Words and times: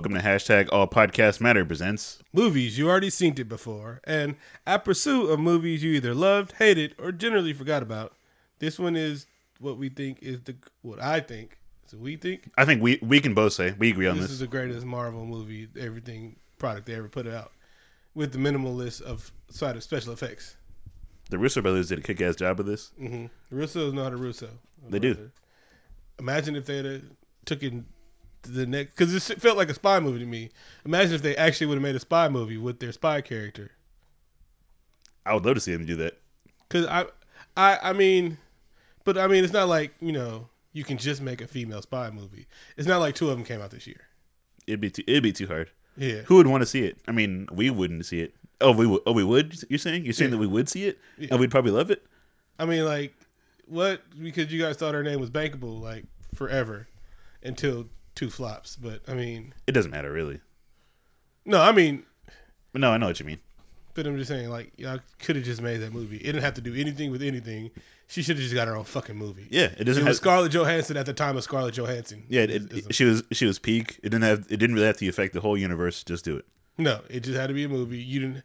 Welcome 0.00 0.14
to 0.14 0.20
hashtag 0.20 0.68
All 0.72 0.88
Podcast 0.88 1.42
Matter 1.42 1.64
presents. 1.64 2.22
movies 2.32 2.78
you 2.78 2.88
already 2.88 3.10
seen 3.10 3.34
it 3.36 3.48
before, 3.50 4.00
and 4.04 4.36
at 4.66 4.84
pursuit 4.84 5.28
of 5.28 5.38
movies 5.38 5.84
you 5.84 5.92
either 5.92 6.14
loved, 6.14 6.54
hated, 6.58 6.94
or 6.98 7.12
generally 7.12 7.52
forgot 7.52 7.82
about. 7.82 8.14
This 8.60 8.78
one 8.78 8.96
is 8.96 9.26
what 9.58 9.76
we 9.76 9.90
think 9.90 10.18
is 10.22 10.40
the 10.44 10.56
what 10.80 11.02
I 11.02 11.20
think. 11.20 11.59
So 11.90 11.98
we 11.98 12.14
think 12.14 12.48
I 12.56 12.64
think 12.64 12.80
we 12.80 13.00
we 13.02 13.18
can 13.18 13.34
both 13.34 13.52
say 13.52 13.74
we 13.76 13.90
agree 13.90 14.06
on 14.06 14.14
this 14.14 14.26
this. 14.26 14.30
is 14.34 14.38
the 14.38 14.46
greatest 14.46 14.86
Marvel 14.86 15.26
movie, 15.26 15.66
everything 15.76 16.36
product 16.56 16.86
they 16.86 16.94
ever 16.94 17.08
put 17.08 17.26
out, 17.26 17.50
with 18.14 18.30
the 18.30 18.38
minimalist 18.38 19.02
of 19.02 19.32
side 19.50 19.74
of 19.74 19.82
special 19.82 20.12
effects. 20.12 20.54
The 21.30 21.38
Russo 21.38 21.60
brothers 21.60 21.88
did 21.88 21.98
a 21.98 22.02
kick-ass 22.02 22.36
job 22.36 22.60
of 22.60 22.66
this. 22.66 22.92
Mm-hmm. 23.00 23.26
Russo's 23.50 23.92
not 23.92 24.12
a 24.12 24.16
Russo. 24.16 24.50
They 24.88 25.00
do. 25.00 25.32
Imagine 26.20 26.54
if 26.54 26.66
they 26.66 26.76
had 26.76 27.10
took 27.44 27.60
it 27.64 27.74
to 28.44 28.50
the 28.52 28.66
next 28.66 28.90
because 28.96 29.28
it 29.28 29.40
felt 29.40 29.56
like 29.56 29.68
a 29.68 29.74
spy 29.74 29.98
movie 29.98 30.20
to 30.20 30.26
me. 30.26 30.50
Imagine 30.84 31.14
if 31.16 31.22
they 31.22 31.34
actually 31.34 31.66
would 31.66 31.74
have 31.74 31.82
made 31.82 31.96
a 31.96 32.00
spy 32.00 32.28
movie 32.28 32.56
with 32.56 32.78
their 32.78 32.92
spy 32.92 33.20
character. 33.20 33.72
I 35.26 35.34
would 35.34 35.44
love 35.44 35.56
to 35.56 35.60
see 35.60 35.72
them 35.72 35.86
do 35.86 35.96
that. 35.96 36.20
Cause 36.68 36.86
I, 36.86 37.06
I, 37.56 37.90
I 37.90 37.92
mean, 37.94 38.38
but 39.02 39.18
I 39.18 39.26
mean, 39.26 39.42
it's 39.42 39.52
not 39.52 39.66
like 39.66 39.92
you 40.00 40.12
know 40.12 40.49
you 40.72 40.84
can 40.84 40.98
just 40.98 41.20
make 41.20 41.40
a 41.40 41.46
female 41.46 41.82
spy 41.82 42.10
movie. 42.10 42.46
It's 42.76 42.86
not 42.88 42.98
like 43.00 43.14
two 43.14 43.28
of 43.30 43.36
them 43.36 43.44
came 43.44 43.60
out 43.60 43.70
this 43.70 43.86
year. 43.86 44.00
It'd 44.66 44.80
be 44.80 44.90
too, 44.90 45.02
it'd 45.06 45.22
be 45.22 45.32
too 45.32 45.46
hard. 45.46 45.70
Yeah, 45.96 46.22
Who 46.26 46.36
would 46.36 46.46
want 46.46 46.62
to 46.62 46.66
see 46.66 46.84
it? 46.84 46.98
I 47.08 47.12
mean, 47.12 47.48
we 47.52 47.68
wouldn't 47.70 48.06
see 48.06 48.20
it. 48.20 48.34
Oh, 48.60 48.72
we 48.72 48.86
would. 48.86 49.00
Oh, 49.06 49.12
we 49.12 49.24
would. 49.24 49.56
You're 49.68 49.78
saying? 49.78 50.04
You're 50.04 50.12
saying 50.12 50.30
Yeah. 50.30 50.36
that 50.36 50.40
we 50.40 50.46
would 50.46 50.68
see 50.68 50.84
it, 50.84 50.98
Yeah. 51.18 51.28
and 51.32 51.40
we'd 51.40 51.50
probably 51.50 51.72
love 51.72 51.90
it. 51.90 52.06
I 52.58 52.66
mean, 52.66 52.84
like 52.84 53.14
what? 53.66 54.02
Because 54.20 54.52
you 54.52 54.60
guys 54.60 54.76
thought 54.76 54.94
her 54.94 55.02
name 55.02 55.18
was 55.20 55.30
bankable 55.30 55.80
like 55.80 56.04
forever 56.34 56.86
until 57.42 57.88
two 58.14 58.30
flops. 58.30 58.76
But 58.76 59.00
I 59.08 59.14
mean, 59.14 59.54
It 59.66 59.72
doesn't 59.72 59.90
matter 59.90 60.12
really. 60.12 60.40
no, 61.44 61.60
I 61.60 61.72
mean, 61.72 62.04
no, 62.74 62.90
I 62.92 62.98
know 62.98 63.06
what 63.06 63.18
you 63.18 63.26
mean. 63.26 63.40
But 63.94 64.06
I'm 64.06 64.16
just 64.16 64.28
saying, 64.28 64.48
like 64.50 64.72
y'all 64.76 65.00
could 65.18 65.36
have 65.36 65.44
just 65.44 65.60
made 65.60 65.78
that 65.78 65.92
movie. 65.92 66.16
It 66.16 66.24
didn't 66.24 66.42
have 66.42 66.54
to 66.54 66.60
do 66.60 66.74
anything 66.74 67.10
with 67.10 67.22
anything. 67.22 67.70
She 68.06 68.22
should 68.22 68.36
have 68.36 68.42
just 68.42 68.54
got 68.54 68.66
her 68.68 68.76
own 68.76 68.84
fucking 68.84 69.16
movie. 69.16 69.46
Yeah, 69.50 69.70
it 69.78 69.84
doesn't 69.84 70.02
It 70.02 70.04
have. 70.04 70.08
was 70.08 70.16
Scarlett 70.18 70.52
Johansson 70.52 70.96
at 70.96 71.06
the 71.06 71.12
time 71.12 71.36
of 71.36 71.44
Scarlett 71.44 71.74
Johansson. 71.74 72.24
yeah, 72.28 72.42
it, 72.42 72.50
it- 72.50 72.72
is- 72.72 72.86
she 72.90 73.04
was 73.04 73.22
she 73.32 73.46
was 73.46 73.58
peak. 73.58 73.98
It 74.02 74.10
didn't 74.10 74.22
have. 74.22 74.40
It 74.50 74.56
didn't 74.56 74.74
really 74.74 74.86
have 74.86 74.96
to 74.98 75.08
affect 75.08 75.32
the 75.34 75.40
whole 75.40 75.56
universe. 75.56 76.02
Just 76.04 76.24
do 76.24 76.36
it. 76.36 76.44
No, 76.78 77.00
it 77.10 77.20
just 77.20 77.36
had 77.38 77.48
to 77.48 77.54
be 77.54 77.64
a 77.64 77.68
movie. 77.68 77.98
You 77.98 78.20
didn't. 78.20 78.42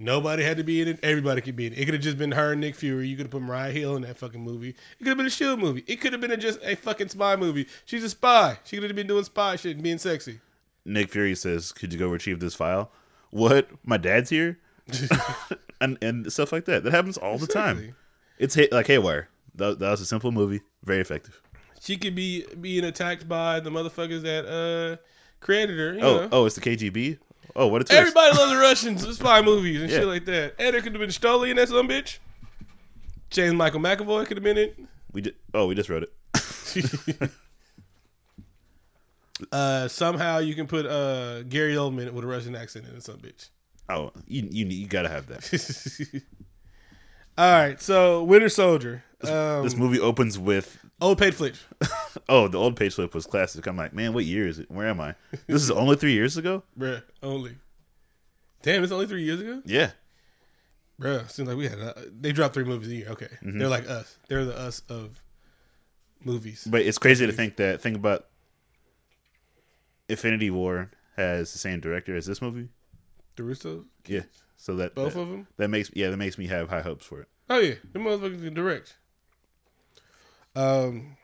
Nobody 0.00 0.44
had 0.44 0.56
to 0.58 0.62
be 0.64 0.80
in 0.80 0.86
it. 0.86 1.00
Everybody 1.02 1.40
could 1.40 1.56
be 1.56 1.66
in 1.66 1.72
it. 1.72 1.78
It 1.80 1.84
could 1.84 1.94
have 1.94 2.02
just 2.02 2.18
been 2.18 2.30
her 2.32 2.52
and 2.52 2.60
Nick 2.60 2.76
Fury. 2.76 3.08
You 3.08 3.16
could 3.16 3.24
have 3.26 3.30
put 3.32 3.42
Maria 3.42 3.72
Hill 3.72 3.96
in 3.96 4.02
that 4.02 4.16
fucking 4.16 4.40
movie. 4.40 4.68
It 4.70 4.98
could 4.98 5.08
have 5.08 5.16
been 5.16 5.26
a 5.26 5.30
Shield 5.30 5.58
movie. 5.58 5.82
It 5.88 5.96
could 6.00 6.12
have 6.12 6.20
been 6.20 6.30
a, 6.30 6.36
just 6.36 6.60
a 6.62 6.76
fucking 6.76 7.08
spy 7.08 7.34
movie. 7.34 7.66
She's 7.84 8.04
a 8.04 8.08
spy. 8.08 8.58
She 8.62 8.76
could 8.76 8.84
have 8.90 8.94
been 8.96 9.08
doing 9.08 9.24
spy 9.24 9.56
shit 9.56 9.74
and 9.74 9.82
being 9.82 9.98
sexy. 9.98 10.38
Nick 10.84 11.10
Fury 11.10 11.34
says, 11.34 11.72
"Could 11.72 11.92
you 11.92 11.98
go 11.98 12.08
retrieve 12.08 12.38
this 12.38 12.54
file?" 12.54 12.92
What? 13.30 13.68
My 13.84 13.96
dad's 13.96 14.30
here, 14.30 14.58
and 15.80 15.98
and 16.02 16.32
stuff 16.32 16.52
like 16.52 16.64
that. 16.66 16.82
That 16.84 16.92
happens 16.92 17.16
all 17.16 17.38
the 17.38 17.46
time. 17.46 17.94
It's 18.38 18.56
like 18.72 18.86
Haywire. 18.86 19.28
That, 19.56 19.78
that 19.80 19.90
was 19.90 20.00
a 20.00 20.06
simple 20.06 20.30
movie, 20.30 20.60
very 20.84 21.00
effective. 21.00 21.40
She 21.80 21.96
could 21.96 22.14
be 22.14 22.44
being 22.60 22.84
attacked 22.84 23.28
by 23.28 23.60
the 23.60 23.70
motherfuckers 23.70 24.22
that 24.22 24.46
uh 24.46 24.96
created 25.40 25.78
her. 25.78 25.94
You 25.94 26.00
Oh, 26.00 26.16
know. 26.20 26.28
oh, 26.32 26.46
it's 26.46 26.54
the 26.54 26.60
KGB. 26.60 27.18
Oh, 27.56 27.66
what 27.66 27.80
a 27.82 27.84
twist! 27.84 27.98
Everybody 27.98 28.36
loves 28.36 28.52
the 28.52 28.58
Russians, 28.60 29.04
the 29.06 29.14
spy 29.14 29.42
movies 29.42 29.80
and 29.82 29.90
Yeah. 29.90 29.98
shit 29.98 30.06
like 30.06 30.24
that. 30.26 30.54
And 30.58 30.76
it 30.76 30.82
could 30.82 30.92
have 30.92 31.00
been 31.00 31.10
Stoli 31.10 31.50
in 31.50 31.56
that 31.56 31.68
some 31.68 31.88
bitch. 31.88 32.18
James 33.30 33.54
Michael 33.54 33.80
McAvoy 33.80 34.26
could 34.26 34.36
have 34.36 34.44
been 34.44 34.58
it. 34.58 34.78
We 35.12 35.20
did. 35.22 35.34
Oh, 35.54 35.66
we 35.66 35.74
just 35.74 35.88
wrote 35.88 36.04
it. 36.04 37.30
Uh, 39.52 39.86
somehow 39.86 40.38
you 40.38 40.52
can 40.56 40.66
put 40.66 40.84
uh 40.84 41.42
Gary 41.44 41.74
Oldman 41.74 42.10
with 42.12 42.24
a 42.24 42.26
Russian 42.26 42.56
accent 42.56 42.86
in 42.90 42.96
it, 42.96 43.04
some 43.04 43.18
bitch. 43.18 43.50
Oh, 43.88 44.12
you 44.26 44.48
you, 44.50 44.66
you 44.66 44.86
gotta 44.86 45.08
have 45.08 45.26
that. 45.28 46.22
All 47.38 47.52
right, 47.52 47.80
so 47.80 48.24
Winter 48.24 48.48
Soldier. 48.48 49.04
Um, 49.22 49.62
this 49.64 49.76
movie 49.76 49.98
opens 50.00 50.38
with 50.38 50.78
old 51.00 51.18
paid 51.18 51.34
flip. 51.34 51.56
oh, 52.28 52.48
the 52.48 52.58
old 52.58 52.76
page 52.76 52.94
flip 52.94 53.14
was 53.14 53.26
classic. 53.26 53.66
I'm 53.66 53.76
like, 53.76 53.92
man, 53.92 54.12
what 54.12 54.24
year 54.24 54.46
is 54.46 54.58
it? 54.58 54.70
Where 54.70 54.88
am 54.88 55.00
I? 55.00 55.14
This 55.46 55.62
is 55.62 55.70
only 55.70 55.96
three 55.96 56.12
years 56.12 56.36
ago. 56.36 56.62
Bruh, 56.78 57.02
only. 57.22 57.56
Damn, 58.62 58.82
it's 58.82 58.92
only 58.92 59.06
three 59.06 59.22
years 59.22 59.40
ago? 59.40 59.62
Yeah, 59.64 59.92
Bruh, 61.00 61.30
seems 61.30 61.48
like 61.48 61.56
we 61.56 61.68
had, 61.68 61.78
uh, 61.78 61.94
they 62.20 62.32
dropped 62.32 62.54
three 62.54 62.64
movies 62.64 62.88
a 62.88 62.94
year. 62.94 63.08
Okay. 63.10 63.28
Mm-hmm. 63.42 63.58
They're 63.58 63.68
like 63.68 63.88
us. 63.88 64.16
They're 64.28 64.44
the 64.44 64.58
us 64.58 64.82
of 64.88 65.22
movies. 66.24 66.66
but 66.68 66.82
it's 66.82 66.98
crazy 66.98 67.24
to 67.26 67.32
think 67.32 67.56
that. 67.56 67.80
Think 67.80 67.96
about 67.96 68.26
Infinity 70.08 70.50
War 70.50 70.90
has 71.16 71.52
the 71.52 71.58
same 71.58 71.78
director 71.80 72.16
as 72.16 72.26
this 72.26 72.42
movie. 72.42 72.68
The 73.38 73.44
Russo? 73.44 73.84
Yeah, 74.06 74.22
so 74.56 74.74
that 74.76 74.94
Both 74.94 75.14
that, 75.14 75.20
of 75.20 75.28
them? 75.28 75.46
that 75.56 75.68
makes 75.68 75.90
yeah 75.94 76.10
that 76.10 76.16
makes 76.16 76.36
me 76.38 76.46
have 76.48 76.68
high 76.68 76.82
hopes 76.82 77.06
for 77.06 77.20
it. 77.22 77.28
Oh, 77.48 77.58
yeah. 77.60 77.74
The 77.92 77.98
motherfuckers 77.98 78.42
can 78.44 78.52
direct. 78.52 78.96
Um, 80.56 81.16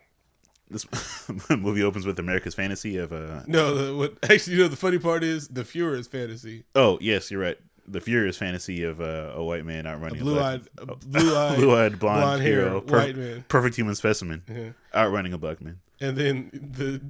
This 0.70 0.86
movie 1.50 1.82
opens 1.82 2.06
with 2.06 2.18
America's 2.18 2.54
fantasy 2.54 2.96
of 2.96 3.12
uh 3.12 3.42
no, 3.46 3.74
the, 3.74 3.96
what 3.96 4.14
actually, 4.30 4.56
you 4.56 4.62
know, 4.62 4.68
the 4.68 4.76
funny 4.76 4.98
part 4.98 5.22
is 5.24 5.48
the 5.48 5.62
Fuhrer's 5.64 6.06
fantasy. 6.06 6.64
oh 6.74 6.98
yes 7.00 7.30
you're 7.30 7.40
right 7.40 7.58
the 7.86 8.00
furious 8.00 8.38
fantasy 8.38 8.82
of 8.82 8.98
uh, 9.02 9.32
a 9.34 9.44
white 9.44 9.66
man 9.66 9.86
outrunning 9.86 10.20
a 10.20 10.24
Blue 10.24 10.34
black- 10.36 10.60
eyed, 10.80 11.00
blue 11.06 11.36
eyed, 11.36 11.56
blue 11.56 11.76
eyed 11.76 11.98
blonde, 11.98 11.98
blonde 11.98 12.42
hair, 12.42 12.60
hero, 12.60 12.80
white 12.80 13.14
man. 13.16 13.44
perfect 13.48 13.76
human 13.76 13.94
specimen, 13.94 14.42
Yeah. 14.48 14.70
outrunning 14.94 15.34
a 15.34 15.38
black 15.38 15.60
man. 15.60 15.80
and 16.00 16.16
then 16.16 16.50
the 16.52 17.00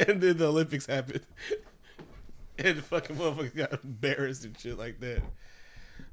and 0.08 0.20
then 0.20 0.38
the 0.38 0.46
Olympics 0.46 0.86
happened, 0.86 1.20
and 2.64 2.78
the 2.78 2.82
fucking 2.82 3.16
motherfuckers 3.16 3.56
got 3.56 3.84
embarrassed 3.84 4.44
and 4.44 4.58
shit 4.58 4.78
like 4.78 5.00
that. 5.00 5.22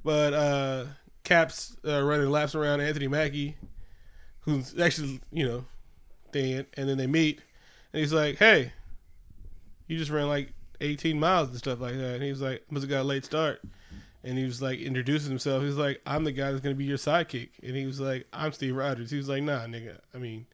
But 0.03 0.33
uh 0.33 0.85
Cap's 1.23 1.77
uh, 1.87 2.03
running 2.03 2.29
laps 2.29 2.53
around 2.53 2.81
Anthony 2.81 3.07
Mackie, 3.07 3.55
who's 4.41 4.77
actually 4.77 5.21
you 5.31 5.47
know, 5.47 5.65
thing, 6.33 6.65
and 6.75 6.89
then 6.89 6.97
they 6.97 7.07
meet, 7.07 7.39
and 7.93 8.01
he's 8.01 8.11
like, 8.11 8.37
"Hey, 8.37 8.73
you 9.87 9.97
just 9.97 10.11
ran 10.11 10.27
like 10.27 10.53
18 10.81 11.17
miles 11.17 11.49
and 11.49 11.57
stuff 11.57 11.79
like 11.79 11.95
that," 11.95 12.15
and 12.15 12.23
he 12.23 12.29
was 12.29 12.41
like, 12.41 12.69
"Must 12.69 12.83
have 12.83 12.89
got 12.89 13.01
a 13.01 13.03
late 13.03 13.23
start." 13.23 13.61
And 14.25 14.37
he 14.37 14.45
was 14.45 14.61
like 14.61 14.79
introducing 14.79 15.29
himself. 15.29 15.61
He 15.61 15.67
was 15.67 15.77
like, 15.77 16.01
"I'm 16.05 16.25
the 16.25 16.31
guy 16.33 16.51
that's 16.51 16.61
gonna 16.61 16.75
be 16.75 16.85
your 16.85 16.97
sidekick." 16.97 17.49
And 17.61 17.75
he 17.75 17.85
was 17.85 18.01
like, 18.01 18.27
"I'm 18.33 18.51
Steve 18.51 18.75
Rogers." 18.75 19.11
He 19.11 19.17
was 19.17 19.29
like, 19.29 19.43
"Nah, 19.43 19.65
nigga. 19.65 19.99
I 20.13 20.17
mean, 20.17 20.45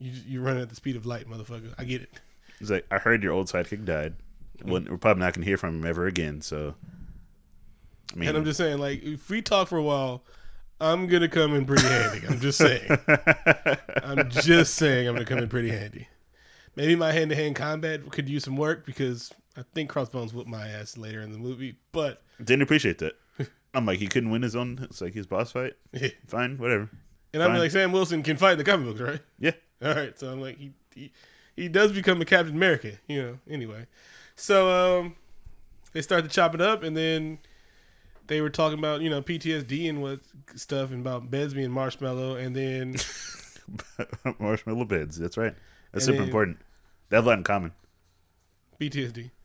you 0.00 0.12
you 0.26 0.40
running 0.42 0.62
at 0.62 0.70
the 0.70 0.76
speed 0.76 0.96
of 0.96 1.06
light, 1.06 1.28
motherfucker. 1.28 1.72
I 1.78 1.84
get 1.84 2.02
it. 2.02 2.20
He's 2.58 2.70
like, 2.70 2.86
I 2.90 2.98
heard 2.98 3.22
your 3.22 3.32
old 3.32 3.46
sidekick 3.46 3.84
died. 3.84 4.14
We're 4.64 4.96
probably 4.98 5.20
not 5.20 5.34
gonna 5.34 5.46
hear 5.46 5.56
from 5.56 5.80
him 5.80 5.86
ever 5.86 6.06
again. 6.06 6.40
So, 6.40 6.74
I 8.12 8.16
mean, 8.18 8.28
And 8.28 8.38
I'm 8.38 8.44
just 8.44 8.58
saying, 8.58 8.78
like, 8.78 9.02
if 9.02 9.28
we 9.30 9.42
talk 9.42 9.68
for 9.68 9.78
a 9.78 9.82
while, 9.82 10.22
I'm 10.80 11.06
gonna 11.06 11.28
come 11.28 11.54
in 11.54 11.64
pretty 11.66 11.86
handy. 11.86 12.26
I'm 12.26 12.40
just 12.40 12.58
saying. 12.58 12.88
I'm 14.02 14.30
just 14.30 14.74
saying 14.74 15.06
I'm 15.08 15.14
gonna 15.14 15.24
come 15.26 15.38
in 15.38 15.48
pretty 15.48 15.70
handy. 15.70 16.08
Maybe 16.76 16.96
my 16.96 17.12
hand 17.12 17.30
to 17.30 17.36
hand 17.36 17.56
combat 17.56 18.08
could 18.10 18.28
use 18.28 18.44
some 18.44 18.56
work 18.56 18.86
because 18.86 19.32
I 19.56 19.62
think 19.74 19.90
Crossbones 19.90 20.32
whooped 20.32 20.48
my 20.48 20.68
ass 20.68 20.96
later 20.96 21.20
in 21.20 21.32
the 21.32 21.38
movie. 21.38 21.76
But 21.92 22.22
didn't 22.38 22.62
appreciate 22.62 22.98
that. 22.98 23.14
I'm 23.74 23.86
like, 23.86 23.98
he 23.98 24.06
couldn't 24.06 24.30
win 24.30 24.42
his 24.42 24.56
own. 24.56 24.78
It's 24.82 25.00
like 25.00 25.14
his 25.14 25.26
boss 25.26 25.52
fight. 25.52 25.74
Fine, 26.26 26.58
whatever. 26.58 26.88
And 27.32 27.42
I'm 27.42 27.50
Fine. 27.50 27.58
like 27.60 27.70
Sam 27.70 27.92
Wilson 27.92 28.22
can 28.22 28.36
fight 28.36 28.52
in 28.52 28.58
the 28.58 28.64
comic 28.64 28.86
books, 28.86 29.00
right? 29.00 29.20
Yeah, 29.38 29.52
All 29.84 29.94
right, 29.94 30.18
so 30.18 30.32
I'm 30.32 30.40
like 30.40 30.56
he 30.58 30.72
he, 30.94 31.12
he 31.54 31.68
does 31.68 31.92
become 31.92 32.20
a 32.20 32.24
Captain 32.24 32.54
America, 32.56 32.92
you 33.06 33.22
know. 33.22 33.38
Anyway, 33.48 33.86
so 34.40 35.00
um, 35.00 35.14
they 35.92 36.02
start 36.02 36.24
to 36.24 36.30
chop 36.30 36.54
it 36.54 36.60
up, 36.60 36.82
and 36.82 36.96
then 36.96 37.38
they 38.26 38.40
were 38.40 38.50
talking 38.50 38.78
about 38.78 39.00
you 39.02 39.10
know 39.10 39.20
PTSD 39.22 39.88
and 39.88 40.02
what 40.02 40.20
stuff, 40.56 40.90
and 40.90 41.00
about 41.00 41.30
beds 41.30 41.54
being 41.54 41.70
marshmallow, 41.70 42.36
and 42.36 42.56
then 42.56 42.96
marshmallow 44.38 44.84
beds. 44.84 45.18
That's 45.18 45.36
right. 45.36 45.54
That's 45.92 46.06
And 46.06 46.14
super 46.14 46.24
important. 46.24 46.58
They 47.08 47.16
have 47.16 47.26
a 47.26 47.28
lot 47.28 47.38
in 47.38 47.44
common. 47.44 47.72
PTSD. 48.80 49.30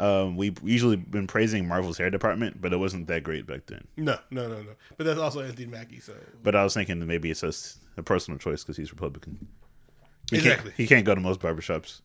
Um, 0.00 0.36
we've 0.36 0.56
usually 0.62 0.94
been 0.94 1.26
praising 1.26 1.66
Marvel's 1.66 1.98
hair 1.98 2.08
department, 2.08 2.60
but 2.60 2.72
it 2.72 2.76
wasn't 2.76 3.08
that 3.08 3.24
great 3.24 3.48
back 3.48 3.66
then. 3.66 3.84
No, 3.96 4.16
no, 4.30 4.46
no, 4.46 4.62
no. 4.62 4.70
But 4.96 5.06
that's 5.06 5.18
also 5.18 5.40
Anthony 5.40 5.66
Mackie. 5.66 5.98
So 5.98 6.12
But 6.44 6.54
I 6.54 6.62
was 6.62 6.72
thinking 6.72 7.00
that 7.00 7.06
maybe 7.06 7.32
it's 7.32 7.40
just 7.40 7.78
a 7.96 8.02
personal 8.04 8.38
choice 8.38 8.62
because 8.62 8.76
he's 8.76 8.92
Republican. 8.92 9.48
He 10.30 10.36
Exactly. 10.36 10.70
Can't, 10.70 10.76
he 10.76 10.86
can't 10.86 11.04
go 11.04 11.16
to 11.16 11.20
most 11.20 11.40
barbershops. 11.40 12.00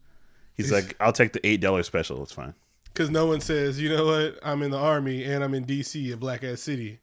He's 0.56 0.72
like, 0.72 0.96
I'll 1.00 1.14
take 1.14 1.34
the 1.34 1.46
eight 1.46 1.62
dollar 1.62 1.84
special. 1.84 2.22
It's 2.24 2.32
fine. 2.32 2.54
because 2.86 3.10
no 3.10 3.26
one 3.26 3.42
says, 3.42 3.80
you 3.82 3.90
know 3.90 4.06
what, 4.06 4.40
I'm 4.44 4.62
in 4.62 4.72
the 4.72 4.78
army 4.78 5.24
and 5.24 5.44
I'm 5.44 5.54
in 5.54 5.66
DC, 5.66 6.14
a 6.14 6.18
black 6.18 6.44
ass 6.44 6.62
city. 6.62 7.00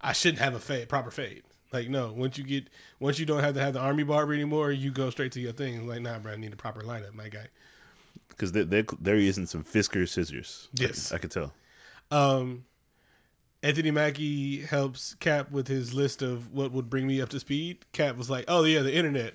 I 0.00 0.12
shouldn't 0.12 0.38
have 0.40 0.54
a 0.54 0.60
fade, 0.60 0.88
proper 0.88 1.10
fade. 1.10 1.42
Like 1.72 1.88
no, 1.88 2.12
once 2.12 2.38
you 2.38 2.44
get, 2.44 2.68
once 3.00 3.18
you 3.18 3.26
don't 3.26 3.42
have 3.42 3.54
to 3.54 3.60
have 3.60 3.74
the 3.74 3.80
army 3.80 4.04
barber 4.04 4.32
anymore, 4.34 4.70
you 4.70 4.90
go 4.92 5.10
straight 5.10 5.32
to 5.32 5.40
your 5.40 5.52
thing. 5.52 5.86
Like 5.88 6.00
nah, 6.00 6.18
bro, 6.18 6.32
I 6.32 6.36
need 6.36 6.52
a 6.52 6.56
proper 6.56 6.80
lineup, 6.82 7.12
my 7.12 7.28
guy. 7.28 7.48
because 8.28 8.52
they 8.52 8.62
they 8.62 8.84
they're 9.00 9.16
using 9.18 9.46
some 9.46 9.64
Fiskars 9.64 10.10
scissors. 10.10 10.68
Yes. 10.74 11.10
I, 11.12 11.16
I 11.16 11.18
could 11.18 11.32
tell. 11.32 11.52
Um, 12.12 12.64
Anthony 13.64 13.90
Mackie 13.90 14.60
helps 14.62 15.14
Cap 15.14 15.50
with 15.50 15.66
his 15.66 15.92
list 15.92 16.22
of 16.22 16.52
what 16.52 16.70
would 16.70 16.88
bring 16.88 17.06
me 17.06 17.20
up 17.20 17.30
to 17.30 17.40
speed. 17.40 17.78
Cap 17.92 18.16
was 18.16 18.30
like, 18.30 18.44
"Oh 18.46 18.62
yeah, 18.62 18.82
the 18.82 18.94
internet. 18.94 19.34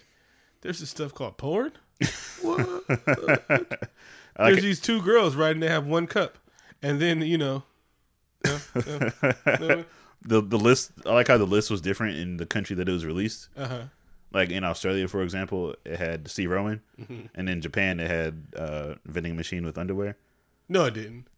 There's 0.61 0.79
this 0.79 0.89
stuff 0.89 1.13
called 1.13 1.37
porn. 1.37 1.73
What? 2.41 3.89
There's 4.37 4.61
these 4.61 4.79
two 4.79 5.01
girls, 5.01 5.35
right? 5.35 5.51
And 5.51 5.61
they 5.61 5.67
have 5.69 5.85
one 5.87 6.07
cup, 6.07 6.37
and 6.81 6.99
then 6.99 7.21
you 7.21 7.37
know, 7.37 7.63
the 8.43 9.85
the 10.23 10.57
list. 10.57 10.91
I 11.05 11.13
like 11.13 11.27
how 11.27 11.37
the 11.37 11.45
list 11.45 11.69
was 11.71 11.81
different 11.81 12.17
in 12.17 12.37
the 12.37 12.45
country 12.45 12.75
that 12.75 12.87
it 12.87 12.91
was 12.91 13.05
released. 13.05 13.49
uh 13.57 13.67
huh. 13.67 13.81
Like 14.33 14.49
in 14.49 14.63
Australia, 14.63 15.09
for 15.09 15.23
example, 15.23 15.75
it 15.83 15.97
had 15.97 16.29
Steve 16.29 16.51
Irwin, 16.51 16.81
Mm-hmm. 16.99 17.25
and 17.35 17.49
in 17.49 17.59
Japan, 17.61 17.99
it 17.99 18.09
had 18.09 18.45
uh, 18.55 18.93
vending 19.05 19.35
machine 19.35 19.65
with 19.65 19.77
underwear. 19.77 20.15
No, 20.69 20.85
it 20.85 20.93
didn't. 20.93 21.25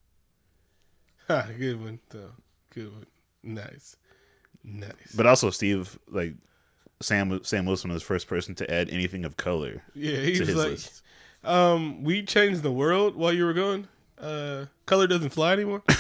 Ha, 1.30 1.48
good 1.58 1.82
one 1.82 2.00
though. 2.10 2.32
Good 2.70 2.92
one. 2.92 3.06
Nice, 3.44 3.96
nice. 4.64 5.14
But 5.16 5.26
also, 5.26 5.50
Steve 5.52 5.98
like 6.10 6.34
Sam 7.04 7.44
Sam 7.44 7.66
Wilson 7.66 7.92
was 7.92 8.02
the 8.02 8.06
first 8.06 8.28
person 8.28 8.56
to 8.56 8.72
add 8.74 8.90
anything 8.90 9.26
of 9.26 9.38
color 9.38 9.84
yeah, 9.94 10.18
he 10.18 10.34
to 10.34 10.40
was 10.40 10.48
his 10.48 10.58
like, 10.58 10.70
list. 10.70 11.04
um, 11.44 12.04
we 12.04 12.24
changed 12.24 12.64
the 12.64 12.72
world 12.72 13.16
while 13.16 13.34
you 13.34 13.46
were 13.46 13.54
gone. 13.54 13.88
Uh, 14.20 14.66
color 14.86 15.08
doesn't 15.08 15.30
fly 15.30 15.54
anymore. 15.54 15.84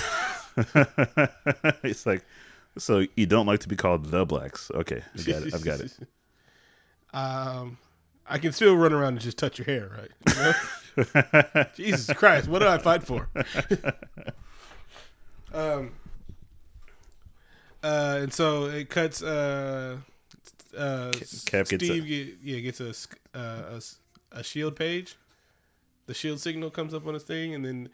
it's 1.84 2.06
like, 2.06 2.24
so 2.78 3.06
you 3.16 3.26
don't 3.26 3.46
like 3.46 3.60
to 3.62 3.70
be 3.70 3.76
called 3.76 4.06
the 4.06 4.26
blacks? 4.26 4.70
Okay, 4.74 5.02
I 5.18 5.22
got 5.24 5.44
it. 5.44 5.54
I've 5.54 5.64
got 5.64 5.80
it. 5.80 5.98
Um, 7.16 7.78
I 8.26 8.40
can 8.40 8.54
still 8.54 8.76
run 8.76 8.92
around 8.92 9.14
and 9.14 9.22
just 9.22 9.38
touch 9.38 9.60
your 9.60 9.68
hair, 9.68 9.92
right? 9.96 10.10
You 10.98 11.06
know? 11.06 11.64
Jesus 11.76 12.12
Christ, 12.18 12.48
what 12.48 12.58
did 12.58 12.70
I 12.70 12.80
fight 12.80 13.04
for? 13.04 13.30
um, 15.54 15.92
uh, 17.84 18.20
and 18.22 18.34
so 18.34 18.66
it 18.66 18.90
cuts. 18.90 19.22
Uh, 19.22 19.98
uh, 20.78 21.12
Cap 21.46 21.68
gets 21.68 21.86
Steve 21.86 22.08
get, 22.08 22.38
yeah 22.42 22.60
gets 22.60 22.80
a, 22.80 22.94
uh, 23.38 23.80
a 23.80 23.81
a 24.40 24.44
shield 24.44 24.75
page. 24.75 25.18
The 26.06 26.14
shield 26.14 26.40
signal 26.40 26.70
comes 26.70 26.94
up 26.94 27.08
on 27.08 27.14
his 27.14 27.24
thing, 27.24 27.54
and 27.54 27.64
then 27.64 27.90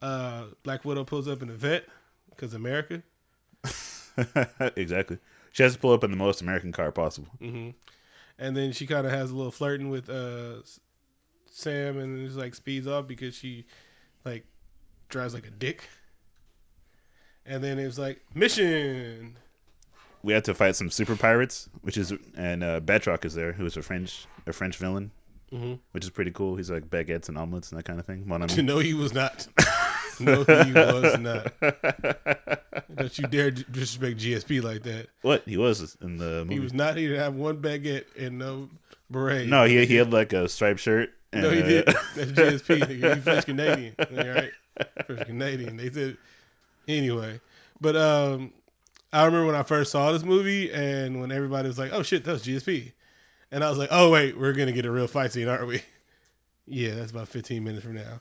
uh, 0.00 0.44
Black 0.62 0.84
Widow 0.84 1.04
pulls 1.04 1.28
up 1.28 1.42
in 1.42 1.50
a 1.50 1.54
vet 1.54 1.84
because 2.30 2.54
America. 2.54 3.02
exactly. 4.76 5.18
She 5.52 5.62
has 5.62 5.74
to 5.74 5.78
pull 5.78 5.92
up 5.92 6.04
in 6.04 6.10
the 6.10 6.16
most 6.16 6.40
American 6.40 6.72
car 6.72 6.92
possible. 6.92 7.28
hmm 7.38 7.70
And 8.38 8.56
then 8.56 8.72
she 8.72 8.86
kind 8.86 9.06
of 9.06 9.12
has 9.12 9.30
a 9.30 9.36
little 9.36 9.52
flirting 9.52 9.90
with 9.90 10.08
uh, 10.08 10.62
Sam, 11.46 11.98
and 11.98 12.24
just 12.26 12.38
like 12.38 12.54
speeds 12.54 12.86
off 12.86 13.06
because 13.06 13.34
she 13.34 13.66
like 14.24 14.46
drives 15.08 15.34
like 15.34 15.46
a 15.46 15.50
dick. 15.50 15.88
And 17.44 17.62
then 17.64 17.78
it 17.78 17.86
was 17.86 17.98
like 17.98 18.22
mission. 18.34 19.36
We 20.22 20.32
had 20.32 20.44
to 20.44 20.54
fight 20.54 20.76
some 20.76 20.90
super 20.90 21.16
pirates, 21.16 21.68
which 21.82 21.96
is 21.96 22.12
and 22.36 22.62
uh, 22.62 22.80
Batroc 22.80 23.24
is 23.24 23.34
there, 23.34 23.52
who 23.52 23.64
is 23.66 23.76
a 23.76 23.82
French 23.82 24.26
a 24.46 24.52
French 24.52 24.76
villain, 24.76 25.10
Mm-hmm. 25.52 25.74
which 25.90 26.04
is 26.04 26.10
pretty 26.10 26.30
cool. 26.30 26.54
He's 26.54 26.70
like 26.70 26.88
baguettes 26.88 27.28
and 27.28 27.36
omelets 27.36 27.70
and 27.72 27.78
that 27.78 27.84
kind 27.84 27.98
of 27.98 28.06
thing. 28.06 28.24
Ami. 28.30 28.46
No, 28.62 28.78
he 28.78 28.94
was 28.94 29.12
not. 29.12 29.48
no, 30.20 30.44
he 30.44 30.72
was 30.72 31.18
not. 31.18 31.52
Don't 32.94 33.18
you 33.18 33.26
dare 33.26 33.50
disrespect 33.50 34.18
GSP 34.18 34.62
like 34.62 34.82
that. 34.84 35.08
What 35.22 35.42
he 35.46 35.56
was 35.56 35.96
in 36.00 36.18
the 36.18 36.44
movie? 36.44 36.54
He 36.54 36.60
was 36.60 36.72
not. 36.72 36.96
He 36.96 37.06
didn't 37.08 37.20
have 37.20 37.34
one 37.34 37.56
baguette 37.60 38.04
and 38.18 38.38
no 38.38 38.68
beret. 39.10 39.48
no, 39.48 39.64
he 39.64 39.84
he 39.86 39.96
had 39.96 40.12
like 40.12 40.32
a 40.32 40.48
striped 40.48 40.80
shirt. 40.80 41.10
And, 41.32 41.42
No, 41.42 41.50
he 41.50 41.62
uh, 41.62 41.66
did. 41.66 41.86
That's 41.86 42.32
GSP. 42.32 42.80
nigga. 42.82 43.14
He 43.16 43.20
French 43.20 43.44
Canadian. 43.46 43.94
All 43.98 44.28
right, 44.28 44.50
French 45.06 45.26
Canadian. 45.26 45.76
They 45.76 45.90
said 45.90 46.16
anyway. 46.86 47.40
But 47.80 47.96
um, 47.96 48.52
I 49.12 49.24
remember 49.24 49.46
when 49.46 49.56
I 49.56 49.62
first 49.62 49.90
saw 49.90 50.12
this 50.12 50.22
movie, 50.22 50.70
and 50.72 51.20
when 51.20 51.32
everybody 51.32 51.68
was 51.68 51.78
like, 51.78 51.92
"Oh 51.92 52.02
shit, 52.02 52.24
that 52.24 52.32
was 52.32 52.44
GSP," 52.44 52.92
and 53.50 53.64
I 53.64 53.68
was 53.68 53.78
like, 53.78 53.88
"Oh 53.90 54.10
wait, 54.10 54.38
we're 54.38 54.52
gonna 54.52 54.72
get 54.72 54.86
a 54.86 54.90
real 54.90 55.06
fight 55.06 55.32
scene, 55.32 55.48
aren't 55.48 55.66
we?" 55.66 55.82
Yeah, 56.72 56.94
that's 56.94 57.10
about 57.10 57.26
15 57.26 57.64
minutes 57.64 57.82
from 57.84 57.96
now. 57.96 58.20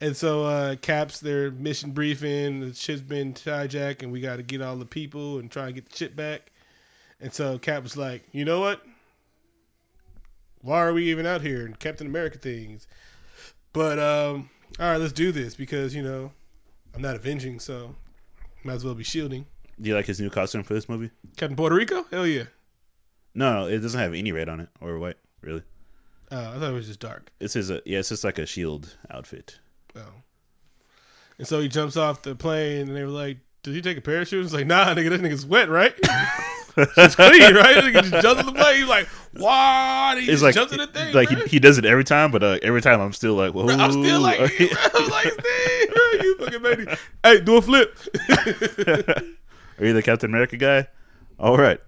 And 0.00 0.16
so 0.16 0.44
uh, 0.44 0.76
Caps 0.76 1.20
their 1.20 1.50
mission 1.50 1.90
briefing. 1.90 2.60
The 2.60 2.74
shit's 2.74 3.02
been 3.02 3.34
hijacked, 3.34 4.02
and 4.02 4.10
we 4.10 4.22
got 4.22 4.36
to 4.36 4.42
get 4.42 4.62
all 4.62 4.76
the 4.76 4.86
people 4.86 5.38
and 5.38 5.50
try 5.50 5.66
and 5.66 5.74
get 5.74 5.90
the 5.90 5.94
shit 5.94 6.16
back. 6.16 6.50
And 7.20 7.30
so 7.30 7.58
Cap 7.58 7.82
was 7.82 7.98
like, 7.98 8.26
"You 8.32 8.46
know 8.46 8.60
what? 8.60 8.80
why 10.62 10.80
are 10.80 10.92
we 10.92 11.10
even 11.10 11.26
out 11.26 11.40
here 11.40 11.64
and 11.64 11.78
Captain 11.78 12.06
America 12.06 12.38
things? 12.38 12.86
But 13.72 13.98
um, 13.98 14.50
all 14.78 14.90
right, 14.90 14.98
let's 14.98 15.12
do 15.12 15.32
this 15.32 15.54
because 15.54 15.94
you 15.94 16.02
know 16.02 16.32
I'm 16.94 17.02
not 17.02 17.16
avenging, 17.16 17.60
so 17.60 17.94
might 18.64 18.74
as 18.74 18.84
well 18.84 18.94
be 18.94 19.04
shielding. 19.04 19.46
Do 19.80 19.88
you 19.88 19.94
like 19.96 20.06
his 20.06 20.20
new 20.20 20.28
costume 20.30 20.62
for 20.62 20.74
this 20.74 20.88
movie? 20.88 21.10
Captain 21.36 21.56
Puerto 21.56 21.74
Rico? 21.74 22.04
Hell 22.10 22.26
yeah! 22.26 22.44
No, 23.34 23.60
no, 23.60 23.66
it 23.66 23.78
doesn't 23.78 23.98
have 23.98 24.12
any 24.14 24.32
red 24.32 24.48
on 24.48 24.60
it 24.60 24.68
or 24.80 24.98
white. 24.98 25.16
Really, 25.40 25.62
Oh, 26.32 26.36
I 26.38 26.58
thought 26.58 26.70
it 26.70 26.74
was 26.74 26.86
just 26.86 27.00
dark. 27.00 27.30
it's 27.40 27.54
his. 27.54 27.70
Uh, 27.70 27.80
yeah, 27.86 27.98
it's 28.00 28.10
just 28.10 28.24
like 28.24 28.38
a 28.38 28.46
shield 28.46 28.96
outfit. 29.10 29.58
Oh. 29.96 30.00
And 31.38 31.46
so 31.48 31.60
he 31.60 31.68
jumps 31.68 31.96
off 31.96 32.22
the 32.22 32.34
plane, 32.36 32.88
and 32.88 32.96
they 32.96 33.02
were 33.02 33.08
like, 33.08 33.38
"Did 33.62 33.74
he 33.74 33.80
take 33.80 33.96
a 33.96 34.00
parachute?" 34.02 34.44
It's 34.44 34.52
like, 34.54 34.66
"Nah, 34.66 34.94
nigga, 34.94 35.08
that 35.10 35.20
nigga's 35.22 35.46
wet, 35.46 35.70
right? 35.70 35.94
it's 36.76 37.14
clean, 37.16 37.54
right?" 37.54 37.76
Nigga 37.82 38.02
just 38.10 38.22
jumps 38.22 38.40
on 38.40 38.46
the 38.46 38.52
plane. 38.52 38.80
He's 38.80 38.88
like, 38.88 39.06
"What?" 39.32 40.20
He 40.20 40.30
It's 40.30 40.42
like 40.42 40.54
jumps 40.54 40.72
in 40.72 40.78
the 40.78 40.86
thing. 40.88 41.14
like 41.14 41.30
he, 41.30 41.36
he 41.46 41.58
does 41.58 41.78
it 41.78 41.86
every 41.86 42.04
time, 42.04 42.30
but 42.30 42.42
uh, 42.42 42.58
every 42.62 42.82
time 42.82 43.00
I'm 43.00 43.14
still 43.14 43.34
like, 43.34 43.54
whoa. 43.54 43.66
I'm 43.70 43.90
still 43.92 44.20
like, 44.20 44.38
I'm 44.94 45.08
like, 45.08 45.24
"Damn, 45.42 45.88
bro, 45.88 46.02
you 46.20 46.36
fucking 46.38 46.62
baby. 46.62 46.86
Hey, 47.24 47.40
do 47.40 47.56
a 47.56 47.62
flip. 47.62 47.98
Are 49.80 49.86
you 49.86 49.92
the 49.92 50.02
Captain 50.02 50.30
America 50.30 50.56
guy? 50.56 50.86
All 51.38 51.56
right. 51.56 51.80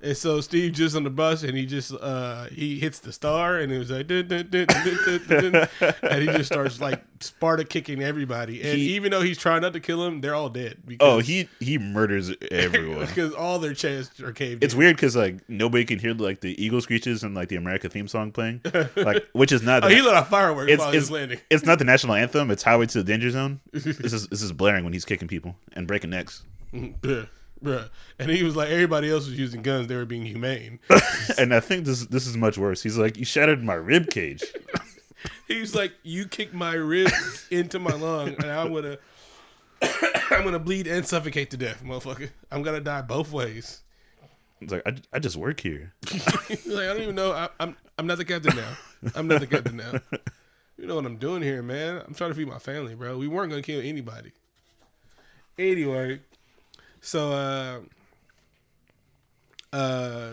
And 0.00 0.14
so 0.14 0.42
Steve 0.42 0.72
just 0.74 0.94
on 0.96 1.02
the 1.04 1.08
bus, 1.08 1.44
and 1.44 1.56
he 1.56 1.64
just 1.64 1.90
uh 1.94 2.44
he 2.52 2.78
hits 2.78 2.98
the 2.98 3.10
star, 3.10 3.56
and 3.58 3.72
it 3.72 3.78
was 3.78 3.90
like, 3.90 4.06
dun, 4.06 4.28
dun, 4.28 4.48
dun, 4.50 4.66
dun, 4.66 4.84
dun, 4.84 5.20
dun, 5.26 5.52
dun, 5.52 5.94
and 6.02 6.20
he 6.22 6.26
just 6.28 6.52
starts 6.52 6.78
like 6.78 7.02
Sparta 7.20 7.64
kicking 7.64 8.02
everybody. 8.02 8.60
And 8.62 8.76
He- 8.78 8.96
even 8.96 9.10
though 9.12 9.22
he's 9.22 9.38
trying 9.38 9.62
not 9.62 9.72
to 9.72 9.80
kill 9.80 10.04
him, 10.04 10.20
they're 10.20 10.34
all 10.34 10.50
dead. 10.50 10.76
Because, 10.86 11.08
Oh, 11.08 11.20
he 11.20 11.48
he 11.58 11.78
murders 11.78 12.34
everyone. 12.50 13.06
because 13.06 13.32
all 13.32 13.58
their 13.58 13.72
chests 13.72 14.20
are 14.20 14.32
caved. 14.32 14.62
It's 14.62 14.74
in. 14.74 14.78
weird 14.80 14.96
because 14.96 15.16
like 15.16 15.38
nobody 15.48 15.86
can 15.86 15.98
hear 15.98 16.12
like 16.12 16.42
the 16.42 16.62
eagle 16.62 16.82
screeches 16.82 17.22
and 17.22 17.34
like 17.34 17.48
the 17.48 17.56
America 17.56 17.88
theme 17.88 18.08
song 18.08 18.30
playing, 18.30 18.60
like 18.96 19.26
which 19.32 19.52
is 19.52 19.62
not. 19.62 19.84
Oh, 19.84 19.88
the- 19.88 19.94
he 19.94 20.02
let 20.02 20.14
off 20.16 20.28
fireworks 20.28 20.70
it's, 20.70 20.80
while 20.80 20.92
he 20.92 20.98
it's, 20.98 21.10
landing. 21.10 21.40
it's 21.48 21.64
not 21.64 21.78
the 21.78 21.84
national 21.86 22.12
anthem. 22.12 22.50
It's 22.50 22.62
Highway 22.62 22.84
to 22.86 22.98
the 22.98 23.04
Danger 23.04 23.30
Zone. 23.30 23.58
this 23.72 23.86
is 24.12 24.28
this 24.28 24.42
is 24.42 24.52
blaring 24.52 24.84
when 24.84 24.92
he's 24.92 25.06
kicking 25.06 25.28
people 25.28 25.56
and 25.72 25.86
breaking 25.86 26.10
necks. 26.10 26.42
Bruh. 27.62 27.88
And 28.18 28.30
he 28.30 28.42
was 28.42 28.56
like, 28.56 28.68
everybody 28.68 29.10
else 29.10 29.26
was 29.26 29.38
using 29.38 29.62
guns; 29.62 29.86
they 29.86 29.96
were 29.96 30.04
being 30.04 30.26
humane. 30.26 30.80
and 31.38 31.54
I 31.54 31.60
think 31.60 31.84
this 31.84 32.06
this 32.06 32.26
is 32.26 32.36
much 32.36 32.58
worse. 32.58 32.82
He's 32.82 32.98
like, 32.98 33.16
you 33.16 33.24
shattered 33.24 33.62
my 33.62 33.74
rib 33.74 34.10
cage. 34.10 34.44
He's 35.48 35.74
like, 35.74 35.92
"You 36.02 36.26
kicked 36.26 36.52
my 36.52 36.74
rib 36.74 37.10
into 37.50 37.78
my 37.78 37.92
lung, 37.92 38.28
and 38.28 38.44
I'm 38.44 38.72
gonna, 38.72 38.98
I'm 40.30 40.44
gonna 40.44 40.58
bleed 40.58 40.86
and 40.86 41.06
suffocate 41.06 41.50
to 41.52 41.56
death, 41.56 41.82
motherfucker. 41.82 42.30
I'm 42.50 42.62
gonna 42.62 42.80
die 42.80 43.02
both 43.02 43.32
ways." 43.32 43.82
It's 44.60 44.72
like 44.72 44.82
I, 44.86 44.96
I 45.12 45.18
just 45.18 45.36
work 45.36 45.60
here. 45.60 45.92
He's 46.10 46.66
like, 46.66 46.84
I 46.84 46.92
don't 46.92 47.02
even 47.02 47.14
know. 47.14 47.32
I, 47.32 47.48
I'm 47.60 47.76
I'm 47.98 48.06
not 48.06 48.18
the 48.18 48.24
captain 48.24 48.56
now. 48.56 48.76
I'm 49.14 49.26
not 49.26 49.40
the 49.40 49.46
captain 49.46 49.76
now. 49.76 50.00
You 50.76 50.86
know 50.86 50.96
what 50.96 51.06
I'm 51.06 51.16
doing 51.16 51.42
here, 51.42 51.62
man? 51.62 52.02
I'm 52.06 52.14
trying 52.14 52.30
to 52.30 52.36
feed 52.36 52.48
my 52.48 52.58
family, 52.58 52.94
bro. 52.94 53.16
We 53.16 53.28
weren't 53.28 53.50
gonna 53.50 53.62
kill 53.62 53.80
anybody. 53.80 54.32
Anyway, 55.58 56.20
so 57.04 57.32
uh, 59.72 59.76
uh, 59.76 60.30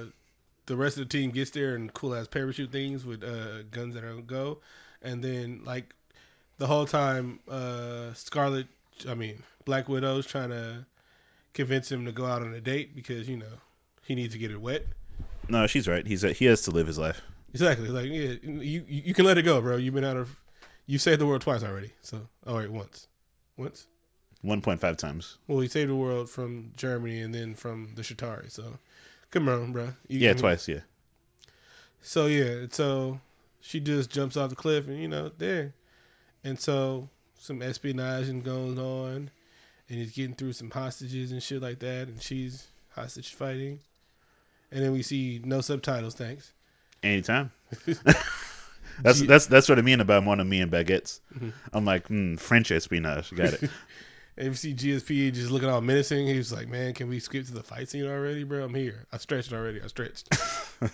the 0.67 0.75
rest 0.75 0.97
of 0.97 1.09
the 1.09 1.17
team 1.17 1.31
gets 1.31 1.51
there 1.51 1.75
and 1.75 1.93
cool 1.93 2.15
ass 2.15 2.27
parachute 2.27 2.71
things 2.71 3.05
with 3.05 3.23
uh 3.23 3.63
guns 3.63 3.93
that 3.95 4.03
are 4.03 4.11
on 4.11 4.25
go, 4.25 4.59
and 5.01 5.23
then 5.23 5.61
like 5.65 5.93
the 6.57 6.67
whole 6.67 6.85
time, 6.85 7.39
uh, 7.49 8.13
Scarlett, 8.13 8.67
I 9.07 9.15
mean 9.15 9.43
Black 9.65 9.89
Widow's 9.89 10.25
trying 10.25 10.49
to 10.49 10.85
convince 11.53 11.91
him 11.91 12.05
to 12.05 12.11
go 12.11 12.25
out 12.25 12.41
on 12.41 12.53
a 12.53 12.61
date 12.61 12.95
because 12.95 13.27
you 13.27 13.35
know 13.35 13.59
he 14.05 14.15
needs 14.15 14.33
to 14.33 14.39
get 14.39 14.51
it 14.51 14.61
wet. 14.61 14.85
No, 15.49 15.67
she's 15.67 15.87
right. 15.87 16.07
He's 16.07 16.21
he 16.21 16.45
has 16.45 16.61
to 16.63 16.71
live 16.71 16.87
his 16.87 16.97
life. 16.97 17.21
Exactly. 17.53 17.89
Like 17.89 18.05
yeah, 18.05 18.35
you 18.43 18.85
you 18.87 19.13
can 19.13 19.25
let 19.25 19.37
it 19.37 19.41
go, 19.43 19.59
bro. 19.59 19.75
You've 19.75 19.93
been 19.93 20.05
out 20.05 20.17
of—you've 20.17 21.01
saved 21.01 21.19
the 21.19 21.25
world 21.25 21.41
twice 21.41 21.63
already. 21.63 21.91
So 22.01 22.27
oh 22.45 22.57
wait, 22.57 22.71
once. 22.71 23.07
Once? 23.57 23.87
One 24.41 24.61
point 24.61 24.79
five 24.79 24.97
times. 24.97 25.37
Well 25.47 25.59
he 25.59 25.67
saved 25.67 25.89
the 25.89 25.95
world 25.95 26.29
from 26.29 26.71
Germany 26.75 27.21
and 27.21 27.33
then 27.33 27.55
from 27.55 27.89
the 27.95 28.01
Chitauri, 28.01 28.49
so 28.51 28.79
come 29.29 29.47
on, 29.47 29.71
bro. 29.71 29.89
You, 30.07 30.19
Yeah, 30.19 30.33
twice. 30.33 30.67
Yeah. 30.67 30.81
So 32.01 32.25
yeah, 32.25 32.65
so 32.69 33.19
she 33.59 33.79
just 33.79 34.09
jumps 34.09 34.37
off 34.37 34.49
the 34.49 34.55
cliff 34.55 34.87
and 34.87 34.99
you 34.99 35.07
know, 35.07 35.31
there. 35.37 35.73
And 36.43 36.59
so 36.59 37.09
some 37.37 37.61
espionage 37.61 38.29
and 38.29 38.43
goes 38.43 38.77
on 38.77 39.29
and 39.89 39.99
he's 39.99 40.11
getting 40.11 40.35
through 40.35 40.53
some 40.53 40.71
hostages 40.71 41.31
and 41.31 41.41
shit 41.41 41.61
like 41.61 41.79
that 41.79 42.07
and 42.07 42.21
she's 42.21 42.67
hostage 42.89 43.33
fighting. 43.33 43.79
And 44.71 44.83
then 44.83 44.91
we 44.91 45.03
see 45.03 45.41
no 45.43 45.61
subtitles, 45.61 46.15
thanks. 46.15 46.53
Anytime. 47.03 47.51
That's 49.03 49.21
that's 49.21 49.45
that's 49.47 49.69
what 49.69 49.79
I 49.79 49.81
mean 49.81 49.99
about 49.99 50.25
one 50.25 50.39
of 50.39 50.47
me 50.47 50.59
and 50.61 50.71
baguettes. 50.71 51.21
Mm-hmm. 51.33 51.49
I'm 51.73 51.85
like 51.85 52.09
mm, 52.09 52.39
French 52.39 52.71
espionage. 52.71 53.33
Got 53.33 53.53
it. 53.53 53.69
See 54.53 54.73
GSP 54.73 55.33
just 55.33 55.51
looking 55.51 55.69
all 55.69 55.81
menacing. 55.81 56.25
He 56.25 56.37
was 56.37 56.51
like, 56.51 56.67
"Man, 56.67 56.93
can 56.93 57.07
we 57.07 57.19
skip 57.19 57.45
to 57.45 57.53
the 57.53 57.61
fight 57.61 57.89
scene 57.89 58.07
already, 58.07 58.43
bro? 58.43 58.63
I'm 58.63 58.73
here. 58.73 59.05
I 59.11 59.17
stretched 59.17 59.53
already. 59.53 59.81
I 59.81 59.87
stretched." 59.87 60.29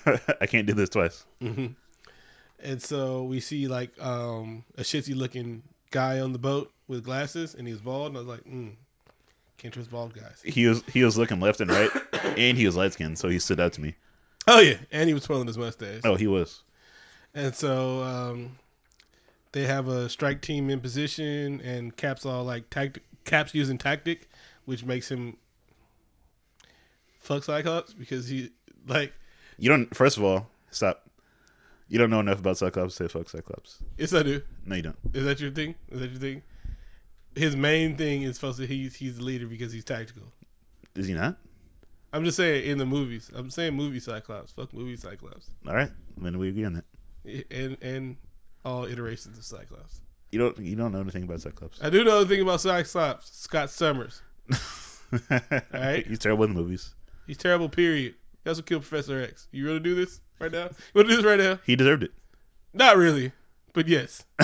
I 0.41 0.45
can't 0.45 0.67
do 0.67 0.73
this 0.73 0.89
twice. 0.89 1.25
and 1.39 2.81
so 2.81 3.23
we 3.23 3.39
see 3.39 3.67
like 3.67 3.91
um, 4.03 4.65
a 4.77 4.81
shitty 4.81 5.15
looking 5.15 5.63
guy 5.91 6.19
on 6.19 6.33
the 6.33 6.39
boat 6.39 6.73
with 6.89 7.05
glasses, 7.05 7.55
and 7.55 7.67
he 7.67 7.73
was 7.73 7.81
bald. 7.81 8.09
And 8.09 8.17
I 8.17 8.19
was 8.19 8.27
like, 8.27 8.43
mm, 8.43 8.73
"Can't 9.57 9.73
trust 9.73 9.91
bald 9.91 10.13
guys." 10.13 10.41
He 10.43 10.67
was 10.67 10.83
he 10.91 11.03
was 11.03 11.17
looking 11.17 11.39
left 11.39 11.61
and 11.61 11.71
right, 11.71 11.89
and 12.37 12.57
he 12.57 12.65
was 12.65 12.75
light 12.75 12.93
skinned, 12.93 13.17
so 13.17 13.29
he 13.29 13.39
stood 13.39 13.61
out 13.61 13.71
to 13.73 13.81
me. 13.81 13.95
Oh 14.47 14.59
yeah, 14.59 14.77
and 14.91 15.07
he 15.07 15.13
was 15.13 15.23
twirling 15.23 15.47
his 15.47 15.57
mustache. 15.57 16.01
Oh, 16.03 16.15
he 16.15 16.27
was. 16.27 16.63
And 17.33 17.53
so 17.55 18.01
um, 18.03 18.57
they 19.51 19.63
have 19.63 19.87
a 19.87 20.09
strike 20.09 20.41
team 20.41 20.69
in 20.69 20.79
position, 20.79 21.61
and 21.61 21.95
Cap's 21.95 22.25
all 22.25 22.43
like 22.43 22.69
tactic. 22.69 23.03
Cap's 23.27 23.53
using 23.53 23.77
tactic, 23.77 24.29
which 24.65 24.83
makes 24.83 25.09
him 25.11 25.37
fuck 27.19 27.43
Cyclops 27.43 27.93
because 27.93 28.27
he 28.27 28.49
like 28.87 29.13
You 29.57 29.69
don't. 29.69 29.93
First 29.95 30.17
of 30.17 30.23
all, 30.23 30.47
stop. 30.71 31.03
You 31.89 31.97
don't 31.99 32.09
know 32.09 32.19
enough 32.19 32.39
about 32.39 32.57
Cyclops 32.57 32.97
to 32.97 33.03
say 33.03 33.07
fuck 33.07 33.29
Cyclops. 33.29 33.83
yes 33.97 34.13
I 34.13 34.23
do. 34.23 34.41
No, 34.65 34.75
you 34.75 34.81
don't. 34.81 34.97
Is 35.13 35.25
that 35.25 35.39
your 35.39 35.51
thing? 35.51 35.75
Is 35.89 35.99
that 35.99 36.09
your 36.09 36.19
thing? 36.19 36.41
His 37.35 37.55
main 37.55 37.95
thing 37.95 38.23
is 38.23 38.35
supposed 38.35 38.59
to 38.59 38.65
he's 38.65 38.95
he's 38.95 39.17
the 39.17 39.23
leader 39.23 39.45
because 39.45 39.71
he's 39.71 39.85
tactical. 39.85 40.23
Is 40.95 41.07
he 41.07 41.13
not? 41.13 41.37
I'm 42.13 42.23
just 42.25 42.37
saying 42.37 42.65
in 42.65 42.77
the 42.77 42.85
movies. 42.85 43.29
I'm 43.35 43.49
saying 43.51 43.73
movie 43.75 43.99
Cyclops. 43.99 44.51
Fuck 44.53 44.73
movie 44.73 44.95
Cyclops. 44.97 45.49
All 45.67 45.75
right, 45.75 45.91
then 46.17 46.39
we 46.39 46.49
agree 46.49 46.65
on 46.65 46.73
that. 46.73 46.85
And 47.51 47.77
and 47.81 48.15
all 48.65 48.85
iterations 48.85 49.37
of 49.37 49.43
Cyclops. 49.45 50.01
You 50.31 50.39
don't. 50.39 50.57
You 50.59 50.75
don't 50.75 50.91
know 50.91 51.01
anything 51.01 51.23
about 51.23 51.41
Cyclops. 51.41 51.81
I 51.81 51.89
do 51.89 52.03
know 52.03 52.23
the 52.23 52.25
thing 52.27 52.41
about 52.41 52.61
Cyclops. 52.61 53.29
Scott 53.31 53.69
Summers. 53.69 54.21
right. 55.73 56.05
He's 56.05 56.19
terrible 56.19 56.43
in 56.45 56.53
the 56.53 56.61
movies. 56.61 56.93
He's 57.25 57.37
terrible. 57.37 57.69
Period. 57.69 58.15
He 58.43 58.49
also 58.49 58.61
killed 58.61 58.83
Professor 58.83 59.21
X. 59.21 59.47
You 59.51 59.65
really 59.65 59.79
do 59.79 59.95
this 59.95 60.21
right 60.39 60.51
now? 60.51 60.65
You 60.65 60.69
want 60.95 61.07
to 61.07 61.15
do 61.15 61.15
this 61.17 61.25
right 61.25 61.39
now? 61.39 61.59
He 61.65 61.75
deserved 61.75 62.03
it. 62.03 62.11
Not 62.73 62.97
really, 62.97 63.31
but 63.73 63.87
yes. 63.87 64.25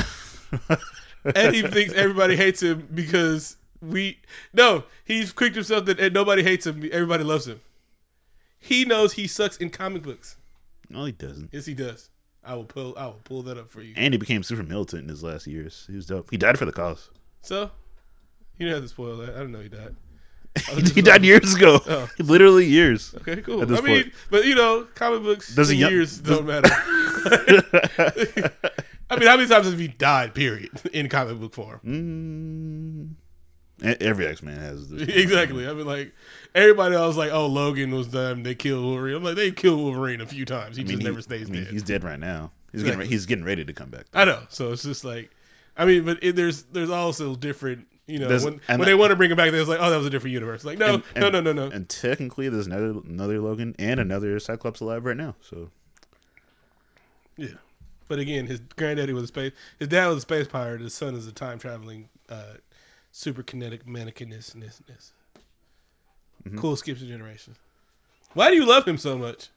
and 1.35 1.55
he 1.55 1.61
thinks 1.61 1.93
everybody 1.93 2.35
hates 2.35 2.61
him 2.61 2.87
because 2.93 3.57
we. 3.81 4.19
No, 4.53 4.83
he's 5.03 5.33
quick 5.33 5.53
himself 5.53 5.85
that 5.85 5.99
and 5.99 6.13
nobody 6.13 6.43
hates 6.43 6.65
him. 6.65 6.89
Everybody 6.91 7.23
loves 7.23 7.47
him. 7.47 7.59
He 8.59 8.85
knows 8.85 9.13
he 9.13 9.27
sucks 9.27 9.57
in 9.57 9.69
comic 9.69 10.03
books. 10.03 10.37
No, 10.89 11.03
he 11.05 11.11
doesn't. 11.11 11.49
Yes, 11.51 11.65
he 11.65 11.73
does. 11.73 12.09
I 12.45 12.55
will 12.55 12.65
pull. 12.65 12.93
I 12.97 13.05
will 13.05 13.19
pull 13.23 13.41
that 13.43 13.57
up 13.57 13.69
for 13.69 13.81
you. 13.81 13.93
And 13.95 14.13
he 14.13 14.17
became 14.17 14.43
super 14.43 14.63
militant 14.63 15.03
in 15.03 15.09
his 15.09 15.23
last 15.23 15.47
years. 15.47 15.85
He 15.89 15.95
was 15.95 16.05
dope. 16.05 16.29
He 16.29 16.37
died 16.37 16.57
for 16.59 16.65
the 16.65 16.71
cause. 16.73 17.09
So, 17.41 17.71
you 18.57 18.65
don't 18.67 18.75
have 18.75 18.83
to 18.83 18.89
spoil 18.89 19.17
that. 19.17 19.35
I 19.35 19.39
don't 19.39 19.51
know 19.51 19.61
he 19.61 19.69
died. 19.69 19.95
He, 20.69 20.75
he 20.81 20.81
like- 21.01 21.05
died 21.05 21.23
years 21.25 21.55
ago. 21.55 21.79
Oh. 21.87 22.07
Literally 22.19 22.65
years. 22.65 23.15
Okay, 23.17 23.41
cool. 23.41 23.61
I 23.75 23.81
mean, 23.81 24.11
but 24.29 24.45
you 24.45 24.53
know, 24.55 24.87
comic 24.93 25.23
books 25.23 25.55
Does 25.55 25.73
young- 25.73 25.91
years 25.91 26.19
don't 26.19 26.45
matter. 26.45 26.69
I 29.09 29.17
mean, 29.17 29.27
how 29.27 29.35
many 29.37 29.47
times 29.47 29.67
have 29.69 29.79
he 29.79 29.87
died? 29.87 30.33
Period. 30.33 30.69
In 30.93 31.09
comic 31.09 31.39
book 31.39 31.53
form. 31.53 31.79
Mm. 31.85 33.22
Every 33.83 34.25
X 34.27 34.41
Man 34.41 34.57
has 34.57 34.89
this. 34.89 35.01
exactly. 35.09 35.67
I 35.67 35.73
mean, 35.73 35.85
like 35.85 36.13
everybody 36.55 36.95
else, 36.95 37.17
like, 37.17 37.31
oh, 37.31 37.47
Logan 37.47 37.91
was 37.93 38.09
them. 38.09 38.43
They 38.43 38.55
killed 38.55 38.83
Wolverine. 38.85 39.15
I'm 39.15 39.23
like, 39.23 39.35
they 39.35 39.51
killed 39.51 39.79
Wolverine 39.81 40.21
a 40.21 40.25
few 40.25 40.45
times. 40.45 40.77
He 40.77 40.83
I 40.83 40.85
mean, 40.85 40.91
just 40.93 41.01
he- 41.01 41.07
never 41.09 41.21
stays 41.21 41.49
I 41.49 41.51
mean, 41.51 41.63
dead. 41.65 41.73
He's 41.73 41.83
dead 41.83 42.03
right 42.03 42.19
now. 42.19 42.51
He's 42.71 42.81
getting 42.81 42.93
Exactly. 42.93 43.05
re- 43.05 43.09
he's 43.11 43.25
getting 43.25 43.45
ready 43.45 43.65
to 43.65 43.73
come 43.73 43.89
back. 43.89 44.05
I 44.13 44.25
know. 44.25 44.41
So 44.49 44.71
it's 44.71 44.83
just 44.83 45.03
like, 45.03 45.29
I 45.77 45.85
mean, 45.85 46.05
but 46.05 46.17
it, 46.23 46.35
there's 46.35 46.63
there's 46.63 46.89
also 46.89 47.35
different. 47.35 47.87
You 48.05 48.19
know, 48.19 48.27
There's- 48.27 48.43
when, 48.43 48.59
when 48.67 48.81
I- 48.81 48.85
they 48.85 48.95
want 48.95 49.11
to 49.11 49.15
bring 49.15 49.31
him 49.31 49.37
back, 49.37 49.51
they're 49.51 49.63
like, 49.63 49.79
oh, 49.81 49.89
that 49.89 49.95
was 49.97 50.05
a 50.05 50.09
different 50.09 50.33
universe. 50.33 50.65
Like, 50.65 50.77
no, 50.77 50.95
And- 50.95 51.03
no, 51.15 51.27
and- 51.27 51.33
no, 51.33 51.41
no, 51.41 51.53
no. 51.53 51.71
And 51.73 51.87
technically, 51.87 52.49
there's 52.49 52.67
another 52.67 52.99
another 53.07 53.39
Logan 53.39 53.75
and 53.79 53.99
another 53.99 54.37
Cyclops 54.39 54.81
alive 54.81 55.05
right 55.05 55.15
now. 55.17 55.35
So 55.41 55.69
Yeah. 57.37 57.47
But 58.07 58.19
again, 58.19 58.47
his 58.47 58.59
granddaddy 58.75 59.13
was 59.13 59.23
a 59.23 59.27
space. 59.27 59.53
His 59.79 59.87
dad 59.87 60.07
was 60.07 60.17
a 60.17 60.21
space 60.21 60.47
pirate. 60.47 60.81
His 60.81 60.93
son 60.93 61.15
is 61.15 61.25
a 61.27 61.31
time 61.31 61.57
traveling, 61.57 62.09
uh, 62.29 62.55
super 63.13 63.43
kinetic. 63.43 63.85
Mm-hmm. 63.85 64.57
Cool 66.57 66.75
skips 66.75 67.01
a 67.01 67.05
generation. 67.05 67.55
Why 68.33 68.49
do 68.49 68.57
you 68.57 68.65
love 68.65 68.85
him 68.85 68.97
so 68.97 69.17
much? 69.17 69.47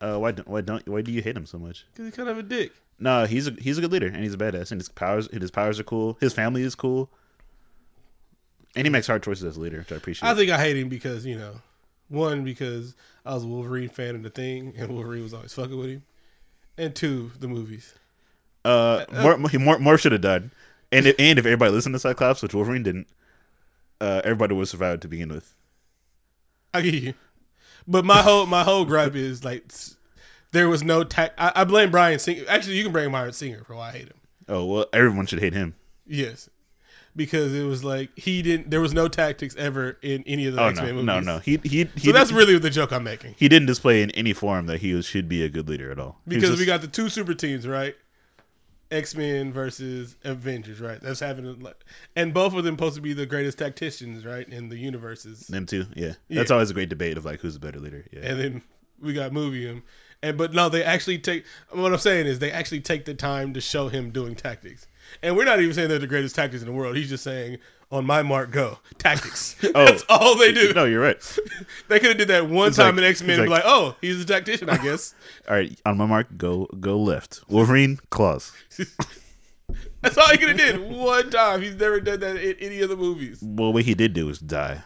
uh, 0.00 0.18
why 0.18 0.32
don't 0.32 0.48
why 0.48 0.60
don't 0.60 0.86
why 0.88 1.02
do 1.02 1.12
you 1.12 1.22
hate 1.22 1.36
him 1.36 1.46
so 1.46 1.58
much? 1.58 1.86
Because 1.92 2.06
he's 2.06 2.16
kind 2.16 2.28
of 2.28 2.38
a 2.38 2.42
dick. 2.42 2.72
No, 2.98 3.26
he's 3.26 3.48
a 3.48 3.52
he's 3.52 3.78
a 3.78 3.80
good 3.80 3.92
leader 3.92 4.06
and 4.06 4.22
he's 4.22 4.34
a 4.34 4.38
badass 4.38 4.70
and 4.70 4.80
his 4.80 4.88
powers 4.88 5.28
his 5.32 5.50
powers 5.50 5.80
are 5.80 5.84
cool. 5.84 6.16
His 6.20 6.32
family 6.32 6.62
is 6.62 6.74
cool. 6.74 7.10
And 8.76 8.86
he 8.86 8.90
makes 8.90 9.06
hard 9.06 9.22
choices 9.22 9.44
as 9.44 9.56
a 9.56 9.60
leader, 9.60 9.78
which 9.78 9.92
I 9.92 9.96
appreciate. 9.96 10.28
I 10.28 10.34
think 10.34 10.50
I 10.50 10.58
hate 10.58 10.76
him 10.76 10.88
because 10.88 11.24
you 11.24 11.38
know, 11.38 11.60
one 12.08 12.44
because 12.44 12.94
I 13.24 13.34
was 13.34 13.44
a 13.44 13.46
Wolverine 13.46 13.88
fan 13.88 14.16
of 14.16 14.22
the 14.22 14.30
thing, 14.30 14.74
and 14.76 14.92
Wolverine 14.92 15.22
was 15.22 15.32
always 15.32 15.52
fucking 15.52 15.78
with 15.78 15.90
him, 15.90 16.02
and 16.76 16.94
two 16.94 17.32
the 17.38 17.48
movies. 17.48 17.94
Uh, 18.64 19.04
more 19.12 19.38
more 19.38 19.50
more, 19.58 19.78
more 19.78 19.98
should 19.98 20.12
have 20.12 20.22
died, 20.22 20.50
and 20.94 21.06
if, 21.06 21.16
and 21.18 21.38
if 21.38 21.44
everybody 21.44 21.72
listened 21.72 21.94
to 21.94 21.98
Cyclops, 21.98 22.42
which 22.42 22.54
Wolverine 22.54 22.82
didn't, 22.82 23.06
uh, 24.00 24.20
everybody 24.24 24.54
would 24.54 24.68
survive 24.68 25.00
to 25.00 25.08
begin 25.08 25.28
with. 25.32 25.54
I 26.72 26.80
get 26.80 26.94
you, 26.94 27.14
but 27.86 28.04
my 28.04 28.20
whole 28.22 28.46
my 28.46 28.62
whole 28.64 28.84
gripe 28.84 29.14
is 29.14 29.44
like 29.44 29.64
there 30.52 30.68
was 30.68 30.82
no 30.82 31.04
tact. 31.04 31.34
I, 31.38 31.52
I 31.56 31.64
blame 31.64 31.90
Bryan 31.90 32.18
Singer. 32.18 32.44
Actually, 32.48 32.76
you 32.76 32.82
can 32.84 32.92
blame 32.92 33.10
Bryan 33.12 33.32
Singer 33.32 33.62
for 33.64 33.76
why 33.76 33.88
I 33.90 33.92
hate 33.92 34.08
him. 34.08 34.16
Oh 34.48 34.64
well, 34.64 34.86
everyone 34.92 35.26
should 35.26 35.40
hate 35.40 35.52
him. 35.54 35.74
Yes, 36.06 36.50
because 37.14 37.54
it 37.54 37.62
was 37.62 37.84
like 37.84 38.10
he 38.18 38.42
didn't. 38.42 38.70
There 38.70 38.80
was 38.80 38.92
no 38.92 39.06
tactics 39.08 39.54
ever 39.56 39.98
in 40.02 40.24
any 40.26 40.46
of 40.46 40.54
the 40.54 40.60
Oh 40.62 40.66
X 40.66 40.80
Men 40.80 40.88
no, 40.88 41.14
movies. 41.14 41.26
no, 41.26 41.34
no. 41.34 41.38
He 41.38 41.60
he 41.62 41.84
he. 41.94 42.00
So 42.08 42.12
that's 42.12 42.32
really 42.32 42.58
the 42.58 42.70
joke 42.70 42.92
I'm 42.92 43.04
making. 43.04 43.36
he 43.38 43.48
didn't 43.48 43.66
display 43.66 44.02
in 44.02 44.10
any 44.10 44.32
form 44.32 44.66
that 44.66 44.80
he 44.80 44.94
was, 44.94 45.06
should 45.06 45.28
be 45.28 45.44
a 45.44 45.48
good 45.48 45.68
leader 45.68 45.92
at 45.92 45.98
all. 46.00 46.20
Because 46.26 46.50
just- 46.50 46.60
we 46.60 46.66
got 46.66 46.80
the 46.80 46.88
two 46.88 47.08
super 47.08 47.34
teams, 47.34 47.66
right? 47.68 47.94
X 48.94 49.16
Men 49.16 49.52
versus 49.52 50.16
Avengers, 50.24 50.80
right? 50.80 51.00
That's 51.00 51.20
happening, 51.20 51.60
and 52.14 52.32
both 52.32 52.54
of 52.54 52.64
them 52.64 52.76
supposed 52.76 52.94
to 52.94 53.00
be 53.00 53.12
the 53.12 53.26
greatest 53.26 53.58
tacticians, 53.58 54.24
right, 54.24 54.48
in 54.48 54.68
the 54.68 54.78
universes. 54.78 55.48
them 55.48 55.66
too. 55.66 55.86
Yeah. 55.94 56.14
Yeah. 56.28 56.40
that's 56.40 56.50
always 56.50 56.70
a 56.70 56.74
great 56.74 56.88
debate 56.88 57.18
of 57.18 57.24
like 57.24 57.40
who's 57.40 57.54
the 57.54 57.60
better 57.60 57.80
leader. 57.80 58.04
Yeah, 58.12 58.20
And 58.22 58.40
then 58.40 58.62
we 59.00 59.12
got 59.12 59.32
movie 59.32 59.66
him, 59.66 59.82
and 60.22 60.38
but 60.38 60.54
no, 60.54 60.68
they 60.68 60.84
actually 60.84 61.18
take. 61.18 61.44
What 61.70 61.92
I'm 61.92 61.98
saying 61.98 62.26
is 62.26 62.38
they 62.38 62.52
actually 62.52 62.80
take 62.80 63.04
the 63.04 63.14
time 63.14 63.52
to 63.54 63.60
show 63.60 63.88
him 63.88 64.10
doing 64.10 64.36
tactics, 64.36 64.86
and 65.22 65.36
we're 65.36 65.44
not 65.44 65.60
even 65.60 65.74
saying 65.74 65.88
they're 65.88 65.98
the 65.98 66.06
greatest 66.06 66.34
tactics 66.36 66.62
in 66.62 66.66
the 66.68 66.72
world. 66.74 66.96
He's 66.96 67.08
just 67.08 67.24
saying, 67.24 67.58
"On 67.90 68.04
my 68.04 68.22
mark, 68.22 68.50
go 68.50 68.78
tactics." 68.98 69.56
Oh. 69.74 69.84
That's 69.86 70.04
all 70.08 70.36
they 70.38 70.52
do. 70.52 70.72
no, 70.74 70.84
you're 70.84 71.00
right. 71.02 71.16
They 71.88 71.98
could 71.98 72.08
have 72.10 72.18
did 72.18 72.28
that 72.28 72.48
one 72.48 72.68
It's 72.68 72.76
time 72.76 72.96
like- 72.96 73.04
in 73.04 73.10
X 73.10 73.22
Men 73.22 73.38
and 73.40 73.46
be 73.46 73.50
like- 73.50 73.64
like, 73.64 73.72
"Oh, 73.72 73.96
he's 74.00 74.20
a 74.20 74.24
tactician, 74.24 74.68
I 74.70 74.76
guess." 74.78 75.14
All 75.48 75.54
right, 75.56 75.78
on 75.86 75.96
my 75.98 76.06
mark, 76.06 76.28
go 76.36 76.66
go 76.80 76.98
left. 76.98 77.40
Wolverine 77.48 77.98
claws. 78.10 78.52
That's 80.02 80.18
all 80.18 80.28
he 80.28 80.36
could 80.36 80.48
have 80.50 80.58
did 80.58 80.80
one 80.90 81.30
time. 81.30 81.62
He's 81.62 81.74
never 81.76 81.98
done 81.98 82.20
that 82.20 82.36
in 82.36 82.56
any 82.60 82.80
of 82.82 82.90
the 82.90 82.96
movies. 82.96 83.38
Well, 83.42 83.72
what 83.72 83.84
he 83.84 83.94
did 83.94 84.12
do 84.12 84.26
was 84.26 84.38
die. 84.38 84.82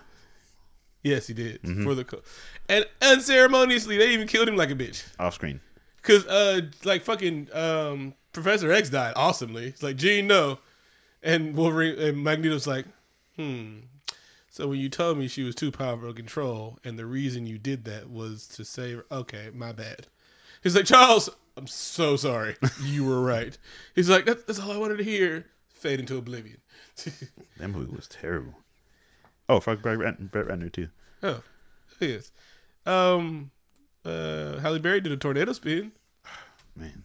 Yes, 1.02 1.26
he 1.26 1.34
did 1.34 1.60
Mm-hmm. 1.62 1.82
for 1.84 1.94
the 1.96 2.04
co- 2.04 2.22
and 2.68 2.84
unceremoniously 3.02 3.96
they 3.98 4.12
even 4.12 4.28
killed 4.28 4.48
him 4.48 4.56
like 4.56 4.70
a 4.70 4.74
bitch. 4.76 5.04
off 5.18 5.34
screen. 5.34 5.60
Cause 6.02 6.24
uh, 6.26 6.60
like 6.84 7.02
fucking 7.02 7.48
um, 7.52 8.14
Professor 8.42 8.70
X 8.72 8.90
died 8.90 9.12
awesomely. 9.16 9.66
It's 9.66 9.82
like 9.82 9.96
Jean, 9.96 10.26
no, 10.26 10.58
and 11.22 11.54
Wolverine 11.56 11.98
and 11.98 12.22
Magneto's 12.24 12.66
like, 12.66 12.86
hmm. 13.36 13.78
So 14.50 14.66
when 14.68 14.80
you 14.80 14.88
told 14.88 15.18
me 15.18 15.28
she 15.28 15.44
was 15.44 15.54
too 15.54 15.70
powerful 15.70 16.08
to 16.08 16.14
control, 16.14 16.78
and 16.82 16.98
the 16.98 17.06
reason 17.06 17.46
you 17.46 17.58
did 17.58 17.84
that 17.84 18.10
was 18.10 18.48
to 18.48 18.64
save, 18.64 19.02
okay, 19.12 19.50
my 19.54 19.72
bad. 19.72 20.08
He's 20.62 20.74
like, 20.74 20.86
Charles, 20.86 21.30
I'm 21.56 21.66
so 21.66 22.16
sorry. 22.16 22.56
You 22.82 23.04
were 23.04 23.20
right. 23.20 23.56
He's 23.94 24.08
like, 24.08 24.24
that, 24.24 24.46
that's 24.46 24.58
all 24.58 24.72
I 24.72 24.76
wanted 24.78 24.98
to 24.98 25.04
hear. 25.04 25.46
Fade 25.68 26.00
into 26.00 26.16
oblivion. 26.16 26.58
That 27.58 27.68
movie 27.68 27.94
was 27.94 28.08
terrible. 28.08 28.54
Oh, 29.48 29.60
fuck 29.60 29.82
Brett, 29.82 30.30
Brett 30.30 30.46
Ratner 30.46 30.72
too. 30.72 30.88
oh, 31.22 31.42
yes. 32.00 32.30
Um, 32.86 33.50
uh, 34.04 34.58
Halle 34.58 34.78
Berry 34.78 35.00
did 35.00 35.12
a 35.12 35.16
tornado 35.16 35.52
spin. 35.52 35.92
Man, 36.76 37.02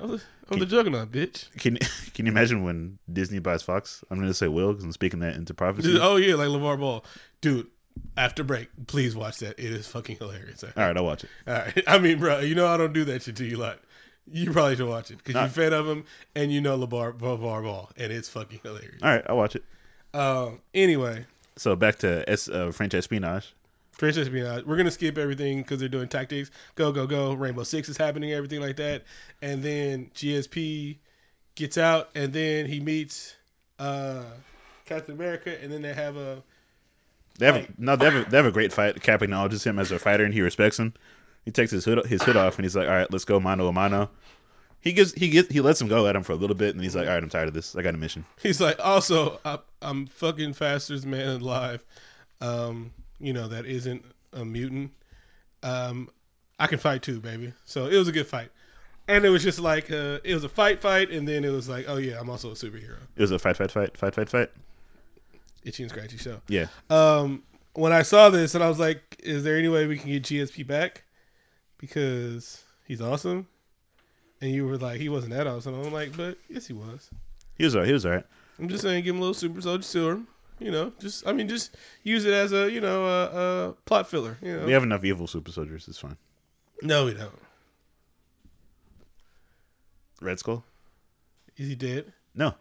On 0.00 0.20
the, 0.50 0.56
the 0.58 0.66
Juggernaut, 0.66 1.10
bitch. 1.10 1.50
can 1.58 1.76
can 2.14 2.26
you 2.26 2.32
imagine 2.32 2.62
when 2.64 2.98
Disney 3.12 3.38
buys 3.38 3.62
Fox? 3.62 4.04
I'm 4.10 4.18
going 4.18 4.28
to 4.28 4.34
say 4.34 4.48
will 4.48 4.72
because 4.72 4.84
I'm 4.84 4.92
speaking 4.92 5.20
that 5.20 5.34
into 5.36 5.54
prophecy. 5.54 5.98
Oh 6.02 6.16
yeah, 6.16 6.34
like 6.34 6.48
LeVar 6.48 6.78
Ball, 6.78 7.04
dude. 7.40 7.68
After 8.18 8.44
break, 8.44 8.68
please 8.86 9.16
watch 9.16 9.38
that. 9.38 9.58
It 9.58 9.72
is 9.72 9.86
fucking 9.86 10.18
hilarious. 10.18 10.62
All 10.62 10.70
right, 10.76 10.94
I'll 10.96 11.04
watch 11.04 11.24
it. 11.24 11.30
All 11.48 11.54
right, 11.54 11.82
I 11.86 11.98
mean, 11.98 12.18
bro, 12.18 12.40
you 12.40 12.54
know 12.54 12.66
I 12.66 12.76
don't 12.76 12.92
do 12.92 13.04
that 13.06 13.22
shit 13.22 13.36
to 13.36 13.44
you 13.44 13.56
lot. 13.56 13.78
You 14.30 14.52
probably 14.52 14.76
should 14.76 14.88
watch 14.88 15.10
it 15.10 15.18
because 15.18 15.34
you're 15.34 15.44
a 15.44 15.48
fan 15.48 15.72
of 15.72 15.86
him 15.86 16.04
and 16.34 16.52
you 16.52 16.60
know 16.60 16.76
LeVar, 16.76 17.18
LeVar 17.18 17.62
Ball, 17.62 17.90
and 17.96 18.12
it's 18.12 18.28
fucking 18.28 18.60
hilarious. 18.62 19.00
All 19.02 19.08
right, 19.10 19.24
I'll 19.28 19.36
watch 19.36 19.56
it. 19.56 19.64
Um. 20.12 20.60
Anyway, 20.74 21.24
So 21.56 21.74
back 21.74 21.96
to 22.00 22.28
S, 22.28 22.48
uh, 22.48 22.70
French 22.70 22.92
espionage. 22.94 23.54
Trace 23.98 24.16
espionage. 24.18 24.64
We're 24.64 24.76
gonna 24.76 24.90
skip 24.90 25.16
everything 25.16 25.62
because 25.62 25.80
they're 25.80 25.88
doing 25.88 26.08
tactics. 26.08 26.50
Go 26.74 26.92
go 26.92 27.06
go. 27.06 27.32
Rainbow 27.32 27.62
Six 27.64 27.88
is 27.88 27.96
happening. 27.96 28.32
Everything 28.32 28.60
like 28.60 28.76
that. 28.76 29.04
And 29.40 29.62
then 29.62 30.10
GSP 30.14 30.98
gets 31.54 31.78
out, 31.78 32.10
and 32.14 32.32
then 32.32 32.66
he 32.66 32.78
meets 32.80 33.36
uh, 33.78 34.22
Captain 34.84 35.14
America, 35.14 35.56
and 35.62 35.72
then 35.72 35.80
they 35.82 35.94
have 35.94 36.16
a 36.16 36.42
They 37.38 37.46
have 37.46 37.54
Like- 37.56 37.78
no, 37.78 37.96
they 37.96 38.04
have 38.04 38.14
a, 38.26 38.30
they 38.30 38.36
have 38.36 38.46
a 38.46 38.50
great 38.52 38.72
fight. 38.72 39.00
Cap 39.02 39.22
acknowledges 39.22 39.64
him 39.64 39.78
as 39.78 39.90
a 39.90 39.98
fighter 39.98 40.24
and 40.24 40.34
he 40.34 40.42
respects 40.42 40.78
him. 40.78 40.92
He 41.44 41.50
takes 41.50 41.70
his 41.70 41.84
hood 41.84 42.04
his 42.06 42.22
hood 42.22 42.36
off 42.36 42.56
and 42.56 42.64
he's 42.64 42.74
like, 42.76 42.88
"All 42.88 42.94
right, 42.94 43.10
let's 43.10 43.24
go 43.24 43.38
mano 43.40 43.66
a 43.68 43.72
mano." 43.72 44.10
He 44.80 44.92
gives 44.92 45.12
he 45.14 45.28
gets 45.30 45.48
he 45.52 45.60
lets 45.62 45.80
him 45.80 45.88
go 45.88 46.06
at 46.06 46.14
him 46.16 46.22
for 46.22 46.32
a 46.32 46.36
little 46.36 46.56
bit 46.56 46.74
and 46.74 46.84
he's 46.84 46.94
like, 46.94 47.06
"All 47.08 47.14
right, 47.14 47.22
I'm 47.22 47.28
tired 47.30 47.48
of 47.48 47.54
this. 47.54 47.74
I 47.76 47.82
got 47.82 47.94
a 47.94 47.98
mission." 47.98 48.24
He's 48.42 48.60
like, 48.60 48.78
also, 48.84 49.40
I, 49.44 49.58
I'm 49.80 50.06
fucking 50.06 50.52
fastest 50.52 51.06
man 51.06 51.40
alive. 51.40 51.84
Um, 52.40 52.92
you 53.18 53.32
know 53.32 53.48
that 53.48 53.66
isn't 53.66 54.04
a 54.32 54.44
mutant. 54.44 54.92
Um, 55.62 56.08
I 56.58 56.66
can 56.66 56.78
fight 56.78 57.02
too, 57.02 57.20
baby. 57.20 57.52
So 57.64 57.86
it 57.86 57.96
was 57.96 58.08
a 58.08 58.12
good 58.12 58.26
fight, 58.26 58.50
and 59.08 59.24
it 59.24 59.30
was 59.30 59.42
just 59.42 59.58
like 59.58 59.90
uh, 59.90 60.18
it 60.24 60.34
was 60.34 60.44
a 60.44 60.48
fight, 60.48 60.80
fight, 60.80 61.10
and 61.10 61.26
then 61.26 61.44
it 61.44 61.50
was 61.50 61.68
like, 61.68 61.86
oh 61.88 61.96
yeah, 61.96 62.18
I'm 62.20 62.30
also 62.30 62.50
a 62.50 62.54
superhero. 62.54 62.98
It 63.16 63.22
was 63.22 63.30
a 63.30 63.38
fight, 63.38 63.56
fight, 63.56 63.70
fight, 63.70 63.96
fight, 63.96 64.14
fight, 64.14 64.28
fight. 64.28 64.50
Itchy 65.64 65.82
and 65.82 65.90
scratchy 65.90 66.16
show. 66.16 66.40
Yeah, 66.48 66.66
Um, 66.90 67.42
when 67.74 67.92
I 67.92 68.02
saw 68.02 68.30
this, 68.30 68.54
and 68.54 68.62
I 68.62 68.68
was 68.68 68.78
like, 68.78 69.16
is 69.22 69.42
there 69.42 69.56
any 69.58 69.68
way 69.68 69.86
we 69.86 69.98
can 69.98 70.08
get 70.10 70.22
GSP 70.22 70.64
back 70.66 71.02
because 71.78 72.62
he's 72.86 73.00
awesome? 73.00 73.48
And 74.40 74.50
you 74.50 74.66
were 74.66 74.76
like, 74.76 75.00
he 75.00 75.08
wasn't 75.08 75.32
that 75.32 75.46
awesome. 75.46 75.74
I'm 75.74 75.92
like, 75.92 76.16
but 76.16 76.38
yes, 76.48 76.66
he 76.66 76.72
was. 76.72 77.10
he 77.56 77.64
was 77.64 77.74
all 77.74 77.80
right. 77.80 77.86
He 77.86 77.92
was 77.92 78.06
all 78.06 78.12
right. 78.12 78.24
I'm 78.58 78.68
just 78.68 78.82
saying, 78.82 79.02
give 79.04 79.14
him 79.14 79.18
a 79.18 79.24
little 79.24 79.34
super 79.34 79.60
soldier 79.60 79.82
serum. 79.82 80.28
You 80.58 80.70
know, 80.70 80.92
just 80.98 81.26
I 81.26 81.32
mean, 81.32 81.48
just 81.48 81.76
use 82.02 82.24
it 82.24 82.32
as 82.32 82.52
a 82.52 82.70
you 82.70 82.80
know 82.80 83.04
a, 83.06 83.68
a 83.68 83.72
plot 83.84 84.08
filler. 84.08 84.38
You 84.42 84.56
know, 84.58 84.66
We 84.66 84.72
have 84.72 84.82
enough 84.82 85.04
evil 85.04 85.26
super 85.26 85.52
soldiers. 85.52 85.86
It's 85.88 85.98
fine. 85.98 86.16
no, 86.82 87.04
we 87.06 87.14
don't. 87.14 87.38
Red 90.20 90.38
Skull? 90.38 90.64
Is 91.56 91.68
he 91.68 91.74
dead? 91.74 92.12
No, 92.34 92.54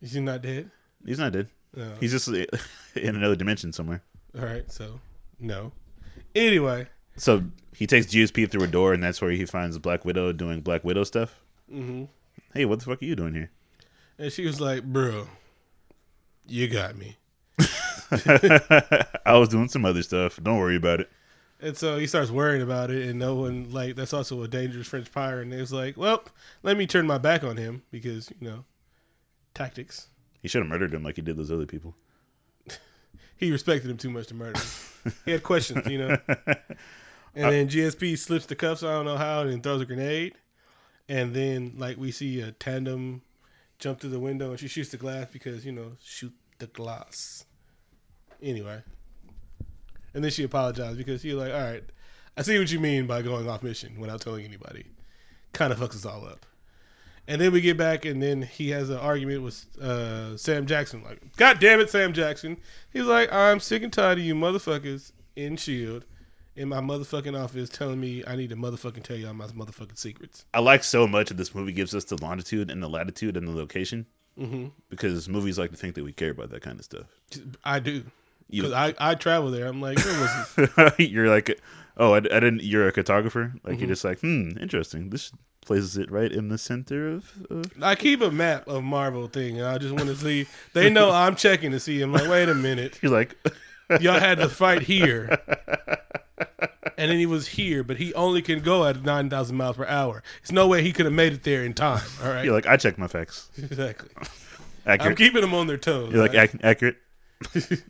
Is 0.00 0.12
he 0.12 0.20
not 0.20 0.42
dead? 0.42 0.70
he's 1.04 1.18
not 1.18 1.32
dead. 1.32 1.48
No. 1.74 1.92
He's 2.00 2.12
just 2.12 2.28
in 2.96 3.16
another 3.16 3.36
dimension 3.36 3.72
somewhere. 3.72 4.02
All 4.38 4.44
right, 4.44 4.70
so 4.70 5.00
no. 5.40 5.72
Anyway, 6.34 6.86
So 7.16 7.44
he 7.74 7.86
takes 7.86 8.06
GSP 8.06 8.50
through 8.50 8.64
a 8.64 8.66
door 8.66 8.92
and 8.92 9.02
that's 9.02 9.20
where 9.22 9.30
he 9.30 9.44
finds 9.46 9.78
Black 9.78 10.04
Widow 10.04 10.32
doing 10.32 10.60
Black 10.60 10.84
Widow 10.84 11.04
stuff. 11.04 11.40
Mm-hmm. 11.72 12.04
Hey, 12.54 12.64
what 12.66 12.78
the 12.80 12.84
fuck 12.86 13.02
are 13.02 13.04
you 13.06 13.16
doing 13.16 13.34
here? 13.34 13.50
and 14.18 14.30
she 14.30 14.44
was 14.44 14.60
like, 14.60 14.84
"Bro, 14.84 15.26
you 16.46 16.68
got 16.68 16.96
me." 16.96 17.16
I 18.10 19.38
was 19.38 19.48
doing 19.48 19.68
some 19.68 19.84
other 19.84 20.02
stuff. 20.02 20.38
Don't 20.42 20.58
worry 20.58 20.76
about 20.76 21.00
it. 21.00 21.10
And 21.60 21.76
so 21.76 21.96
he 21.96 22.08
starts 22.08 22.30
worrying 22.30 22.60
about 22.60 22.90
it, 22.90 23.08
and 23.08 23.18
no 23.18 23.36
one 23.36 23.70
like 23.70 23.94
that's 23.94 24.12
also 24.12 24.42
a 24.42 24.48
dangerous 24.48 24.88
French 24.88 25.10
pirate. 25.12 25.42
And 25.42 25.54
it 25.54 25.60
was 25.60 25.72
like, 25.72 25.96
well, 25.96 26.24
let 26.62 26.76
me 26.76 26.86
turn 26.86 27.06
my 27.06 27.18
back 27.18 27.44
on 27.44 27.56
him 27.56 27.82
because 27.90 28.30
you 28.40 28.48
know 28.48 28.64
tactics. 29.54 30.08
He 30.40 30.48
should 30.48 30.62
have 30.62 30.68
murdered 30.68 30.92
him 30.92 31.04
like 31.04 31.16
he 31.16 31.22
did 31.22 31.36
those 31.36 31.52
other 31.52 31.66
people. 31.66 31.94
He 33.36 33.50
respected 33.50 33.90
him 33.90 33.96
too 33.96 34.10
much 34.10 34.28
to 34.28 34.34
murder 34.34 34.60
him. 34.60 35.12
he 35.24 35.32
had 35.32 35.42
questions, 35.42 35.84
you 35.88 35.98
know. 35.98 36.16
And 37.34 37.50
then 37.50 37.68
GSP 37.68 38.16
slips 38.16 38.46
the 38.46 38.54
cuffs, 38.54 38.84
I 38.84 38.92
don't 38.92 39.04
know 39.04 39.16
how, 39.16 39.40
and 39.40 39.60
throws 39.62 39.80
a 39.80 39.84
grenade. 39.86 40.34
And 41.08 41.34
then 41.34 41.74
like 41.76 41.96
we 41.96 42.12
see 42.12 42.40
a 42.40 42.52
tandem 42.52 43.22
jump 43.82 44.00
through 44.00 44.10
the 44.10 44.20
window, 44.20 44.50
and 44.50 44.60
she 44.60 44.68
shoots 44.68 44.90
the 44.90 44.96
glass 44.96 45.26
because 45.32 45.66
you 45.66 45.72
know 45.72 45.92
shoot 46.02 46.32
the 46.58 46.68
glass. 46.68 47.44
Anyway, 48.40 48.80
and 50.14 50.22
then 50.22 50.30
she 50.30 50.44
apologized 50.44 50.96
because 50.96 51.24
was 51.24 51.34
like, 51.34 51.52
"All 51.52 51.60
right, 51.60 51.84
I 52.36 52.42
see 52.42 52.58
what 52.58 52.70
you 52.70 52.80
mean 52.80 53.06
by 53.06 53.20
going 53.22 53.48
off 53.48 53.62
mission 53.62 53.98
without 53.98 54.20
telling 54.20 54.44
anybody." 54.44 54.86
Kind 55.52 55.72
of 55.72 55.80
fucks 55.80 55.96
us 55.96 56.06
all 56.06 56.24
up. 56.26 56.46
And 57.28 57.40
then 57.40 57.52
we 57.52 57.60
get 57.60 57.76
back, 57.76 58.04
and 58.04 58.22
then 58.22 58.42
he 58.42 58.70
has 58.70 58.88
an 58.88 58.96
argument 58.96 59.42
with 59.42 59.66
uh, 59.80 60.36
Sam 60.36 60.66
Jackson. 60.66 61.04
Like, 61.04 61.36
God 61.36 61.60
damn 61.60 61.78
it, 61.78 61.90
Sam 61.90 62.12
Jackson. 62.12 62.56
He's 62.92 63.04
like, 63.04 63.32
I'm 63.32 63.60
sick 63.60 63.82
and 63.82 63.92
tired 63.92 64.18
of 64.18 64.24
you 64.24 64.34
motherfuckers 64.34 65.12
in 65.36 65.56
Shield 65.56 66.04
in 66.56 66.68
my 66.68 66.80
motherfucking 66.80 67.40
office 67.40 67.68
telling 67.68 68.00
me 68.00 68.22
I 68.26 68.36
need 68.36 68.50
to 68.50 68.56
motherfucking 68.56 69.02
tell 69.02 69.16
y'all 69.16 69.32
my 69.34 69.46
motherfucking 69.46 69.96
secrets. 69.98 70.44
I 70.54 70.60
like 70.60 70.84
so 70.84 71.06
much 71.06 71.28
that 71.28 71.36
this 71.36 71.54
movie 71.54 71.72
gives 71.72 71.94
us 71.94 72.04
the 72.04 72.16
longitude 72.22 72.70
and 72.70 72.82
the 72.82 72.88
latitude 72.88 73.36
and 73.36 73.46
the 73.48 73.52
location 73.52 74.06
hmm 74.38 74.68
because 74.88 75.28
movies 75.28 75.58
like 75.58 75.70
to 75.70 75.76
think 75.76 75.94
that 75.94 76.04
we 76.04 76.12
care 76.12 76.30
about 76.30 76.50
that 76.50 76.62
kind 76.62 76.78
of 76.78 76.84
stuff. 76.84 77.06
I 77.64 77.78
do. 77.80 78.04
Because 78.50 78.72
I, 78.72 78.94
I 78.98 79.14
travel 79.14 79.50
there. 79.50 79.66
I'm 79.66 79.80
like, 79.80 79.96
where 79.98 80.20
was 80.20 80.54
this? 80.56 80.98
you're 81.10 81.28
like, 81.28 81.58
oh, 81.96 82.12
I, 82.12 82.16
I 82.18 82.20
didn't. 82.20 82.62
You're 82.62 82.86
a 82.88 82.92
cartographer. 82.92 83.54
Like 83.54 83.74
Mm-hmm. 83.74 83.80
you're 83.80 83.88
just 83.88 84.04
like, 84.04 84.20
hmm, 84.20 84.50
interesting. 84.60 85.08
This 85.10 85.32
places 85.64 85.96
it 85.96 86.10
right 86.10 86.30
in 86.30 86.48
the 86.48 86.58
center 86.58 87.08
of. 87.08 87.46
of 87.48 87.64
I 87.82 87.94
keep 87.94 88.20
a 88.20 88.30
map 88.30 88.68
of 88.68 88.82
Marvel 88.84 89.26
thing, 89.28 89.56
and 89.58 89.66
I 89.66 89.78
just 89.78 89.94
want 89.94 90.08
to 90.08 90.16
see. 90.16 90.46
They 90.74 90.90
know 90.90 91.10
I'm 91.12 91.34
checking 91.36 91.70
to 91.72 91.80
see. 91.80 92.02
I'm 92.02 92.12
like, 92.12 92.28
wait 92.28 92.48
a 92.50 92.54
minute. 92.54 92.98
you're 93.02 93.12
like, 93.12 93.36
Y'all 94.00 94.18
had 94.20 94.38
to 94.38 94.48
fight 94.50 94.82
here. 94.82 95.38
And 96.98 97.10
then 97.10 97.18
he 97.18 97.26
was 97.26 97.48
here, 97.48 97.82
but 97.82 97.96
he 97.96 98.12
only 98.14 98.42
can 98.42 98.60
go 98.60 98.84
at 98.86 99.02
9,000 99.02 99.56
miles 99.56 99.76
per 99.76 99.86
hour. 99.86 100.22
There's 100.42 100.52
no 100.52 100.66
way 100.68 100.82
he 100.82 100.92
could 100.92 101.06
have 101.06 101.14
made 101.14 101.32
it 101.32 101.42
there 101.42 101.64
in 101.64 101.74
time. 101.74 102.02
All 102.22 102.28
right. 102.30 102.44
you're 102.44 102.54
like, 102.54 102.66
I 102.66 102.76
check 102.76 102.98
my 102.98 103.06
facts. 103.08 103.48
exactly. 103.58 104.10
I'm 104.84 104.94
Accurate. 104.94 105.18
keeping 105.18 105.40
them 105.42 105.54
on 105.54 105.66
their 105.68 105.76
toes. 105.78 106.12
you're 106.12 106.22
like 106.22 106.34
right? 106.34 106.48
ac- 106.54 106.58
accurate. 106.62 106.96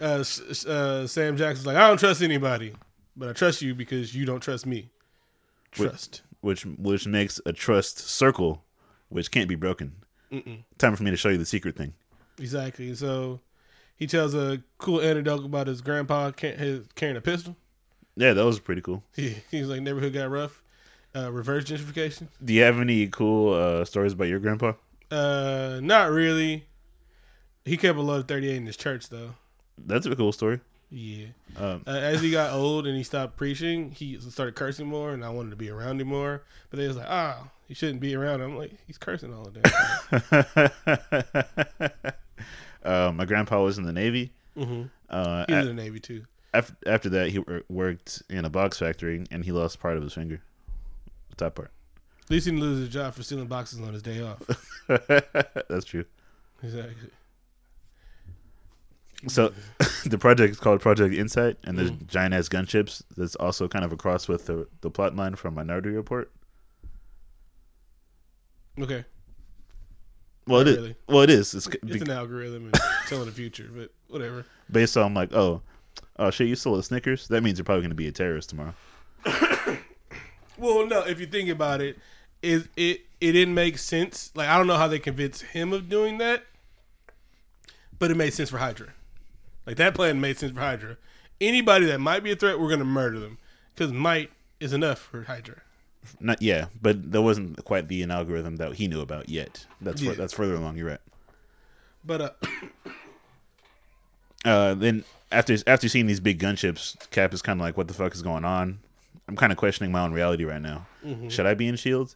S- 0.00 0.40
S- 0.48 0.66
uh, 0.66 1.06
Sam 1.08 1.36
Jackson's 1.36 1.66
like, 1.66 1.76
I 1.76 1.88
don't 1.88 1.98
trust 1.98 2.22
anybody, 2.22 2.72
but 3.16 3.28
I 3.28 3.32
trust 3.32 3.60
you 3.62 3.74
because 3.74 4.14
you 4.14 4.24
don't 4.24 4.40
trust 4.40 4.64
me. 4.64 4.90
Trust. 5.72 6.22
which 6.40 6.62
which 6.64 7.06
makes 7.06 7.40
a 7.44 7.52
trust 7.52 7.98
circle, 7.98 8.62
which 9.08 9.30
can't 9.30 9.48
be 9.48 9.54
broken. 9.56 9.96
Time 10.78 10.94
for 10.94 11.02
me 11.02 11.10
to 11.10 11.16
show 11.16 11.30
you 11.30 11.38
the 11.38 11.44
secret 11.46 11.74
thing. 11.76 11.94
Exactly. 12.38 12.94
So 12.94 13.40
he 13.96 14.06
tells 14.06 14.34
a 14.34 14.62
cool 14.78 15.00
anecdote 15.00 15.44
about 15.44 15.66
his 15.66 15.80
grandpa 15.80 16.32
his, 16.32 16.86
carrying 16.94 17.16
a 17.16 17.20
pistol. 17.20 17.56
Yeah, 18.16 18.32
that 18.32 18.44
was 18.44 18.58
pretty 18.60 18.80
cool. 18.82 19.02
He, 19.14 19.36
he's 19.50 19.66
like, 19.68 19.80
neighborhood 19.82 20.12
got 20.12 20.30
rough. 20.30 20.62
Uh, 21.16 21.32
reverse 21.32 21.64
gentrification. 21.64 22.28
Do 22.44 22.52
you 22.52 22.62
have 22.62 22.78
any 22.80 23.06
cool 23.08 23.54
uh, 23.54 23.84
stories 23.84 24.12
about 24.12 24.28
your 24.28 24.40
grandpa? 24.40 24.72
Uh, 25.10 25.80
not 25.82 26.10
really. 26.10 26.66
He 27.64 27.76
kept 27.76 27.98
a 27.98 28.02
load 28.02 28.20
of 28.20 28.28
38 28.28 28.56
in 28.56 28.66
his 28.66 28.76
church, 28.76 29.08
though. 29.08 29.34
That's 29.78 30.04
a 30.06 30.14
cool 30.16 30.32
story. 30.32 30.60
Yeah. 30.90 31.26
Um, 31.56 31.82
Uh, 31.86 31.90
as 31.90 32.20
he 32.22 32.30
got 32.30 32.52
old 32.52 32.86
and 32.86 32.96
he 32.96 33.02
stopped 33.02 33.36
preaching, 33.36 33.90
he 33.92 34.18
started 34.20 34.54
cursing 34.54 34.86
more, 34.86 35.12
and 35.12 35.24
I 35.24 35.28
wanted 35.30 35.50
to 35.50 35.56
be 35.56 35.70
around 35.70 36.00
him 36.00 36.08
more. 36.08 36.42
But 36.70 36.78
they 36.78 36.88
was 36.88 36.96
like, 36.96 37.08
ah, 37.08 37.48
he 37.68 37.74
shouldn't 37.74 38.00
be 38.00 38.14
around. 38.14 38.40
him. 38.40 38.50
I'm 38.52 38.56
like, 38.58 38.72
he's 38.86 38.98
cursing 38.98 39.32
all 39.34 39.50
the 39.50 39.60
time. 42.00 42.12
uh, 42.84 43.12
my 43.14 43.24
grandpa 43.24 43.62
was 43.62 43.78
in 43.78 43.84
the 43.84 43.92
Navy. 43.92 44.32
hmm 44.56 44.82
Uh, 45.08 45.44
He 45.48 45.54
was 45.54 45.66
in 45.66 45.76
the 45.76 45.82
Navy 45.82 46.00
too. 46.00 46.24
af- 46.54 46.74
after 46.86 47.08
that, 47.10 47.30
he 47.30 47.38
worked 47.68 48.22
in 48.28 48.44
a 48.44 48.50
box 48.50 48.78
factory, 48.78 49.24
and 49.30 49.44
he 49.44 49.52
lost 49.52 49.80
part 49.80 49.96
of 49.96 50.02
his 50.02 50.12
finger, 50.14 50.40
the 51.30 51.36
top 51.36 51.54
part. 51.56 51.70
At 52.24 52.30
least 52.30 52.44
he 52.46 52.50
didn't 52.52 52.62
lose 52.64 52.78
his 52.80 52.88
job 52.90 53.14
for 53.14 53.22
stealing 53.22 53.46
boxes 53.46 53.80
on 53.80 53.92
his 53.94 54.02
day 54.02 54.20
off. 54.22 54.42
That's 55.68 55.84
true. 55.86 56.04
exactly. 56.62 57.10
So 59.26 59.52
the 60.06 60.18
project 60.18 60.52
is 60.52 60.60
called 60.60 60.80
Project 60.80 61.12
Insight, 61.14 61.56
and 61.64 61.76
there's 61.78 61.90
giant 62.06 62.34
ass 62.34 62.48
gunships. 62.48 63.02
That's 63.16 63.34
also 63.36 63.66
kind 63.66 63.84
of 63.84 63.92
a 63.92 63.96
cross 63.96 64.28
with 64.28 64.46
the 64.46 64.68
the 64.82 64.90
plot 64.90 65.16
line 65.16 65.34
from 65.36 65.54
Minority 65.54 65.88
Report. 65.90 66.30
Okay. 68.80 69.04
Well, 70.48 70.60
it 70.60 70.64
Not 70.64 70.70
is. 70.70 70.76
really. 70.78 70.94
Well, 71.08 71.20
it 71.22 71.30
is. 71.30 71.54
It's, 71.54 71.66
It's 71.68 72.02
an 72.02 72.10
algorithm 72.10 72.64
and 72.66 72.74
telling 73.06 73.26
the 73.26 73.32
future, 73.32 73.68
but 73.74 73.90
whatever. 74.08 74.44
based 74.70 74.96
on 74.96 75.14
like, 75.14 75.32
oh, 75.34 75.62
oh 76.18 76.30
shit, 76.30 76.48
you 76.48 76.56
stole 76.56 76.76
a 76.76 76.82
Snickers. 76.82 77.28
That 77.28 77.42
means 77.42 77.58
you're 77.58 77.64
probably 77.64 77.82
going 77.82 77.90
to 77.90 77.94
be 77.96 78.08
a 78.08 78.12
terrorist 78.12 78.50
tomorrow. 78.50 78.74
Well, 80.56 80.86
no, 80.88 81.02
if 81.02 81.20
you 81.20 81.26
think 81.26 81.48
about 81.50 81.80
it, 81.80 81.98
it 82.42 82.66
it 82.76 83.02
it 83.20 83.30
didn't 83.32 83.54
make 83.54 83.78
sense. 83.78 84.32
Like 84.34 84.48
I 84.48 84.58
don't 84.58 84.66
know 84.66 84.76
how 84.76 84.88
they 84.88 84.98
convinced 84.98 85.42
him 85.42 85.72
of 85.72 85.88
doing 85.88 86.18
that, 86.18 86.42
but 87.96 88.10
it 88.10 88.16
made 88.16 88.32
sense 88.34 88.50
for 88.50 88.58
Hydra. 88.58 88.88
Like 89.66 89.76
that 89.76 89.94
plan 89.94 90.20
made 90.20 90.36
sense 90.36 90.50
for 90.52 90.58
Hydra. 90.60 90.96
Anybody 91.40 91.86
that 91.86 92.00
might 92.00 92.24
be 92.24 92.32
a 92.32 92.36
threat, 92.36 92.58
we're 92.58 92.70
gonna 92.70 92.84
murder 92.84 93.20
them 93.20 93.38
because 93.72 93.92
might 93.92 94.32
is 94.58 94.72
enough 94.72 94.98
for 94.98 95.22
Hydra. 95.22 95.62
Not 96.20 96.40
yeah, 96.40 96.66
but 96.80 97.12
there 97.12 97.22
wasn't 97.22 97.62
quite 97.64 97.88
the 97.88 98.02
algorithm 98.04 98.56
that 98.56 98.74
he 98.74 98.88
knew 98.88 99.00
about 99.00 99.28
yet. 99.28 99.66
That's 99.80 100.00
Yeah. 100.00 100.14
that's 100.14 100.32
further 100.32 100.54
along. 100.54 100.76
You're 100.76 100.88
right. 100.88 101.00
But 102.04 102.20
uh, 102.20 102.30
Uh, 104.44 104.74
then 104.74 105.04
after 105.32 105.56
after 105.66 105.88
seeing 105.88 106.06
these 106.06 106.20
big 106.20 106.38
gunships, 106.38 106.96
Cap 107.10 107.34
is 107.34 107.42
kind 107.42 107.60
of 107.60 107.64
like, 107.64 107.76
"What 107.76 107.88
the 107.88 107.94
fuck 107.94 108.14
is 108.14 108.22
going 108.22 108.44
on?" 108.44 108.78
I'm 109.26 109.36
kind 109.36 109.52
of 109.52 109.58
questioning 109.58 109.92
my 109.92 110.00
own 110.00 110.12
reality 110.12 110.44
right 110.44 110.62
now. 110.62 110.86
Mm-hmm. 111.04 111.28
Should 111.28 111.44
I 111.44 111.54
be 111.54 111.66
in 111.68 111.76
Shield? 111.76 112.14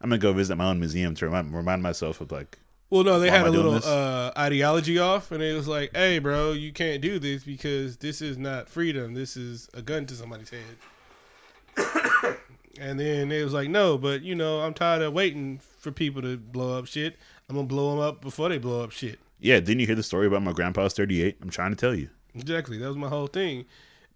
I'm 0.00 0.08
gonna 0.10 0.18
go 0.18 0.32
visit 0.32 0.56
my 0.56 0.64
own 0.66 0.80
museum 0.80 1.14
to 1.16 1.26
remind, 1.26 1.54
remind 1.54 1.82
myself 1.82 2.20
of 2.20 2.32
like 2.32 2.58
Well, 2.90 3.04
no, 3.04 3.20
they 3.20 3.30
had 3.30 3.46
a 3.46 3.50
little 3.50 3.74
uh, 3.74 4.32
ideology 4.36 4.98
off, 4.98 5.30
and 5.30 5.42
it 5.42 5.54
was 5.54 5.68
like, 5.68 5.94
"Hey, 5.94 6.18
bro, 6.18 6.52
you 6.52 6.72
can't 6.72 7.02
do 7.02 7.18
this 7.18 7.44
because 7.44 7.98
this 7.98 8.22
is 8.22 8.38
not 8.38 8.68
freedom. 8.68 9.14
This 9.14 9.36
is 9.36 9.68
a 9.74 9.82
gun 9.82 10.06
to 10.06 10.14
somebody's 10.14 10.50
head." 10.50 12.38
And 12.78 12.98
then 13.00 13.32
it 13.32 13.42
was 13.42 13.52
like, 13.52 13.68
"No, 13.68 13.98
but 13.98 14.22
you 14.22 14.34
know, 14.34 14.60
I'm 14.60 14.74
tired 14.74 15.02
of 15.02 15.12
waiting 15.12 15.60
for 15.78 15.90
people 15.90 16.22
to 16.22 16.36
blow 16.36 16.78
up 16.78 16.86
shit. 16.86 17.16
I'm 17.48 17.56
gonna 17.56 17.66
blow 17.66 17.90
them 17.90 18.00
up 18.00 18.20
before 18.20 18.48
they 18.48 18.58
blow 18.58 18.82
up 18.82 18.92
shit." 18.92 19.18
Yeah, 19.40 19.60
didn't 19.60 19.80
you 19.80 19.86
hear 19.86 19.96
the 19.96 20.02
story 20.02 20.26
about 20.26 20.42
my 20.42 20.52
grandpa's 20.52 20.94
38? 20.94 21.38
I'm 21.40 21.50
trying 21.50 21.70
to 21.70 21.76
tell 21.76 21.94
you. 21.94 22.08
Exactly, 22.34 22.78
that 22.78 22.88
was 22.88 22.96
my 22.96 23.08
whole 23.08 23.26
thing. 23.26 23.66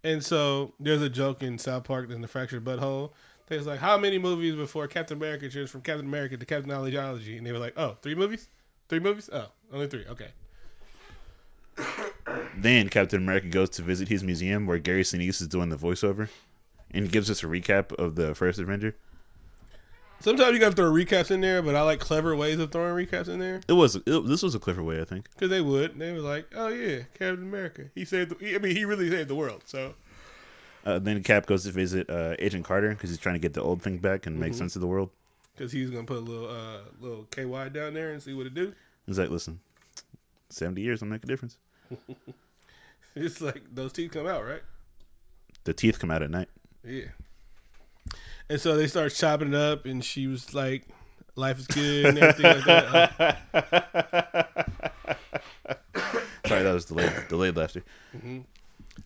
And 0.03 0.23
so 0.23 0.73
there's 0.79 1.01
a 1.01 1.09
joke 1.09 1.41
in 1.43 1.57
South 1.57 1.85
Park 1.85 2.09
in 2.11 2.21
the 2.21 2.27
Fractured 2.27 2.63
But 2.63 2.79
Whole. 2.79 3.13
They 3.47 3.57
was 3.57 3.67
like, 3.67 3.79
"How 3.79 3.97
many 3.97 4.17
movies 4.17 4.55
before 4.55 4.87
Captain 4.87 5.17
America 5.17 5.49
changed 5.49 5.71
from 5.71 5.81
Captain 5.81 6.05
America 6.05 6.37
to 6.37 6.45
Captain 6.45 6.71
Ideology?" 6.71 7.37
And 7.37 7.45
they 7.45 7.51
were 7.51 7.59
like, 7.59 7.73
oh, 7.77 7.97
three 8.01 8.15
movies." 8.15 8.47
Three 8.89 8.99
movies? 8.99 9.29
Oh, 9.31 9.47
only 9.71 9.87
three. 9.87 10.05
Okay. 10.07 10.29
Then 12.55 12.87
Captain 12.89 13.21
America 13.21 13.47
goes 13.47 13.69
to 13.71 13.81
visit 13.81 14.07
his 14.07 14.23
museum 14.23 14.65
where 14.65 14.77
Gary 14.77 15.03
Sinise 15.03 15.41
is 15.41 15.47
doing 15.47 15.69
the 15.69 15.75
voiceover 15.75 16.29
and 16.93 17.11
gives 17.11 17.29
us 17.29 17.43
a 17.43 17.47
recap 17.47 17.91
of 17.93 18.15
the 18.15 18.33
first 18.35 18.59
Avenger. 18.59 18.95
Sometimes 20.19 20.53
you 20.53 20.59
gotta 20.59 20.75
throw 20.75 20.89
recaps 20.89 21.31
in 21.31 21.41
there, 21.41 21.61
but 21.61 21.75
I 21.75 21.81
like 21.81 21.99
clever 21.99 22.33
ways 22.35 22.57
of 22.59 22.71
throwing 22.71 23.05
recaps 23.05 23.27
in 23.27 23.39
there 23.39 23.59
It 23.67 23.73
was 23.73 23.95
it, 23.97 24.05
this 24.25 24.41
was 24.41 24.55
a 24.55 24.59
clever 24.59 24.81
way, 24.81 25.01
I 25.01 25.03
think. 25.05 25.29
because 25.31 25.49
they 25.49 25.59
would. 25.59 25.99
They 25.99 26.13
were 26.13 26.19
like, 26.19 26.47
"Oh 26.55 26.69
yeah, 26.69 26.99
Captain 27.19 27.43
America. 27.43 27.85
He 27.93 28.05
saved. 28.05 28.31
The, 28.39 28.45
he- 28.45 28.55
I 28.55 28.59
mean, 28.59 28.75
he 28.75 28.85
really 28.85 29.09
saved 29.09 29.27
the 29.29 29.35
world." 29.35 29.63
So 29.65 29.95
Uh, 30.85 30.99
then 30.99 31.21
Cap 31.23 31.45
goes 31.45 31.63
to 31.65 31.71
visit 31.71 32.09
uh, 32.09 32.35
Agent 32.39 32.63
Carter 32.65 32.89
because 32.89 33.09
he's 33.09 33.19
trying 33.19 33.35
to 33.35 33.39
get 33.39 33.53
the 33.53 33.61
old 33.61 33.81
thing 33.81 33.97
back 33.97 34.25
and 34.25 34.39
make 34.39 34.53
sense 34.53 34.75
of 34.75 34.81
the 34.81 34.87
world. 34.87 35.09
because 35.55 35.71
he's 35.73 35.89
gonna 35.89 36.05
put 36.05 36.17
a 36.17 36.21
little 36.21 36.47
uh 36.49 36.79
little 37.01 37.25
KY 37.31 37.69
down 37.69 37.93
there 37.93 38.11
and 38.11 38.21
see 38.23 38.33
what 38.33 38.45
it 38.45 38.53
do. 38.53 38.73
He's 39.05 39.19
like, 39.19 39.29
listen, 39.29 39.59
70 40.49 40.81
years 40.81 41.01
will 41.01 41.09
make 41.09 41.23
a 41.25 41.27
difference. 41.27 41.57
It's 43.15 43.41
like 43.41 43.61
those 43.75 43.93
teeth 43.93 44.11
come 44.11 44.25
out, 44.25 44.43
right? 44.43 44.63
The 45.65 45.73
teeth 45.73 45.99
come 45.99 46.09
out 46.09 46.23
at 46.23 46.31
night. 46.31 46.49
Yeah. 46.85 47.05
And 48.49 48.59
so 48.59 48.75
they 48.75 48.87
start 48.87 49.13
chopping 49.13 49.49
it 49.49 49.55
up, 49.55 49.85
and 49.85 50.03
she 50.03 50.27
was 50.27 50.53
like, 50.53 50.83
"Life 51.35 51.59
is 51.59 51.67
good," 51.67 52.05
and 52.05 52.17
everything 52.17 52.45
like 52.45 52.65
that. 52.65 53.39
Uh. 53.53 54.43
Sorry, 56.45 56.63
that 56.63 56.73
was 56.73 56.85
delayed, 56.85 57.11
delayed 57.29 57.55
laughter. 57.55 57.83
Mm-hmm. 58.15 58.39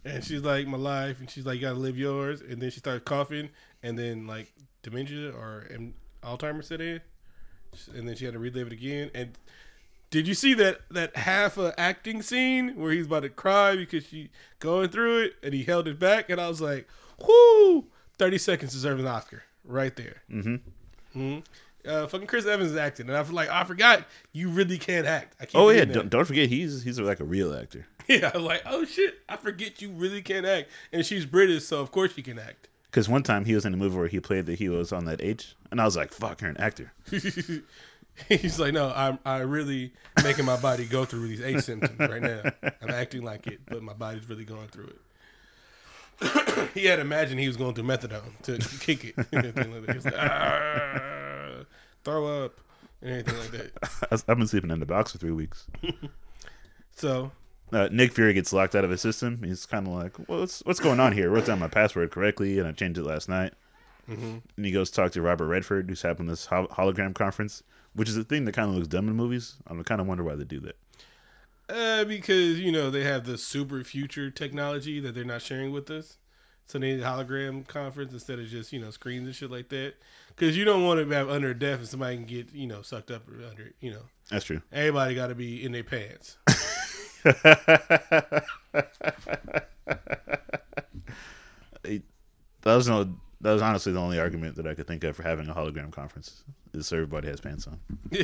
And 0.03 0.23
she's 0.23 0.41
like, 0.41 0.67
"My 0.67 0.77
life," 0.77 1.19
and 1.19 1.29
she's 1.29 1.45
like, 1.45 1.55
"You 1.55 1.61
gotta 1.61 1.79
live 1.79 1.97
yours." 1.97 2.41
And 2.41 2.61
then 2.61 2.71
she 2.71 2.79
started 2.79 3.05
coughing, 3.05 3.49
and 3.83 3.97
then 3.97 4.25
like 4.25 4.51
dementia 4.81 5.31
or 5.31 5.67
Alzheimer's 6.23 6.67
set 6.67 6.81
in, 6.81 7.01
and 7.93 8.07
then 8.07 8.15
she 8.15 8.25
had 8.25 8.33
to 8.33 8.39
relive 8.39 8.67
it 8.67 8.73
again. 8.73 9.11
And 9.13 9.37
did 10.09 10.27
you 10.27 10.33
see 10.33 10.53
that 10.55 10.81
that 10.89 11.15
half 11.15 11.57
a 11.57 11.79
acting 11.79 12.21
scene 12.21 12.75
where 12.75 12.91
he's 12.91 13.05
about 13.05 13.21
to 13.21 13.29
cry 13.29 13.75
because 13.75 14.05
she 14.07 14.29
going 14.59 14.89
through 14.89 15.19
it, 15.25 15.35
and 15.43 15.53
he 15.53 15.63
held 15.63 15.87
it 15.87 15.99
back, 15.99 16.29
and 16.29 16.41
I 16.41 16.47
was 16.47 16.61
like, 16.61 16.87
"Whoo!" 17.25 17.85
Thirty 18.17 18.37
seconds 18.37 18.73
deserves 18.73 19.01
an 19.01 19.07
Oscar 19.07 19.43
right 19.63 19.95
there. 19.95 20.23
Mm-hmm. 20.31 21.39
Uh, 21.87 22.05
fucking 22.07 22.27
Chris 22.27 22.45
Evans 22.45 22.71
is 22.71 22.77
acting, 22.77 23.07
and 23.07 23.17
I 23.17 23.23
feel 23.23 23.35
like 23.35 23.49
I 23.49 23.63
forgot 23.63 24.05
you 24.33 24.49
really 24.49 24.77
can't 24.77 25.07
act. 25.07 25.35
I 25.41 25.47
Oh 25.55 25.69
yeah, 25.69 25.85
don't, 25.85 26.09
don't 26.09 26.25
forget 26.25 26.49
he's 26.49 26.83
he's 26.83 26.99
like 26.99 27.19
a 27.19 27.25
real 27.25 27.53
actor. 27.53 27.87
Yeah, 28.07 28.31
I 28.33 28.37
was 28.37 28.45
like, 28.47 28.61
oh 28.65 28.85
shit, 28.85 29.15
I 29.27 29.35
forget 29.35 29.81
you 29.81 29.89
really 29.91 30.21
can't 30.21 30.45
act. 30.45 30.69
And 30.93 31.05
she's 31.05 31.25
British, 31.25 31.65
so 31.65 31.81
of 31.81 31.91
course 31.91 32.13
she 32.13 32.21
can 32.21 32.39
act. 32.39 32.69
Because 32.89 33.09
one 33.09 33.21
time 33.21 33.43
he 33.43 33.53
was 33.53 33.65
in 33.65 33.73
a 33.73 33.77
movie 33.77 33.97
where 33.97 34.07
he 34.07 34.21
played 34.21 34.45
that 34.45 34.57
he 34.57 34.69
was 34.69 34.93
on 34.93 35.03
that 35.05 35.21
age, 35.21 35.57
and 35.71 35.81
I 35.81 35.83
was 35.83 35.97
like, 35.97 36.13
"Fuck, 36.13 36.39
you're 36.39 36.49
an 36.49 36.55
actor." 36.57 36.93
He's 38.29 38.59
like, 38.59 38.73
no, 38.73 38.91
I'm 38.95 39.19
I 39.25 39.39
really 39.39 39.91
making 40.23 40.45
my 40.45 40.55
body 40.57 40.85
go 40.85 41.05
through 41.05 41.27
these 41.27 41.41
age 41.41 41.63
symptoms 41.63 41.99
right 41.99 42.21
now. 42.21 42.41
I'm 42.81 42.89
acting 42.89 43.23
like 43.23 43.45
it, 43.47 43.59
but 43.67 43.83
my 43.83 43.93
body's 43.93 44.27
really 44.29 44.45
going 44.45 44.67
through 44.69 44.87
it. 44.87 44.99
he 46.73 46.85
had 46.85 46.99
imagined 46.99 47.39
he 47.39 47.47
was 47.47 47.57
going 47.57 47.73
through 47.75 47.83
methadone 47.85 48.39
to 48.43 48.57
kick 48.79 49.03
it. 49.05 49.17
like 49.17 50.05
like, 50.05 50.13
ah, 50.17 51.63
throw 52.03 52.45
up 52.45 52.59
and 53.01 53.11
anything 53.11 53.37
like 53.37 53.51
that. 53.51 54.07
I've 54.27 54.37
been 54.37 54.47
sleeping 54.47 54.71
in 54.71 54.79
the 54.79 54.85
box 54.85 55.11
for 55.11 55.17
three 55.17 55.31
weeks. 55.31 55.67
So 56.95 57.31
Uh, 57.71 57.89
Nick 57.91 58.11
Fury 58.11 58.33
gets 58.33 58.51
locked 58.51 58.73
out 58.75 58.83
of 58.83 58.89
his 58.89 59.01
system. 59.01 59.43
He's 59.43 59.67
kind 59.67 59.85
of 59.85 59.93
like, 59.93 60.17
well, 60.27 60.39
"What's 60.39 60.61
what's 60.65 60.79
going 60.79 60.99
on 60.99 61.11
here?" 61.13 61.29
I 61.29 61.33
wrote 61.33 61.45
down 61.45 61.59
my 61.59 61.67
password 61.67 62.09
correctly, 62.09 62.57
and 62.57 62.67
I 62.67 62.71
changed 62.71 62.97
it 62.97 63.03
last 63.03 63.29
night. 63.29 63.53
And 64.07 64.41
he 64.65 64.71
goes 64.71 64.89
to 64.89 64.95
talk 64.95 65.11
to 65.11 65.21
Robert 65.21 65.45
Redford, 65.47 65.89
who's 65.89 66.01
having 66.01 66.25
this 66.27 66.45
hol- 66.45 66.69
hologram 66.69 67.13
conference, 67.13 67.61
which 67.93 68.07
is 68.09 68.15
a 68.17 68.23
thing 68.23 68.45
that 68.45 68.53
kind 68.53 68.69
of 68.69 68.75
looks 68.75 68.87
dumb 68.87 69.09
in 69.09 69.15
movies. 69.15 69.57
I 69.67 69.75
kind 69.83 69.99
of 70.01 70.07
wonder 70.07 70.23
why 70.23 70.35
they 70.35 70.45
do 70.45 70.59
that. 70.61 70.77
Uh, 71.69 72.05
because 72.05 72.59
you 72.59 72.71
know 72.71 72.89
they 72.89 73.03
have 73.03 73.25
the 73.25 73.37
super 73.37 73.83
future 73.83 74.29
technology 74.31 74.99
that 75.01 75.13
they're 75.13 75.25
not 75.25 75.41
sharing 75.41 75.71
with 75.71 75.89
us, 75.91 76.17
so 76.65 76.79
they 76.79 76.91
need 76.93 77.01
a 77.01 77.05
hologram 77.05 77.67
conference 77.67 78.13
instead 78.13 78.39
of 78.39 78.47
just 78.47 78.71
you 78.71 78.79
know 78.79 78.89
screens 78.89 79.25
and 79.25 79.35
shit 79.35 79.51
like 79.51 79.67
that. 79.69 79.95
Because 80.29 80.55
you 80.55 80.63
don't 80.65 80.83
want 80.85 80.99
to 80.99 81.15
have 81.15 81.29
under 81.29 81.53
death 81.53 81.79
and 81.79 81.87
somebody 81.87 82.15
can 82.15 82.25
get 82.25 82.53
you 82.53 82.67
know 82.67 82.81
sucked 82.81 83.11
up 83.11 83.23
under. 83.49 83.73
You 83.81 83.91
know, 83.91 84.01
That's 84.31 84.45
true. 84.45 84.61
everybody 84.71 85.13
got 85.15 85.27
to 85.27 85.35
be 85.35 85.63
in 85.63 85.71
their 85.73 85.83
pants. 85.83 86.37
That 92.63 92.75
was 92.75 92.87
no. 92.89 93.15
That 93.39 93.53
was 93.53 93.61
honestly 93.61 93.93
the 93.93 93.99
only 93.99 94.19
argument 94.19 94.55
that 94.55 94.65
I 94.67 94.73
could 94.73 94.87
think 94.87 95.03
of 95.03 95.15
for 95.15 95.23
having 95.23 95.47
a 95.47 95.53
hologram 95.53 95.91
conference 95.91 96.43
is 96.73 96.87
so 96.87 96.95
everybody 96.97 97.27
has 97.27 97.39
pants 97.39 97.67
on. 97.67 97.79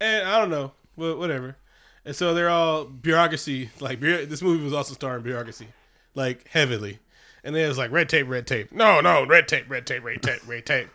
and 0.00 0.28
I 0.28 0.38
don't 0.38 0.50
know, 0.50 0.72
but 0.96 1.18
whatever. 1.18 1.56
And 2.04 2.14
so 2.14 2.34
they're 2.34 2.50
all 2.50 2.84
bureaucracy. 2.84 3.70
Like 3.80 4.00
this 4.00 4.42
movie 4.42 4.62
was 4.64 4.72
also 4.72 4.94
starring 4.94 5.22
bureaucracy, 5.22 5.68
like 6.14 6.48
heavily. 6.48 6.98
And 7.42 7.54
then 7.54 7.64
it 7.64 7.68
was 7.68 7.78
like 7.78 7.90
red 7.90 8.08
tape, 8.08 8.28
red 8.28 8.46
tape. 8.46 8.72
No, 8.72 9.00
no, 9.00 9.26
red 9.26 9.48
tape, 9.48 9.68
red 9.68 9.86
tape, 9.86 10.04
red 10.04 10.22
tape, 10.22 10.46
red 10.46 10.64
tape. 10.66 10.88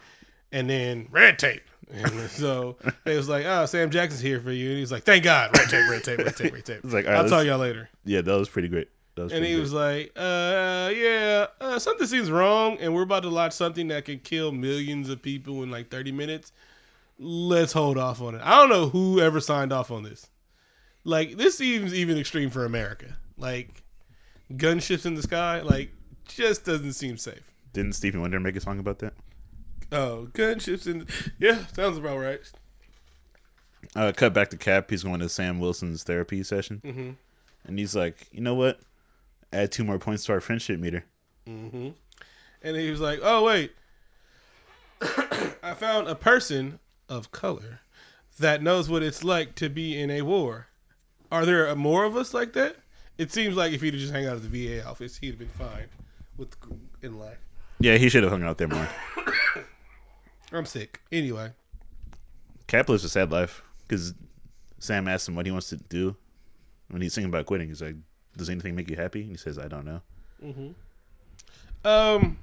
And 0.51 0.69
then 0.69 1.07
red 1.11 1.37
tape. 1.39 1.61
And 1.91 2.29
so 2.29 2.75
it 3.05 3.15
was 3.15 3.27
like, 3.29 3.45
oh, 3.45 3.65
Sam 3.65 3.89
Jackson's 3.89 4.21
here 4.21 4.39
for 4.39 4.51
you. 4.51 4.69
And 4.69 4.77
he's 4.79 4.91
like, 4.91 5.03
thank 5.03 5.23
God, 5.23 5.55
red 5.57 5.69
tape, 5.69 5.89
red 5.89 6.03
tape, 6.03 6.17
red 6.19 6.35
tape, 6.35 6.53
red 6.53 6.65
tape. 6.65 6.79
It's 6.83 6.93
like, 6.93 7.05
right, 7.05 7.15
I'll 7.15 7.29
tell 7.29 7.43
y'all 7.43 7.57
later. 7.59 7.89
Yeah, 8.05 8.21
that 8.21 8.35
was 8.37 8.49
pretty 8.49 8.67
great. 8.67 8.89
That 9.15 9.23
was 9.23 9.31
And 9.33 9.39
pretty 9.41 9.49
he 9.49 9.55
great. 9.55 9.61
was 9.61 9.73
like, 9.73 10.11
uh, 10.15 10.91
yeah, 10.95 11.47
uh, 11.59 11.79
something 11.79 12.05
seems 12.07 12.29
wrong, 12.29 12.77
and 12.79 12.93
we're 12.93 13.01
about 13.01 13.23
to 13.23 13.29
launch 13.29 13.53
something 13.53 13.87
that 13.89 14.05
could 14.05 14.23
kill 14.23 14.51
millions 14.51 15.09
of 15.09 15.21
people 15.23 15.63
in 15.63 15.71
like 15.71 15.89
30 15.89 16.11
minutes. 16.11 16.51
Let's 17.19 17.73
hold 17.73 17.97
off 17.97 18.21
on 18.21 18.35
it. 18.35 18.41
I 18.43 18.51
don't 18.61 18.69
know 18.69 18.87
who 18.89 19.19
ever 19.19 19.39
signed 19.41 19.73
off 19.73 19.91
on 19.91 20.03
this. 20.03 20.27
Like, 21.03 21.35
this 21.37 21.57
seems 21.57 21.93
even 21.93 22.17
extreme 22.17 22.49
for 22.49 22.63
America. 22.65 23.17
Like, 23.37 23.83
gunships 24.53 25.05
in 25.05 25.15
the 25.15 25.21
sky, 25.21 25.61
like, 25.61 25.91
just 26.27 26.63
doesn't 26.65 26.93
seem 26.93 27.17
safe. 27.17 27.41
Didn't 27.73 27.93
Stevie 27.93 28.17
Wonder 28.19 28.39
make 28.39 28.55
a 28.55 28.61
song 28.61 28.79
about 28.79 28.99
that? 28.99 29.13
Oh, 29.91 30.29
gunships 30.33 30.87
in. 30.87 31.07
Yeah, 31.39 31.65
sounds 31.73 31.97
about 31.97 32.17
right. 32.19 32.39
Uh, 33.95 34.11
cut 34.15 34.33
back 34.33 34.49
to 34.51 34.57
Cap. 34.57 34.89
He's 34.89 35.03
going 35.03 35.19
to 35.19 35.29
Sam 35.29 35.59
Wilson's 35.59 36.03
therapy 36.03 36.43
session, 36.43 36.81
Mm-hmm. 36.85 37.09
and 37.65 37.79
he's 37.79 37.95
like, 37.95 38.27
"You 38.31 38.41
know 38.41 38.53
what? 38.53 38.79
Add 39.51 39.71
two 39.71 39.83
more 39.83 39.97
points 39.97 40.25
to 40.25 40.33
our 40.33 40.41
friendship 40.41 40.79
meter." 40.79 41.05
And 41.47 41.95
he 42.61 42.91
was 42.91 42.99
like, 42.99 43.19
"Oh 43.23 43.43
wait, 43.43 43.71
I 45.01 45.73
found 45.75 46.07
a 46.07 46.13
person 46.15 46.79
of 47.09 47.31
color 47.31 47.81
that 48.39 48.63
knows 48.63 48.89
what 48.89 49.03
it's 49.03 49.23
like 49.23 49.55
to 49.55 49.69
be 49.69 49.99
in 49.99 50.09
a 50.09 50.21
war. 50.21 50.67
Are 51.31 51.45
there 51.45 51.75
more 51.75 52.05
of 52.05 52.15
us 52.15 52.33
like 52.33 52.53
that? 52.53 52.77
It 53.17 53.31
seems 53.31 53.57
like 53.57 53.73
if 53.73 53.81
he'd 53.81 53.93
just 53.93 54.13
hang 54.13 54.25
out 54.25 54.37
at 54.37 54.49
the 54.49 54.67
VA 54.67 54.87
office, 54.87 55.17
he'd 55.17 55.31
have 55.31 55.39
been 55.39 55.49
fine 55.49 55.87
with 56.37 56.55
in 57.01 57.19
life. 57.19 57.37
Yeah, 57.79 57.97
he 57.97 58.09
should 58.09 58.23
have 58.23 58.31
hung 58.31 58.43
out 58.43 58.57
there 58.57 58.67
more. 58.67 58.87
I'm 60.53 60.65
sick. 60.65 61.01
Anyway, 61.11 61.51
Cap 62.67 62.89
lives 62.89 63.03
a 63.03 63.09
sad 63.09 63.31
life 63.31 63.61
because 63.87 64.13
Sam 64.79 65.07
asks 65.07 65.27
him 65.27 65.35
what 65.35 65.45
he 65.45 65.51
wants 65.51 65.69
to 65.69 65.77
do 65.77 66.15
when 66.89 67.01
he's 67.01 67.13
thinking 67.13 67.29
about 67.29 67.45
quitting. 67.45 67.67
He's 67.67 67.81
like, 67.81 67.95
"Does 68.37 68.49
anything 68.49 68.75
make 68.75 68.89
you 68.89 68.95
happy?" 68.95 69.21
And 69.21 69.31
he 69.31 69.37
says, 69.37 69.59
"I 69.59 69.67
don't 69.67 69.85
know." 69.85 70.01
um, 71.83 72.37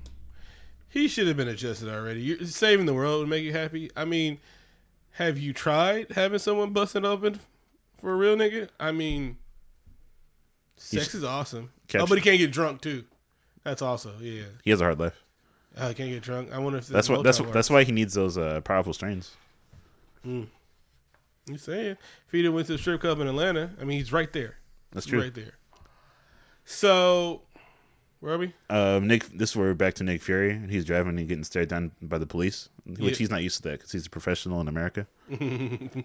he 0.89 1.09
should 1.09 1.27
have 1.27 1.37
been 1.37 1.49
adjusted 1.49 1.89
already. 1.89 2.23
You're, 2.23 2.45
saving 2.47 2.87
the 2.87 2.95
world 2.95 3.21
would 3.21 3.29
make 3.29 3.45
you 3.45 3.53
happy. 3.53 3.91
I 3.97 4.05
mean, 4.05 4.39
have 5.17 5.39
you 5.39 5.53
tried 5.53 6.13
having 6.13 6.39
someone 6.39 6.71
busting 6.73 7.05
open 7.05 7.41
for 7.99 8.13
a 8.13 8.17
real 8.17 8.37
nigga? 8.37 8.69
I 8.79 8.93
mean, 8.93 9.39
sex 10.77 11.15
is 11.15 11.25
awesome. 11.25 11.71
Catch- 11.89 12.03
oh, 12.03 12.07
but 12.07 12.19
he 12.19 12.23
can't 12.23 12.39
get 12.39 12.53
drunk 12.53 12.83
too. 12.83 13.05
That's 13.65 13.83
also 13.83 14.13
yeah. 14.21 14.45
He 14.63 14.71
has 14.71 14.81
a 14.81 14.85
hard 14.85 15.01
life. 15.01 15.23
Uh, 15.77 15.89
he 15.89 15.95
can't 15.95 16.11
get 16.11 16.23
drunk. 16.23 16.53
I 16.53 16.59
wonder 16.59 16.79
if 16.79 16.87
That's 16.87 17.09
what. 17.09 17.23
That's 17.25 17.41
what, 17.41 17.53
that's 17.53 17.71
why 17.71 17.85
he 17.85 17.93
needs 17.93 18.15
those 18.15 18.37
uh, 18.37 18.61
powerful 18.63 18.93
strains. 18.93 19.35
You 20.25 20.49
saying 21.57 21.97
if 22.27 22.33
he 22.33 22.47
went 22.49 22.67
to 22.67 22.73
the 22.73 22.79
strip 22.79 23.01
club 23.01 23.21
in 23.21 23.27
Atlanta, 23.27 23.71
I 23.81 23.85
mean 23.85 23.99
he's 23.99 24.13
right 24.13 24.33
there. 24.33 24.59
That's 24.93 25.07
true. 25.07 25.21
Right 25.21 25.35
there. 25.35 25.55
So, 26.65 27.43
where 28.21 28.35
are 28.35 28.39
we? 28.39 28.55
Um, 28.71 29.07
Nick. 29.07 29.25
This 29.27 29.51
is 29.51 29.57
where 29.57 29.69
we're 29.69 29.75
back 29.75 29.95
to 29.95 30.05
Nick 30.05 30.23
Fury, 30.23 30.51
and 30.53 30.71
he's 30.71 30.85
driving 30.85 31.19
and 31.19 31.29
getting 31.29 31.45
stared 31.45 31.69
down 31.69 31.93
by 32.03 32.19
the 32.19 32.27
police. 32.27 32.69
which 32.85 32.99
Yeah. 33.01 33.11
he's 33.11 33.31
not 33.31 33.43
used 33.43 33.57
to 33.59 33.63
that 33.65 33.73
because 33.79 33.93
he's 33.93 34.07
a 34.07 34.11
professional 34.11 34.61
in 34.61 34.69
America. 34.69 35.07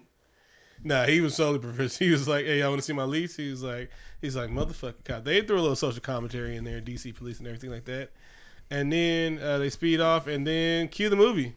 Nah, 0.84 1.04
he 1.04 1.20
was 1.20 1.36
solely 1.36 1.60
professional. 1.60 2.06
He 2.08 2.10
was 2.10 2.26
like, 2.26 2.44
"Hey, 2.44 2.58
y'all 2.58 2.70
want 2.70 2.80
to 2.80 2.84
see 2.84 2.92
my 2.92 3.04
lease?" 3.04 3.36
He 3.36 3.48
was 3.50 3.62
like, 3.62 3.88
"He's 4.20 4.34
like, 4.34 4.50
motherfucking 4.50 5.04
cop." 5.04 5.22
They 5.24 5.40
threw 5.42 5.56
a 5.58 5.60
little 5.60 5.76
social 5.76 6.00
commentary 6.00 6.56
in 6.56 6.64
there, 6.64 6.80
DC 6.80 7.14
police 7.14 7.38
and 7.38 7.46
everything 7.46 7.70
like 7.70 7.84
that. 7.84 8.10
And 8.68 8.92
then 8.92 9.38
uh, 9.38 9.58
they 9.58 9.70
speed 9.70 10.00
off, 10.00 10.26
and 10.26 10.44
then 10.44 10.88
cue 10.88 11.08
the 11.08 11.14
movie. 11.14 11.54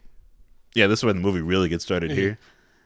Yeah, 0.74 0.86
this 0.86 1.00
is 1.00 1.04
when 1.04 1.16
the 1.16 1.22
movie 1.22 1.40
really 1.40 1.68
gets 1.68 1.82
started 1.84 2.12
here. 2.12 2.38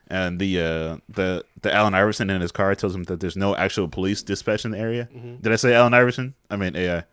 And 0.07 0.39
the 0.39 0.61
uh, 0.61 0.97
the 1.11 1.45
the 1.61 1.75
Allen 1.75 1.95
Iverson 1.95 2.31
in 2.31 2.41
his 2.41 2.53
car 2.53 2.75
tells 2.75 2.95
him 2.95 3.03
that 3.05 3.21
there's 3.21 3.37
no 3.37 3.55
actual 3.55 3.87
police 3.89 4.23
dispatch 4.23 4.65
in 4.65 4.71
the 4.71 4.79
area. 4.79 5.11
Did 5.43 5.53
I 5.53 5.57
say 5.57 5.75
Allen 5.75 5.93
Iverson? 5.93 6.35
I 6.49 6.57
mean 6.57 6.75
AI. 6.75 7.05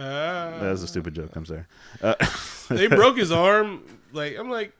Ah. 0.00 0.58
That 0.60 0.70
was 0.70 0.82
a 0.82 0.88
stupid 0.88 1.14
joke. 1.14 1.36
I'm 1.36 1.44
sorry. 1.44 1.64
Uh, 2.02 2.14
they 2.70 2.86
broke 2.86 3.18
his 3.18 3.30
arm. 3.30 3.82
Like 4.12 4.38
I'm 4.38 4.50
like, 4.50 4.72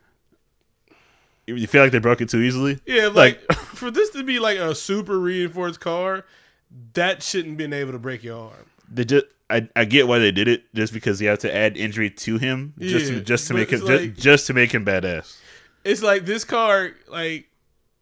you 1.47 1.67
feel 1.67 1.83
like 1.83 1.93
they 1.93 1.99
broke 1.99 2.21
it 2.21 2.29
too 2.29 2.41
easily? 2.41 2.81
yeah, 2.87 3.09
like, 3.09 3.41
for 3.53 3.91
this 3.91 4.11
to 4.11 4.23
be 4.23 4.39
like 4.39 4.59
a 4.59 4.75
super 4.75 5.19
reinforced 5.19 5.81
car, 5.81 6.25
that 6.95 7.23
shouldn't 7.23 7.57
been 7.57 7.73
able 7.73 7.93
to 7.93 7.99
break 7.99 8.23
your 8.23 8.47
arm. 8.47 8.67
They 8.91 9.05
just 9.05 9.27
I, 9.51 9.69
I 9.75 9.85
get 9.85 10.07
why 10.09 10.19
they 10.19 10.31
did 10.31 10.49
it 10.49 10.73
just 10.75 10.93
because 10.93 11.21
you 11.21 11.29
have 11.29 11.41
to 11.41 11.55
add 11.55 11.77
injury 11.77 12.09
to 12.11 12.39
him 12.39 12.75
just 12.79 13.11
Yeah, 13.11 13.19
to, 13.19 13.21
just 13.25 13.49
to 13.49 13.55
make 13.55 13.71
him 13.71 13.81
it's 13.81 13.89
just, 13.89 14.15
just 14.15 14.47
to 14.47 14.55
make 14.55 14.73
him 14.73 14.85
badass. 14.85 15.37
It's 15.85 16.03
like 16.03 16.25
this 16.25 16.45
car, 16.45 16.93
like 17.09 17.49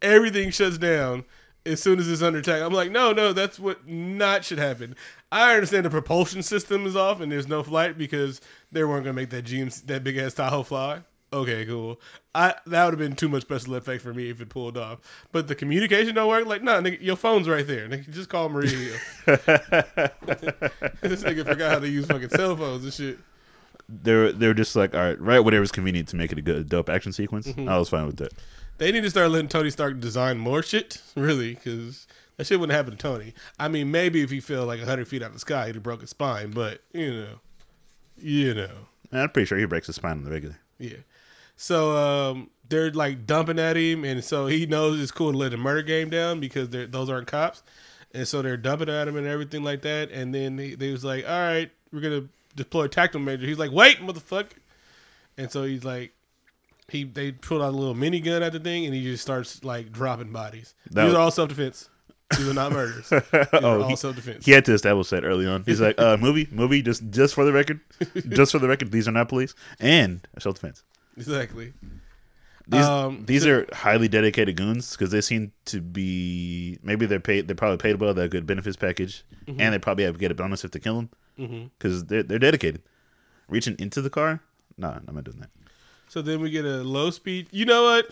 everything 0.01 0.51
shuts 0.51 0.77
down 0.77 1.25
as 1.65 1.81
soon 1.81 1.99
as 1.99 2.07
it's 2.07 2.21
under 2.21 2.39
attack. 2.39 2.61
I'm 2.61 2.73
like, 2.73 2.91
no, 2.91 3.13
no, 3.13 3.33
that's 3.33 3.59
what 3.59 3.87
not 3.87 4.45
should 4.45 4.59
happen. 4.59 4.95
I 5.31 5.53
understand 5.53 5.85
the 5.85 5.89
propulsion 5.89 6.41
system 6.41 6.85
is 6.85 6.95
off 6.95 7.21
and 7.21 7.31
there's 7.31 7.47
no 7.47 7.61
flight 7.63 7.97
because 7.97 8.41
they 8.71 8.83
weren't 8.83 9.03
gonna 9.03 9.13
make 9.13 9.29
that 9.29 9.45
GMC 9.45 9.85
that 9.87 10.03
big 10.03 10.17
ass 10.17 10.33
Tahoe 10.33 10.63
fly. 10.63 11.01
Okay, 11.31 11.65
cool. 11.65 11.99
I 12.33 12.55
that 12.65 12.85
would 12.85 12.93
have 12.93 12.99
been 12.99 13.15
too 13.15 13.29
much 13.29 13.43
special 13.43 13.75
effect 13.75 14.01
for 14.01 14.13
me 14.13 14.29
if 14.29 14.41
it 14.41 14.49
pulled 14.49 14.77
off. 14.77 14.99
But 15.31 15.47
the 15.47 15.53
communication 15.53 16.15
don't 16.15 16.27
work. 16.27 16.47
Like, 16.47 16.63
nah, 16.63 16.81
nigga, 16.81 16.99
your 17.01 17.15
phone's 17.15 17.47
right 17.47 17.67
there. 17.67 17.87
Nigga, 17.87 18.09
just 18.09 18.29
call 18.29 18.49
Maria 18.49 18.69
this 19.25 21.23
nigga 21.23 21.45
forgot 21.45 21.71
how 21.73 21.79
to 21.79 21.87
use 21.87 22.07
fucking 22.07 22.29
cell 22.29 22.55
phones 22.57 22.83
and 22.83 22.93
shit. 22.93 23.19
They're 23.87 24.31
they're 24.31 24.55
just 24.55 24.75
like 24.75 24.95
all 24.95 25.01
right, 25.01 25.19
right 25.19 25.39
whatever's 25.39 25.71
convenient 25.71 26.07
to 26.09 26.15
make 26.15 26.31
it 26.31 26.39
a 26.39 26.41
good 26.41 26.67
dope 26.67 26.89
action 26.89 27.11
sequence. 27.11 27.47
Mm-hmm. 27.47 27.69
I 27.69 27.77
was 27.77 27.89
fine 27.89 28.07
with 28.07 28.17
that. 28.17 28.33
They 28.79 28.91
need 28.93 29.03
to 29.03 29.09
start 29.09 29.29
letting 29.29 29.49
Tony 29.49 29.69
Stark 29.69 29.99
design 29.99 30.37
more 30.37 30.63
shit, 30.63 31.01
really, 31.15 31.53
because 31.53 32.07
that 32.39 32.47
shit 32.47 32.57
wouldn't 32.59 32.75
happen 32.75 32.91
to 32.91 32.97
Tony. 32.97 33.33
I 33.59 33.67
mean, 33.67 33.91
maybe 33.91 34.21
if 34.23 34.29
he 34.31 34.39
fell 34.39 34.65
like 34.65 34.79
hundred 34.81 35.07
feet 35.09 35.21
out 35.21 35.27
of 35.27 35.33
the 35.33 35.39
sky, 35.39 35.67
he'd 35.67 35.75
have 35.75 35.83
broke 35.83 35.99
his 36.01 36.09
spine, 36.11 36.51
but 36.51 36.81
you 36.93 37.13
know, 37.13 37.27
you 38.17 38.53
know, 38.53 38.71
I'm 39.11 39.29
pretty 39.29 39.45
sure 39.45 39.57
he 39.57 39.65
breaks 39.65 39.87
his 39.87 39.97
spine 39.97 40.13
on 40.13 40.23
the 40.23 40.31
regular. 40.31 40.57
yeah. 40.77 40.97
So 41.57 41.97
um, 41.97 42.49
they're 42.69 42.89
like 42.91 43.27
dumping 43.27 43.59
at 43.59 43.75
him, 43.75 44.05
and 44.05 44.23
so 44.23 44.47
he 44.47 44.65
knows 44.65 45.01
it's 45.01 45.11
cool 45.11 45.33
to 45.33 45.37
let 45.37 45.51
the 45.51 45.57
murder 45.57 45.81
game 45.81 46.09
down 46.09 46.39
because 46.39 46.69
they're, 46.69 46.87
those 46.87 47.09
aren't 47.09 47.27
cops, 47.27 47.61
and 48.13 48.25
so 48.25 48.41
they're 48.41 48.55
dumping 48.55 48.87
at 48.87 49.09
him 49.09 49.17
and 49.17 49.27
everything 49.27 49.61
like 49.63 49.81
that. 49.81 50.09
And 50.09 50.33
then 50.33 50.55
they, 50.55 50.75
they 50.75 50.89
was 50.91 51.03
like, 51.03 51.25
"All 51.27 51.37
right, 51.39 51.69
we're 51.91 51.99
gonna 51.99 52.27
deploy 52.55 52.87
tactical 52.87 53.19
major. 53.19 53.45
He's 53.45 53.59
like, 53.59 53.71
"Wait, 53.73 53.99
motherfucker!" 53.99 54.53
And 55.37 55.51
so 55.51 55.63
he's 55.65 55.83
like, 55.83 56.13
he 56.87 57.03
they 57.03 57.33
pulled 57.33 57.61
out 57.61 57.73
a 57.73 57.77
little 57.77 57.93
minigun 57.95 58.41
at 58.41 58.53
the 58.53 58.59
thing, 58.61 58.85
and 58.85 58.95
he 58.95 59.03
just 59.03 59.21
starts 59.23 59.61
like 59.63 59.91
dropping 59.91 60.31
bodies. 60.31 60.75
That 60.91 61.01
These 61.03 61.05
was- 61.09 61.15
are 61.15 61.19
all 61.21 61.31
self 61.31 61.49
defense. 61.49 61.89
These 62.37 62.47
are 62.49 62.53
not 62.53 62.71
murders. 62.71 63.11
Oh, 63.53 63.81
all 63.83 63.95
self 63.97 64.15
defense. 64.15 64.45
He 64.45 64.51
had 64.51 64.63
to 64.65 64.73
establish 64.73 65.09
that 65.09 65.23
early 65.25 65.47
on. 65.47 65.63
He's 65.65 65.81
like, 65.81 65.99
uh, 65.99 66.15
movie, 66.21 66.47
movie, 66.51 66.81
just 66.81 67.09
just 67.09 67.33
for 67.33 67.43
the 67.45 67.51
record, 67.53 67.79
just 68.29 68.51
for 68.51 68.59
the 68.59 68.67
record, 68.67 68.91
these 68.91 69.07
are 69.07 69.11
not 69.11 69.29
police 69.29 69.55
and 69.79 70.27
self 70.37 70.55
defense. 70.55 70.83
Exactly. 71.17 71.73
These 72.67 72.85
Um, 72.85 73.25
these 73.25 73.43
so- 73.43 73.51
are 73.61 73.65
highly 73.73 74.07
dedicated 74.07 74.55
goons 74.57 74.91
because 74.95 75.09
they 75.09 75.21
seem 75.21 75.51
to 75.65 75.81
be 75.81 76.77
maybe 76.83 77.07
they're 77.07 77.19
paid 77.19 77.47
they're 77.47 77.55
probably 77.55 77.77
paid 77.77 77.99
well. 77.99 78.13
They 78.13 78.21
have 78.21 78.29
a 78.29 78.31
good 78.31 78.45
benefits 78.45 78.77
package, 78.77 79.23
Mm-hmm. 79.47 79.59
and 79.59 79.73
they 79.73 79.79
probably 79.79 80.03
have 80.03 80.13
to 80.13 80.19
get 80.19 80.29
a 80.29 80.35
bonus 80.35 80.63
if 80.63 80.69
they 80.69 80.79
kill 80.79 80.95
them 81.35 81.71
because 81.79 82.05
they're 82.05 82.21
they're 82.21 82.37
dedicated. 82.37 82.83
Reaching 83.47 83.75
into 83.79 84.03
the 84.03 84.11
car, 84.11 84.41
nah, 84.77 84.99
I'm 85.07 85.15
not 85.15 85.23
doing 85.23 85.39
that. 85.39 85.49
So 86.09 86.21
then 86.21 86.39
we 86.41 86.51
get 86.51 86.65
a 86.65 86.83
low 86.83 87.09
speed. 87.09 87.47
You 87.51 87.65
know 87.65 87.81
what? 87.85 88.09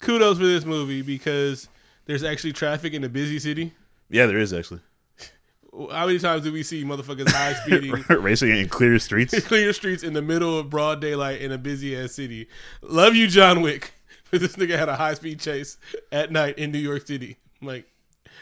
Kudos 0.00 0.38
for 0.38 0.44
this 0.44 0.64
movie 0.64 1.02
because 1.02 1.68
there's 2.06 2.24
actually 2.24 2.52
traffic 2.52 2.94
in 2.94 3.04
a 3.04 3.08
busy 3.08 3.38
city. 3.38 3.72
Yeah, 4.08 4.26
there 4.26 4.38
is 4.38 4.52
actually 4.52 4.80
How 5.90 6.06
many 6.06 6.18
times 6.18 6.42
do 6.44 6.52
we 6.52 6.62
see 6.62 6.84
motherfuckers 6.84 7.30
high 7.30 7.54
speeding 7.54 8.04
racing 8.22 8.50
in 8.50 8.68
clear 8.68 8.98
streets. 8.98 9.38
clear 9.46 9.72
streets 9.72 10.02
in 10.02 10.14
the 10.14 10.22
middle 10.22 10.58
of 10.58 10.70
broad 10.70 11.00
daylight 11.00 11.42
in 11.42 11.52
a 11.52 11.58
busy 11.58 11.96
ass 11.96 12.12
city? 12.12 12.48
Love 12.80 13.14
you, 13.14 13.26
John 13.26 13.60
Wick. 13.60 13.92
But 14.30 14.40
this 14.40 14.56
nigga 14.56 14.78
had 14.78 14.88
a 14.88 14.96
high 14.96 15.14
speed 15.14 15.38
chase 15.38 15.76
at 16.10 16.32
night 16.32 16.58
in 16.58 16.72
New 16.72 16.78
York 16.78 17.06
City. 17.06 17.36
Like, 17.62 17.86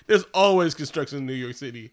there's 0.07 0.24
always 0.33 0.74
construction 0.74 1.18
in 1.18 1.27
New 1.27 1.35
York 1.35 1.57
City. 1.57 1.90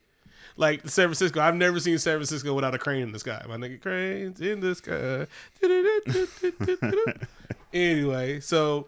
Like 0.58 0.88
San 0.88 1.08
Francisco, 1.08 1.42
I've 1.42 1.56
never 1.56 1.80
seen 1.80 1.98
San 1.98 2.18
Francisco 2.18 2.54
without 2.54 2.76
a 2.76 2.78
crane 2.78 3.02
in 3.02 3.12
the 3.12 3.20
sky. 3.20 3.44
My 3.48 3.56
nigga, 3.56 3.82
cranes 3.82 4.40
in 4.42 4.60
the 4.60 4.76
sky. 4.76 5.28
anyway, 7.74 8.40
so 8.42 8.88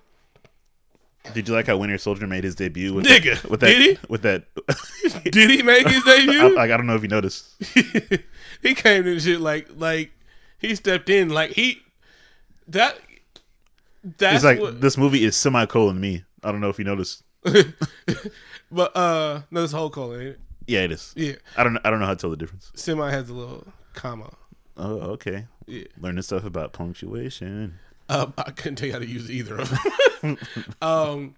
Did 1.34 1.48
you 1.48 1.54
like 1.54 1.68
how 1.68 1.78
Winter 1.78 1.98
Soldier 1.98 2.28
made 2.28 2.44
his 2.44 2.56
debut 2.56 2.94
with 2.94 3.06
Nigga, 3.06 3.44
with 3.50 3.62
that 3.62 3.68
did 3.68 3.98
he? 3.98 4.06
with 4.10 4.22
that? 4.24 4.44
did 5.32 5.50
he 5.50 5.62
make 5.64 5.88
his 5.88 6.04
I, 6.08 6.26
debut? 6.26 6.56
like 6.56 6.70
I 6.72 6.78
don't 6.78 6.86
know 6.86 6.96
if 6.96 7.02
you 7.02 7.08
noticed. 7.08 7.56
he 8.62 8.76
came 8.76 9.08
in 9.08 9.20
shit 9.20 9.40
like 9.40 9.70
like 9.76 10.12
he 10.60 10.76
stepped 10.76 11.10
in 11.10 11.30
like 11.30 11.52
he 11.52 11.82
that 12.68 12.98
that's 14.04 14.34
He's 14.34 14.44
like, 14.44 14.60
what, 14.60 14.82
this 14.82 14.98
movie 14.98 15.24
is 15.24 15.36
semicolon 15.38 16.00
me. 16.00 16.24
I 16.44 16.52
don't 16.52 16.60
know 16.60 16.70
if 16.70 16.78
you 16.78 16.84
noticed. 16.86 17.24
but 18.72 18.96
uh 18.96 19.42
no 19.52 19.62
this 19.62 19.72
whole 19.72 19.90
colon 19.90 20.20
ain't 20.20 20.30
it? 20.32 20.40
Yeah, 20.68 20.82
it 20.82 20.92
is. 20.92 21.14
yeah 21.16 21.34
I 21.58 21.64
don't 21.64 21.78
I 21.86 21.90
don't 21.90 22.00
know 22.00 22.06
how 22.06 22.14
to 22.14 22.20
tell 22.20 22.30
the 22.30 22.38
difference. 22.38 22.72
semi 22.76 23.10
has 23.10 23.30
a 23.30 23.34
little 23.34 23.66
comma 23.94 24.34
Oh, 24.76 24.96
okay. 25.12 25.46
yeah 25.68 25.84
Learning 26.00 26.22
stuff 26.22 26.44
about 26.46 26.74
punctuation. 26.74 27.80
Um, 28.14 28.34
I 28.38 28.52
couldn't 28.52 28.76
tell 28.76 28.88
you 28.88 28.94
how 28.94 29.00
to 29.00 29.06
use 29.08 29.30
either 29.30 29.58
of 29.58 29.70
them. 30.22 30.38
Um 30.82 31.36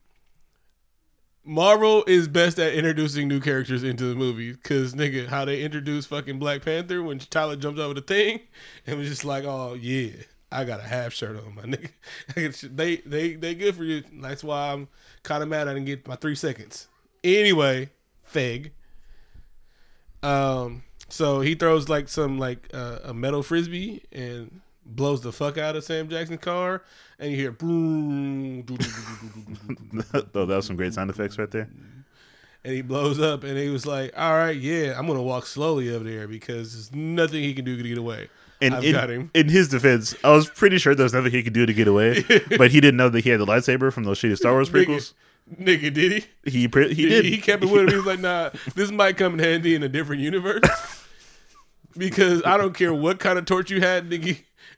Marvel 1.48 2.04
is 2.08 2.28
best 2.28 2.58
at 2.58 2.74
introducing 2.74 3.28
new 3.28 3.40
characters 3.40 3.84
into 3.84 4.06
the 4.06 4.16
movie 4.16 4.52
because 4.52 4.96
nigga 4.96 5.28
how 5.28 5.46
they 5.46 5.62
introduced 5.62 6.08
fucking 6.08 6.40
Black 6.40 6.64
Panther 6.64 7.04
when 7.04 7.20
Tyler 7.20 7.56
jumps 7.56 7.80
over 7.80 7.94
the 7.94 8.02
thing 8.02 8.40
and 8.88 8.98
was 8.98 9.08
just 9.08 9.24
like 9.24 9.44
oh 9.44 9.76
yeah 9.80 10.10
I 10.52 10.64
got 10.64 10.80
a 10.80 10.84
half 10.84 11.14
shirt 11.14 11.38
on 11.38 11.56
my 11.56 11.64
nigga. 11.64 11.90
They 12.76 12.98
they 12.98 13.36
they 13.36 13.56
good 13.56 13.76
for 13.76 13.84
you. 13.84 14.04
That's 14.22 14.44
why 14.44 14.72
I'm 14.72 14.88
kind 15.24 15.44
of 15.44 15.50
mad 15.50 15.68
I 15.68 15.74
didn't 15.74 15.86
get 15.86 16.08
my 16.08 16.16
three 16.16 16.36
seconds. 16.36 16.88
Anyway 17.24 17.90
Feg. 18.32 18.72
Um 20.24 20.84
so 21.10 21.42
he 21.42 21.54
throws 21.54 21.90
like 21.90 22.10
some 22.10 22.40
like 22.40 22.70
uh, 22.74 23.00
a 23.04 23.14
metal 23.14 23.44
frisbee 23.44 24.04
and 24.12 24.62
blows 24.86 25.22
the 25.22 25.32
fuck 25.32 25.58
out 25.58 25.76
of 25.76 25.84
Sam 25.84 26.08
Jackson's 26.10 26.42
car 26.42 26.84
and 27.20 27.32
you 27.32 27.38
hear 27.38 27.52
boom 27.52 28.66
oh, 30.14 30.46
that 30.46 30.48
was 30.48 30.66
some 30.66 30.76
great 30.76 30.94
sound 30.94 31.10
effects 31.10 31.38
right 31.38 31.50
there. 31.52 31.70
and 32.64 32.74
he 32.74 32.82
blows 32.82 33.20
up 33.20 33.44
and 33.44 33.58
he 33.58 33.70
was 33.70 33.86
like 33.86 34.14
all 34.18 34.34
right 34.34 34.56
yeah 34.58 34.98
I'm 34.98 35.08
gonna 35.08 35.22
walk 35.24 35.46
slowly 35.46 35.94
over 35.94 36.04
there 36.04 36.28
because 36.28 36.74
there's 36.74 36.94
nothing 36.94 37.42
he 37.44 37.54
can 37.54 37.66
do 37.66 37.76
to 37.82 37.84
get 37.88 37.98
away 37.98 38.30
And 38.62 38.76
I've 38.76 38.84
in, 38.84 38.92
got 38.94 39.10
him 39.10 39.32
in 39.34 39.50
his 39.50 39.70
defense, 39.70 40.16
I 40.24 40.32
was 40.32 40.50
pretty 40.50 40.78
sure 40.78 40.94
there 40.96 41.04
was 41.04 41.14
nothing 41.14 41.32
he 41.32 41.44
could 41.44 41.54
do 41.54 41.66
to 41.66 41.74
get 41.74 41.88
away, 41.88 42.24
but 42.58 42.72
he 42.72 42.80
didn't 42.80 42.98
know 42.98 43.10
that 43.10 43.24
he 43.24 43.30
had 43.30 43.40
the 43.40 43.46
lightsaber 43.46 43.92
from 43.92 44.04
those 44.04 44.20
shitty 44.20 44.38
Star 44.38 44.54
Wars 44.54 44.70
prequels. 44.70 45.14
nigga 45.60 45.94
did 45.94 46.24
he 46.44 46.52
He 46.52 46.68
pre- 46.68 46.94
he 46.94 47.08
did. 47.10 47.26
He 47.26 47.38
kept 47.38 47.64
it 47.64 47.70
with 47.70 47.82
him. 47.82 47.90
He 47.90 47.96
was 47.98 48.06
like, 48.06 48.20
"Nah, 48.20 48.50
this 48.76 48.92
might 48.92 49.18
come 49.18 49.34
in 49.34 49.40
handy 49.40 49.76
in 49.76 49.84
a 49.84 49.90
different 49.90 50.22
universe." 50.22 50.62
because 51.98 52.44
I 52.46 52.58
don't 52.58 52.74
care 52.74 52.94
what 52.94 53.20
kind 53.20 53.38
of 53.38 53.46
torch 53.46 53.70
you 53.70 53.80
had, 53.82 54.10
nigga. 54.10 54.38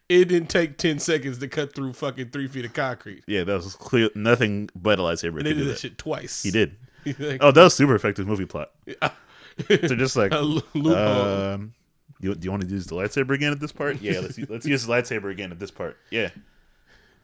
It 0.10 0.26
didn't 0.30 0.50
take 0.50 0.78
ten 0.78 1.00
seconds 1.00 1.38
to 1.40 1.48
cut 1.48 1.76
through 1.76 1.94
fucking 1.94 2.30
three 2.30 2.48
feet 2.48 2.64
of 2.66 2.74
concrete. 2.74 3.24
yeah, 3.28 3.44
that 3.44 3.54
was 3.56 3.76
clear. 3.76 4.10
Nothing 4.16 4.70
but 4.76 5.00
a 5.00 5.02
lightsaber 5.02 5.44
They 5.44 5.54
did 5.54 5.60
that 5.60 5.64
that. 5.66 5.80
shit 5.80 5.98
twice. 5.98 6.44
He 6.44 6.52
did. 6.52 6.76
Like, 7.20 7.38
Oh, 7.42 7.52
that 7.52 7.64
was 7.64 7.74
super 7.74 7.96
effective 7.96 8.28
movie 8.28 8.46
plot. 8.46 8.72
They're 9.68 9.78
just 9.78 10.16
like, 10.18 10.34
a 10.34 10.40
lo- 10.40 10.62
loophole. 10.74 11.54
um, 11.54 11.74
you, 12.20 12.36
do 12.36 12.44
you 12.46 12.52
want 12.52 12.64
to 12.64 12.70
use 12.70 12.86
the 12.88 12.96
lightsaber 12.96 13.32
again 13.32 13.52
at 13.54 13.60
this 13.62 13.72
part? 13.72 14.02
Yeah, 14.02 14.20
let's 14.20 14.38
let's 14.50 14.66
use 14.66 14.86
the 14.86 14.92
lightsaber 14.94 15.32
again 15.32 15.52
at 15.52 15.60
this 15.60 15.72
part. 15.72 15.96
Yeah. 16.10 16.30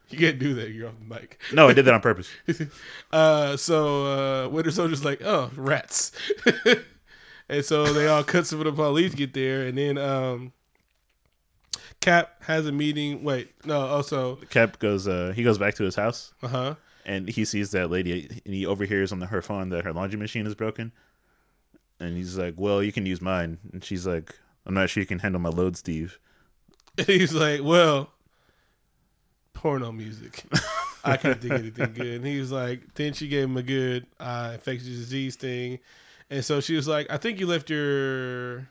you 0.10 0.18
can't 0.20 0.40
do 0.40 0.54
that. 0.56 0.70
You're 0.72 0.88
off 0.88 0.96
the 1.00 1.06
mic. 1.16 1.40
No, 1.52 1.68
I 1.68 1.74
did 1.74 1.84
that 1.86 1.94
on 1.94 2.02
purpose. 2.02 2.30
Uh, 3.12 3.58
so 3.58 4.06
uh, 4.46 4.50
Winter 4.50 4.72
Soldier's 4.72 5.04
like, 5.04 5.22
oh, 5.24 5.52
rats. 5.56 6.12
and 7.50 7.64
so 7.66 7.92
they 7.92 8.08
all 8.08 8.24
cut 8.24 8.48
some 8.48 8.60
of 8.60 8.66
the 8.66 8.72
police 8.72 9.14
get 9.16 9.34
there, 9.34 9.68
and 9.68 9.78
then 9.78 9.98
um, 9.98 10.54
Cap 12.04 12.44
has 12.44 12.68
a 12.68 12.72
meeting. 12.72 13.24
Wait, 13.24 13.52
no. 13.66 13.80
Also, 13.80 14.36
Cap 14.50 14.80
goes. 14.80 15.08
Uh, 15.08 15.34
he 15.36 15.44
goes 15.44 15.58
back 15.58 15.76
to 15.76 15.84
his 15.84 15.96
house. 15.96 16.34
uh 16.44 16.48
huh. 16.48 16.76
and 17.06 17.28
he 17.30 17.46
sees 17.46 17.72
that 17.72 17.90
lady 17.90 18.30
and 18.46 18.54
he 18.54 18.66
overhears 18.66 19.12
on 19.12 19.20
the, 19.20 19.26
her 19.28 19.42
phone 19.42 19.70
that 19.70 19.84
her 19.86 19.92
laundry 19.94 20.20
machine 20.20 20.46
is 20.46 20.56
broken 20.56 20.92
and 22.00 22.16
he's 22.18 22.38
like 22.38 22.54
well 22.58 22.82
you 22.82 22.92
can 22.92 23.06
use 23.06 23.22
mine 23.22 23.58
and 23.74 23.84
she's 23.84 24.08
like 24.08 24.36
i'm 24.66 24.74
not 24.74 24.90
sure 24.90 25.02
you 25.02 25.08
can 25.08 25.20
handle 25.20 25.40
my 25.42 25.50
load 25.50 25.76
steve 25.78 26.18
He's 27.08 27.34
like, 27.34 27.62
well, 27.64 28.12
porno 29.54 29.92
music. 29.92 30.44
I 31.04 31.18
can't 31.18 31.42
think 31.42 31.54
anything 31.54 31.94
good. 31.94 32.08
And 32.18 32.26
he 32.26 32.40
was 32.40 32.52
like, 32.52 32.94
then 32.94 33.14
she 33.14 33.28
gave 33.28 33.46
him 33.46 33.58
a 33.58 33.64
good 33.64 34.06
uh, 34.20 34.52
infectious 34.54 34.88
disease 34.90 35.36
thing. 35.36 35.80
And 36.30 36.46
so 36.46 36.62
she 36.62 36.76
was 36.76 36.88
like, 36.88 37.08
I 37.10 37.18
think 37.18 37.40
you 37.40 37.48
left 37.48 37.70
your 37.72 38.68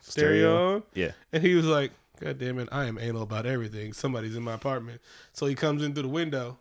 stereo, 0.00 0.76
on. 0.76 0.82
Yeah. 0.94 1.12
And 1.32 1.42
he 1.42 1.54
was 1.54 1.66
like, 1.66 1.92
God 2.20 2.38
damn 2.38 2.58
it, 2.58 2.68
I 2.70 2.84
am 2.84 2.98
anal 2.98 3.22
about 3.22 3.46
everything. 3.46 3.94
Somebody's 3.94 4.36
in 4.36 4.42
my 4.42 4.52
apartment. 4.52 5.00
So 5.32 5.46
he 5.46 5.54
comes 5.54 5.82
in 5.82 5.94
through 5.94 6.02
the 6.02 6.08
window 6.08 6.58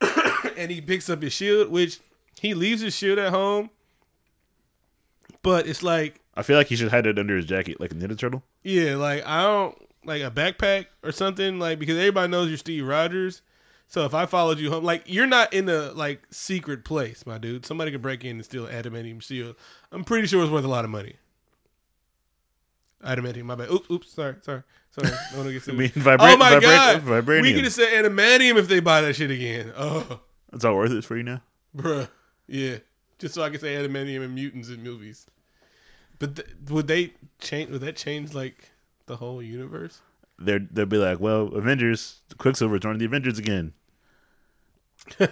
and 0.56 0.70
he 0.70 0.80
picks 0.80 1.10
up 1.10 1.20
his 1.20 1.32
shield, 1.32 1.68
which 1.68 1.98
he 2.40 2.54
leaves 2.54 2.80
his 2.80 2.94
shield 2.94 3.18
at 3.18 3.32
home. 3.32 3.70
But 5.42 5.66
it's 5.66 5.82
like, 5.82 6.20
I 6.34 6.42
feel 6.42 6.56
like 6.56 6.68
he 6.68 6.76
should 6.76 6.90
hide 6.90 7.06
it 7.06 7.18
under 7.18 7.36
his 7.36 7.44
jacket, 7.46 7.80
like 7.80 7.90
a 7.90 7.94
Ninja 7.94 8.16
Turtle. 8.16 8.42
yeah, 8.62 8.96
like 8.96 9.26
I 9.26 9.42
don't 9.42 9.76
like 10.04 10.22
a 10.22 10.30
backpack 10.30 10.86
or 11.02 11.10
something, 11.12 11.58
like 11.58 11.78
because 11.78 11.96
everybody 11.96 12.30
knows 12.30 12.48
you're 12.48 12.58
Steve 12.58 12.86
Rogers. 12.86 13.42
So 13.88 14.04
if 14.04 14.14
I 14.14 14.26
followed 14.26 14.58
you 14.58 14.70
home, 14.70 14.84
like 14.84 15.04
you're 15.06 15.26
not 15.26 15.52
in 15.52 15.68
a 15.68 15.92
like 15.92 16.22
secret 16.30 16.84
place, 16.84 17.24
my 17.26 17.38
dude. 17.38 17.64
Somebody 17.66 17.90
could 17.90 18.02
break 18.02 18.24
in 18.24 18.36
and 18.36 18.44
steal 18.44 18.66
adamantium 18.66 19.22
shield. 19.22 19.56
I'm 19.90 20.04
pretty 20.04 20.26
sure 20.26 20.42
it's 20.42 20.52
worth 20.52 20.64
a 20.64 20.68
lot 20.68 20.84
of 20.84 20.90
money. 20.90 21.16
Adamantium, 23.04 23.44
my 23.44 23.54
bad. 23.54 23.70
Oops, 23.70 23.90
oops, 23.90 24.12
sorry, 24.12 24.36
sorry, 24.42 24.62
sorry. 24.90 25.08
I 25.32 25.36
want 25.36 25.48
to 25.48 25.52
get 25.52 25.68
I 25.68 25.72
mean, 25.72 25.90
vibra- 25.90 26.16
oh 26.20 26.36
my 26.36 26.52
vibra- 26.52 26.60
god, 26.62 27.02
vibranium. 27.02 27.42
we 27.42 27.54
could 27.54 27.64
have 27.64 27.72
said 27.72 28.04
adamantium 28.04 28.56
if 28.56 28.68
they 28.68 28.80
buy 28.80 29.00
that 29.02 29.14
shit 29.16 29.30
again. 29.30 29.72
Oh, 29.76 30.20
That's 30.50 30.64
all 30.64 30.74
worth 30.76 30.92
it 30.92 31.04
for 31.04 31.16
you 31.16 31.22
now. 31.22 31.42
bruh, 31.76 32.08
yeah, 32.46 32.78
just 33.18 33.34
so 33.34 33.42
I 33.42 33.50
can 33.50 33.60
say 33.60 33.74
adamantium 33.74 34.24
and 34.24 34.34
mutants 34.34 34.68
in 34.70 34.82
movies. 34.82 35.26
But 36.18 36.36
th- 36.36 36.48
would 36.70 36.86
they 36.86 37.12
change? 37.40 37.70
Would 37.70 37.82
that 37.82 37.96
change 37.96 38.32
like 38.32 38.70
the 39.06 39.16
whole 39.16 39.42
universe? 39.42 40.00
They're 40.38 40.58
they'll 40.60 40.86
be 40.86 40.96
like, 40.96 41.20
well, 41.20 41.48
Avengers, 41.54 42.20
Quicksilver 42.38 42.78
joining 42.78 42.98
the 42.98 43.04
Avengers 43.04 43.38
again. 43.38 43.74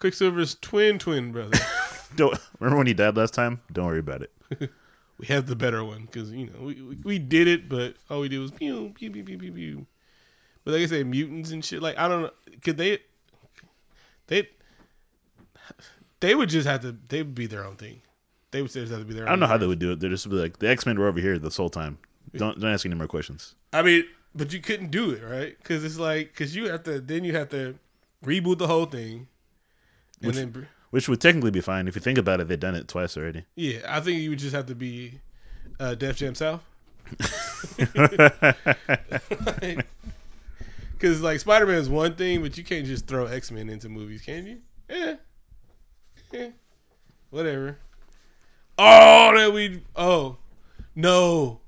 Quicksilver's 0.00 0.54
twin 0.56 0.98
twin 0.98 1.32
brother. 1.32 1.58
Don't 2.16 2.38
remember 2.60 2.78
when 2.78 2.86
he 2.86 2.94
died 2.94 3.16
last 3.16 3.34
time? 3.34 3.60
Don't 3.72 3.86
worry 3.86 3.98
about 4.00 4.22
it. 4.22 4.70
We 5.18 5.26
have 5.26 5.46
the 5.46 5.56
better 5.56 5.84
one 5.84 6.02
because 6.06 6.30
you 6.32 6.46
know 6.46 6.60
we, 6.60 6.82
we 6.82 6.96
we 7.04 7.18
did 7.18 7.46
it, 7.48 7.68
but 7.68 7.96
all 8.10 8.20
we 8.20 8.28
did 8.28 8.38
was 8.38 8.50
pew 8.50 8.92
pew 8.96 9.10
pew 9.10 9.24
pew 9.24 9.38
pew 9.38 9.52
pew. 9.52 9.86
But 10.64 10.74
like 10.74 10.82
I 10.82 10.86
say, 10.86 11.04
mutants 11.04 11.50
and 11.50 11.64
shit. 11.64 11.82
Like 11.82 11.98
I 11.98 12.08
don't 12.08 12.22
know, 12.22 12.30
could 12.62 12.76
they? 12.76 12.98
They 14.26 14.48
they 16.20 16.34
would 16.34 16.48
just 16.48 16.66
have 16.66 16.80
to. 16.82 16.96
They 17.08 17.22
would 17.22 17.34
be 17.34 17.46
their 17.46 17.64
own 17.64 17.76
thing. 17.76 18.00
They 18.50 18.62
would 18.62 18.70
say 18.70 18.80
just 18.80 18.92
have 18.92 19.00
to 19.00 19.06
be 19.06 19.14
their. 19.14 19.26
I 19.26 19.30
don't 19.30 19.40
know 19.40 19.46
how 19.46 19.58
they 19.58 19.66
would 19.66 19.78
do 19.78 19.92
it. 19.92 20.00
They're 20.00 20.10
just 20.10 20.28
be 20.28 20.36
like, 20.36 20.58
the 20.58 20.68
X 20.68 20.86
Men 20.86 20.98
were 20.98 21.08
over 21.08 21.20
here 21.20 21.38
this 21.38 21.56
whole 21.56 21.70
time. 21.70 21.98
Don't 22.36 22.58
don't 22.58 22.70
ask 22.70 22.86
any 22.86 22.94
more 22.94 23.06
questions. 23.06 23.54
I 23.72 23.82
mean, 23.82 24.04
but 24.34 24.52
you 24.52 24.60
couldn't 24.60 24.90
do 24.90 25.10
it, 25.10 25.22
right? 25.22 25.56
Because 25.58 25.84
it's 25.84 25.98
like 25.98 26.28
because 26.28 26.56
you 26.56 26.68
have 26.68 26.82
to. 26.84 27.00
Then 27.00 27.24
you 27.24 27.34
have 27.34 27.50
to 27.50 27.78
reboot 28.24 28.58
the 28.58 28.66
whole 28.66 28.86
thing, 28.86 29.28
and 30.22 30.28
Which- 30.28 30.36
then 30.36 30.66
Which 30.94 31.08
would 31.08 31.20
technically 31.20 31.50
be 31.50 31.60
fine 31.60 31.88
if 31.88 31.96
you 31.96 32.00
think 32.00 32.18
about 32.18 32.40
it. 32.40 32.46
They've 32.46 32.60
done 32.60 32.76
it 32.76 32.86
twice 32.86 33.16
already. 33.16 33.42
yeah, 33.56 33.78
I 33.88 33.98
think 33.98 34.20
you 34.20 34.30
would 34.30 34.38
just 34.38 34.54
have 34.54 34.66
to 34.66 34.76
be 34.76 35.18
uh, 35.80 35.96
Def 35.96 36.18
Jam 36.18 36.36
South. 36.36 36.62
Because 40.92 41.20
like 41.20 41.40
Spider 41.40 41.66
Man 41.66 41.78
is 41.78 41.88
one 41.88 42.14
thing, 42.14 42.42
but 42.42 42.56
you 42.56 42.62
can't 42.62 42.86
just 42.86 43.08
throw 43.08 43.26
X 43.26 43.50
Men 43.50 43.68
into 43.68 43.88
movies, 43.88 44.22
can 44.22 44.46
you? 44.46 44.58
Yeah, 44.88 45.16
yeah, 46.32 46.50
whatever. 47.30 47.78
Oh, 48.78 49.36
that 49.36 49.52
we. 49.52 49.82
Oh, 49.96 50.36
no. 50.94 51.58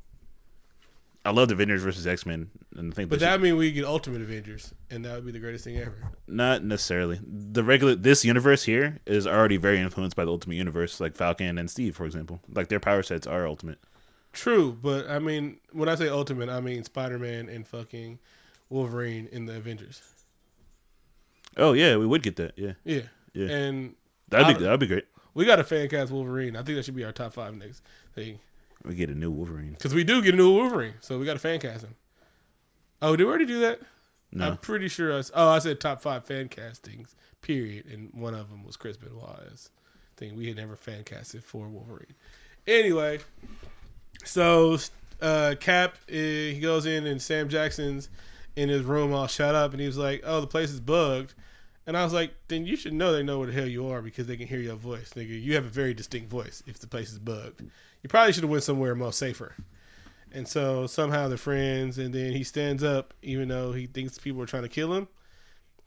I 1.25 1.33
love 1.33 1.49
the 1.49 1.55
Avengers 1.55 1.83
versus 1.83 2.07
X 2.07 2.27
Men, 2.27 2.49
and 2.77 2.93
I 2.93 2.95
think, 2.95 3.11
But 3.11 3.21
that 3.21 3.41
mean 3.41 3.57
we 3.57 3.73
get 3.73 3.85
Ultimate 3.85 4.21
Avengers, 4.23 4.73
and 4.91 5.05
that 5.05 5.15
would 5.17 5.27
be 5.27 5.33
the 5.33 5.39
greatest 5.39 5.65
thing 5.65 5.79
ever. 5.79 5.97
not 6.27 6.63
necessarily. 6.65 7.19
The 7.25 7.65
regular 7.65 7.95
this 7.95 8.25
universe 8.25 8.65
here 8.65 8.99
is 9.07 9.27
already 9.27 9.57
very 9.57 9.79
influenced 9.79 10.17
by 10.17 10.25
the 10.25 10.31
Ultimate 10.31 10.57
Universe, 10.57 11.01
like 11.01 11.15
Falcon 11.17 11.59
and 11.59 11.71
Steve, 11.71 11.97
for 11.97 12.05
example. 12.07 12.41
Like 12.53 12.69
their 12.69 12.81
power 12.81 13.03
sets 13.03 13.27
are 13.27 13.47
Ultimate. 13.47 13.79
True, 14.33 14.77
but 14.81 15.09
I 15.09 15.19
mean, 15.19 15.59
when 15.73 15.89
I 15.89 15.95
say 15.95 16.09
Ultimate, 16.09 16.49
I 16.51 16.61
mean 16.61 16.85
Spider 16.85 17.19
Man 17.19 17.49
and 17.49 17.67
fucking 17.67 18.19
Wolverine 18.69 19.29
in 19.33 19.47
the 19.47 19.57
Avengers. 19.57 20.03
Oh 21.57 21.73
yeah, 21.73 21.97
we 21.97 22.07
would 22.07 22.23
get 22.23 22.37
that. 22.37 22.53
Yeah, 22.57 22.73
Yeah, 22.85 23.03
yeah. 23.33 23.49
and 23.49 23.95
That'd 24.29 24.47
I- 24.49 24.53
be 24.55 24.65
that'd 24.65 24.81
be 24.81 24.87
great. 24.87 25.07
we 25.35 25.45
got 25.47 25.59
a 25.61 25.65
fan 25.65 25.89
cast 25.89 26.13
Wolverine. 26.13 26.55
I 26.57 26.63
think 26.63 26.77
that 26.77 26.85
should 26.85 26.97
be 26.97 27.05
our 27.05 27.13
top 27.13 27.33
five 27.33 27.55
next 27.55 27.83
thing. 28.15 28.39
We 28.85 28.95
get 28.95 29.09
a 29.09 29.15
new 29.15 29.31
Wolverine. 29.31 29.73
Because 29.73 29.95
we 29.95 30.05
do 30.05 30.21
get 30.23 30.35
a 30.35 30.37
new 30.37 30.53
Wolverine, 30.53 30.95
so 31.01 31.19
we 31.19 31.25
got 31.25 31.37
a 31.37 31.41
fan 31.41 31.59
casting. 31.59 31.95
Oh, 33.03 33.17
did 33.17 33.25
we 33.25 33.31
already 33.31 33.47
do 33.47 33.61
that? 33.61 33.81
No, 34.33 34.49
I'm 34.49 34.57
pretty 34.57 34.89
sure. 34.89 35.17
I, 35.17 35.23
oh, 35.35 35.49
I 35.51 35.59
said 35.59 35.81
top 35.81 36.03
five 36.03 36.25
fan 36.25 36.49
castings, 36.49 37.15
period, 37.43 37.87
and 37.87 38.11
one 38.13 38.35
of 38.35 38.51
them 38.51 38.65
was 38.65 38.77
Chris 38.77 38.97
Benoit's 38.97 39.71
thing. 40.17 40.37
We 40.37 40.49
had 40.49 40.57
never 40.57 40.77
fan 40.77 41.05
casted 41.05 41.45
for 41.45 41.69
Wolverine. 41.69 42.15
Anyway, 42.67 43.21
so 44.25 44.79
uh, 45.21 45.55
Cap 45.61 45.95
uh, 46.09 46.13
he 46.13 46.61
goes 46.61 46.87
in 46.87 47.07
and 47.07 47.21
Sam 47.23 47.49
Jackson's 47.49 48.09
in 48.57 48.69
his 48.69 48.83
room 48.83 49.13
all 49.13 49.27
shut 49.27 49.55
up, 49.55 49.73
and 49.73 49.81
he 49.81 49.87
was 49.87 49.99
like, 49.99 50.23
"Oh, 50.25 50.41
the 50.41 50.47
place 50.47 50.71
is 50.71 50.81
bugged." 50.81 51.35
And 51.87 51.97
I 51.97 52.03
was 52.03 52.13
like, 52.13 52.35
then 52.49 52.67
you 52.67 52.75
should 52.75 52.95
know 52.95 53.13
they 53.13 53.23
know 53.23 53.39
where 53.39 53.47
the 53.47 53.53
hell 53.53 53.67
you 53.67 53.89
are 53.89 54.03
because 54.03 54.27
they 54.27 54.37
can 54.37 54.49
hear 54.49 54.59
your 54.59 54.75
voice. 54.75 55.13
Nigga, 55.15 55.41
you 55.41 55.55
have 55.55 55.65
a 55.65 55.69
very 55.69 55.95
distinct 55.95 56.29
voice 56.29 56.63
if 56.67 56.81
the 56.81 56.89
place 56.89 57.13
is 57.13 57.21
bugged. 57.21 57.63
You 58.03 58.09
probably 58.09 58.33
should 58.33 58.43
have 58.43 58.51
went 58.51 58.65
somewhere 58.65 58.95
more 58.97 59.13
safer. 59.13 59.55
And 60.37 60.47
so 60.47 60.87
somehow 60.87 61.29
they're 61.29 61.39
friends, 61.39 61.97
and 61.97 62.13
then 62.13 62.33
he 62.33 62.45
stands 62.45 62.85
up, 62.85 63.15
even 63.23 63.49
though 63.49 63.73
he 63.73 63.87
thinks 63.87 64.19
people 64.19 64.43
are 64.43 64.47
trying 64.47 64.65
to 64.65 64.69
kill 64.69 64.93
him. 64.93 65.09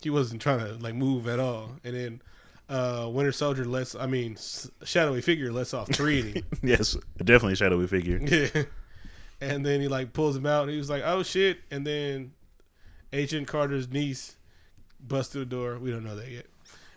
He 0.02 0.10
wasn't 0.10 0.42
trying 0.42 0.58
to 0.58 0.74
like 0.84 0.96
move 0.96 1.28
at 1.28 1.40
all. 1.40 1.74
And 1.84 1.96
then 1.96 2.22
uh, 2.68 3.08
Winter 3.14 3.32
Soldier 3.32 3.64
lets, 3.64 3.94
I 3.94 4.08
mean, 4.08 4.38
Shadowy 4.84 5.22
Figure 5.22 5.52
lets 5.52 5.72
off 5.76 5.88
three, 5.90 6.22
he 6.24 6.44
yes, 6.64 6.98
definitely 7.20 7.58
shadowy 7.58 7.86
figure. 7.86 8.18
yeah. 8.24 8.64
And 9.40 9.64
then 9.64 9.82
he 9.82 9.88
like 9.88 10.14
pulls 10.14 10.36
him 10.36 10.48
out 10.48 10.64
and 10.64 10.72
he 10.72 10.80
was 10.80 10.90
like, 10.90 11.04
"Oh 11.06 11.22
shit!" 11.22 11.60
And 11.70 11.86
then 11.86 12.32
Agent 13.14 13.48
Carter's 13.48 13.88
niece 13.92 14.36
busts 15.00 15.32
through 15.32 15.46
the 15.46 15.52
door. 15.52 15.78
We 15.78 15.92
don't 15.92 16.04
know 16.04 16.16
that 16.16 16.28
yet. 16.28 16.48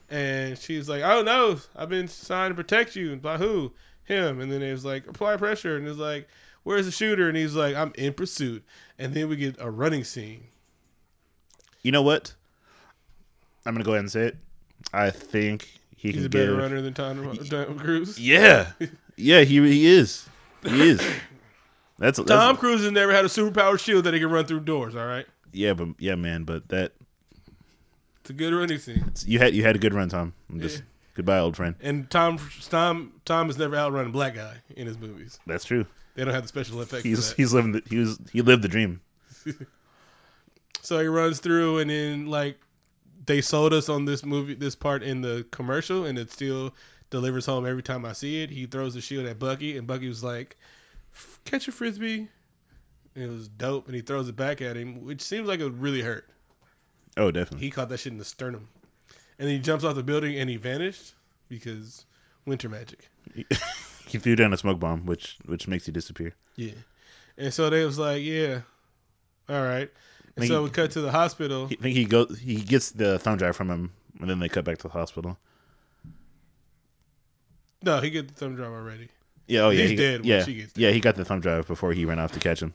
And 0.08 0.58
she's 0.58 0.88
like, 0.88 1.02
"Oh 1.02 1.22
no, 1.22 1.58
I've 1.76 1.90
been 1.90 2.08
signed 2.08 2.52
to 2.52 2.54
protect 2.56 2.96
you." 2.96 3.14
By 3.16 3.36
who? 3.36 3.74
Him. 4.04 4.40
And 4.40 4.50
then 4.50 4.62
it 4.62 4.72
was 4.72 4.86
like, 4.86 5.06
"Apply 5.06 5.36
pressure." 5.36 5.76
And 5.76 5.86
it's 5.86 5.98
like, 5.98 6.28
"Where's 6.62 6.87
the 6.87 6.92
shooter?" 6.92 7.29
And 7.29 7.37
he's 7.37 7.55
like, 7.55 7.75
"I'm 7.75 7.92
in 7.96 8.12
pursuit." 8.14 8.64
And 8.98 9.14
then 9.14 9.29
we 9.29 9.37
get 9.37 9.57
a 9.59 9.70
running 9.70 10.05
scene. 10.05 10.44
You 11.83 11.92
know 11.92 12.03
what? 12.03 12.35
I'm 13.66 13.75
gonna 13.75 13.85
go 13.85 13.92
ahead 13.92 14.01
and 14.01 14.11
say 14.12 14.22
it. 14.27 14.37
I 14.92 15.11
think 15.11 15.68
he 15.96 16.09
He's 16.09 16.16
can 16.16 16.27
a 16.27 16.29
better 16.29 16.46
give. 16.53 16.59
runner 16.59 16.81
than 16.81 16.94
Tom, 16.94 17.37
Tom 17.48 17.79
Cruise. 17.79 18.18
Yeah, 18.18 18.72
yeah, 19.16 19.42
he 19.42 19.61
he 19.61 19.87
is. 19.87 20.29
He 20.64 20.90
is. 20.90 20.98
That's, 21.98 22.18
that's 22.18 22.29
Tom 22.29 22.57
Cruise 22.57 22.83
has 22.83 22.90
never 22.92 23.12
had 23.12 23.25
a 23.25 23.29
superpower 23.29 23.79
shield 23.79 24.05
that 24.05 24.14
he 24.14 24.20
can 24.20 24.31
run 24.31 24.44
through 24.44 24.61
doors. 24.61 24.96
All 24.96 25.07
right, 25.07 25.27
yeah, 25.53 25.75
but 25.75 25.88
yeah, 25.98 26.16
man. 26.16 26.42
But 26.44 26.68
that 26.68 26.92
it's 28.20 28.31
a 28.31 28.33
good 28.33 28.53
running 28.53 28.79
scene. 28.79 29.12
you 29.25 29.38
had 29.38 29.55
you 29.55 29.62
had 29.62 29.77
a 29.77 29.79
good 29.79 29.94
run, 29.94 30.09
Tom. 30.09 30.35
I'm 30.51 30.61
just 30.61 30.79
Yeah. 30.79 30.85
goodbye, 31.14 31.38
old 31.38 31.57
friend. 31.57 31.77
And 31.81 32.11
Tom 32.11 32.38
Tom 32.68 33.12
Tom 33.25 33.46
has 33.48 33.59
never 33.59 33.77
outrun 33.77 34.07
a 34.07 34.11
black 34.11 34.35
guy 34.35 34.57
in 34.77 34.87
his 34.88 34.98
movies. 34.98 35.38
That's 35.46 35.64
true. 35.64 35.87
They 36.14 36.25
don't 36.25 36.35
have 36.35 36.42
the 36.42 36.48
special 36.48 36.81
effects. 36.83 37.05
He's 37.05 37.33
he's 37.33 37.53
living 37.55 37.72
the, 37.72 37.83
he 37.88 37.98
was 37.98 38.18
he 38.33 38.42
lived 38.42 38.62
the 38.62 38.68
dream. 38.68 39.01
So 40.83 40.98
he 40.98 41.07
runs 41.07 41.38
through, 41.38 41.79
and 41.79 41.88
then 41.88 42.27
like 42.27 42.59
they 43.25 43.40
sold 43.40 43.72
us 43.72 43.88
on 43.88 44.05
this 44.05 44.25
movie, 44.25 44.55
this 44.55 44.75
part 44.75 45.05
in 45.05 45.20
the 45.20 45.46
commercial, 45.53 46.05
and 46.05 46.18
it 46.18 46.33
still 46.33 46.75
delivers 47.09 47.46
home 47.46 47.64
every 47.64 47.85
time 47.85 48.05
I 48.05 48.12
see 48.14 48.42
it. 48.42 48.51
He 48.51 48.66
throws 48.66 48.94
the 48.94 49.01
shield 49.01 49.27
at 49.27 49.38
Bucky, 49.38 49.79
and 49.79 49.87
Bucky 49.87 50.09
was 50.09 50.25
like, 50.25 50.57
"F- 51.14 51.38
"Catch 51.44 51.68
a 51.68 51.72
frisbee." 51.72 52.29
And 53.14 53.25
it 53.25 53.31
was 53.31 53.46
dope, 53.46 53.87
and 53.87 53.94
he 53.94 54.01
throws 54.01 54.29
it 54.29 54.35
back 54.35 54.61
at 54.61 54.77
him, 54.77 55.05
which 55.05 55.22
seems 55.22 55.46
like 55.46 55.61
it 55.61 55.64
would 55.64 55.81
really 55.81 56.03
hurt. 56.03 56.29
Oh, 57.16 57.31
definitely. 57.31 57.64
He 57.64 57.70
caught 57.70 57.88
that 57.90 57.98
shit 57.98 58.12
in 58.12 58.18
the 58.18 58.25
sternum, 58.25 58.68
and 59.38 59.46
then 59.46 59.55
he 59.55 59.61
jumps 59.61 59.85
off 59.85 59.94
the 59.94 60.03
building, 60.03 60.37
and 60.37 60.51
he 60.51 60.57
vanished 60.57 61.14
because 61.48 62.07
winter 62.44 62.68
magic. 62.68 63.09
He, 64.12 64.18
threw 64.18 64.37
down 64.37 64.53
a 64.53 64.57
smoke 64.57 64.78
bomb, 64.80 65.07
which 65.07 65.36
which 65.47 65.66
makes 65.68 65.86
you 65.86 65.93
disappear. 65.93 66.34
Yeah, 66.57 66.72
and 67.36 67.53
so 67.53 67.68
they 67.70 67.84
was 67.84 67.99
like, 67.99 68.22
"Yeah, 68.22 68.61
all 69.49 69.62
right." 69.62 69.91
And 70.36 70.47
so 70.47 70.59
he- 70.61 70.64
we 70.64 70.70
cut 70.70 70.91
to 70.93 71.01
the 71.01 71.11
hospital. 71.11 71.68
I 71.70 71.74
think 71.74 71.97
he 71.97 72.05
go 72.05 72.26
he 72.26 72.57
gets 72.57 72.91
the 72.91 73.18
thumb 73.18 73.36
drive 73.39 73.57
from 73.57 73.70
him, 73.70 73.93
and 74.20 74.28
then 74.30 74.39
they 74.39 74.49
cut 74.49 74.64
back 74.64 74.78
to 74.78 74.84
the 74.84 74.93
hospital. 74.95 75.39
no, 77.82 78.01
he 78.01 78.11
get 78.11 78.28
the 78.28 78.34
thumb 78.34 78.55
drive 78.55 78.70
already. 78.72 79.09
Yeah, 79.47 79.62
oh 79.62 79.70
yeah, 79.70 79.80
He's 79.82 79.91
he, 79.91 79.97
dead 79.97 80.20
when 80.20 80.28
Yeah, 80.28 80.45
she 80.45 80.55
gets 80.55 80.72
yeah, 80.76 80.91
he 80.91 81.01
got 81.01 81.16
the 81.16 81.24
thumb 81.24 81.41
drive 81.41 81.66
before 81.66 81.93
he 81.93 82.05
ran 82.05 82.18
off 82.18 82.32
to 82.32 82.39
catch 82.41 82.62
him. 82.62 82.74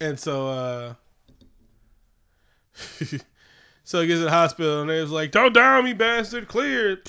And 0.00 0.18
so, 0.18 0.48
uh, 0.48 0.94
so 3.84 4.00
he 4.00 4.08
gets 4.08 4.18
to 4.18 4.24
the 4.24 4.30
hospital, 4.30 4.80
and 4.80 4.90
they 4.90 5.00
was 5.00 5.12
like, 5.12 5.30
"Don't 5.30 5.52
down 5.52 5.84
me, 5.84 5.92
bastard! 5.92 6.48
Clear." 6.48 7.00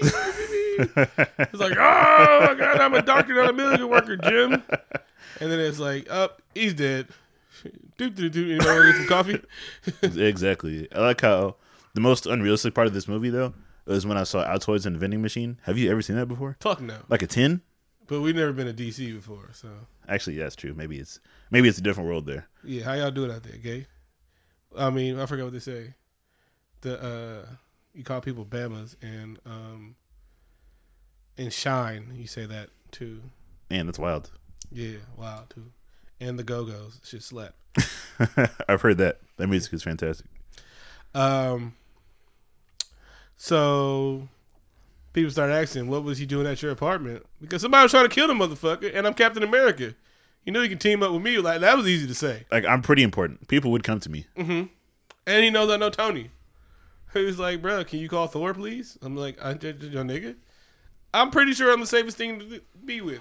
It's 1.38 1.60
like, 1.60 1.76
"Oh 1.76 2.46
my 2.46 2.54
god, 2.54 2.80
I'm 2.80 2.94
a 2.94 3.02
doctor, 3.02 3.34
not 3.34 3.50
a 3.50 3.52
milligan 3.52 3.88
worker, 3.88 4.16
Jim." 4.16 4.62
And 5.40 5.50
then 5.52 5.60
it's 5.60 5.78
like, 5.78 6.10
"Up, 6.10 6.40
he's 6.54 6.74
dead." 6.74 7.08
Do 7.96 8.10
doop, 8.10 8.30
doop. 8.30 8.50
Anybody 8.50 8.68
want 8.70 8.86
to 8.86 8.92
get 8.92 8.96
some 8.96 9.06
coffee? 10.02 10.20
exactly. 10.28 10.88
I 10.94 11.00
like 11.00 11.20
how 11.20 11.56
the 11.94 12.00
most 12.00 12.26
unrealistic 12.26 12.74
part 12.74 12.86
of 12.86 12.94
this 12.94 13.08
movie 13.08 13.30
though 13.30 13.54
was 13.86 14.06
when 14.06 14.16
I 14.16 14.22
saw 14.22 14.44
Altoids 14.46 14.86
in 14.86 14.94
a 14.94 14.98
vending 14.98 15.22
machine. 15.22 15.58
Have 15.62 15.76
you 15.78 15.90
ever 15.90 16.02
seen 16.02 16.16
that 16.16 16.26
before? 16.26 16.56
Fuck 16.60 16.80
no. 16.80 16.98
Like 17.08 17.22
a 17.22 17.26
tin? 17.26 17.62
But 18.06 18.20
we've 18.20 18.36
never 18.36 18.52
been 18.52 18.66
to 18.66 18.72
DC 18.72 19.12
before, 19.14 19.50
so 19.52 19.68
Actually, 20.08 20.36
yeah, 20.36 20.44
that's 20.44 20.56
true. 20.56 20.72
Maybe 20.74 20.98
it's 20.98 21.18
maybe 21.50 21.68
it's 21.68 21.78
a 21.78 21.82
different 21.82 22.08
world 22.08 22.26
there. 22.26 22.46
yeah. 22.64 22.84
How 22.84 22.94
y'all 22.94 23.10
doing 23.10 23.30
out 23.32 23.42
there, 23.42 23.56
gay? 23.58 23.86
I 24.76 24.90
mean, 24.90 25.18
I 25.18 25.26
forgot 25.26 25.44
what 25.44 25.52
they 25.52 25.58
say. 25.58 25.94
The 26.82 27.02
uh, 27.02 27.46
you 27.92 28.04
call 28.04 28.20
people 28.20 28.44
Bamas 28.44 28.94
and 29.02 29.38
um, 29.44 29.96
and 31.38 31.52
shine. 31.52 32.12
You 32.16 32.26
say 32.26 32.44
that 32.46 32.70
too. 32.90 33.22
Man, 33.70 33.86
that's 33.86 33.98
wild. 33.98 34.30
Yeah, 34.70 34.96
wild 35.16 35.50
too. 35.50 35.70
And 36.20 36.38
the 36.38 36.42
Go 36.42 36.64
Go's 36.64 37.00
should 37.04 37.22
slap. 37.22 37.54
I've 38.68 38.82
heard 38.82 38.98
that. 38.98 39.20
That 39.36 39.46
music 39.46 39.72
is 39.72 39.82
fantastic. 39.82 40.26
Um, 41.14 41.74
so 43.36 44.28
people 45.12 45.30
started 45.30 45.54
asking, 45.54 45.88
"What 45.88 46.02
was 46.02 46.18
he 46.18 46.26
doing 46.26 46.46
at 46.46 46.60
your 46.60 46.72
apartment?" 46.72 47.24
Because 47.40 47.62
somebody 47.62 47.84
was 47.84 47.92
trying 47.92 48.08
to 48.08 48.14
kill 48.14 48.26
the 48.26 48.34
motherfucker, 48.34 48.94
and 48.94 49.06
I'm 49.06 49.14
Captain 49.14 49.42
America. 49.42 49.94
You 50.44 50.52
know, 50.52 50.62
you 50.62 50.68
can 50.68 50.78
team 50.78 51.02
up 51.02 51.12
with 51.12 51.22
me. 51.22 51.38
Like 51.38 51.60
that 51.60 51.76
was 51.76 51.86
easy 51.86 52.06
to 52.06 52.14
say. 52.14 52.46
Like 52.50 52.64
I'm 52.64 52.82
pretty 52.82 53.02
important. 53.02 53.46
People 53.48 53.70
would 53.70 53.84
come 53.84 54.00
to 54.00 54.10
me. 54.10 54.26
Mm-hmm. 54.36 54.66
And 55.26 55.44
he 55.44 55.50
knows 55.50 55.70
I 55.70 55.76
know 55.76 55.90
Tony. 55.90 56.30
He 57.14 57.24
was 57.24 57.38
like, 57.38 57.62
"Bro, 57.62 57.84
can 57.84 58.00
you 58.00 58.08
call 58.08 58.26
Thor, 58.26 58.52
please?" 58.54 58.98
I'm 59.02 59.16
like, 59.16 59.38
"I 59.42 59.54
just 59.54 59.82
your 59.82 60.04
nigga." 60.04 60.34
I'm 61.14 61.30
pretty 61.30 61.52
sure 61.54 61.72
I'm 61.72 61.80
the 61.80 61.86
safest 61.86 62.16
thing 62.16 62.38
to 62.40 62.60
be 62.84 63.00
with. 63.00 63.20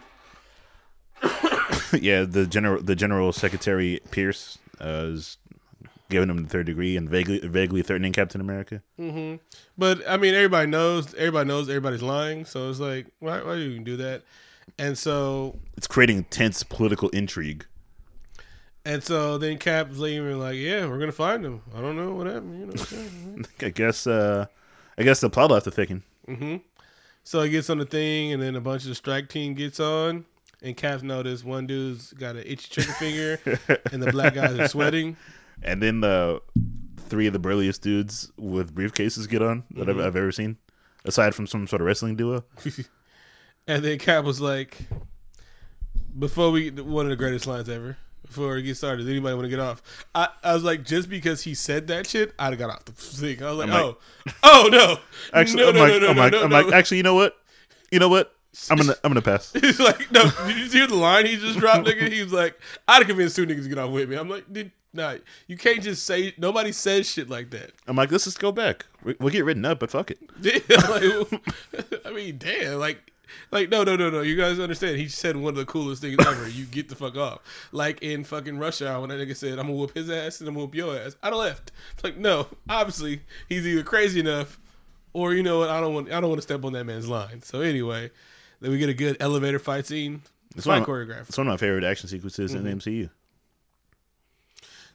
yeah, 1.93 2.23
the 2.23 2.45
general 2.49 2.81
the 2.81 2.95
general 2.95 3.31
secretary 3.33 3.99
Pierce 4.11 4.57
uh, 4.79 5.05
is 5.13 5.37
giving 6.09 6.29
him 6.29 6.43
the 6.43 6.49
third 6.49 6.65
degree 6.65 6.95
and 6.95 7.09
vaguely 7.09 7.39
vaguely 7.39 7.81
threatening 7.81 8.13
Captain 8.13 8.39
America. 8.41 8.81
Mm-hmm. 8.99 9.37
But 9.77 10.07
I 10.07 10.17
mean, 10.17 10.33
everybody 10.35 10.69
knows. 10.69 11.13
Everybody 11.15 11.47
knows. 11.47 11.69
Everybody's 11.69 12.03
lying. 12.03 12.45
So 12.45 12.69
it's 12.69 12.79
like, 12.79 13.07
why? 13.19 13.41
Why 13.41 13.55
do 13.55 13.61
you 13.61 13.79
do 13.79 13.97
that? 13.97 14.23
And 14.77 14.97
so, 14.97 15.57
It's 15.77 15.87
creating 15.87 16.25
tense 16.25 16.61
political 16.61 17.07
intrigue. 17.09 17.65
and 18.85 19.01
so 19.01 19.37
then 19.37 19.57
Cap's 19.57 19.97
leaving. 19.97 20.37
Like, 20.39 20.57
yeah, 20.57 20.85
we're 20.87 20.99
gonna 20.99 21.11
find 21.13 21.43
him. 21.43 21.61
I 21.75 21.81
don't 21.81 21.95
know 21.95 22.13
what 22.13 22.27
happened. 22.27 22.59
You 22.59 23.37
know. 23.37 23.43
I 23.67 23.69
guess 23.69 24.05
uh 24.05 24.45
I 24.97 25.03
guess 25.03 25.19
the 25.21 25.29
plot 25.29 25.49
left 25.51 25.63
to 25.65 25.71
thicken. 25.71 26.03
mm-hmm. 26.27 26.57
So 27.27 27.41
he 27.41 27.49
gets 27.49 27.69
on 27.69 27.77
the 27.77 27.85
thing, 27.85 28.31
and 28.31 28.41
then 28.41 28.55
a 28.55 28.61
bunch 28.61 28.83
of 28.83 28.87
the 28.87 28.95
strike 28.95 29.27
team 29.27 29.53
gets 29.53 29.81
on. 29.81 30.23
And 30.61 30.77
Cap's 30.77 31.03
noticed 31.03 31.43
one 31.43 31.67
dude's 31.67 32.13
got 32.13 32.37
an 32.37 32.43
itchy 32.45 32.81
trigger 32.81 32.93
finger, 32.93 33.81
and 33.91 34.01
the 34.01 34.13
black 34.13 34.33
guys 34.33 34.57
are 34.57 34.69
sweating. 34.69 35.17
And 35.61 35.83
then 35.83 35.99
the 35.99 36.41
three 37.09 37.27
of 37.27 37.33
the 37.33 37.39
burliest 37.39 37.81
dudes 37.81 38.31
with 38.37 38.73
briefcases 38.73 39.27
get 39.27 39.41
on 39.41 39.65
that 39.71 39.89
I've, 39.89 39.97
mm-hmm. 39.97 40.05
I've 40.05 40.15
ever 40.15 40.31
seen, 40.31 40.55
aside 41.03 41.35
from 41.35 41.47
some 41.47 41.67
sort 41.67 41.81
of 41.81 41.85
wrestling 41.87 42.15
duo. 42.15 42.45
And 43.69 43.83
then 43.83 43.99
Cap 43.99 44.23
was 44.23 44.39
like, 44.39 44.77
before 46.17 46.51
we, 46.51 46.71
one 46.71 47.05
of 47.05 47.09
the 47.09 47.17
greatest 47.17 47.45
lines 47.45 47.67
ever. 47.67 47.97
Before 48.25 48.55
we 48.55 48.61
get 48.61 48.75
started, 48.75 49.03
does 49.03 49.09
anybody 49.09 49.35
want 49.35 49.45
to 49.45 49.49
get 49.49 49.59
off? 49.59 49.81
I, 50.13 50.27
I 50.43 50.53
was 50.53 50.63
like, 50.63 50.83
just 50.83 51.09
because 51.09 51.43
he 51.43 51.53
said 51.55 51.87
that 51.87 52.07
shit, 52.07 52.33
I'd 52.37 52.49
have 52.49 52.59
got 52.59 52.69
off 52.69 52.85
the 52.85 52.91
thing. 52.91 53.41
I 53.41 53.51
was 53.51 53.59
like, 53.59 53.69
I'm 53.69 53.75
oh, 53.75 53.97
oh 54.43 54.69
no, 54.71 54.97
Actually, 55.33 55.63
no, 55.63 55.69
I'm 55.69 55.75
no, 55.75 55.81
like, 55.81 56.01
no, 56.01 56.09
I'm 56.09 56.17
like, 56.17 56.33
I'm 56.33 56.49
like, 56.49 56.73
actually, 56.73 56.97
you 56.97 57.03
know 57.03 57.15
what? 57.15 57.37
You 57.91 57.99
know 57.99 58.09
what? 58.09 58.33
I'm 58.69 58.77
gonna, 58.77 58.95
I'm 59.03 59.11
gonna 59.11 59.21
pass. 59.21 59.53
He's 59.61 59.79
like, 59.79 60.11
no, 60.11 60.29
did 60.47 60.57
you 60.57 60.79
hear 60.79 60.87
the 60.87 60.95
line 60.95 61.25
he 61.25 61.37
just 61.37 61.59
dropped, 61.59 61.87
nigga? 61.87 62.11
He 62.11 62.21
was 62.21 62.33
like, 62.33 62.59
I'd 62.87 62.97
have 62.97 63.07
convinced 63.07 63.35
two 63.35 63.45
niggas 63.45 63.63
to 63.63 63.69
get 63.69 63.77
off 63.77 63.91
with 63.91 64.09
me. 64.09 64.17
I'm 64.17 64.29
like, 64.29 64.51
did, 64.51 64.71
nah, 64.93 65.15
you 65.47 65.57
can't 65.57 65.81
just 65.81 66.05
say, 66.05 66.33
nobody 66.37 66.71
says 66.71 67.09
shit 67.09 67.29
like 67.29 67.51
that. 67.51 67.71
I'm 67.87 67.95
like, 67.95 68.11
let's 68.11 68.25
just 68.25 68.39
go 68.39 68.51
back. 68.51 68.85
We, 69.03 69.15
we'll 69.19 69.29
get 69.29 69.45
written 69.45 69.63
up, 69.63 69.79
but 69.79 69.91
fuck 69.91 70.11
it. 70.11 70.19
like, 70.69 72.01
I 72.05 72.11
mean, 72.11 72.37
damn, 72.37 72.79
like, 72.79 73.13
like 73.51 73.69
no, 73.69 73.83
no, 73.83 73.95
no, 73.95 74.09
no. 74.09 74.21
You 74.21 74.35
guys 74.35 74.59
understand? 74.59 74.97
He 74.97 75.07
said 75.07 75.37
one 75.37 75.51
of 75.51 75.57
the 75.57 75.65
coolest 75.65 76.01
things 76.01 76.17
ever. 76.25 76.47
You 76.47 76.65
get 76.65 76.89
the 76.89 76.95
fuck 76.95 77.17
off. 77.17 77.39
Like 77.71 78.01
in 78.01 78.23
fucking 78.23 78.57
Rush 78.57 78.81
Hour 78.81 79.01
when 79.01 79.09
that 79.09 79.19
nigga 79.19 79.35
said, 79.35 79.59
"I'm 79.59 79.67
gonna 79.67 79.73
whoop 79.73 79.95
his 79.95 80.09
ass 80.09 80.39
and 80.39 80.47
I'm 80.47 80.55
gonna 80.55 80.65
whoop 80.65 80.75
your 80.75 80.97
ass." 80.97 81.15
Have 81.23 81.33
left. 81.33 81.71
It's 81.93 82.03
like, 82.03 82.17
no, 82.17 82.47
obviously 82.69 83.21
he's 83.49 83.65
either 83.65 83.83
crazy 83.83 84.19
enough, 84.19 84.59
or 85.13 85.33
you 85.33 85.43
know 85.43 85.59
what? 85.59 85.69
I 85.69 85.79
don't 85.81 85.93
want. 85.93 86.11
I 86.11 86.19
don't 86.19 86.29
want 86.29 86.39
to 86.39 86.43
step 86.43 86.63
on 86.63 86.73
that 86.73 86.85
man's 86.85 87.07
line. 87.07 87.41
So 87.41 87.61
anyway, 87.61 88.11
then 88.61 88.71
we 88.71 88.77
get 88.77 88.89
a 88.89 88.93
good 88.93 89.17
elevator 89.19 89.59
fight 89.59 89.85
scene. 89.85 90.21
It's 90.55 90.65
fight 90.65 90.83
choreographed. 90.83 91.29
it's 91.29 91.37
one 91.37 91.47
of 91.47 91.51
my 91.51 91.57
favorite 91.57 91.83
action 91.83 92.09
sequences 92.09 92.53
in 92.53 92.63
mm-hmm. 92.63 92.79
the 92.79 93.05
MCU. 93.05 93.09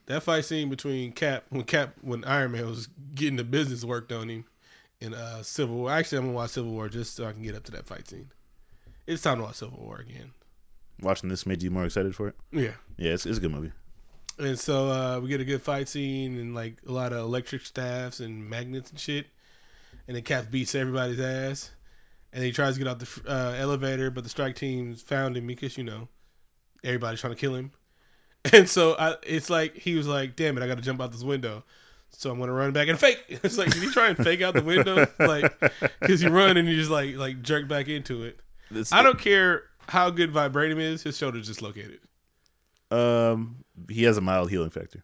That 0.06 0.22
fight 0.22 0.44
scene 0.44 0.68
between 0.68 1.12
Cap 1.12 1.44
when 1.50 1.64
Cap 1.64 1.94
when 2.00 2.24
Iron 2.24 2.52
Man 2.52 2.66
was 2.66 2.88
getting 3.14 3.36
the 3.36 3.44
business 3.44 3.84
worked 3.84 4.10
on 4.10 4.28
him 4.28 4.44
in 5.02 5.14
uh, 5.14 5.42
Civil 5.42 5.76
War. 5.76 5.90
Actually, 5.90 6.18
I'm 6.18 6.24
gonna 6.26 6.36
watch 6.36 6.50
Civil 6.50 6.70
War 6.70 6.88
just 6.88 7.16
so 7.16 7.26
I 7.26 7.32
can 7.32 7.42
get 7.42 7.56
up 7.56 7.64
to 7.64 7.72
that 7.72 7.86
fight 7.86 8.08
scene. 8.08 8.30
It's 9.06 9.22
time 9.22 9.38
to 9.38 9.44
watch 9.44 9.56
Civil 9.56 9.78
War 9.78 9.98
again. 9.98 10.32
Watching 11.00 11.28
this 11.28 11.44
made 11.44 11.62
you 11.62 11.70
more 11.70 11.84
excited 11.84 12.14
for 12.14 12.28
it. 12.28 12.36
Yeah. 12.52 12.72
Yeah, 12.96 13.12
it's, 13.12 13.26
it's 13.26 13.38
a 13.38 13.40
good 13.40 13.50
movie. 13.50 13.72
And 14.38 14.58
so 14.58 14.88
uh, 14.88 15.20
we 15.20 15.28
get 15.28 15.40
a 15.40 15.44
good 15.44 15.60
fight 15.60 15.88
scene 15.88 16.38
and 16.38 16.54
like 16.54 16.76
a 16.86 16.92
lot 16.92 17.12
of 17.12 17.18
electric 17.18 17.66
staffs 17.66 18.20
and 18.20 18.48
magnets 18.48 18.90
and 18.90 19.00
shit. 19.00 19.26
And 20.06 20.16
then 20.16 20.22
Cap 20.22 20.50
beats 20.50 20.74
everybody's 20.74 21.20
ass. 21.20 21.72
And 22.32 22.44
he 22.44 22.52
tries 22.52 22.74
to 22.74 22.78
get 22.78 22.88
out 22.88 23.00
the 23.00 23.22
uh, 23.28 23.56
elevator, 23.58 24.10
but 24.10 24.24
the 24.24 24.30
strike 24.30 24.54
teams 24.54 25.02
found 25.02 25.36
him 25.36 25.46
because 25.46 25.76
you 25.76 25.84
know 25.84 26.08
everybody's 26.84 27.20
trying 27.20 27.34
to 27.34 27.38
kill 27.38 27.54
him. 27.54 27.72
And 28.52 28.68
so 28.68 28.96
I, 28.98 29.14
it's 29.22 29.50
like 29.50 29.76
he 29.76 29.94
was 29.94 30.08
like, 30.08 30.34
"Damn 30.34 30.58
it, 30.58 30.64
I 30.64 30.66
got 30.66 30.74
to 30.74 30.82
jump 30.82 31.00
out 31.00 31.12
this 31.12 31.22
window." 31.22 31.62
So 32.12 32.30
I'm 32.30 32.38
gonna 32.38 32.52
run 32.52 32.72
back 32.72 32.88
and 32.88 32.98
fake. 32.98 33.22
It's 33.42 33.58
like, 33.58 33.70
did 33.72 33.82
he 33.82 33.90
try 33.90 34.08
and 34.08 34.16
fake 34.16 34.42
out 34.42 34.54
the 34.54 34.62
window? 34.62 35.06
Like, 35.18 35.58
because 36.00 36.22
you 36.22 36.28
run 36.30 36.56
and 36.56 36.68
you 36.68 36.76
just 36.76 36.90
like 36.90 37.16
like 37.16 37.42
jerk 37.42 37.68
back 37.68 37.88
into 37.88 38.22
it. 38.24 38.38
It's- 38.70 38.92
I 38.92 39.02
don't 39.02 39.18
care 39.18 39.64
how 39.88 40.10
good 40.10 40.32
vibranium 40.32 40.78
is; 40.80 41.02
his 41.02 41.16
shoulder's 41.18 41.48
dislocated. 41.48 42.00
Um, 42.90 43.64
he 43.88 44.04
has 44.04 44.16
a 44.16 44.20
mild 44.20 44.50
healing 44.50 44.70
factor. 44.70 45.02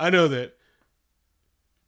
I 0.00 0.10
know 0.10 0.28
that. 0.28 0.56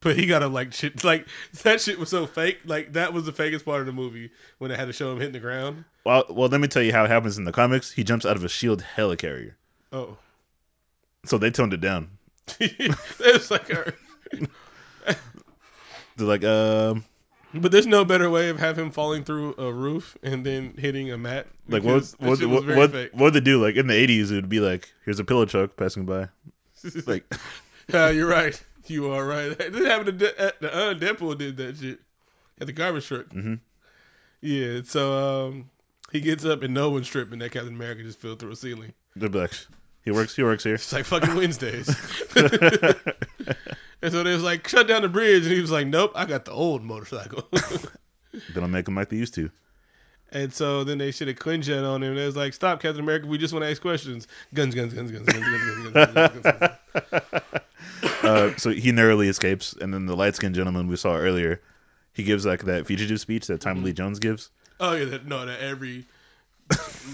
But 0.00 0.16
he 0.16 0.26
got 0.26 0.42
him 0.42 0.52
like 0.52 0.72
shit. 0.74 1.02
Like 1.02 1.26
that 1.62 1.80
shit 1.80 1.98
was 1.98 2.10
so 2.10 2.26
fake. 2.26 2.58
Like 2.66 2.92
that 2.92 3.12
was 3.12 3.24
the 3.24 3.32
fakest 3.32 3.64
part 3.64 3.80
of 3.80 3.86
the 3.86 3.92
movie 3.92 4.30
when 4.58 4.70
they 4.70 4.76
had 4.76 4.86
to 4.86 4.92
show 4.92 5.10
him 5.10 5.18
hitting 5.18 5.32
the 5.32 5.40
ground. 5.40 5.84
Well, 6.04 6.24
well, 6.28 6.48
let 6.48 6.60
me 6.60 6.68
tell 6.68 6.82
you 6.82 6.92
how 6.92 7.04
it 7.04 7.10
happens 7.10 7.38
in 7.38 7.44
the 7.44 7.52
comics. 7.52 7.92
He 7.92 8.04
jumps 8.04 8.26
out 8.26 8.36
of 8.36 8.44
a 8.44 8.48
shield 8.48 8.84
helicarrier, 8.96 9.54
Oh, 9.92 10.18
so 11.24 11.38
they 11.38 11.50
toned 11.50 11.72
it 11.72 11.80
down. 11.80 12.10
it's 12.60 13.50
like, 13.50 13.70
a- 13.70 13.94
They're 16.16 16.26
like, 16.28 16.44
um, 16.44 17.04
but 17.52 17.72
there's 17.72 17.86
no 17.86 18.04
better 18.04 18.30
way 18.30 18.48
of 18.48 18.58
have 18.60 18.78
him 18.78 18.90
falling 18.90 19.24
through 19.24 19.54
a 19.58 19.72
roof 19.72 20.16
and 20.22 20.44
then 20.46 20.74
hitting 20.78 21.10
a 21.10 21.18
mat. 21.18 21.46
like 21.68 21.82
what? 21.82 22.04
What? 22.18 22.40
What? 22.44 22.66
What? 22.66 23.14
What 23.14 23.32
they 23.32 23.40
do? 23.40 23.60
Like 23.62 23.74
in 23.76 23.86
the 23.88 23.94
'80s, 23.94 24.30
it 24.30 24.34
would 24.36 24.48
be 24.48 24.60
like, 24.60 24.92
here's 25.04 25.18
a 25.18 25.24
pillow 25.24 25.44
truck 25.44 25.76
passing 25.76 26.04
by. 26.06 26.28
Like, 27.06 27.24
Yeah, 27.92 28.10
you're 28.10 28.28
right. 28.28 28.62
You 28.86 29.10
are 29.10 29.24
right. 29.26 29.56
This 29.72 29.86
happened 29.86 30.06
to 30.06 30.12
De- 30.12 30.40
at 30.40 30.60
the 30.60 30.74
uh, 30.74 30.94
Deadpool 30.94 31.38
did 31.38 31.56
that 31.56 31.76
shit 31.78 31.98
at 32.60 32.66
the 32.66 32.72
garbage 32.72 33.06
truck. 33.06 33.26
Mhm. 33.30 33.60
Yeah, 34.42 34.80
so 34.84 35.46
um, 35.48 35.70
he 36.12 36.20
gets 36.20 36.44
up 36.44 36.62
and 36.62 36.74
no 36.74 36.90
one's 36.90 37.08
tripping. 37.08 37.38
That 37.38 37.50
Captain 37.52 37.74
America 37.74 38.02
just 38.02 38.20
fell 38.20 38.36
through 38.36 38.50
a 38.52 38.56
ceiling. 38.56 38.92
they're 39.16 39.30
like, 39.30 39.52
he 40.04 40.10
works. 40.10 40.36
He 40.36 40.42
works 40.42 40.64
here. 40.64 40.74
It's 40.74 40.92
like 40.92 41.06
fucking 41.06 41.34
Wednesdays. 41.34 41.88
And 44.04 44.12
so 44.12 44.22
they 44.22 44.32
was 44.32 44.42
like, 44.44 44.68
shut 44.68 44.86
down 44.86 45.02
the 45.02 45.08
bridge. 45.08 45.42
And 45.44 45.52
he 45.52 45.60
was 45.60 45.70
like, 45.72 45.86
nope, 45.88 46.12
I 46.14 46.24
got 46.26 46.44
the 46.44 46.52
old 46.52 46.82
motorcycle. 46.84 47.48
They 48.52 48.60
don't 48.60 48.72
make 48.72 48.84
them 48.86 48.96
like 48.96 49.10
they 49.10 49.16
used 49.16 49.34
to. 49.34 49.48
and 50.32 50.52
so 50.52 50.82
then 50.82 50.98
they 50.98 51.12
should 51.12 51.28
have 51.28 51.36
Quinjet 51.38 51.88
on 51.88 52.02
him. 52.02 52.16
They 52.16 52.26
was 52.26 52.34
like, 52.34 52.52
stop, 52.52 52.82
Captain 52.82 53.00
America. 53.00 53.28
We 53.28 53.38
just 53.38 53.52
want 53.54 53.64
to 53.64 53.70
ask 53.70 53.80
questions. 53.80 54.26
Guns, 54.52 54.74
guns, 54.74 54.92
guns, 54.92 55.12
guns, 55.12 55.24
guns, 55.24 55.38
guns, 55.38 55.92
guns, 55.92 55.92
guns, 55.92 56.42
guns, 56.42 56.42
guns, 56.42 56.58
guns. 57.02 57.62
Uh, 58.24 58.56
so 58.56 58.70
he 58.70 58.90
narrowly 58.90 59.28
escapes, 59.28 59.74
and 59.80 59.92
then 59.94 60.06
the 60.06 60.16
light 60.16 60.34
skinned 60.34 60.54
gentleman 60.54 60.88
we 60.88 60.96
saw 60.96 61.14
earlier, 61.14 61.60
he 62.12 62.22
gives 62.22 62.44
like 62.46 62.64
that 62.64 62.86
fugitive 62.86 63.20
speech 63.20 63.46
that 63.46 63.60
Tommy 63.60 63.80
Lee 63.82 63.92
Jones 63.92 64.18
gives. 64.18 64.50
Oh, 64.80 64.94
yeah. 64.94 65.04
That, 65.04 65.26
no, 65.26 65.44
that 65.46 65.60
every 65.60 66.06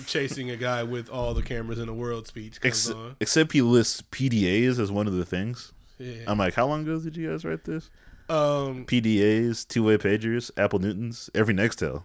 chasing 0.07 0.51
a 0.51 0.57
guy 0.57 0.83
with 0.85 1.11
all 1.11 1.35
the 1.35 1.43
cameras 1.43 1.79
in 1.79 1.87
the 1.87 1.95
world 1.95 2.27
speech 2.29 2.61
comes 2.61 2.89
Ex- 2.89 2.91
on. 2.91 3.17
except 3.21 3.53
he 3.53 3.61
lists 3.63 4.03
PDAs 4.11 4.79
as 4.79 4.91
one 4.93 5.07
of 5.07 5.13
the 5.15 5.25
things. 5.25 5.73
Yeah. 6.01 6.25
I'm 6.27 6.39
like, 6.39 6.55
how 6.55 6.67
long 6.67 6.83
ago 6.83 6.99
did 6.99 7.17
you 7.17 7.31
guys 7.31 7.45
write 7.45 7.65
this? 7.65 7.91
Um, 8.31 8.87
PDAs, 8.87 9.69
two 9.69 9.85
way 9.85 9.99
pagers, 9.99 10.51
Apple 10.57 10.79
Newtons, 10.79 11.29
every 11.35 11.53
Nextel. 11.53 12.05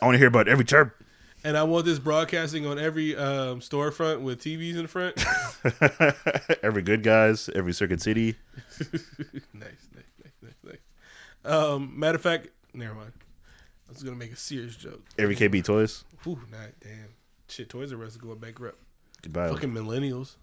I 0.00 0.04
want 0.04 0.14
to 0.14 0.18
hear 0.18 0.26
about 0.28 0.48
every 0.48 0.64
chirp. 0.64 0.96
and 1.44 1.56
I 1.56 1.62
want 1.62 1.84
this 1.84 1.98
broadcasting 2.00 2.66
on 2.66 2.78
every 2.78 3.14
um, 3.16 3.60
storefront 3.60 4.22
with 4.22 4.40
TVs 4.40 4.76
in 4.76 4.86
front. 4.88 5.24
every 6.64 6.82
good 6.82 7.02
guys, 7.04 7.48
every 7.54 7.72
Circuit 7.72 8.00
City. 8.00 8.34
nice, 8.80 8.92
nice, 9.52 10.12
nice, 10.24 10.32
nice, 10.42 10.54
nice. 10.64 10.78
Um, 11.44 11.92
matter 11.96 12.16
of 12.16 12.22
fact, 12.22 12.48
never 12.74 12.94
mind. 12.94 13.12
I 13.88 13.92
was 13.92 14.02
gonna 14.02 14.16
make 14.16 14.32
a 14.32 14.36
serious 14.36 14.74
joke. 14.74 15.04
Every 15.16 15.36
KB 15.36 15.62
Toys. 15.62 16.02
Whew, 16.24 16.40
nah, 16.50 16.58
damn. 16.80 17.14
Shit, 17.48 17.68
Toys 17.68 17.92
R 17.92 18.02
Us 18.02 18.12
is 18.12 18.16
going 18.16 18.38
bankrupt. 18.38 18.78
Goodbye. 19.22 19.50
Fucking 19.50 19.72
millennials 19.72 20.34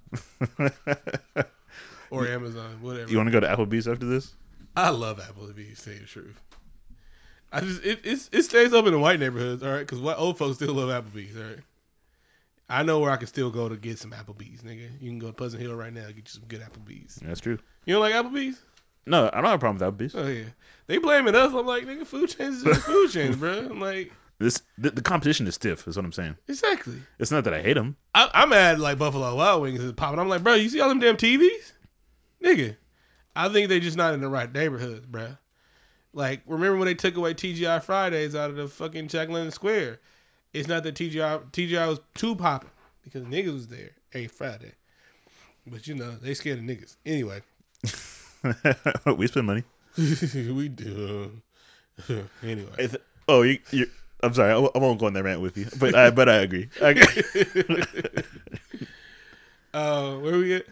or 2.09 2.27
Amazon, 2.27 2.77
whatever. 2.81 3.09
you 3.09 3.17
want 3.17 3.27
to 3.27 3.31
go 3.31 3.39
to 3.39 3.47
Applebee's 3.47 3.87
after 3.87 4.05
this? 4.05 4.33
I 4.75 4.89
love 4.89 5.19
Applebee's. 5.19 5.85
You 5.85 5.99
the 5.99 6.05
truth, 6.05 6.41
I 7.51 7.61
just 7.61 7.83
it 7.85 7.99
it's, 8.03 8.29
it 8.31 8.43
stays 8.43 8.73
up 8.73 8.85
in 8.85 8.91
the 8.93 8.99
white 8.99 9.19
neighborhoods, 9.19 9.61
all 9.63 9.71
right. 9.71 9.79
Because 9.79 9.99
what 9.99 10.17
old 10.17 10.37
folks 10.37 10.55
still 10.55 10.73
love 10.73 10.89
Applebee's, 10.89 11.37
all 11.37 11.43
right. 11.43 11.59
I 12.69 12.81
know 12.81 12.99
where 12.99 13.11
I 13.11 13.17
can 13.17 13.27
still 13.27 13.51
go 13.51 13.69
to 13.69 13.75
get 13.75 13.99
some 13.99 14.11
Applebee's, 14.11 14.61
nigga. 14.63 14.89
You 14.99 15.09
can 15.11 15.19
go 15.19 15.27
to 15.27 15.33
Pleasant 15.33 15.61
Hill 15.61 15.75
right 15.75 15.93
now 15.93 16.05
and 16.05 16.15
get 16.15 16.25
you 16.25 16.31
some 16.39 16.43
good 16.47 16.61
Applebee's. 16.61 17.15
That's 17.17 17.41
true. 17.41 17.59
You 17.85 17.93
don't 17.95 18.01
like 18.01 18.13
Applebee's? 18.13 18.61
No, 19.05 19.27
I 19.33 19.35
don't 19.41 19.45
have 19.45 19.55
a 19.55 19.57
problem 19.59 19.77
with 19.77 20.11
Applebee's. 20.13 20.15
Oh 20.15 20.27
yeah, 20.27 20.45
they 20.87 20.97
blaming 20.97 21.35
us. 21.35 21.53
I'm 21.53 21.65
like, 21.67 21.83
nigga, 21.85 22.07
food 22.07 22.29
chains 22.29 22.63
is 22.65 22.77
food 22.83 23.09
chains, 23.11 23.35
bro. 23.35 23.59
I'm 23.69 23.79
like, 23.81 24.11
This 24.39 24.61
the, 24.77 24.89
the 24.91 25.01
competition 25.01 25.45
is 25.45 25.55
stiff. 25.55 25.87
Is 25.87 25.97
what 25.97 26.05
I'm 26.05 26.13
saying. 26.13 26.37
exactly. 26.47 26.95
It's 27.19 27.29
not 27.29 27.43
that 27.43 27.53
I 27.53 27.61
hate 27.61 27.73
them. 27.73 27.97
I, 28.15 28.29
I'm 28.33 28.49
mad 28.49 28.79
like 28.79 28.97
Buffalo 28.97 29.35
Wild 29.35 29.61
Wings 29.61 29.81
is 29.83 29.91
popping. 29.91 30.19
I'm 30.19 30.29
like, 30.29 30.41
bro, 30.41 30.53
you 30.55 30.69
see 30.69 30.79
all 30.79 30.89
them 30.89 30.99
damn 30.99 31.17
TVs, 31.17 31.72
nigga. 32.43 32.75
I 33.35 33.49
think 33.49 33.69
they 33.69 33.79
just 33.79 33.97
not 33.97 34.13
in 34.13 34.21
the 34.21 34.29
right 34.29 34.51
neighborhoods, 34.51 35.05
bro. 35.05 35.37
Like, 36.13 36.41
remember 36.45 36.77
when 36.77 36.85
they 36.85 36.93
took 36.93 37.15
away 37.15 37.33
TGI 37.33 37.81
Fridays 37.81 38.35
out 38.35 38.51
of 38.51 38.55
the 38.55 38.67
fucking 38.67 39.07
Jack 39.07 39.29
London 39.29 39.51
Square? 39.51 39.99
It's 40.53 40.67
not 40.67 40.83
that 40.83 40.93
TGI 40.93 41.51
TGI 41.51 41.87
was 41.87 41.99
too 42.13 42.35
popping 42.35 42.69
because 43.03 43.23
niggas 43.23 43.53
was 43.53 43.67
there 43.67 43.91
every 44.13 44.27
Friday. 44.27 44.73
But 45.65 45.87
you 45.87 45.95
know, 45.95 46.11
they 46.11 46.35
scared 46.35 46.59
of 46.59 46.65
niggas. 46.65 46.97
Anyway, 47.05 47.41
we 49.17 49.27
spend 49.27 49.47
money. 49.47 49.63
we 49.97 50.69
do. 50.69 51.31
anyway, 52.43 52.69
I 52.77 52.89
oh, 53.27 53.41
you, 53.41 53.57
you. 53.71 53.89
I'm 54.21 54.33
sorry. 54.33 54.51
I 54.51 54.77
won't 54.77 54.99
go 54.99 55.07
on 55.07 55.13
that 55.13 55.23
rant 55.23 55.41
with 55.41 55.57
you, 55.57 55.67
but 55.79 55.95
I 55.95 56.11
but 56.11 56.29
I 56.29 56.35
agree. 56.37 56.69
I 56.81 56.89
agree. 56.89 58.23
uh, 59.73 60.15
where 60.17 60.37
we 60.37 60.47
get? 60.49 60.67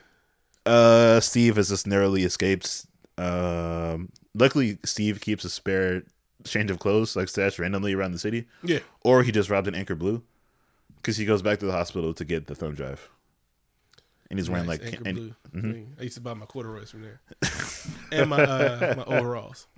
Uh, 0.65 1.19
Steve 1.19 1.55
has 1.55 1.69
just 1.69 1.87
narrowly 1.87 2.23
escaped. 2.23 2.85
Um, 3.17 4.11
luckily, 4.33 4.77
Steve 4.85 5.21
keeps 5.21 5.43
a 5.45 5.49
spare 5.49 6.03
change 6.43 6.71
of 6.71 6.79
clothes 6.79 7.15
like 7.15 7.27
stashed 7.29 7.59
randomly 7.59 7.93
around 7.93 8.11
the 8.13 8.19
city, 8.19 8.47
Yeah, 8.63 8.79
or 9.03 9.23
he 9.23 9.31
just 9.31 9.49
robbed 9.49 9.67
an 9.67 9.75
Anchor 9.75 9.95
Blue 9.95 10.23
because 10.97 11.17
he 11.17 11.25
goes 11.25 11.41
back 11.41 11.59
to 11.59 11.65
the 11.65 11.71
hospital 11.71 12.13
to 12.15 12.25
get 12.25 12.47
the 12.47 12.55
thumb 12.55 12.73
drive, 12.73 13.09
and 14.29 14.39
he's 14.39 14.49
wearing 14.49 14.65
Nice, 14.65 14.79
like 14.79 14.87
Anchor 14.93 15.03
and- 15.09 15.17
Blue. 15.17 15.35
mhm. 15.61 15.87
I 15.99 16.03
used 16.03 16.15
to 16.15 16.21
buy 16.21 16.33
my 16.33 16.45
corduroys 16.47 16.89
from 16.89 17.01
there, 17.03 17.21
and 18.11 18.29
my 18.29 18.41
uh, 18.43 18.93
my 18.97 19.03
overalls. 19.17 19.67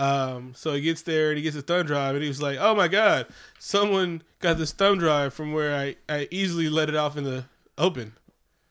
Um, 0.00 0.52
so 0.54 0.74
he 0.74 0.80
gets 0.80 1.02
there 1.02 1.30
and 1.30 1.36
he 1.38 1.42
gets 1.42 1.56
his 1.56 1.64
thumb 1.64 1.84
drive, 1.84 2.14
and 2.14 2.22
he 2.22 2.28
was 2.28 2.40
like, 2.40 2.56
"Oh 2.60 2.72
my 2.72 2.86
god, 2.86 3.26
someone 3.58 4.22
got 4.38 4.56
this 4.56 4.70
thumb 4.70 4.98
drive 4.98 5.34
from 5.34 5.52
where 5.52 5.74
I 5.76 5.96
I 6.08 6.28
easily 6.30 6.68
let 6.68 6.88
it 6.88 6.94
off 6.94 7.16
in 7.16 7.24
the 7.24 7.46
open. 7.78 8.12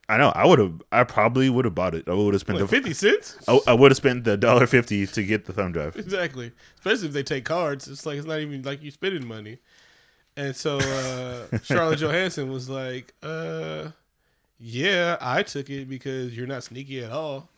I 0.10 0.18
know. 0.18 0.30
I 0.30 0.46
would 0.46 0.60
have. 0.60 0.82
I 0.92 1.04
probably 1.04 1.50
would 1.50 1.66
have 1.66 1.76
bought 1.76 1.94
it. 1.94 2.08
I 2.08 2.14
would 2.14 2.34
have 2.34 2.42
spent. 2.42 2.60
The, 2.60 2.68
fifty 2.68 2.94
cents, 2.94 3.38
I, 3.48 3.60
I 3.68 3.74
would 3.74 3.92
have 3.92 3.98
spent 3.98 4.24
the 4.24 4.38
dollar 4.38 4.66
fifty 4.66 5.06
to 5.06 5.24
get 5.24 5.46
the 5.46 5.54
thumb 5.54 5.74
drive. 5.74 5.98
exactly. 5.98 6.52
Especially 6.78 7.08
if 7.08 7.14
they 7.14 7.24
take 7.24 7.44
cards, 7.44 7.88
it's 7.88 8.06
like 8.06 8.18
it's 8.18 8.28
not 8.28 8.40
even 8.40 8.62
like 8.62 8.82
you 8.82 8.92
spending 8.92 9.28
money." 9.28 9.60
And 10.38 10.56
so 10.56 10.78
uh, 10.78 11.58
Charlotte 11.64 12.00
Johansson 12.00 12.50
was 12.50 12.70
like, 12.70 13.14
uh, 13.22 13.90
"Yeah, 14.60 15.18
I 15.20 15.44
took 15.44 15.70
it 15.70 15.90
because 15.90 16.38
you're 16.38 16.48
not 16.48 16.64
sneaky 16.64 17.04
at 17.04 17.12
all." 17.12 17.50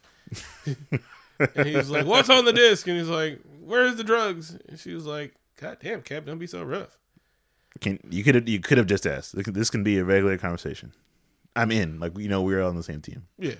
and 0.65 1.67
he 1.67 1.75
was 1.75 1.91
like, 1.91 2.07
"What's 2.07 2.31
on 2.31 2.45
the 2.45 2.53
disc?" 2.53 2.87
And 2.87 2.97
he's 2.97 3.09
like, 3.09 3.41
"Where's 3.61 3.95
the 3.95 4.03
drugs?" 4.03 4.57
And 4.67 4.79
she 4.79 4.95
was 4.95 5.05
like, 5.05 5.35
"God 5.57 5.77
damn, 5.83 6.01
Cap, 6.01 6.25
don't 6.25 6.39
be 6.39 6.47
so 6.47 6.63
rough." 6.63 6.97
Can 7.79 7.99
you 8.09 8.23
could 8.23 8.33
have 8.33 8.49
you 8.49 8.59
could 8.59 8.79
have 8.79 8.87
just 8.87 9.05
asked. 9.05 9.35
This 9.53 9.69
can 9.69 9.83
be 9.83 9.99
a 9.99 10.03
regular 10.03 10.35
conversation. 10.37 10.93
I'm 11.59 11.71
in. 11.71 11.99
Like 11.99 12.17
you 12.17 12.29
know, 12.29 12.41
we're 12.41 12.61
on 12.61 12.75
the 12.75 12.83
same 12.83 13.01
team. 13.01 13.23
Yeah. 13.37 13.55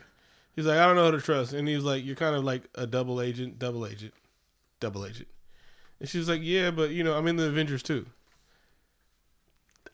He's 0.56 0.66
like, 0.66 0.78
I 0.78 0.86
don't 0.86 0.96
know 0.96 1.06
who 1.06 1.18
to 1.18 1.22
trust. 1.24 1.54
And 1.54 1.68
he 1.68 1.76
was 1.76 1.84
like, 1.84 2.06
You're 2.06 2.16
kind 2.16 2.36
of 2.36 2.44
like 2.44 2.64
a 2.76 2.88
double 2.88 3.22
agent, 3.22 3.60
double 3.60 3.86
agent, 3.86 4.14
double 4.80 5.06
agent. 5.06 5.28
And 6.00 6.10
she 6.10 6.18
was 6.18 6.28
like, 6.30 6.42
Yeah, 6.44 6.72
but 6.72 6.92
you 6.92 7.04
know, 7.04 7.18
I'm 7.18 7.28
in 7.28 7.36
the 7.36 7.48
Avengers 7.48 7.84
too. 7.84 8.06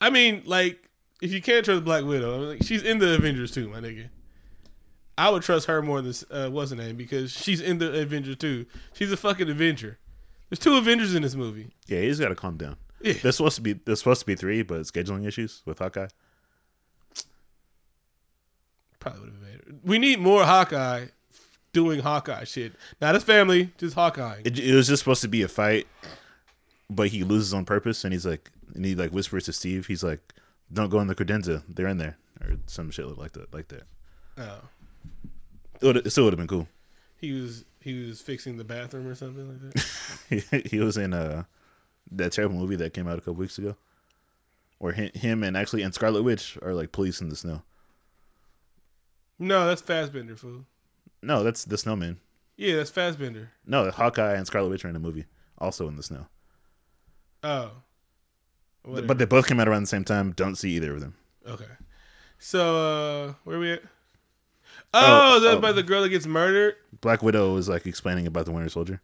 I 0.01 0.10
mean, 0.10 0.43
like, 0.45 0.89
if 1.22 1.32
you 1.32 1.41
can't 1.41 1.64
trust 1.64 1.84
Black 1.84 2.03
Widow, 2.03 2.36
I 2.36 2.38
mean, 2.39 2.49
like, 2.49 2.64
she's 2.64 2.84
in 2.84 2.99
the 2.99 3.16
Avengers 3.16 3.51
too, 3.51 3.70
my 3.70 3.80
nigga. 3.80 4.10
I 5.18 5.30
would 5.30 5.43
trust 5.43 5.68
her 5.68 5.82
more 5.82 6.01
than 6.01 6.14
uh, 6.30 6.49
what's 6.49 6.72
her 6.72 6.78
name 6.78 6.97
because 6.97 7.32
she's 7.32 7.62
in 7.62 7.78
the 7.78 8.01
Avengers 8.01 8.36
too. 8.36 8.66
She's 8.93 9.12
a 9.12 9.18
fucking 9.18 9.49
Avenger. 9.49 9.97
There's 10.49 10.60
two 10.60 10.76
Avengers 10.76 11.16
in 11.16 11.22
this 11.22 11.36
movie. 11.36 11.70
Yeah, 11.88 12.01
he's 12.01 12.20
got 12.20 12.30
to 12.30 12.36
calm 12.36 12.58
down. 12.58 12.76
Yeah. 13.01 13.14
There's 13.22 13.38
supposed 13.38 13.56
to 13.56 13.62
be 13.62 13.74
there's 13.74 13.99
supposed 13.99 14.22
to 14.22 14.26
be 14.26 14.36
three, 14.36 14.64
but 14.64 14.82
scheduling 14.82 15.28
issues 15.28 15.62
with 15.66 15.80
Hawkeye. 15.80 16.08
Probably 19.12 19.22
would 19.22 19.30
have. 19.30 19.76
We 19.84 19.99
need 19.99 20.20
more 20.20 20.43
Hawkeye 20.43 21.08
doing 21.74 21.99
Hawkeye 21.99 22.45
shit. 22.45 22.74
Not 23.01 23.16
his 23.16 23.24
family, 23.24 23.72
just 23.78 23.95
Hawkeye. 23.95 24.41
It, 24.45 24.58
it 24.58 24.74
was 24.74 24.88
just 24.88 25.01
supposed 25.01 25.22
to 25.22 25.28
be 25.28 25.41
a 25.41 25.47
fight, 25.47 25.88
but 26.89 27.10
he 27.10 27.24
loses 27.24 27.53
on 27.53 27.66
purpose, 27.66 28.03
and 28.03 28.14
he's 28.14 28.26
like, 28.26 28.49
and 28.74 28.86
he 28.86 28.95
like 28.95 29.12
whispers 29.12 29.45
to 29.45 29.53
Steve, 29.53 29.88
he's 29.88 30.03
like, 30.03 30.34
"Don't 30.72 30.89
go 30.89 30.99
in 31.01 31.08
the 31.08 31.16
credenza. 31.16 31.64
They're 31.68 31.88
in 31.88 31.97
there," 31.97 32.18
or 32.41 32.56
some 32.66 32.91
shit 32.91 33.06
like 33.18 33.34
that. 33.34 33.53
Like 33.53 33.68
that. 33.68 33.84
Oh. 34.38 34.62
It, 35.82 35.86
would, 35.86 35.97
it 35.97 36.10
still 36.12 36.24
would 36.24 36.34
have 36.34 36.38
been 36.38 36.47
cool. 36.47 36.68
He 37.20 37.34
was 37.34 37.66
he 37.82 38.08
was 38.08 38.22
fixing 38.22 38.58
the 38.58 38.64
bathroom 38.64 39.08
or 39.08 39.16
something 39.16 39.47
like 39.47 39.74
that. 39.74 40.49
he, 40.51 40.60
he 40.78 40.80
was 40.80 40.97
in 40.97 41.14
uh 41.14 41.43
that 42.12 42.32
terrible 42.32 42.56
movie 42.56 42.76
that 42.78 42.93
came 42.93 43.08
out 43.08 43.18
a 43.18 43.22
couple 43.22 43.36
weeks 43.36 43.58
ago, 43.58 43.76
where 44.80 44.93
him, 44.93 45.12
him 45.14 45.43
and 45.43 45.58
actually 45.58 45.82
and 45.82 45.93
Scarlet 45.93 46.24
Witch 46.24 46.58
are 46.62 46.74
like 46.74 46.91
police 46.91 47.20
in 47.20 47.30
the 47.30 47.36
snow. 47.36 47.62
No, 49.39 49.67
that's 49.67 49.81
Fassbender, 49.81 50.36
fool. 50.36 50.65
No, 51.21 51.43
that's 51.43 51.65
the 51.65 51.77
Snowman. 51.77 52.19
Yeah, 52.57 52.77
that's 52.77 52.89
Fassbender. 52.89 53.51
No, 53.65 53.91
Hawkeye 53.91 54.36
and 54.36 54.47
Scarlet 54.47 54.69
Witch 54.69 54.86
are 54.86 54.89
in 54.89 54.95
a 54.95 54.99
movie, 54.99 55.25
also 55.57 55.88
in 55.88 55.95
the 55.97 56.03
snow. 56.03 56.27
Oh, 57.43 57.71
Whatever. 58.83 59.07
But 59.07 59.17
they 59.17 59.25
both 59.25 59.47
came 59.47 59.59
out 59.59 59.67
around 59.67 59.81
the 59.83 59.88
same 59.88 60.03
time. 60.03 60.31
Don't 60.31 60.55
see 60.55 60.71
either 60.75 60.93
of 60.93 60.99
them. 61.01 61.15
okay. 61.47 61.65
So 62.38 62.77
uh 63.29 63.33
where 63.43 63.57
we 63.59 63.71
at? 63.73 63.81
Oh, 64.93 65.36
Oh, 65.38 65.39
that's 65.39 65.55
oh. 65.57 65.59
by 65.61 65.71
the 65.71 65.81
girl 65.83 66.03
that 66.03 66.09
gets 66.09 66.27
murdered. 66.27 66.75
Black 67.01 67.23
Widow 67.23 67.53
was 67.55 67.67
like 67.67 67.88
explaining 67.88 68.27
about 68.27 68.45
the 68.45 68.51
Winter 68.51 68.69
Soldier. 68.69 69.01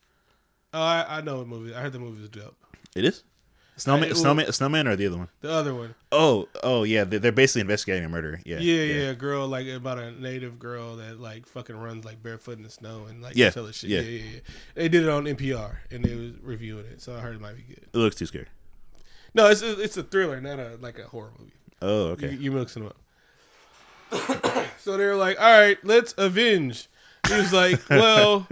Oh, 0.73 0.81
I, 0.81 1.17
I 1.17 1.21
know 1.21 1.39
what 1.39 1.47
movie. 1.47 1.73
I 1.73 1.81
heard 1.81 1.93
the 1.93 1.99
movie 1.99 2.21
was 2.21 2.29
dope. 2.29 2.55
It 2.95 3.05
is. 3.05 3.23
Snowman, 3.83 4.09
I- 4.09 4.13
Snowman, 4.13 4.51
Snowman, 4.51 4.87
or 4.87 4.95
the 4.95 5.07
other 5.07 5.17
one? 5.17 5.27
The 5.41 5.51
other 5.51 5.73
one. 5.75 5.95
Oh, 6.11 6.47
oh 6.63 6.83
yeah, 6.83 7.03
they're, 7.03 7.19
they're 7.19 7.31
basically 7.31 7.61
investigating 7.61 8.05
a 8.05 8.09
murder. 8.09 8.39
Yeah, 8.45 8.59
Yeah, 8.59 8.83
yeah, 8.83 9.09
a 9.09 9.15
girl 9.15 9.47
like 9.47 9.67
about 9.67 9.97
a 9.97 10.11
native 10.11 10.59
girl 10.59 10.97
that 10.97 11.19
like 11.19 11.45
fucking 11.45 11.75
runs 11.75 12.05
like 12.05 12.21
barefoot 12.21 12.57
in 12.57 12.63
the 12.63 12.69
snow 12.69 13.05
and 13.09 13.21
like 13.21 13.35
Yeah, 13.35 13.49
shit. 13.51 13.83
yeah. 13.83 13.99
Yeah. 13.99 14.09
yeah, 14.09 14.21
yeah, 14.33 14.39
They 14.75 14.89
did 14.89 15.03
it 15.03 15.09
on 15.09 15.25
NPR 15.25 15.77
and 15.89 16.03
they 16.03 16.15
was 16.15 16.31
reviewing 16.41 16.85
it, 16.85 17.01
so 17.01 17.15
I 17.15 17.19
heard 17.19 17.35
it 17.35 17.41
might 17.41 17.55
be 17.55 17.63
good. 17.63 17.83
It 17.93 17.97
looks 17.97 18.15
too 18.15 18.25
scary. 18.25 18.47
No, 19.33 19.47
it's 19.47 19.61
a, 19.61 19.79
it's 19.81 19.97
a 19.97 20.03
thriller, 20.03 20.41
not 20.41 20.59
a 20.59 20.77
like 20.81 20.99
a 20.99 21.03
horror 21.07 21.31
movie. 21.39 21.51
Oh, 21.81 22.07
okay. 22.09 22.31
You, 22.31 22.37
you 22.37 22.51
mixing 22.51 22.83
them 22.83 22.91
up. 22.91 22.97
so 24.77 24.97
they 24.97 25.05
were 25.05 25.15
like, 25.15 25.39
"All 25.39 25.49
right, 25.59 25.77
let's 25.83 26.13
avenge." 26.17 26.87
He 27.27 27.33
was 27.35 27.53
like, 27.53 27.79
"Well, 27.89 28.47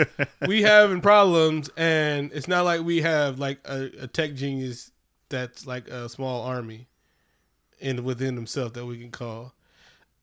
we 0.48 0.62
having 0.62 1.02
problems, 1.02 1.70
and 1.76 2.32
it's 2.34 2.48
not 2.48 2.64
like 2.66 2.82
we 2.82 3.02
have 3.02 3.40
like 3.40 3.60
a, 3.66 3.90
a 4.04 4.08
tech 4.08 4.36
genius 4.36 4.92
that's 5.30 5.66
like 5.66 5.88
a 5.88 6.10
small 6.10 6.44
army, 6.44 6.88
and 7.82 8.02
within 8.02 8.36
themselves 8.36 8.74
that 8.74 8.86
we 8.86 8.98
can 8.98 9.12
call." 9.12 9.54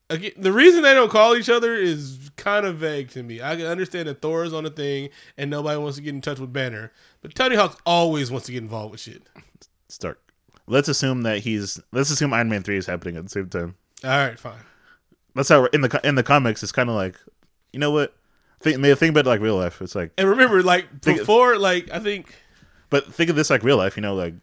Again, 0.09 0.33
the 0.37 0.53
reason 0.53 0.83
they 0.83 0.95
don't 0.95 1.11
call 1.11 1.35
each 1.35 1.49
other 1.49 1.75
is 1.75 2.31
kind 2.37 2.65
of 2.65 2.77
vague 2.77 3.11
to 3.11 3.25
me. 3.25 3.43
I 3.43 3.57
can 3.57 3.67
understand 3.67 4.09
that 4.09 4.23
Thor 4.23 4.45
is 4.45 4.55
on 4.55 4.65
a 4.65 4.71
thing 4.71 5.09
and 5.37 5.51
nobody 5.51 5.77
wants 5.81 5.97
to 5.97 6.03
get 6.03 6.15
in 6.15 6.21
touch 6.21 6.39
with 6.39 6.53
Banner, 6.53 6.93
but 7.23 7.35
Tony 7.35 7.57
Hawk 7.57 7.81
always 7.85 8.31
wants 8.31 8.47
to 8.47 8.53
get 8.53 8.63
involved 8.63 8.93
with 8.93 9.01
shit. 9.01 9.23
Stark. 9.89 10.21
Let's 10.69 10.89
assume 10.89 11.23
that 11.23 11.41
he's. 11.41 11.81
Let's 11.93 12.11
assume 12.11 12.33
Iron 12.33 12.49
Man 12.49 12.63
three 12.63 12.77
is 12.77 12.87
happening 12.87 13.17
at 13.17 13.25
the 13.25 13.31
same 13.31 13.49
time. 13.49 13.75
All 14.05 14.11
right, 14.11 14.39
fine. 14.39 14.61
That's 15.35 15.49
how 15.49 15.63
we're, 15.63 15.67
in 15.69 15.81
the 15.81 16.01
in 16.05 16.15
the 16.15 16.23
comics. 16.23 16.63
It's 16.63 16.73
kind 16.73 16.89
of 16.89 16.95
like, 16.95 17.19
you 17.73 17.79
know 17.79 17.91
what? 17.91 18.15
Think, 18.61 18.83
think 18.83 19.11
about 19.11 19.27
like 19.27 19.41
real 19.41 19.57
life. 19.57 19.83
It's 19.83 19.95
like, 19.95 20.13
And 20.17 20.29
remember, 20.29 20.63
like 20.63 21.03
before, 21.03 21.59
like 21.59 21.91
I 21.91 21.99
think 21.99 22.35
but 22.91 23.13
think 23.13 23.31
of 23.31 23.37
this 23.37 23.51
like 23.51 23.63
real 23.63 23.77
life. 23.77 23.97
You 23.97 24.03
know, 24.03 24.15
like 24.15 24.35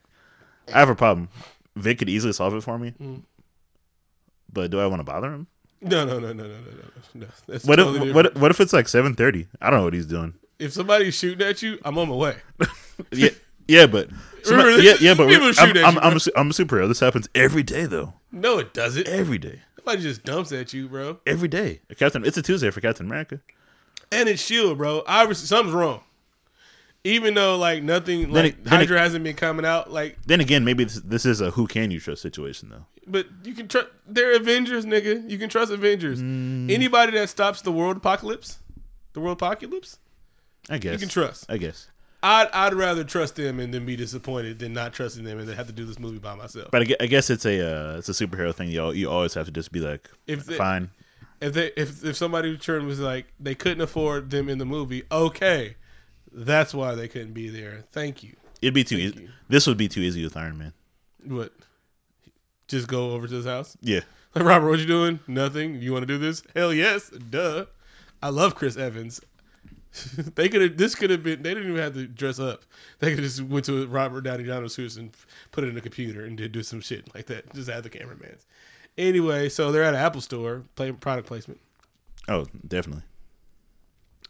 I 0.74 0.80
have 0.80 0.89
a 0.89 0.95
problem. 0.95 1.30
Vic 1.76 1.97
could 1.99 2.09
easily 2.09 2.34
solve 2.34 2.53
it 2.53 2.61
for 2.64 2.78
me, 2.78 2.93
Mm. 3.01 3.24
but 4.51 4.70
do 4.72 4.80
I 4.80 4.86
want 4.88 4.99
to 4.99 5.03
bother 5.03 5.32
him? 5.34 5.47
No, 5.82 6.05
no, 6.05 6.20
no, 6.20 6.32
no, 6.34 6.43
no, 6.43 6.47
no, 6.47 6.55
no. 7.16 7.26
no. 7.47 7.57
What 7.64 7.76
totally 7.78 8.09
if 8.09 8.16
what 8.16 8.24
different. 8.24 8.41
what 8.41 8.51
if 8.51 8.61
it's 8.61 8.72
like 8.74 8.88
seven 8.88 9.16
thirty? 9.16 9.47
I 9.61 9.70
don't 9.70 9.80
know 9.80 9.86
what 9.86 9.93
he's 9.93 10.05
doing. 10.05 10.34
if 10.59 10.72
somebody's 10.74 11.16
shooting 11.16 11.45
at 11.45 11.61
you? 11.61 11.80
I'm 11.84 11.97
on 11.97 12.07
my 12.09 12.16
way. 12.16 12.36
yeah, 13.11 13.30
yeah, 13.68 13.88
but 13.88 14.09
Remember, 14.49 14.80
yeah, 14.82 14.93
yeah, 15.01 15.14
but 15.14 15.24
I'm, 15.28 15.32
I'm, 15.34 15.76
you, 15.76 15.82
I'm, 15.82 15.93
bro. 15.93 16.01
a 16.03 16.39
I'm 16.39 16.49
a 16.49 16.53
superhero. 16.53 16.88
This 16.88 16.99
happens 16.99 17.28
every 17.34 17.64
day, 17.64 17.86
though. 17.86 18.14
No, 18.32 18.59
it 18.59 18.74
doesn't. 18.74 19.07
Every 19.07 19.38
day, 19.38 19.61
Somebody 19.78 20.01
just 20.03 20.24
dumps 20.24 20.51
at 20.51 20.74
you, 20.74 20.88
bro. 20.89 21.20
every 21.26 21.47
day. 21.47 21.82
Captain, 21.97 22.26
it's 22.26 22.38
a 22.38 22.41
Tuesday 22.41 22.70
for 22.72 22.80
Captain 22.82 23.05
America. 23.05 23.39
And 24.11 24.30
it's 24.30 24.41
Shield, 24.41 24.78
bro. 24.78 25.03
Obviously, 25.07 25.47
something's 25.47 25.74
wrong. 25.74 26.01
Even 27.04 27.34
though 27.34 27.58
like 27.58 27.84
nothing 27.84 28.22
Then 28.22 28.32
like 28.32 28.45
it- 28.54 28.64
then 28.64 28.74
it- 28.74 28.78
Hydra 28.78 28.99
hasn't 28.99 29.24
been 29.24 29.36
coming 29.36 29.66
out, 29.66 29.91
like 29.91 30.18
Then 30.26 30.39
again, 30.41 30.64
maybe 30.64 30.84
this, 30.86 31.01
this 31.01 31.26
is 31.26 31.41
a 31.41 31.51
who 31.51 31.68
can 31.68 31.91
you 31.91 31.99
trust 31.99 32.22
situation 32.22 32.70
though. 32.70 32.86
but 33.08 33.28
you 33.43 33.54
can 33.54 33.68
trust 33.68 33.88
they're 34.08 34.36
Avengers, 34.36 34.86
nigga. 34.86 35.30
You 35.30 35.38
can 35.38 35.49
trust 35.49 35.72
Avengers. 35.72 36.22
Mm. 36.22 36.72
Anybody 36.72 37.12
that 37.14 37.30
stops 37.30 37.62
the 37.62 37.72
world 37.72 37.97
apocalypse, 37.97 38.60
the 39.14 39.20
world 39.20 39.38
apocalypse, 39.38 39.97
I 40.70 40.78
guess 40.78 40.93
you 40.93 40.99
can 40.99 41.10
trust. 41.10 41.45
I 41.49 41.58
guess. 41.58 41.88
I'd 42.26 42.47
I'd 42.54 42.74
rather 42.74 43.04
trust 43.04 43.36
them 43.36 43.60
and 43.60 43.74
then 43.74 43.86
be 43.86 43.97
disappointed 43.97 44.60
than 44.60 44.72
not 44.72 44.93
trusting 44.93 45.26
them 45.26 45.39
and 45.39 45.45
then 45.47 45.58
have 45.58 45.68
to 45.68 45.74
do 45.74 45.84
this 45.84 45.99
movie 45.99 46.20
by 46.20 46.36
myself. 46.36 46.70
But 46.72 46.84
I 46.84 46.86
gue- 46.86 46.95
I 47.01 47.06
guess 47.08 47.30
it's 47.30 47.45
a 47.45 47.60
uh, 47.93 47.97
it's 47.97 48.08
a 48.08 48.14
superhero 48.14 48.56
thing. 48.56 48.70
You 48.70 48.91
you 48.93 49.10
always 49.10 49.34
have 49.34 49.45
to 49.47 49.51
just 49.51 49.74
be 49.74 49.82
like, 49.82 50.10
If 50.26 50.45
they- 50.45 50.56
fine. 50.56 50.91
if 51.41 51.51
they 51.51 51.72
if 51.76 52.06
if 52.06 52.16
somebody 52.16 52.56
turned 52.58 52.88
was 52.88 53.01
like 53.01 53.26
they 53.41 53.56
couldn't 53.56 53.82
afford 53.82 54.30
them 54.30 54.47
in 54.47 54.58
the 54.58 54.66
movie, 54.66 55.04
okay, 55.12 55.76
that's 56.34 56.74
why 56.74 56.96
they 56.96 57.08
couldn't 57.08 57.34
be 57.34 57.50
there. 57.50 57.84
Thank 57.92 58.24
you. 58.24 58.36
It'd 58.62 58.74
be 58.74 58.84
too 58.84 58.98
Thank 58.98 59.16
easy. 59.16 59.24
you. 59.26 59.30
This 59.50 59.68
would 59.68 59.78
be 59.78 59.88
too 59.88 60.02
easy 60.02 60.24
with 60.24 60.38
Iron 60.38 60.58
Man. 60.58 60.74
What? 61.26 61.54
Just 62.68 62.88
go 62.88 63.12
over 63.12 63.28
to 63.28 63.34
his 63.36 63.46
house. 63.46 63.78
Yeah. 63.82 64.02
Like 64.36 64.46
Robert, 64.46 64.68
what 64.68 64.80
you 64.80 64.88
doing? 64.88 65.20
Nothing. 65.28 65.80
You 65.80 65.94
want 65.94 66.02
to 66.02 66.08
do 66.08 66.18
this? 66.18 66.42
Hell 66.56 66.74
yes. 66.74 67.10
Duh. 67.12 67.66
I 68.20 68.30
love 68.30 68.56
Chris 68.56 68.76
Evans. 68.76 69.22
they 70.34 70.50
could 70.50 70.60
have. 70.62 70.76
This 70.78 70.96
could 70.96 71.12
have 71.12 71.22
been. 71.22 71.44
They 71.44 71.54
didn't 71.54 71.70
even 71.70 71.80
have 71.84 71.94
to 71.94 72.08
dress 72.08 72.40
up. 72.40 72.64
They 72.98 73.14
could 73.14 73.24
just 73.24 73.44
went 73.44 73.66
to 73.66 73.86
Robert 73.86 74.22
Downey 74.22 74.44
Jr.'s 74.46 74.76
house 74.76 74.96
and 74.98 75.16
put 75.52 75.64
it 75.64 75.68
in 75.68 75.78
a 75.78 75.82
computer 75.82 76.26
and 76.26 76.36
did 76.36 76.52
do 76.52 76.64
some 76.64 76.82
shit 76.82 77.14
like 77.14 77.28
that. 77.28 77.54
Just 77.54 77.70
have 77.70 77.84
the 77.84 77.92
cameramans. 77.92 78.48
Anyway, 78.98 79.50
so 79.50 79.72
they're 79.72 79.84
at 79.84 79.94
an 79.94 80.00
Apple 80.00 80.22
store, 80.22 80.64
play 80.76 80.92
product 80.92 81.28
placement, 81.28 81.60
Oh, 82.28 82.48
definitely. 82.68 83.04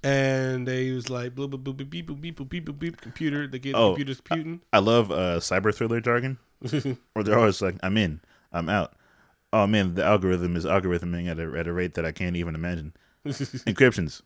And 0.03 0.67
they 0.67 0.91
was 0.91 1.09
like, 1.09 1.33
bloop, 1.35 1.51
bloop, 1.51 1.63
bloop, 1.75 1.89
beep, 1.89 2.07
boop, 2.09 2.19
beep, 2.21 2.37
boop, 2.39 2.49
beep, 2.49 2.65
boop, 2.67 2.79
beep, 2.79 3.01
computer. 3.01 3.47
They 3.47 3.59
get 3.59 3.75
Oh, 3.75 3.89
computer's 3.91 4.21
computing. 4.21 4.61
I 4.71 4.79
love 4.79 5.11
uh, 5.11 5.39
cyber 5.39 5.73
thriller 5.73 6.01
jargon, 6.01 6.37
where 7.13 7.23
they're 7.23 7.37
always 7.39 7.61
like, 7.61 7.75
"I'm 7.83 7.97
in, 7.97 8.19
I'm 8.51 8.69
out." 8.69 8.93
Oh 9.51 9.67
man, 9.67 9.95
the 9.95 10.03
algorithm 10.03 10.55
is 10.55 10.65
algorithming 10.65 11.27
at 11.29 11.39
a 11.39 11.57
at 11.59 11.67
a 11.67 11.73
rate 11.73 11.93
that 11.95 12.05
I 12.05 12.11
can't 12.11 12.35
even 12.35 12.55
imagine. 12.55 12.93
Encryptions. 13.25 14.21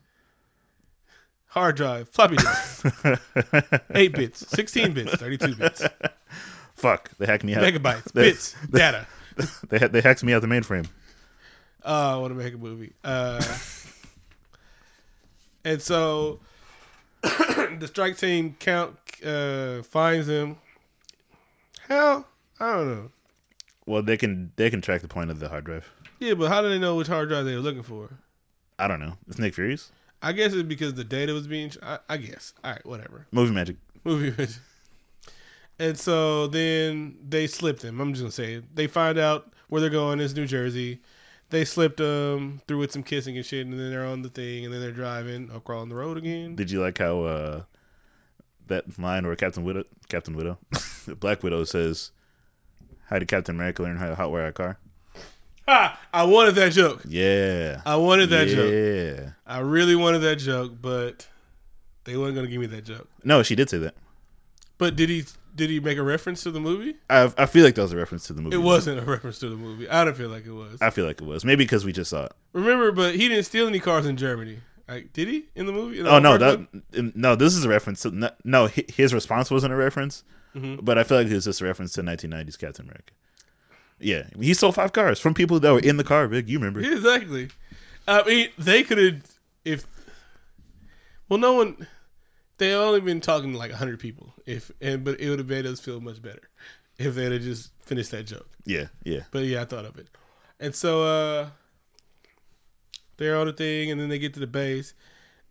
Hard 1.52 1.76
drive, 1.76 2.08
floppy 2.10 2.36
disk, 2.36 2.84
eight 3.94 4.12
bits, 4.12 4.46
sixteen 4.48 4.92
bits, 4.92 5.14
thirty-two 5.16 5.54
bits, 5.54 5.82
Fuck, 6.74 7.10
they 7.18 7.24
hacked 7.24 7.42
me 7.42 7.54
out. 7.54 7.62
megabytes, 7.64 8.12
They- 8.12 8.30
bits, 8.30 8.54
data. 8.70 9.06
They 9.68 9.78
they 9.78 10.00
hacked 10.02 10.22
me 10.24 10.34
out 10.34 10.42
the 10.42 10.48
mainframe. 10.48 10.86
Oh, 11.84 12.16
I 12.16 12.20
want 12.20 12.32
to 12.32 12.38
make 12.44 12.52
a 12.52 12.58
movie. 12.58 12.92
Uh, 13.02 13.40
and 15.68 15.82
so 15.82 16.40
the 17.22 17.86
strike 17.86 18.16
team 18.16 18.56
count 18.58 18.96
uh, 19.24 19.82
finds 19.82 20.28
him. 20.28 20.56
How? 21.88 22.24
I 22.58 22.72
don't 22.72 22.88
know. 22.88 23.10
Well, 23.86 24.02
they 24.02 24.16
can 24.16 24.52
they 24.56 24.70
can 24.70 24.80
track 24.80 25.02
the 25.02 25.08
point 25.08 25.30
of 25.30 25.40
the 25.40 25.48
hard 25.48 25.64
drive. 25.64 25.90
Yeah, 26.18 26.34
but 26.34 26.48
how 26.48 26.62
do 26.62 26.68
they 26.68 26.78
know 26.78 26.96
which 26.96 27.06
hard 27.06 27.28
drive 27.28 27.44
they 27.44 27.54
were 27.54 27.60
looking 27.60 27.82
for? 27.82 28.10
I 28.78 28.88
don't 28.88 29.00
know. 29.00 29.14
It's 29.28 29.38
Nick 29.38 29.54
Fury's 29.54 29.90
I 30.22 30.32
guess 30.32 30.52
it's 30.52 30.62
because 30.66 30.94
the 30.94 31.04
data 31.04 31.32
was 31.32 31.46
being. 31.46 31.70
I, 31.82 31.98
I 32.08 32.16
guess. 32.16 32.54
All 32.64 32.72
right, 32.72 32.84
whatever. 32.86 33.26
movie 33.30 33.52
magic. 33.52 33.76
Movie. 34.04 34.30
magic. 34.38 34.56
And 35.78 35.96
so 35.96 36.48
then 36.48 37.16
they 37.28 37.46
slipped 37.46 37.82
him. 37.82 38.00
I'm 38.00 38.12
just 38.12 38.22
gonna 38.22 38.32
say 38.32 38.54
it. 38.54 38.74
They 38.74 38.86
find 38.86 39.18
out 39.18 39.52
where 39.68 39.80
they're 39.80 39.90
going 39.90 40.18
is 40.18 40.34
New 40.34 40.46
Jersey. 40.46 41.00
They 41.50 41.64
slipped 41.64 41.98
him 41.98 42.60
through 42.68 42.78
with 42.78 42.92
some 42.92 43.02
kissing 43.02 43.36
and 43.36 43.46
shit, 43.46 43.66
and 43.66 43.78
then 43.78 43.90
they're 43.90 44.04
on 44.04 44.22
the 44.22 44.28
thing, 44.28 44.64
and 44.64 44.74
then 44.74 44.80
they're 44.80 44.92
driving 44.92 45.50
across 45.54 45.88
the 45.88 45.94
road 45.94 46.18
again. 46.18 46.56
Did 46.56 46.70
you 46.70 46.80
like 46.80 46.98
how 46.98 47.22
uh, 47.22 47.62
that 48.66 48.98
line 48.98 49.26
where 49.26 49.36
Captain 49.36 49.64
Widow, 49.64 49.84
Captain 50.08 50.36
Widow, 50.36 50.58
Black 51.20 51.42
Widow 51.42 51.64
says, 51.64 52.10
"How 53.06 53.18
did 53.18 53.28
Captain 53.28 53.54
America 53.54 53.82
learn 53.82 53.96
how 53.96 54.08
to 54.08 54.14
hot 54.14 54.30
wire 54.30 54.46
a 54.46 54.52
car?" 54.52 54.78
Ha! 55.66 56.00
I 56.12 56.24
wanted 56.24 56.54
that 56.56 56.72
joke. 56.72 57.02
Yeah, 57.06 57.82
I 57.84 57.96
wanted 57.96 58.30
that 58.30 58.48
yeah. 58.48 58.54
joke. 58.54 58.72
Yeah, 58.72 59.30
I 59.46 59.60
really 59.60 59.96
wanted 59.96 60.20
that 60.20 60.36
joke, 60.36 60.72
but 60.80 61.26
they 62.04 62.16
weren't 62.16 62.34
gonna 62.34 62.48
give 62.48 62.60
me 62.60 62.66
that 62.66 62.84
joke. 62.84 63.08
No, 63.24 63.42
she 63.42 63.54
did 63.54 63.70
say 63.70 63.78
that. 63.78 63.94
But 64.76 64.96
did 64.96 65.08
he? 65.08 65.24
Did 65.58 65.70
he 65.70 65.80
make 65.80 65.98
a 65.98 66.02
reference 66.02 66.42
to 66.44 66.50
the 66.50 66.60
movie? 66.60 66.94
I 67.10 67.30
I 67.36 67.46
feel 67.46 67.64
like 67.64 67.74
that 67.74 67.82
was 67.82 67.92
a 67.92 67.96
reference 67.96 68.26
to 68.28 68.32
the 68.32 68.40
movie. 68.42 68.56
It 68.56 68.60
wasn't 68.60 69.00
a 69.00 69.02
reference 69.02 69.38
to 69.40 69.48
the 69.50 69.56
movie. 69.56 69.88
I 69.88 70.04
don't 70.04 70.16
feel 70.16 70.28
like 70.30 70.46
it 70.46 70.52
was. 70.52 70.80
I 70.80 70.90
feel 70.90 71.04
like 71.04 71.20
it 71.20 71.26
was 71.26 71.44
maybe 71.44 71.64
because 71.64 71.84
we 71.84 71.92
just 71.92 72.10
saw 72.10 72.24
it. 72.26 72.32
Remember, 72.52 72.92
but 72.92 73.14
he 73.16 73.28
didn't 73.28 73.44
steal 73.44 73.66
any 73.66 73.80
cars 73.80 74.06
in 74.06 74.16
Germany. 74.16 74.58
Like, 74.88 75.12
did 75.12 75.28
he 75.28 75.44
in 75.54 75.66
the 75.66 75.72
movie? 75.72 75.98
In 75.98 76.04
the 76.04 76.14
Oh 76.14 76.18
no, 76.18 76.38
that 76.38 76.58
one? 76.92 77.12
no. 77.14 77.34
This 77.36 77.54
is 77.54 77.64
a 77.64 77.68
reference 77.68 78.02
to 78.02 78.10
no. 78.10 78.30
no 78.44 78.68
his 78.68 79.12
response 79.12 79.50
wasn't 79.50 79.72
a 79.72 79.76
reference, 79.76 80.24
Mm-hmm. 80.56 80.82
but 80.84 80.96
I 80.96 81.02
feel 81.04 81.18
like 81.18 81.26
it 81.26 81.34
was 81.34 81.44
just 81.44 81.60
a 81.60 81.64
reference 81.66 81.92
to 81.92 82.02
1990s 82.02 82.58
Captain 82.58 82.86
America. 82.86 83.12
Yeah, 84.00 84.28
he 84.40 84.54
stole 84.54 84.72
five 84.72 84.92
cars 84.92 85.18
from 85.20 85.34
people 85.34 85.60
that 85.60 85.72
were 85.72 85.80
in 85.80 85.96
the 85.98 86.04
car. 86.04 86.26
Big, 86.28 86.48
you 86.48 86.58
remember? 86.58 86.80
Exactly. 86.80 87.48
I 88.06 88.22
mean, 88.22 88.48
they 88.56 88.82
could 88.84 88.96
have 88.98 89.22
if. 89.64 89.86
Well, 91.28 91.38
no 91.38 91.52
one. 91.54 91.86
They 92.58 92.74
only 92.74 93.00
been 93.00 93.20
talking 93.20 93.52
to 93.52 93.58
like 93.58 93.72
hundred 93.72 94.00
people. 94.00 94.34
If 94.46 94.70
and 94.80 95.04
but 95.04 95.20
it 95.20 95.30
would 95.30 95.38
have 95.38 95.48
made 95.48 95.66
us 95.66 95.80
feel 95.80 96.00
much 96.00 96.20
better 96.20 96.50
if 96.98 97.14
they'd 97.14 97.32
have 97.32 97.42
just 97.42 97.70
finished 97.80 98.10
that 98.10 98.24
joke. 98.24 98.48
Yeah, 98.64 98.86
yeah. 99.04 99.20
But 99.30 99.44
yeah, 99.44 99.62
I 99.62 99.64
thought 99.64 99.84
of 99.84 99.98
it. 99.98 100.08
And 100.60 100.74
so 100.74 101.02
uh 101.02 101.48
they're 103.16 103.36
on 103.36 103.46
the 103.46 103.52
thing 103.52 103.90
and 103.90 104.00
then 104.00 104.08
they 104.08 104.18
get 104.18 104.34
to 104.34 104.40
the 104.40 104.46
base 104.46 104.94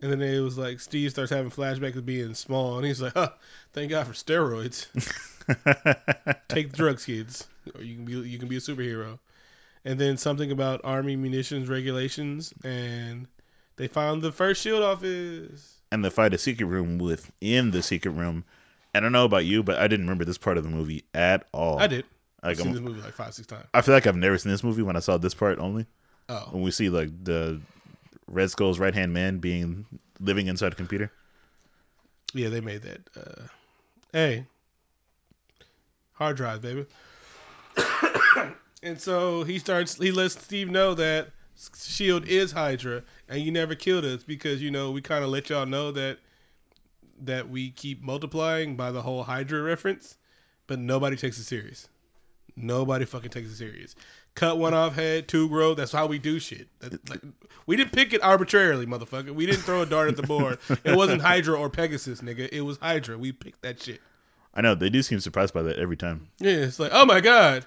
and 0.01 0.11
then 0.11 0.21
it 0.21 0.39
was 0.39 0.57
like 0.57 0.79
Steve 0.79 1.11
starts 1.11 1.31
having 1.31 1.49
flashbacks 1.51 1.95
of 1.95 2.05
being 2.05 2.33
small 2.33 2.77
and 2.77 2.85
he's 2.85 3.01
like, 3.01 3.13
huh, 3.13 3.31
thank 3.73 3.89
God 3.89 4.05
for 4.07 4.13
steroids. 4.13 4.87
Take 6.49 6.71
the 6.71 6.77
drugs, 6.77 7.05
kids. 7.05 7.47
Or 7.75 7.81
you 7.81 7.95
can 7.95 8.05
be 8.05 8.13
you 8.29 8.37
can 8.37 8.47
be 8.47 8.57
a 8.57 8.61
superhero. 8.61 9.19
And 9.85 9.99
then 9.99 10.17
something 10.17 10.51
about 10.51 10.81
army 10.83 11.15
munitions 11.15 11.69
regulations 11.69 12.53
and 12.63 13.27
they 13.77 13.87
found 13.87 14.21
the 14.21 14.31
first 14.31 14.61
shield 14.61 14.83
office. 14.83 15.76
And 15.91 16.03
they 16.03 16.09
find 16.09 16.33
a 16.33 16.37
secret 16.37 16.65
room 16.65 16.97
within 16.97 17.71
the 17.71 17.81
secret 17.81 18.11
room. 18.11 18.45
I 18.95 18.99
don't 18.99 19.11
know 19.11 19.25
about 19.25 19.45
you, 19.45 19.63
but 19.63 19.77
I 19.77 19.87
didn't 19.87 20.05
remember 20.05 20.25
this 20.25 20.37
part 20.37 20.57
of 20.57 20.63
the 20.63 20.69
movie 20.69 21.03
at 21.13 21.47
all. 21.53 21.79
I 21.79 21.87
did. 21.87 22.05
Like, 22.43 22.51
I've 22.51 22.57
seen 22.57 22.67
I'm- 22.67 22.73
this 22.75 22.81
movie 22.81 23.01
like 23.01 23.13
five, 23.13 23.33
six 23.33 23.47
times. 23.47 23.65
I 23.73 23.81
feel 23.81 23.93
like 23.93 24.07
I've 24.07 24.15
never 24.15 24.37
seen 24.37 24.51
this 24.51 24.63
movie 24.63 24.81
when 24.81 24.95
I 24.95 24.99
saw 24.99 25.17
this 25.17 25.33
part 25.33 25.59
only. 25.59 25.85
Oh. 26.29 26.47
When 26.51 26.63
we 26.63 26.71
see 26.71 26.89
like 26.89 27.09
the 27.23 27.61
Red 28.27 28.51
Skull's 28.51 28.79
right 28.79 28.93
hand 28.93 29.13
man 29.13 29.37
being 29.39 29.85
living 30.19 30.47
inside 30.47 30.73
a 30.73 30.75
computer. 30.75 31.11
Yeah, 32.33 32.49
they 32.49 32.59
made 32.59 32.81
that. 32.81 33.09
Uh, 33.15 33.43
hey, 34.11 34.45
hard 36.13 36.35
drive, 36.37 36.61
baby. 36.61 36.85
and 38.83 38.99
so 38.99 39.43
he 39.43 39.59
starts. 39.59 39.95
He 39.95 40.11
lets 40.11 40.33
Steve 40.41 40.69
know 40.69 40.93
that 40.95 41.29
Shield 41.75 42.25
is 42.27 42.51
Hydra, 42.51 43.03
and 43.27 43.41
you 43.41 43.51
never 43.51 43.73
killed 43.75 44.05
us 44.05 44.23
because 44.23 44.61
you 44.61 44.69
know 44.69 44.91
we 44.91 45.01
kind 45.01 45.23
of 45.23 45.29
let 45.31 45.49
y'all 45.49 45.65
know 45.65 45.91
that 45.91 46.19
that 47.19 47.49
we 47.49 47.71
keep 47.71 48.01
multiplying 48.03 48.75
by 48.75 48.91
the 48.91 49.01
whole 49.01 49.23
Hydra 49.23 49.61
reference, 49.63 50.17
but 50.67 50.77
nobody 50.77 51.15
takes 51.15 51.39
it 51.39 51.45
serious. 51.45 51.89
Nobody 52.55 53.05
fucking 53.05 53.31
takes 53.31 53.49
it 53.49 53.55
serious. 53.55 53.95
Cut 54.35 54.59
one 54.59 54.75
off 54.75 54.93
head, 54.95 55.27
two 55.27 55.49
grow. 55.49 55.73
That's 55.73 55.91
how 55.91 56.05
we 56.05 56.19
do 56.19 56.37
shit. 56.39 56.67
That- 56.79 57.09
like, 57.09 57.21
we 57.65 57.75
didn't 57.75 57.91
pick 57.91 58.13
it 58.13 58.21
arbitrarily, 58.21 58.85
motherfucker. 58.85 59.31
We 59.31 59.47
didn't 59.47 59.61
throw 59.61 59.81
a 59.81 59.85
dart 59.87 60.09
at 60.09 60.15
the 60.15 60.23
board. 60.23 60.59
It 60.83 60.95
wasn't 60.95 61.21
Hydra 61.23 61.59
or 61.59 61.69
Pegasus, 61.71 62.21
nigga. 62.21 62.47
It 62.51 62.61
was 62.61 62.77
Hydra. 62.77 63.17
We 63.17 63.31
picked 63.31 63.63
that 63.63 63.81
shit. 63.81 63.99
I 64.53 64.61
know 64.61 64.75
they 64.75 64.89
do 64.91 65.01
seem 65.01 65.19
surprised 65.19 65.53
by 65.55 65.63
that 65.63 65.77
every 65.79 65.97
time. 65.97 66.27
Yeah, 66.39 66.51
it's 66.51 66.79
like, 66.79 66.91
oh 66.93 67.05
my 67.05 67.19
god, 67.19 67.65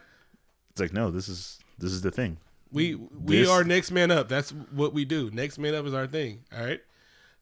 It's 0.70 0.80
like 0.80 0.92
no, 0.92 1.10
this 1.10 1.28
is 1.28 1.58
this 1.78 1.90
is 1.92 2.02
the 2.02 2.10
thing. 2.12 2.36
We 2.72 2.94
mm. 2.94 3.08
we 3.22 3.38
This- 3.40 3.48
are 3.48 3.64
next 3.64 3.90
man 3.90 4.10
up. 4.10 4.28
That's 4.28 4.50
what 4.50 4.92
we 4.92 5.04
do. 5.04 5.30
Next 5.32 5.58
man 5.58 5.74
up 5.74 5.86
is 5.86 5.94
our 5.94 6.06
thing. 6.06 6.44
All 6.56 6.64
right. 6.64 6.80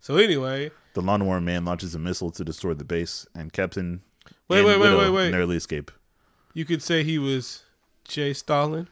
So 0.00 0.16
anyway, 0.16 0.70
The 0.94 1.02
lawnmower 1.02 1.40
man 1.40 1.64
launches 1.64 1.94
a 1.94 1.98
missile 1.98 2.30
to 2.32 2.44
destroy 2.44 2.74
the 2.74 2.84
base, 2.84 3.26
and 3.34 3.52
Captain 3.52 4.02
Wait, 4.48 4.58
and 4.58 4.66
wait, 4.66 4.78
wait, 4.80 4.96
wait, 4.96 5.10
wait. 5.10 5.30
narrowly 5.30 5.56
escape. 5.56 5.90
you 6.54 6.64
could 6.64 6.82
say 6.82 7.02
he 7.02 7.18
was 7.18 7.64
Jay 8.04 8.32
Stalin. 8.32 8.88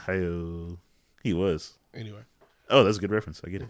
Hi-yo. 0.00 0.78
He 1.22 1.32
was. 1.32 1.74
Anyway, 1.94 2.22
Oh, 2.70 2.82
that's 2.82 2.96
a 2.98 3.00
good 3.00 3.10
reference. 3.12 3.40
I 3.44 3.50
get 3.50 3.62
it. 3.62 3.68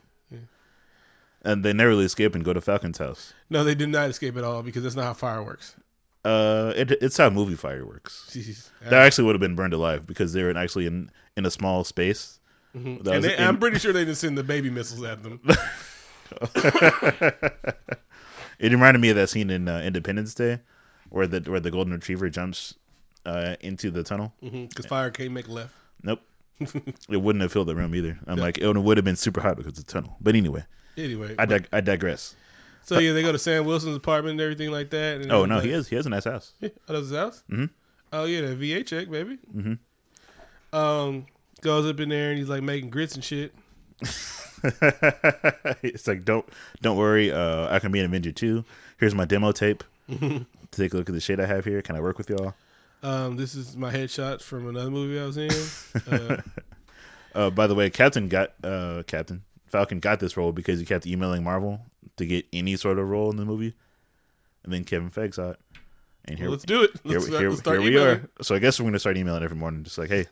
And 1.45 1.65
they 1.65 1.73
narrowly 1.73 2.05
escape 2.05 2.35
and 2.37 2.45
go 2.45 2.53
to 2.53 2.61
Falcon's 2.61 2.99
house. 2.99 3.35
no, 3.51 3.65
they 3.65 3.75
did 3.75 3.89
not 3.89 4.09
escape 4.09 4.37
at 4.37 4.45
all 4.45 4.63
because 4.63 4.85
that's 4.85 4.95
not 4.95 5.05
how 5.05 5.13
fire 5.13 5.43
works. 5.43 5.75
Uh, 6.25 6.73
it, 6.77 6.91
it's 7.03 7.17
how 7.17 7.29
movie 7.31 7.57
fire 7.57 7.85
works. 7.85 8.31
Jeez. 8.33 8.71
They 8.89 8.97
actually 8.97 9.25
would 9.25 9.35
have 9.35 9.41
been 9.41 9.57
burned 9.57 9.73
alive 9.75 10.07
because 10.07 10.33
they 10.33 10.43
were 10.43 10.57
actually 10.57 10.87
in 10.87 11.11
in 11.37 11.45
a 11.47 11.51
small 11.51 11.83
space. 11.85 12.39
That 12.75 13.07
and 13.15 13.25
they, 13.25 13.37
in- 13.37 13.43
I'm 13.45 13.59
pretty 13.59 13.79
sure 13.79 13.93
they 13.93 14.05
didn't 14.05 14.17
send 14.19 14.39
the 14.39 14.45
baby 14.45 14.71
missiles 14.71 15.03
at 15.05 15.23
them. 15.23 15.41
It 18.59 18.71
reminded 18.71 19.01
me 19.01 19.09
of 19.11 19.17
that 19.17 19.29
scene 19.29 19.51
in 19.51 19.67
uh, 19.69 19.81
Independence 19.81 20.35
Day, 20.35 20.61
where 21.09 21.27
the 21.27 21.41
where 21.51 21.59
the 21.59 21.71
golden 21.73 21.93
retriever 21.95 22.29
jumps 22.31 22.75
uh, 23.27 23.57
into 23.61 23.91
the 23.91 24.05
tunnel. 24.05 24.33
Because 24.41 24.87
fire 24.87 25.11
can't 25.11 25.33
make 25.33 25.49
left. 25.49 25.75
Nope, 26.03 26.21
it 26.61 27.17
wouldn't 27.21 27.43
have 27.43 27.51
filled 27.53 27.67
the 27.69 27.75
room 27.75 27.93
either. 27.95 28.19
I'm 28.27 28.39
like, 28.39 28.59
it 28.59 28.73
would 28.73 28.97
have 28.97 29.05
been 29.05 29.17
super 29.17 29.41
hot 29.41 29.57
because 29.57 29.73
it's 29.73 29.81
a 29.81 29.85
tunnel. 29.85 30.17
But 30.21 30.37
anyway, 30.37 30.65
Anyway, 30.97 31.35
I 31.39 31.47
dig- 31.47 31.69
I 31.73 31.81
digress. 31.81 32.37
So 32.85 32.99
yeah, 32.99 33.13
they 33.13 33.23
go 33.23 33.33
to 33.33 33.39
Sam 33.39 33.65
Wilson's 33.65 33.97
apartment 33.97 34.33
and 34.33 34.41
everything 34.41 34.71
like 34.71 34.91
that. 34.91 35.21
And 35.21 35.31
Oh 35.33 35.45
no, 35.45 35.57
like, 35.57 35.65
he 35.65 35.71
has 35.71 35.89
he 35.89 35.97
has 35.97 36.07
a 36.07 36.11
nice 36.11 36.25
house. 36.25 36.53
Yeah, 36.61 36.71
oh, 36.89 36.93
that's 36.93 37.09
his 37.09 37.17
house. 37.17 37.43
Mhm. 37.51 37.71
Oh 38.13 38.25
yeah, 38.25 38.41
that 38.43 38.57
VA 38.57 38.83
check, 38.83 39.11
baby. 39.11 39.39
Mhm. 39.55 39.79
Um, 40.73 41.27
goes 41.61 41.87
up 41.87 42.01
in 42.01 42.09
there 42.09 42.31
and 42.31 42.39
he's 42.39 42.49
like 42.49 42.63
making 42.63 42.91
grits 42.91 43.15
and 43.15 43.23
shit. 43.25 43.55
it's 45.83 46.07
like 46.07 46.25
don't 46.25 46.47
don't 46.81 46.97
worry. 46.97 47.31
Uh, 47.33 47.75
I 47.75 47.79
can 47.79 47.93
be 47.93 48.01
an 48.01 48.07
Avenger 48.07 48.33
too. 48.33 48.65
Here's 48.99 49.15
my 49.15 49.25
demo 49.25 49.53
tape. 49.53 49.85
Take 50.71 50.95
a 50.95 50.97
look 50.97 51.09
at 51.09 51.15
the 51.15 51.21
shit 51.21 51.39
I 51.41 51.47
have 51.47 51.65
here. 51.65 51.83
Can 51.83 51.97
I 51.97 52.01
work 52.01 52.19
with 52.19 52.31
y'all? 52.31 52.55
Um, 53.03 53.37
this 53.37 53.55
is 53.55 53.77
my 53.77 53.93
headshot 53.93 54.41
from 54.41 54.69
another 54.69 54.91
movie 54.91 55.21
I 55.21 55.27
was 55.27 55.37
in. 55.37 55.51
Uh, 56.11 56.37
Uh, 57.35 57.49
by 57.49 57.67
the 57.67 57.75
way, 57.75 57.89
Captain 57.89 58.29
got 58.29 58.53
uh, 58.63 59.03
Captain 59.07 59.43
Falcon 59.67 60.01
got 60.01 60.21
this 60.21 60.37
role 60.37 60.53
because 60.53 60.79
he 60.79 60.85
kept 60.85 61.07
emailing 61.07 61.43
Marvel 61.43 61.81
to 62.17 62.27
get 62.27 62.47
any 62.53 62.77
sort 62.77 62.99
of 62.99 63.09
role 63.09 63.31
in 63.31 63.37
the 63.37 63.45
movie, 63.45 63.75
and 64.65 64.73
then 64.73 64.85
Kevin 64.85 65.11
Feige 65.11 65.35
saw 65.35 65.51
it. 65.51 65.61
And 66.25 66.39
here, 66.39 66.47
well, 66.47 66.53
let's 66.53 66.65
do 66.65 66.83
it. 66.85 66.91
here, 67.03 67.15
Let's, 67.15 67.27
start- 67.27 67.41
here, 67.41 67.51
let's 67.51 67.63
here 67.69 67.81
we 67.81 67.99
are. 67.99 68.29
So 68.43 68.55
I 68.55 68.59
guess 68.61 68.79
we're 68.79 68.87
gonna 68.87 68.99
start 69.01 69.17
emailing 69.17 69.43
every 69.43 69.57
morning, 69.57 69.83
just 69.83 69.99
like, 69.99 70.09
hey, 70.09 70.27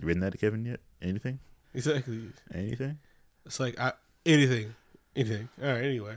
you 0.00 0.06
written 0.06 0.20
that 0.20 0.32
to 0.32 0.38
Kevin 0.38 0.64
yet? 0.64 0.80
Anything? 1.00 1.38
Exactly. 1.74 2.20
Anything? 2.52 2.98
It's 3.46 3.58
like 3.58 3.78
I, 3.80 3.92
anything, 4.26 4.74
anything. 5.16 5.48
All 5.62 5.68
right. 5.68 5.82
Anyway, 5.84 6.16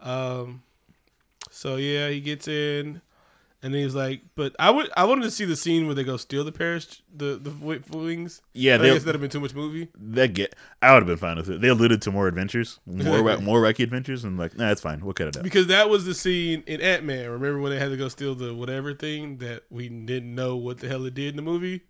um, 0.00 0.62
so 1.50 1.76
yeah, 1.76 2.08
he 2.08 2.20
gets 2.20 2.48
in, 2.48 3.00
and 3.64 3.72
then 3.72 3.80
he's 3.82 3.94
like, 3.94 4.20
"But 4.34 4.54
I 4.58 4.68
would, 4.68 4.90
I 4.94 5.04
wanted 5.04 5.22
to 5.22 5.30
see 5.30 5.46
the 5.46 5.56
scene 5.56 5.86
where 5.86 5.94
they 5.94 6.04
go 6.04 6.18
steal 6.18 6.44
the 6.44 6.52
parachute, 6.52 7.00
the 7.16 7.36
the 7.36 7.50
wings. 7.96 8.42
Yeah, 8.52 8.74
I 8.74 8.78
guess 8.78 9.04
that'd 9.04 9.14
have 9.14 9.22
been 9.22 9.30
too 9.30 9.40
much 9.40 9.54
movie. 9.54 9.88
that 9.96 10.34
get. 10.34 10.54
I 10.82 10.92
would 10.92 11.02
have 11.02 11.06
been 11.06 11.16
fine 11.16 11.38
with 11.38 11.48
it. 11.48 11.62
They 11.62 11.68
alluded 11.68 12.02
to 12.02 12.12
more 12.12 12.28
adventures, 12.28 12.78
more 12.84 13.22
more 13.40 13.62
wacky 13.62 13.82
adventures, 13.82 14.22
and 14.22 14.38
like, 14.38 14.54
nah, 14.58 14.70
it's 14.70 14.82
fine. 14.82 15.02
We'll 15.02 15.14
cut 15.14 15.28
it 15.28 15.38
out. 15.38 15.44
Because 15.44 15.68
that 15.68 15.88
was 15.88 16.04
the 16.04 16.14
scene 16.14 16.62
in 16.66 16.82
Ant 16.82 17.04
Man. 17.04 17.30
Remember 17.30 17.58
when 17.58 17.72
they 17.72 17.78
had 17.78 17.88
to 17.88 17.96
go 17.96 18.08
steal 18.08 18.34
the 18.34 18.54
whatever 18.54 18.92
thing 18.92 19.38
that 19.38 19.62
we 19.70 19.88
didn't 19.88 20.34
know 20.34 20.56
what 20.56 20.80
the 20.80 20.88
hell 20.88 21.06
it 21.06 21.14
did 21.14 21.30
in 21.30 21.36
the 21.36 21.42
movie? 21.42 21.80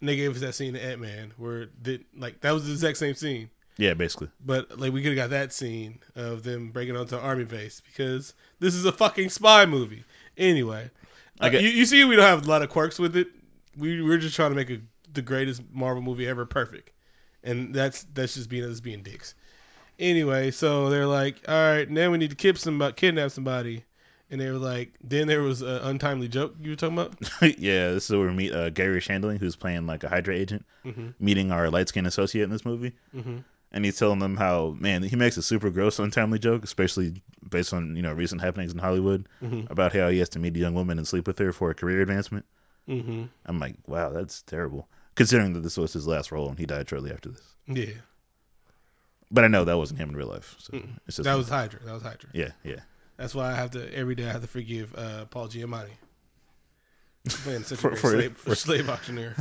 And 0.00 0.08
they 0.08 0.16
gave 0.16 0.34
us 0.34 0.40
that 0.40 0.54
scene 0.54 0.74
in 0.74 0.80
Ant 0.80 1.02
Man 1.02 1.34
where 1.36 1.66
did 1.66 2.06
like 2.16 2.40
that 2.40 2.52
was 2.52 2.64
the 2.66 2.72
exact 2.72 2.96
same 2.96 3.14
scene. 3.14 3.50
Yeah, 3.78 3.92
basically. 3.92 4.28
But 4.42 4.78
like 4.78 4.94
we 4.94 5.02
could 5.02 5.10
have 5.10 5.28
got 5.28 5.30
that 5.30 5.52
scene 5.52 5.98
of 6.14 6.42
them 6.42 6.70
breaking 6.70 6.96
onto 6.96 7.16
an 7.16 7.22
army 7.22 7.44
base 7.44 7.82
because 7.84 8.32
this 8.60 8.74
is 8.74 8.86
a 8.86 8.92
fucking 8.92 9.28
spy 9.28 9.66
movie. 9.66 10.04
Anyway, 10.36 10.90
I 11.40 11.48
uh, 11.48 11.50
you, 11.52 11.68
you 11.68 11.86
see, 11.86 12.04
we 12.04 12.16
don't 12.16 12.24
have 12.24 12.46
a 12.46 12.50
lot 12.50 12.62
of 12.62 12.68
quirks 12.70 12.98
with 12.98 13.16
it. 13.16 13.28
We 13.76 14.02
we're 14.02 14.18
just 14.18 14.36
trying 14.36 14.50
to 14.50 14.56
make 14.56 14.70
a, 14.70 14.80
the 15.12 15.22
greatest 15.22 15.62
Marvel 15.72 16.02
movie 16.02 16.26
ever 16.26 16.46
perfect, 16.46 16.90
and 17.42 17.74
that's 17.74 18.04
that's 18.14 18.34
just 18.34 18.48
being 18.48 18.64
us 18.64 18.80
being 18.80 19.02
dicks. 19.02 19.34
Anyway, 19.98 20.50
so 20.50 20.90
they're 20.90 21.06
like, 21.06 21.36
all 21.48 21.54
right, 21.54 21.88
now 21.88 22.10
we 22.10 22.18
need 22.18 22.30
to 22.30 22.36
kidnap 22.36 22.58
somebody, 22.58 22.92
kidnap 22.94 23.30
somebody, 23.30 23.84
and 24.30 24.38
they 24.40 24.50
were 24.50 24.58
like, 24.58 24.92
then 25.02 25.26
there 25.26 25.40
was 25.42 25.62
an 25.62 25.76
untimely 25.84 26.28
joke 26.28 26.54
you 26.60 26.70
were 26.70 26.76
talking 26.76 26.98
about. 26.98 27.14
yeah, 27.58 27.92
this 27.92 28.10
is 28.10 28.16
where 28.16 28.26
we 28.28 28.34
meet 28.34 28.52
uh, 28.52 28.68
Garry 28.70 29.00
Shandling, 29.00 29.38
who's 29.38 29.56
playing 29.56 29.86
like 29.86 30.04
a 30.04 30.08
Hydra 30.10 30.34
agent, 30.34 30.66
Mhm. 30.84 31.14
meeting 31.18 31.50
our 31.50 31.70
light 31.70 31.88
skinned 31.88 32.06
associate 32.06 32.42
in 32.44 32.50
this 32.50 32.64
movie. 32.66 32.92
Mhm. 33.14 33.42
And 33.72 33.84
he's 33.84 33.98
telling 33.98 34.20
them 34.20 34.36
how, 34.36 34.76
man, 34.78 35.02
he 35.02 35.16
makes 35.16 35.36
a 35.36 35.42
super 35.42 35.70
gross, 35.70 35.98
untimely 35.98 36.38
joke, 36.38 36.64
especially 36.64 37.22
based 37.48 37.74
on, 37.74 37.94
you 37.96 38.02
know, 38.02 38.12
recent 38.12 38.40
happenings 38.40 38.72
in 38.72 38.78
Hollywood 38.78 39.28
Mhm. 39.42 39.70
about 39.70 39.92
how 39.94 40.08
he 40.08 40.18
has 40.20 40.28
to 40.30 40.38
meet 40.38 40.56
a 40.56 40.58
young 40.58 40.72
woman 40.74 40.98
and 40.98 41.06
sleep 41.06 41.26
with 41.26 41.38
her 41.38 41.52
for 41.52 41.70
a 41.70 41.74
career 41.74 42.00
advancement. 42.00 42.44
Mm-hmm. 42.88 43.24
I'm 43.44 43.58
like, 43.58 43.74
wow, 43.86 44.10
that's 44.10 44.42
terrible. 44.42 44.88
Considering 45.16 45.52
that 45.54 45.60
this 45.60 45.76
was 45.76 45.92
his 45.92 46.06
last 46.06 46.30
role 46.32 46.48
and 46.48 46.58
he 46.58 46.64
died 46.66 46.88
shortly 46.88 47.10
after 47.10 47.28
this. 47.28 47.56
Yeah, 47.66 47.94
But 49.30 49.44
I 49.44 49.48
know 49.48 49.64
that 49.64 49.76
wasn't 49.76 49.98
him 50.00 50.10
in 50.10 50.16
real 50.16 50.28
life. 50.28 50.54
So 50.58 50.80
it's 51.06 51.16
just 51.16 51.24
that 51.24 51.34
was 51.36 51.48
Hydra. 51.48 51.80
That 51.84 51.92
was 51.94 52.02
Hydra. 52.02 52.30
yeah, 52.32 52.50
yeah. 52.62 52.80
That's 53.16 53.34
why 53.34 53.50
I 53.50 53.54
have 53.56 53.72
to 53.72 53.92
every 53.94 54.14
day. 54.14 54.28
I 54.28 54.32
have 54.32 54.42
to 54.42 54.46
forgive 54.46 54.94
uh, 54.94 55.24
Paul 55.26 55.48
Giamatti. 55.48 55.90
Man, 57.46 57.64
such 57.64 57.78
For- 57.80 57.96
for- 57.96 58.10
slave, 58.12 58.36
for- 58.36 58.54
slave 58.66 58.88
auctioneer. 58.88 59.34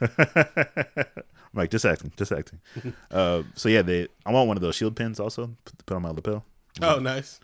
I'm 1.52 1.58
like, 1.58 1.70
just 1.70 1.84
acting, 1.84 2.12
just 2.16 2.32
acting. 2.32 2.60
uh, 3.10 3.42
so 3.54 3.68
yeah, 3.68 3.82
they. 3.82 4.06
I 4.24 4.32
want 4.32 4.48
one 4.48 4.56
of 4.56 4.60
those 4.62 4.76
shield 4.76 4.94
pins 4.96 5.18
also. 5.18 5.50
Put, 5.64 5.86
put 5.86 5.94
on 5.96 6.02
my 6.02 6.10
lapel. 6.10 6.44
Oh, 6.80 6.98
nice. 7.00 7.40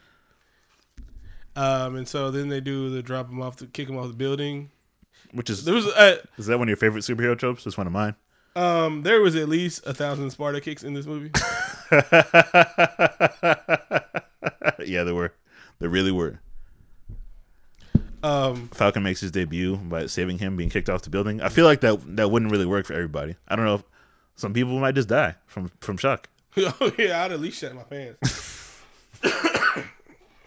Um, 1.57 1.97
and 1.97 2.07
so 2.07 2.31
then 2.31 2.49
they 2.49 2.61
do 2.61 2.91
the 2.91 3.03
drop 3.03 3.29
him 3.31 3.41
off, 3.43 3.57
the 3.57 3.67
kick 3.67 3.89
him 3.89 3.97
off 3.97 4.09
the 4.09 4.15
building. 4.15 4.71
Which 5.33 5.51
is 5.51 5.65
There 5.65 5.75
was 5.75 5.87
uh, 5.87 6.19
is 6.39 6.47
that 6.47 6.59
one 6.59 6.67
of 6.67 6.71
your 6.71 6.77
favorite 6.77 7.01
superhero 7.03 7.37
tropes? 7.37 7.67
It's 7.67 7.77
one 7.77 7.87
of 7.87 7.93
mine. 7.93 8.15
um, 8.55 9.03
there 9.03 9.21
was 9.21 9.35
at 9.35 9.49
least 9.49 9.85
a 9.87 9.93
thousand 9.95 10.31
Sparta 10.31 10.61
kicks 10.61 10.85
in 10.85 10.95
this 10.95 11.07
movie. 11.07 11.31
yeah, 14.87 15.03
there 15.03 15.15
were. 15.15 15.33
There 15.79 15.89
really 15.89 16.13
were. 16.13 16.41
Um, 18.23 18.69
Falcon 18.69 19.03
makes 19.03 19.21
his 19.21 19.31
debut 19.31 19.77
by 19.77 20.07
saving 20.07 20.39
him 20.39 20.57
being 20.57 20.71
kicked 20.71 20.89
off 20.89 21.03
the 21.03 21.11
building. 21.11 21.41
I 21.41 21.49
feel 21.49 21.65
like 21.65 21.81
that 21.81 22.17
that 22.17 22.31
wouldn't 22.31 22.51
really 22.51 22.67
work 22.67 22.87
for 22.87 22.95
everybody. 22.95 23.37
I 23.49 23.57
don't 23.57 23.65
know 23.65 23.75
if 23.77 23.85
some 24.37 24.53
people 24.53 24.79
might 24.79 24.95
just 24.95 25.09
die 25.09 25.35
from 25.47 25.71
from 25.81 25.97
shock. 25.97 26.29
oh 26.57 26.93
yeah, 26.99 27.25
I'd 27.25 27.33
at 27.33 27.41
least 27.41 27.59
shut 27.59 27.75
my 27.75 27.83
pants. 27.83 28.83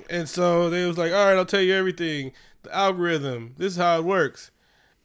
and 0.10 0.30
so 0.30 0.70
they 0.70 0.86
was 0.86 0.98
like, 0.98 1.12
"All 1.12 1.26
right, 1.26 1.38
I'll 1.38 1.46
tell 1.46 1.62
you 1.62 1.74
everything. 1.74 2.32
The 2.64 2.76
algorithm. 2.76 3.56
This 3.58 3.74
is 3.74 3.78
how 3.78 3.98
it 3.98 4.06
works. 4.06 4.52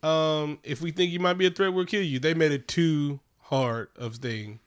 Um, 0.02 0.58
if 0.62 0.80
we 0.80 0.90
think 0.90 1.12
you 1.12 1.20
might 1.20 1.34
be 1.34 1.46
a 1.46 1.50
threat, 1.50 1.72
we'll 1.72 1.86
kill 1.86 2.02
you." 2.02 2.18
They 2.18 2.34
made 2.34 2.52
it 2.52 2.68
too 2.68 3.20
hard 3.40 3.88
of 3.96 4.16
thing. 4.16 4.60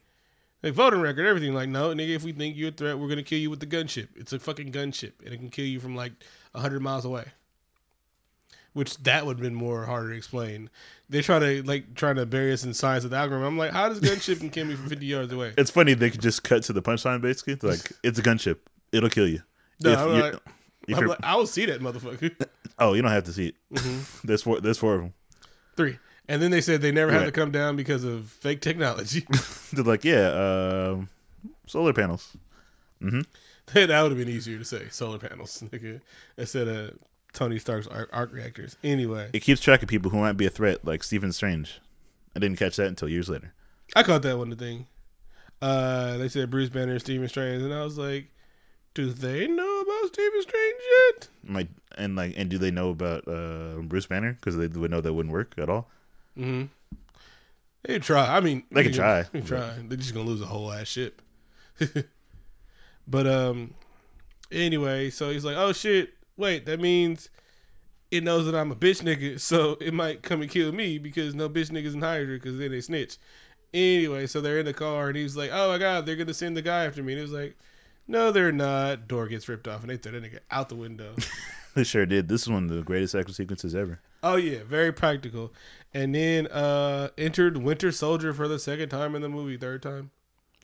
Like 0.62 0.74
voting 0.74 1.00
record, 1.00 1.24
everything. 1.24 1.54
Like, 1.54 1.68
no, 1.68 1.94
nigga, 1.94 2.16
if 2.16 2.24
we 2.24 2.32
think 2.32 2.56
you're 2.56 2.70
a 2.70 2.72
threat, 2.72 2.98
we're 2.98 3.08
gonna 3.08 3.22
kill 3.22 3.38
you 3.38 3.50
with 3.50 3.60
the 3.60 3.66
gunship. 3.66 4.08
It's 4.16 4.32
a 4.32 4.38
fucking 4.38 4.72
gunship, 4.72 5.12
and 5.24 5.32
it 5.32 5.38
can 5.38 5.50
kill 5.50 5.66
you 5.66 5.80
from 5.80 5.94
like 5.94 6.12
hundred 6.54 6.82
miles 6.82 7.04
away. 7.04 7.26
Which 8.78 8.96
that 8.98 9.26
would 9.26 9.38
have 9.38 9.42
been 9.42 9.54
more 9.56 9.84
harder 9.84 10.10
to 10.10 10.16
explain. 10.16 10.70
They 11.10 11.20
try 11.20 11.40
to 11.40 11.62
like 11.64 11.94
trying 11.96 12.14
to 12.16 12.26
bury 12.26 12.52
us 12.52 12.62
in 12.62 12.72
science 12.74 13.02
of 13.02 13.10
the 13.10 13.16
algorithm. 13.16 13.44
I'm 13.46 13.58
like, 13.58 13.72
how 13.72 13.88
does 13.88 14.00
gunship 14.00 14.38
can 14.38 14.50
kill 14.50 14.66
me 14.66 14.76
from 14.76 14.88
50 14.88 15.04
yards 15.04 15.32
away? 15.32 15.52
It's 15.58 15.70
funny 15.70 15.94
they 15.94 16.10
could 16.10 16.20
just 16.20 16.44
cut 16.44 16.62
to 16.64 16.72
the 16.72 16.80
punchline 16.80 17.20
basically. 17.20 17.54
It's 17.54 17.64
like 17.64 17.92
it's 18.04 18.18
a 18.18 18.22
gunship. 18.22 18.58
It'll 18.92 19.10
kill 19.10 19.26
you. 19.26 19.42
No, 19.82 19.90
If 19.92 19.98
I'm 19.98 20.20
like- 20.20 20.34
if 20.86 20.96
I'm 20.96 21.06
like, 21.06 21.18
I 21.22 21.34
will 21.36 21.46
see 21.46 21.66
that 21.66 21.80
motherfucker. 21.80 22.34
oh, 22.78 22.94
you 22.94 23.02
don't 23.02 23.10
have 23.10 23.24
to 23.24 23.32
see 23.32 23.48
it. 23.48 23.54
Mm-hmm. 23.74 24.20
There's 24.26 24.42
four. 24.42 24.60
There's 24.60 24.78
four 24.78 24.94
of 24.94 25.00
them. 25.02 25.14
Three. 25.76 25.98
And 26.28 26.40
then 26.40 26.50
they 26.50 26.60
said 26.60 26.82
they 26.82 26.92
never 26.92 27.10
had 27.10 27.24
to 27.24 27.32
come 27.32 27.50
down 27.50 27.76
because 27.76 28.04
of 28.04 28.28
fake 28.28 28.60
technology. 28.60 29.26
They're 29.72 29.84
like, 29.84 30.04
yeah, 30.04 30.28
um, 30.92 31.08
solar 31.66 31.92
panels. 31.92 32.36
that 33.00 33.24
would 33.74 33.88
have 33.90 34.16
been 34.16 34.28
easier 34.28 34.58
to 34.58 34.64
say. 34.64 34.88
Solar 34.90 35.18
panels, 35.18 35.62
nigga, 35.66 36.00
instead 36.36 36.68
of 36.68 36.98
Tony 37.32 37.58
Stark's 37.58 37.86
arc, 37.86 38.08
arc 38.12 38.32
reactors. 38.32 38.76
Anyway, 38.82 39.30
It 39.32 39.40
keeps 39.40 39.60
track 39.60 39.82
of 39.82 39.88
people 39.88 40.10
who 40.10 40.18
might 40.18 40.32
be 40.36 40.46
a 40.46 40.50
threat, 40.50 40.84
like 40.84 41.02
Stephen 41.02 41.32
Strange. 41.32 41.80
I 42.34 42.38
didn't 42.40 42.58
catch 42.58 42.76
that 42.76 42.86
until 42.86 43.08
years 43.08 43.28
later. 43.28 43.52
I 43.96 44.02
caught 44.02 44.22
that 44.22 44.38
one 44.38 44.50
the 44.50 44.56
thing. 44.56 44.86
Uh, 45.60 46.16
they 46.18 46.28
said 46.28 46.50
Bruce 46.50 46.68
Banner 46.68 46.92
and 46.92 47.00
Stephen 47.00 47.28
Strange, 47.28 47.62
and 47.62 47.74
I 47.74 47.82
was 47.82 47.98
like, 47.98 48.28
do 48.94 49.10
they 49.12 49.46
know 49.46 49.80
about 49.80 50.08
Stephen 50.12 50.42
Strange 50.42 50.76
yet? 51.12 51.28
Might 51.44 51.68
and 51.96 52.16
like, 52.16 52.34
and 52.36 52.48
do 52.48 52.58
they 52.58 52.70
know 52.70 52.90
about 52.90 53.26
uh, 53.26 53.80
Bruce 53.82 54.06
Banner? 54.06 54.32
Because 54.34 54.56
they 54.56 54.66
would 54.66 54.90
know 54.90 55.00
that 55.00 55.12
wouldn't 55.12 55.32
work 55.32 55.54
at 55.58 55.68
all. 55.68 55.88
Mm-hmm. 56.36 56.66
They 57.84 57.98
try. 57.98 58.36
I 58.36 58.40
mean, 58.40 58.64
They 58.70 58.84
can 58.84 58.92
try. 58.92 59.22
They 59.22 59.38
can 59.40 59.46
try. 59.46 59.74
They're 59.86 59.96
just 59.96 60.14
gonna 60.14 60.26
lose 60.26 60.40
a 60.42 60.46
whole 60.46 60.72
ass 60.72 60.88
ship. 60.88 61.22
but 63.08 63.26
um, 63.26 63.74
anyway, 64.50 65.10
so 65.10 65.30
he's 65.30 65.44
like, 65.44 65.56
"Oh 65.56 65.72
shit! 65.72 66.14
Wait, 66.38 66.64
that 66.64 66.80
means 66.80 67.28
it 68.10 68.24
knows 68.24 68.46
that 68.46 68.54
I'm 68.54 68.72
a 68.72 68.76
bitch 68.76 69.02
nigga, 69.02 69.38
so 69.50 69.76
it 69.80 69.92
might 69.92 70.22
come 70.22 70.40
and 70.40 70.50
kill 70.50 70.72
me 70.72 70.96
because 70.96 71.34
no 71.34 71.50
bitch 71.50 71.70
niggas 71.70 71.92
in 71.92 72.00
Hydra 72.00 72.36
because 72.36 72.56
then 72.58 72.70
they 72.70 72.80
snitch." 72.80 73.18
Anyway, 73.74 74.26
so 74.26 74.40
they're 74.40 74.60
in 74.60 74.64
the 74.64 74.72
car 74.72 75.08
and 75.08 75.16
he's 75.16 75.36
like, 75.36 75.50
"Oh 75.52 75.68
my 75.68 75.76
god, 75.76 76.06
they're 76.06 76.16
gonna 76.16 76.32
send 76.32 76.56
the 76.56 76.62
guy 76.62 76.86
after 76.86 77.02
me." 77.02 77.12
And 77.12 77.18
it 77.18 77.22
was 77.22 77.32
like, 77.32 77.54
"No, 78.06 78.32
they're 78.32 78.50
not." 78.52 79.06
Door 79.08 79.26
gets 79.28 79.46
ripped 79.48 79.68
off 79.68 79.82
and 79.82 79.90
they 79.90 79.98
throw 79.98 80.12
that 80.12 80.22
nigga 80.22 80.38
out 80.50 80.68
the 80.70 80.74
window. 80.76 81.14
They 81.74 81.84
sure 81.84 82.06
did. 82.06 82.26
This 82.28 82.42
is 82.42 82.48
one 82.48 82.64
of 82.64 82.70
the 82.70 82.82
greatest 82.82 83.14
action 83.14 83.34
sequences 83.34 83.72
ever. 83.72 84.00
Oh 84.24 84.34
yeah, 84.34 84.60
very 84.66 84.90
practical. 84.90 85.52
And 85.94 86.12
then 86.12 86.48
uh 86.48 87.10
entered 87.16 87.58
Winter 87.58 87.92
Soldier 87.92 88.32
for 88.34 88.48
the 88.48 88.58
second 88.58 88.88
time 88.88 89.14
in 89.14 89.22
the 89.22 89.28
movie, 89.28 89.56
third 89.56 89.82
time. 89.82 90.10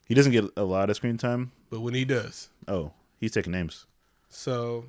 He 0.07 0.13
doesn't 0.13 0.33
get 0.33 0.45
a 0.57 0.63
lot 0.63 0.89
of 0.89 0.97
screen 0.97 1.17
time. 1.17 1.51
But 1.69 1.81
when 1.81 1.93
he 1.93 2.03
does, 2.03 2.49
Oh, 2.67 2.91
he's 3.17 3.31
taking 3.31 3.53
names. 3.53 3.85
so 4.27 4.85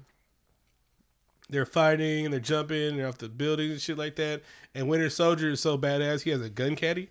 they're 1.48 1.66
fighting 1.66 2.24
and 2.24 2.32
they're 2.32 2.40
jumping 2.40 2.88
and 2.88 2.98
they're 2.98 3.08
off 3.08 3.18
the 3.18 3.28
buildings 3.28 3.72
and 3.72 3.80
shit 3.80 3.98
like 3.98 4.16
that. 4.16 4.42
And 4.74 4.88
Winter 4.88 5.10
Soldier 5.10 5.50
is 5.50 5.60
so 5.60 5.78
badass, 5.78 6.22
he 6.22 6.30
has 6.30 6.40
a 6.40 6.50
gun 6.50 6.76
caddy. 6.76 7.10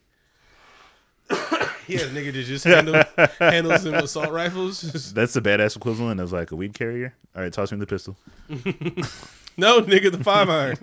he 1.88 1.94
has 1.94 2.04
a 2.04 2.10
nigga 2.10 2.34
that 2.34 2.44
just 2.46 2.66
handle, 2.66 3.02
handles 3.40 3.84
them 3.84 3.96
assault 3.96 4.32
rifles. 4.32 4.82
That's 5.14 5.34
the 5.34 5.42
badass 5.42 5.76
equivalent 5.76 6.20
of 6.20 6.32
like 6.32 6.52
a 6.52 6.56
weed 6.56 6.74
carrier. 6.74 7.14
All 7.36 7.42
right, 7.42 7.52
toss 7.52 7.72
me 7.72 7.80
the 7.80 7.88
pistol. 7.88 8.18
no, 9.58 9.82
nigga, 9.82 10.12
the 10.12 10.24
five 10.24 10.50
iron. 10.50 10.78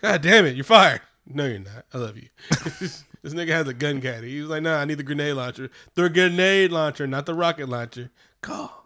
God 0.00 0.22
damn 0.22 0.46
it, 0.46 0.56
you're 0.56 0.64
fired. 0.64 1.00
No, 1.26 1.46
you're 1.46 1.60
not. 1.60 1.84
I 1.94 1.98
love 1.98 2.16
you. 2.16 2.28
this 2.48 3.04
nigga 3.24 3.50
has 3.50 3.68
a 3.68 3.74
gun 3.74 4.00
caddy. 4.00 4.30
He 4.30 4.40
was 4.40 4.50
like, 4.50 4.62
nah, 4.62 4.80
I 4.80 4.84
need 4.84 4.98
the 4.98 5.02
grenade 5.02 5.34
launcher. 5.34 5.70
The 5.94 6.08
grenade 6.08 6.72
launcher, 6.72 7.06
not 7.06 7.26
the 7.26 7.34
rocket 7.34 7.68
launcher. 7.68 8.10
Call 8.42 8.80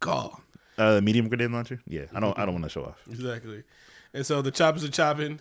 call. 0.00 0.43
Uh, 0.76 1.00
medium 1.02 1.28
grenade 1.28 1.50
launcher. 1.50 1.80
Yeah, 1.86 2.06
I 2.14 2.20
don't. 2.20 2.36
I 2.38 2.44
don't 2.44 2.54
want 2.54 2.64
to 2.64 2.70
show 2.70 2.84
off. 2.84 3.00
Exactly. 3.10 3.62
And 4.12 4.24
so 4.24 4.42
the 4.42 4.50
choppers 4.50 4.84
are 4.84 4.90
chopping. 4.90 5.40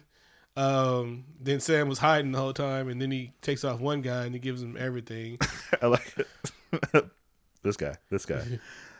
Um, 0.55 1.25
then 1.41 1.59
Sam 1.59 1.89
was 1.89 1.99
hiding 1.99 2.31
the 2.31 2.39
whole 2.39 2.53
time, 2.53 2.89
and 2.89 3.01
then 3.01 3.11
he 3.11 3.34
takes 3.41 3.63
off 3.63 3.79
one 3.79 4.01
guy 4.01 4.25
and 4.25 4.34
he 4.34 4.39
gives 4.39 4.61
him 4.61 4.77
everything. 4.77 5.39
I 5.81 5.88
like 5.88 6.15
it. 6.17 7.05
this 7.63 7.77
guy. 7.77 7.95
This 8.09 8.25
guy. 8.25 8.59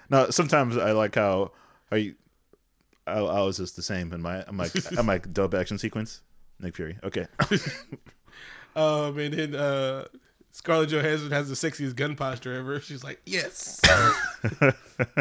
Now, 0.10 0.30
sometimes 0.30 0.78
I 0.78 0.92
like 0.92 1.16
how 1.16 1.52
are 1.92 1.98
you. 1.98 2.16
I, 3.06 3.20
I 3.20 3.42
was 3.44 3.58
just 3.58 3.76
the 3.76 3.84
same 3.84 4.14
in 4.14 4.22
my 4.22 4.44
I'm 4.48 4.58
like 4.58 4.72
I'm 4.98 5.08
like 5.08 5.32
dope 5.34 5.54
action 5.54 5.78
sequence. 5.78 6.22
Nick 6.60 6.76
Fury. 6.76 6.98
Okay. 7.04 7.28
um, 8.76 9.18
and 9.18 9.34
then 9.34 9.56
uh, 9.56 10.06
Scarlett 10.54 10.90
Johansson 10.90 11.32
has 11.32 11.50
the 11.50 11.56
sexiest 11.56 11.96
gun 11.96 12.16
posture 12.16 12.54
ever. 12.54 12.80
She's 12.80 13.04
like, 13.04 13.20
"Yes." 13.26 13.82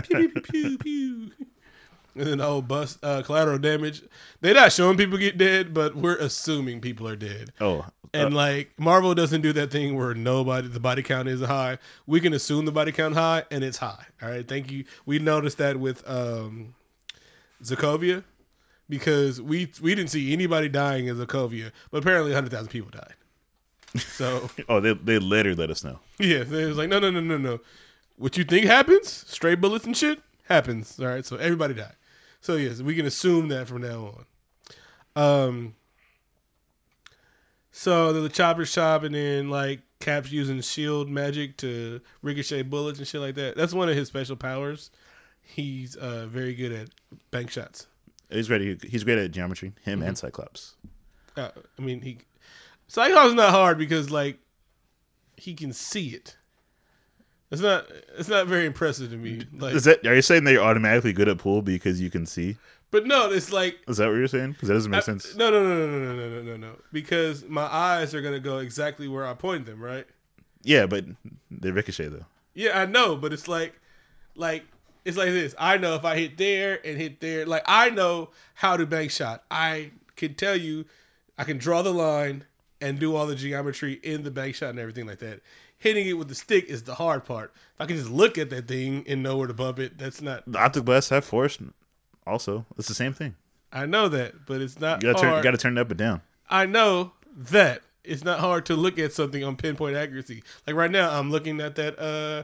pew, 0.04 0.28
pew, 0.28 0.28
pew, 0.28 0.42
pew, 0.42 0.78
pew. 0.78 1.30
And 2.14 2.26
then 2.26 2.38
the 2.38 2.44
whole 2.44 2.60
bus 2.60 2.98
uh, 3.02 3.22
collateral 3.22 3.56
damage. 3.58 4.02
They're 4.42 4.52
not 4.52 4.72
showing 4.72 4.98
people 4.98 5.16
get 5.16 5.38
dead, 5.38 5.72
but 5.72 5.96
we're 5.96 6.16
assuming 6.18 6.82
people 6.82 7.08
are 7.08 7.16
dead. 7.16 7.52
Oh, 7.58 7.86
And 8.12 8.34
like 8.34 8.78
Marvel 8.78 9.14
doesn't 9.14 9.40
do 9.40 9.54
that 9.54 9.70
thing 9.70 9.96
where 9.96 10.12
nobody 10.12 10.68
the 10.68 10.78
body 10.78 11.02
count 11.02 11.28
is 11.28 11.40
high. 11.40 11.78
We 12.06 12.20
can 12.20 12.34
assume 12.34 12.66
the 12.66 12.72
body 12.72 12.92
count 12.92 13.14
high 13.14 13.44
and 13.50 13.64
it's 13.64 13.78
high. 13.78 14.04
All 14.22 14.28
right, 14.28 14.46
thank 14.46 14.70
you. 14.70 14.84
We 15.06 15.18
noticed 15.18 15.56
that 15.56 15.78
with 15.80 16.06
um 16.06 16.74
Sokovia 17.62 18.22
because 18.90 19.40
we 19.40 19.70
we 19.80 19.94
didn't 19.94 20.10
see 20.10 20.34
anybody 20.34 20.68
dying 20.68 21.06
in 21.06 21.16
Sokovia, 21.16 21.72
but 21.90 21.98
apparently 22.02 22.32
100,000 22.32 22.68
people 22.68 22.90
died. 22.90 23.14
So, 23.98 24.48
oh, 24.68 24.80
they 24.80 24.94
they 24.94 25.18
later 25.18 25.54
let 25.54 25.70
us 25.70 25.84
know. 25.84 25.98
yeah, 26.18 26.44
they 26.44 26.64
was 26.64 26.76
like 26.78 26.88
no 26.88 26.98
no 26.98 27.10
no 27.10 27.20
no 27.20 27.36
no. 27.36 27.60
What 28.16 28.36
you 28.36 28.44
think 28.44 28.66
happens? 28.66 29.08
Stray 29.10 29.54
bullets 29.54 29.84
and 29.84 29.96
shit 29.96 30.20
happens. 30.44 30.98
All 31.00 31.06
right, 31.06 31.24
so 31.26 31.36
everybody 31.36 31.74
died. 31.74 31.94
So 32.40 32.56
yes, 32.56 32.80
we 32.82 32.94
can 32.94 33.06
assume 33.06 33.48
that 33.48 33.68
from 33.68 33.82
now 33.82 34.14
on. 35.16 35.44
Um 35.46 35.74
so 37.70 38.12
the 38.12 38.28
chopper 38.28 38.64
shop 38.66 39.02
and 39.02 39.14
then 39.14 39.48
like 39.50 39.80
Cap's 40.00 40.30
using 40.32 40.60
shield 40.60 41.08
magic 41.08 41.56
to 41.58 42.00
ricochet 42.22 42.62
bullets 42.62 42.98
and 42.98 43.06
shit 43.08 43.20
like 43.20 43.34
that. 43.36 43.56
That's 43.56 43.72
one 43.72 43.88
of 43.88 43.96
his 43.96 44.08
special 44.08 44.36
powers. 44.36 44.90
He's 45.42 45.96
uh, 45.96 46.26
very 46.30 46.54
good 46.54 46.72
at 46.72 46.88
bank 47.30 47.50
shots. 47.50 47.86
He's 48.30 48.48
ready. 48.50 48.78
He's 48.88 49.04
great 49.04 49.18
at 49.18 49.30
geometry. 49.30 49.72
Him 49.84 50.00
Mm-hmm. 50.00 50.08
and 50.08 50.18
Cyclops. 50.18 50.74
Uh, 51.36 51.50
I 51.78 51.82
mean, 51.82 52.00
he 52.00 52.18
Cyclops 52.92 53.32
not 53.32 53.52
hard 53.52 53.78
because 53.78 54.10
like 54.10 54.38
he 55.38 55.54
can 55.54 55.72
see 55.72 56.08
it. 56.08 56.36
It's 57.50 57.62
not. 57.62 57.86
It's 58.18 58.28
not 58.28 58.46
very 58.48 58.66
impressive 58.66 59.10
to 59.10 59.16
me. 59.16 59.46
Like, 59.56 59.74
Is 59.74 59.84
that? 59.84 60.06
Are 60.06 60.14
you 60.14 60.20
saying 60.20 60.44
that 60.44 60.52
you're 60.52 60.62
automatically 60.62 61.14
good 61.14 61.26
at 61.26 61.38
pool 61.38 61.62
because 61.62 62.02
you 62.02 62.10
can 62.10 62.26
see? 62.26 62.58
but 62.90 63.06
no, 63.06 63.30
it's 63.32 63.50
like 63.50 63.78
Is 63.88 63.96
that 63.96 64.08
what 64.08 64.16
you're 64.16 64.28
saying? 64.28 64.52
Because 64.52 64.68
that 64.68 64.74
doesn't 64.74 64.90
make 64.90 64.98
I- 64.98 65.04
sense. 65.04 65.34
no, 65.36 65.50
no, 65.50 65.62
no, 65.62 65.86
no, 65.86 65.98
no, 65.98 66.14
no, 66.14 66.28
no, 66.28 66.42
no, 66.42 66.56
no. 66.58 66.72
Because 66.92 67.44
my 67.46 67.62
eyes 67.62 68.14
are 68.14 68.20
gonna 68.20 68.38
go 68.40 68.58
exactly 68.58 69.08
where 69.08 69.26
I 69.26 69.32
point 69.32 69.64
them, 69.64 69.82
right? 69.82 70.06
Yeah, 70.62 70.84
but 70.84 71.06
they 71.50 71.70
ricochet 71.70 72.08
though. 72.08 72.26
Yeah, 72.52 72.78
I 72.78 72.84
know, 72.84 73.16
but 73.16 73.32
it's 73.32 73.48
like, 73.48 73.72
like 74.34 74.64
it's 75.06 75.16
like 75.16 75.30
this. 75.30 75.54
I 75.58 75.78
know 75.78 75.94
if 75.94 76.04
I 76.04 76.18
hit 76.18 76.36
there 76.36 76.78
and 76.86 76.98
hit 77.00 77.20
there, 77.20 77.46
like 77.46 77.62
I 77.66 77.88
know 77.88 78.32
how 78.56 78.76
to 78.76 78.84
bank 78.84 79.10
shot. 79.10 79.44
I 79.50 79.92
can 80.16 80.34
tell 80.34 80.56
you, 80.56 80.84
I 81.38 81.44
can 81.44 81.56
draw 81.56 81.80
the 81.80 81.94
line 81.94 82.44
and 82.82 82.98
do 82.98 83.16
all 83.16 83.26
the 83.26 83.34
geometry 83.34 83.94
in 84.02 84.22
the 84.24 84.30
bank 84.30 84.54
shot 84.54 84.70
and 84.70 84.78
everything 84.78 85.06
like 85.06 85.20
that. 85.20 85.40
Hitting 85.78 86.06
it 86.06 86.12
with 86.14 86.28
the 86.28 86.34
stick 86.34 86.66
is 86.66 86.82
the 86.82 86.94
hard 86.94 87.24
part. 87.24 87.52
If 87.74 87.80
I 87.80 87.86
can 87.86 87.96
just 87.96 88.10
look 88.10 88.38
at 88.38 88.50
that 88.50 88.68
thing 88.68 89.04
and 89.08 89.22
know 89.22 89.36
where 89.36 89.48
to 89.48 89.54
bump 89.54 89.78
it, 89.78 89.98
that's 89.98 90.20
not. 90.20 90.44
The 90.46 90.58
optic 90.58 90.84
blasts 90.84 91.10
have 91.10 91.24
force. 91.24 91.58
Also, 92.26 92.66
it's 92.76 92.88
the 92.88 92.94
same 92.94 93.12
thing. 93.12 93.34
I 93.72 93.86
know 93.86 94.08
that, 94.08 94.46
but 94.46 94.60
it's 94.60 94.78
not 94.78 95.02
You 95.02 95.12
gotta 95.12 95.22
turn. 95.24 95.36
You 95.36 95.42
gotta 95.42 95.56
turn 95.56 95.78
it 95.78 95.80
up 95.80 95.90
and 95.90 95.98
down. 95.98 96.20
I 96.50 96.66
know 96.66 97.12
that 97.34 97.82
it's 98.04 98.24
not 98.24 98.40
hard 98.40 98.66
to 98.66 98.76
look 98.76 98.98
at 98.98 99.12
something 99.12 99.42
on 99.42 99.56
pinpoint 99.56 99.96
accuracy. 99.96 100.42
Like 100.66 100.76
right 100.76 100.90
now, 100.90 101.18
I'm 101.18 101.30
looking 101.30 101.60
at 101.60 101.76
that 101.76 101.98
uh 101.98 102.42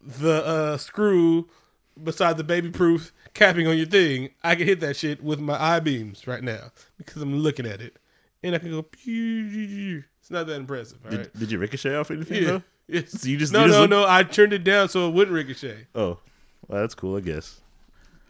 the 0.00 0.44
uh 0.46 0.76
screw 0.76 1.48
beside 2.02 2.36
the 2.36 2.44
baby 2.44 2.70
proof 2.70 3.12
capping 3.34 3.66
on 3.66 3.76
your 3.76 3.86
thing. 3.86 4.30
I 4.42 4.54
can 4.54 4.66
hit 4.66 4.80
that 4.80 4.96
shit 4.96 5.22
with 5.22 5.40
my 5.40 5.60
eye 5.60 5.80
beams 5.80 6.26
right 6.26 6.42
now 6.42 6.72
because 6.96 7.20
I'm 7.20 7.38
looking 7.38 7.66
at 7.66 7.80
it, 7.80 7.96
and 8.42 8.54
I 8.54 8.58
can 8.58 8.70
go. 8.70 8.82
pew. 8.82 10.02
It's 10.20 10.30
not 10.30 10.46
that 10.46 10.54
impressive. 10.56 10.98
All 11.04 11.10
Did, 11.10 11.18
right. 11.20 11.38
did 11.38 11.50
you 11.52 11.58
ricochet 11.58 11.94
off 11.96 12.10
anything 12.10 12.42
Yeah. 12.42 12.48
though? 12.48 12.62
Yes. 12.88 13.12
So 13.22 13.28
you 13.28 13.36
just 13.36 13.52
no, 13.52 13.60
you 13.60 13.66
just 13.68 13.74
no, 13.76 13.80
look- 13.82 13.90
no. 13.90 14.04
I 14.08 14.24
turned 14.24 14.52
it 14.52 14.64
down 14.64 14.88
so 14.88 15.08
it 15.08 15.14
wouldn't 15.14 15.32
ricochet. 15.34 15.86
Oh, 15.94 16.18
well, 16.66 16.80
that's 16.80 16.94
cool. 16.96 17.16
I 17.16 17.20
guess. 17.20 17.60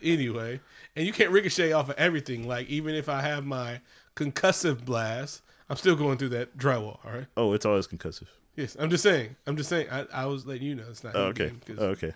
anyway. 0.02 0.60
And 0.96 1.06
you 1.06 1.12
can't 1.14 1.30
ricochet 1.30 1.72
off 1.72 1.88
of 1.88 1.96
everything. 1.96 2.46
Like 2.46 2.68
even 2.68 2.94
if 2.94 3.08
I 3.08 3.22
have 3.22 3.46
my 3.46 3.80
concussive 4.16 4.84
blast, 4.84 5.40
I'm 5.70 5.76
still 5.76 5.96
going 5.96 6.18
through 6.18 6.30
that 6.30 6.58
drywall. 6.58 6.98
All 7.06 7.12
right. 7.12 7.26
Oh, 7.38 7.54
it's 7.54 7.64
always 7.64 7.86
concussive. 7.86 8.26
Yes, 8.56 8.76
I'm 8.78 8.90
just 8.90 9.02
saying. 9.02 9.34
I'm 9.46 9.56
just 9.56 9.70
saying. 9.70 9.86
I, 9.90 10.04
I 10.12 10.26
was 10.26 10.44
letting 10.44 10.64
you 10.66 10.74
know 10.74 10.84
it's 10.90 11.04
not. 11.04 11.16
Oh, 11.16 11.26
okay. 11.28 11.52
Oh, 11.78 11.86
okay. 11.86 12.12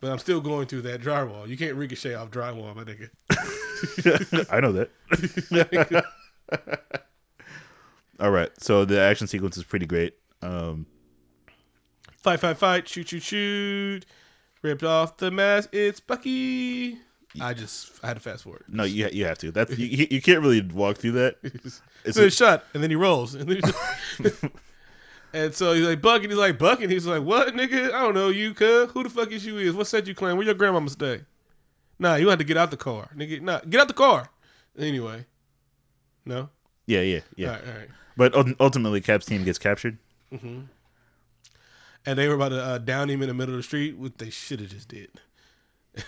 But 0.00 0.10
I'm 0.10 0.18
still 0.18 0.40
going 0.42 0.66
through 0.66 0.82
that 0.82 1.00
drywall. 1.00 1.48
You 1.48 1.56
can't 1.56 1.74
ricochet 1.76 2.14
off 2.14 2.30
drywall, 2.30 2.76
my 2.76 2.84
nigga. 2.84 3.08
I 4.52 4.60
know 4.60 4.72
that. 4.72 6.04
All 8.20 8.30
right. 8.30 8.50
So 8.60 8.84
the 8.84 9.00
action 9.00 9.26
sequence 9.26 9.56
is 9.56 9.64
pretty 9.64 9.86
great. 9.86 10.14
Um, 10.42 10.86
Fight, 12.20 12.40
fight, 12.40 12.58
fight! 12.58 12.88
Shoot, 12.88 13.08
shoot, 13.08 13.22
shoot! 13.22 14.06
Ripped 14.62 14.82
off 14.82 15.16
the 15.18 15.30
mask. 15.30 15.68
It's 15.72 16.00
Bucky. 16.00 16.98
I 17.40 17.54
just 17.54 17.92
I 18.02 18.08
had 18.08 18.14
to 18.16 18.20
fast 18.20 18.42
forward. 18.42 18.64
no, 18.68 18.82
you 18.84 19.08
you 19.12 19.24
have 19.24 19.38
to. 19.38 19.52
That's 19.52 19.78
you, 19.78 20.06
you 20.10 20.20
can't 20.20 20.40
really 20.40 20.62
walk 20.62 20.96
through 20.98 21.12
that. 21.12 21.36
It's 22.04 22.16
so 22.16 22.24
a- 22.24 22.30
shot, 22.30 22.64
and 22.74 22.82
then 22.82 22.90
he 22.90 22.96
rolls, 22.96 23.34
and 23.34 23.48
then 23.48 23.60
he 24.18 24.30
and 25.32 25.54
so 25.54 25.74
he's 25.74 25.86
like 25.86 26.00
Buck, 26.00 26.22
and 26.22 26.30
he's 26.30 26.38
like 26.38 26.58
Buck, 26.58 26.80
and 26.80 26.90
he's 26.90 27.06
like, 27.06 27.22
"What, 27.22 27.54
nigga? 27.54 27.86
I 27.92 28.00
don't 28.02 28.14
know 28.14 28.28
you, 28.30 28.54
cuz. 28.54 28.90
Who 28.92 29.02
the 29.02 29.10
fuck 29.10 29.30
is 29.32 29.44
you? 29.44 29.58
Is 29.58 29.74
what 29.74 29.86
set 29.86 30.06
you 30.06 30.14
claim? 30.14 30.36
Where 30.36 30.46
your 30.46 30.54
grandmama 30.54 30.88
stay? 30.90 31.22
Nah, 31.98 32.14
you 32.16 32.28
had 32.28 32.38
to 32.38 32.44
get 32.44 32.56
out 32.56 32.70
the 32.70 32.76
car, 32.76 33.10
nigga. 33.16 33.40
Nah, 33.42 33.60
get 33.68 33.80
out 33.80 33.88
the 33.88 33.94
car. 33.94 34.30
Anyway, 34.78 35.26
no. 36.24 36.48
yeah, 36.86 37.00
yeah, 37.00 37.20
yeah. 37.36 37.48
All 37.48 37.54
right, 37.54 37.64
all 37.68 37.74
right. 37.74 37.88
But 38.18 38.34
ultimately, 38.60 39.00
Cap's 39.00 39.24
team 39.26 39.44
gets 39.44 39.58
captured. 39.58 39.96
And 40.32 40.68
they 42.18 42.26
were 42.28 42.34
about 42.34 42.50
to 42.50 42.60
uh, 42.62 42.78
down 42.78 43.08
him 43.08 43.22
in 43.22 43.28
the 43.28 43.34
middle 43.34 43.54
of 43.54 43.58
the 43.58 43.62
street, 43.62 43.96
which 43.96 44.14
they 44.18 44.28
should 44.30 44.60
have 44.60 44.70
just 44.70 44.88
did. 44.88 45.08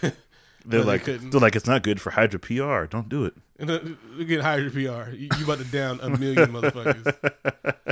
They're 0.67 0.85
like, 0.85 1.05
couldn't. 1.05 1.31
they're 1.31 1.41
like, 1.41 1.57
it's 1.57 1.67
not 1.67 1.83
good 1.83 2.03
for 2.03 2.11
Hydra 2.11 2.39
PR. 2.39 2.85
Don't 2.85 3.09
do 3.09 3.25
it. 3.25 3.33
You 3.59 4.25
get 4.27 4.43
hired 4.43 4.71
PR. 4.75 4.79
You, 5.11 5.29
you 5.39 5.45
about 5.45 5.57
to 5.59 5.65
down 5.65 5.99
a 6.03 6.11
million 6.11 6.53
motherfuckers. 6.53 7.87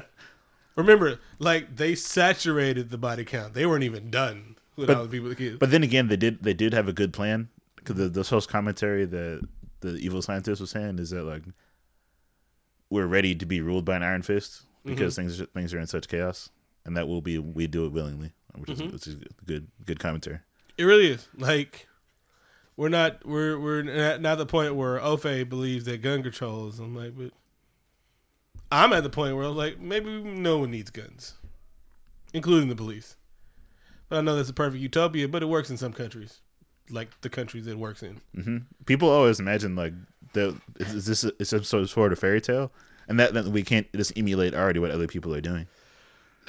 Remember, 0.76 1.18
like 1.38 1.76
they 1.76 1.94
saturated 1.94 2.90
the 2.90 2.98
body 2.98 3.24
count. 3.24 3.54
They 3.54 3.64
weren't 3.64 3.84
even 3.84 4.10
done 4.10 4.56
with 4.76 4.88
But- 4.88 4.96
all 4.98 5.04
the 5.04 5.08
people 5.08 5.30
that 5.30 5.38
killed. 5.38 5.58
But 5.60 5.70
then 5.70 5.82
again, 5.82 6.08
they 6.08 6.16
did 6.18 6.42
they 6.42 6.52
did 6.52 6.74
have 6.74 6.88
a 6.88 6.92
good 6.92 7.12
plan 7.14 7.48
because 7.76 7.96
the 7.96 8.08
the 8.10 8.22
host 8.22 8.50
commentary 8.50 9.06
that 9.06 9.48
the 9.80 9.94
evil 9.96 10.20
scientist 10.20 10.60
was 10.60 10.68
saying 10.70 10.98
is 10.98 11.08
that 11.08 11.22
like 11.22 11.44
we're 12.90 13.06
ready 13.06 13.34
to 13.34 13.46
be 13.46 13.60
ruled 13.60 13.84
by 13.84 13.96
an 13.96 14.02
iron 14.02 14.22
fist 14.22 14.62
because 14.84 15.16
things 15.16 15.42
things 15.54 15.74
are 15.74 15.78
in 15.78 15.86
such 15.86 16.08
chaos, 16.08 16.50
and 16.84 16.96
that 16.96 17.06
will 17.08 17.20
be 17.20 17.38
we 17.38 17.66
do 17.66 17.84
it 17.84 17.92
willingly, 17.92 18.32
which 18.56 18.70
is 18.70 18.82
which 18.82 19.06
is 19.06 19.16
good 19.46 19.68
good 19.84 19.98
commentary. 19.98 20.40
It 20.76 20.84
really 20.84 21.08
is. 21.08 21.28
Like 21.36 21.88
we're 22.76 22.88
not 22.88 23.26
we're 23.26 23.58
we're 23.58 23.82
not, 23.82 24.38
the 24.38 24.46
point 24.46 24.74
where 24.76 24.98
Ofe 25.00 25.48
believes 25.48 25.84
that 25.86 26.00
gun 26.02 26.22
control 26.22 26.68
is. 26.68 26.78
I'm 26.78 26.94
like, 26.94 27.16
but 27.16 27.32
I'm 28.70 28.92
at 28.92 29.02
the 29.02 29.10
point 29.10 29.36
where 29.36 29.44
I'm 29.46 29.56
like, 29.56 29.80
maybe 29.80 30.22
no 30.22 30.58
one 30.58 30.70
needs 30.70 30.90
guns, 30.90 31.34
including 32.32 32.68
the 32.68 32.76
police. 32.76 33.16
But 34.08 34.18
I 34.18 34.20
know 34.22 34.36
that's 34.36 34.48
a 34.48 34.54
perfect 34.54 34.80
utopia, 34.80 35.28
but 35.28 35.42
it 35.42 35.46
works 35.46 35.70
in 35.70 35.76
some 35.76 35.92
countries, 35.92 36.40
like 36.88 37.08
the 37.20 37.28
countries 37.28 37.66
it 37.66 37.78
works 37.78 38.02
in. 38.02 38.20
hmm 38.34 38.58
People 38.86 39.10
always 39.10 39.40
imagine 39.40 39.74
like 39.74 39.92
that 40.32 40.56
is, 40.76 40.94
is 40.94 41.06
this 41.06 41.24
is 41.24 41.48
some 41.48 41.64
sort 41.64 41.82
of 41.82 41.90
sort 41.90 42.12
of 42.12 42.18
fairy 42.18 42.40
tale, 42.40 42.72
and 43.08 43.18
that 43.20 43.34
that 43.34 43.46
we 43.46 43.62
can't 43.62 43.90
just 43.94 44.12
emulate 44.16 44.54
already 44.54 44.78
what 44.78 44.90
other 44.90 45.06
people 45.06 45.34
are 45.34 45.40
doing. 45.40 45.66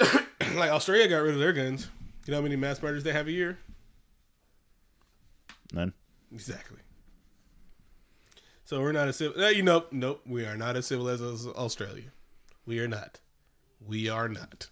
like 0.54 0.70
Australia 0.70 1.08
got 1.08 1.18
rid 1.18 1.34
of 1.34 1.40
their 1.40 1.52
guns. 1.52 1.88
You 2.26 2.32
know 2.32 2.38
how 2.38 2.42
many 2.42 2.56
mass 2.56 2.82
murders 2.82 3.02
they 3.02 3.12
have 3.12 3.26
a 3.26 3.32
year? 3.32 3.58
None. 5.72 5.92
Exactly. 6.32 6.78
So 8.64 8.80
we're 8.80 8.92
not 8.92 9.08
as 9.08 9.16
civil. 9.16 9.42
Uh, 9.42 9.48
you 9.48 9.62
know, 9.62 9.86
nope. 9.90 10.22
We 10.26 10.44
are 10.44 10.56
not 10.56 10.76
as 10.76 10.86
civil 10.86 11.08
as 11.08 11.20
as 11.20 11.46
Australia. 11.46 12.12
We 12.66 12.78
are 12.78 12.88
not. 12.88 13.18
We 13.84 14.08
are 14.08 14.28
not. 14.28 14.68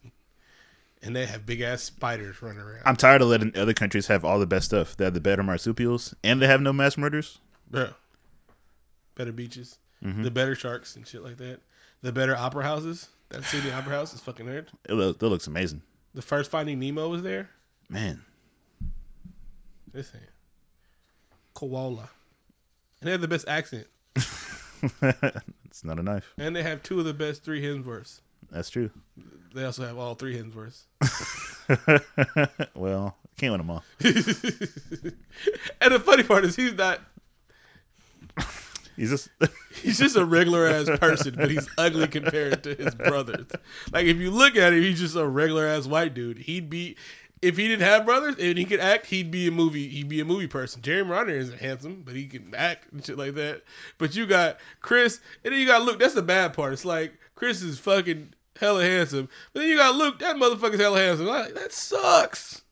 And 1.03 1.17
they 1.17 1.27
have 1.27 1.47
big 1.47 1.61
ass 1.61 1.83
spiders 1.83 2.43
running 2.43 2.61
around. 2.61 2.83
I'm 2.85 2.97
tired 2.97 3.23
of 3.23 3.29
letting 3.29 3.57
other 3.57 3.75
countries 3.75 4.09
have 4.09 4.25
all 4.25 4.39
the 4.39 4.47
best 4.47 4.67
stuff. 4.67 4.97
They 4.97 5.05
have 5.05 5.15
the 5.15 5.21
better 5.21 5.43
marsupials, 5.43 6.15
and 6.23 6.43
they 6.43 6.47
have 6.47 6.61
no 6.61 6.73
mass 6.73 6.97
murders. 6.97 7.39
Bro. 7.71 7.91
Better 9.19 9.33
beaches, 9.33 9.77
Mm-hmm. 10.03 10.23
the 10.23 10.31
better 10.31 10.55
sharks 10.55 10.95
and 10.97 11.05
shit 11.07 11.23
like 11.25 11.37
that. 11.39 11.59
The 12.03 12.13
better 12.13 12.35
opera 12.37 12.63
houses. 12.63 13.09
That 13.31 13.43
Sydney 13.45 13.73
Opera 13.73 13.93
House 13.97 14.15
is 14.15 14.21
fucking 14.21 14.47
weird. 14.47 14.71
It, 14.89 14.95
lo- 14.95 15.13
that 15.13 15.29
looks 15.29 15.47
amazing, 15.49 15.83
The 16.15 16.23
first 16.23 16.51
Finding 16.51 16.79
Nemo 16.79 17.09
was 17.11 17.23
there. 17.23 17.51
man. 17.91 18.23
This 19.93 20.13
ain't. 20.15 20.25
koala, 21.55 22.09
and 23.01 23.09
they 23.09 23.11
have 23.13 23.21
the 23.21 23.27
best 23.29 23.49
accent, 23.49 23.87
it's 24.15 25.83
not 25.85 25.99
a 25.99 26.03
knife. 26.03 26.33
and 26.39 26.55
they 26.55 26.63
have 26.63 26.83
two 26.85 27.01
of 27.01 27.05
the 27.05 27.13
best 27.13 27.43
three 27.43 27.61
Hemsworths. 27.61 28.21
That's 28.53 28.71
true. 28.71 28.91
They 29.55 29.65
also 29.65 29.85
have 29.85 29.99
all 29.99 30.15
three 30.15 30.39
Hemsworths. 30.41 30.85
well, 32.75 33.17
can't 33.37 33.53
win 33.53 33.59
them 33.59 33.71
all. 33.71 33.85
and 34.01 35.93
the 35.93 36.01
funny 36.05 36.23
part 36.23 36.45
is 36.45 36.55
he's 36.57 36.75
not. 36.75 37.01
He's 38.99 39.11
just 39.11 39.29
He's 39.83 39.99
just 39.99 40.17
a 40.17 40.25
regular 40.25 40.67
ass 40.67 40.91
person, 40.99 41.35
but 41.37 41.51
he's 41.51 41.69
ugly 41.79 42.09
compared 42.09 42.65
to 42.65 42.75
his 42.75 42.95
brothers. 42.95 43.47
Like 43.93 44.07
if 44.07 44.17
you 44.17 44.31
look 44.31 44.57
at 44.57 44.73
him, 44.73 44.83
he's 44.83 44.99
just 44.99 45.15
a 45.15 45.27
regular 45.27 45.67
ass 45.67 45.87
white 45.87 46.15
dude. 46.15 46.39
He'd 46.39 46.69
be 46.69 46.97
if 47.41 47.57
he 47.57 47.69
didn't 47.69 47.87
have 47.87 48.05
brothers 48.05 48.35
and 48.41 48.59
he 48.59 48.65
could 48.65 48.81
act, 48.81 49.07
he'd 49.07 49.31
be 49.31 49.47
a 49.47 49.53
movie. 49.53 49.89
He'd 49.89 50.09
be 50.09 50.21
a 50.21 50.25
movie 50.25 50.49
person. 50.49 50.83
Jeremy 50.83 51.13
Renner 51.13 51.35
isn't 51.35 51.61
handsome, 51.61 52.03
but 52.05 52.17
he 52.17 52.27
can 52.27 52.53
act 52.57 52.93
and 52.93 53.05
shit 53.05 53.17
like 53.17 53.35
that. 53.35 53.63
But 53.99 54.17
you 54.17 54.27
got 54.27 54.59
Chris, 54.81 55.21
and 55.45 55.53
then 55.53 55.61
you 55.61 55.67
got 55.67 55.83
Luke. 55.83 56.01
That's 56.01 56.15
the 56.15 56.23
bad 56.23 56.53
part. 56.53 56.73
It's 56.73 56.85
like 56.85 57.15
Chris 57.37 57.63
is 57.63 57.79
fucking 57.79 58.35
hella 58.59 58.83
handsome, 58.83 59.29
but 59.53 59.61
then 59.61 59.69
you 59.69 59.77
got 59.77 59.95
Luke. 59.95 60.19
That 60.19 60.37
motherfucker's 60.37 60.81
hella 60.81 60.99
handsome. 60.99 61.27
Like, 61.27 61.55
that 61.55 61.73
sucks. 61.73 62.63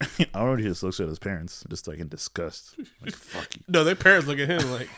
I 0.34 0.38
already 0.40 0.62
just 0.64 0.82
looks 0.82 0.98
at 1.00 1.08
his 1.08 1.18
parents, 1.18 1.64
just 1.68 1.86
like 1.88 1.98
in 1.98 2.08
disgust. 2.08 2.74
Like 3.02 3.14
fuck 3.14 3.54
you. 3.56 3.62
No, 3.68 3.84
their 3.84 3.94
parents 3.96 4.26
look 4.26 4.38
at 4.38 4.48
him 4.48 4.70
like 4.72 4.88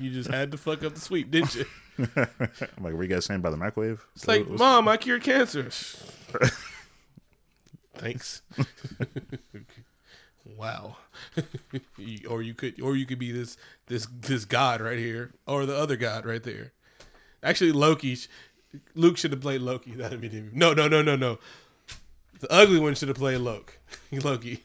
you 0.00 0.10
just 0.10 0.30
had 0.30 0.50
to 0.52 0.58
fuck 0.58 0.82
up 0.84 0.94
the 0.94 1.00
sweep, 1.00 1.30
didn't 1.30 1.54
you? 1.54 1.64
I'm 1.98 2.28
like, 2.80 2.92
were 2.94 3.02
you 3.02 3.08
guys 3.08 3.24
saying 3.24 3.40
by 3.40 3.50
the 3.50 3.56
microwave? 3.56 4.04
It's 4.14 4.26
like, 4.28 4.48
mom, 4.48 4.86
I 4.88 4.96
cured 4.96 5.22
cancer. 5.22 5.70
Thanks. 7.94 8.42
wow. 10.56 10.96
You- 11.96 12.28
or 12.28 12.42
you 12.42 12.54
could, 12.54 12.80
or 12.80 12.96
you 12.96 13.06
could 13.06 13.18
be 13.18 13.32
this 13.32 13.56
this 13.86 14.06
this 14.20 14.44
god 14.44 14.80
right 14.80 14.98
here, 14.98 15.32
or 15.46 15.66
the 15.66 15.76
other 15.76 15.96
god 15.96 16.26
right 16.26 16.42
there. 16.42 16.72
Actually, 17.42 17.72
Loki. 17.72 18.16
Luke 18.94 19.16
should 19.16 19.30
have 19.30 19.40
played 19.40 19.62
Loki. 19.62 19.92
That'd 19.92 20.20
be. 20.20 20.50
No, 20.52 20.74
no, 20.74 20.86
no, 20.88 21.00
no, 21.00 21.16
no. 21.16 21.38
The 22.40 22.52
ugly 22.52 22.78
one 22.78 22.94
should 22.94 23.08
have 23.08 23.16
played 23.16 23.38
Loki. 23.38 23.74
Loki. 24.12 24.64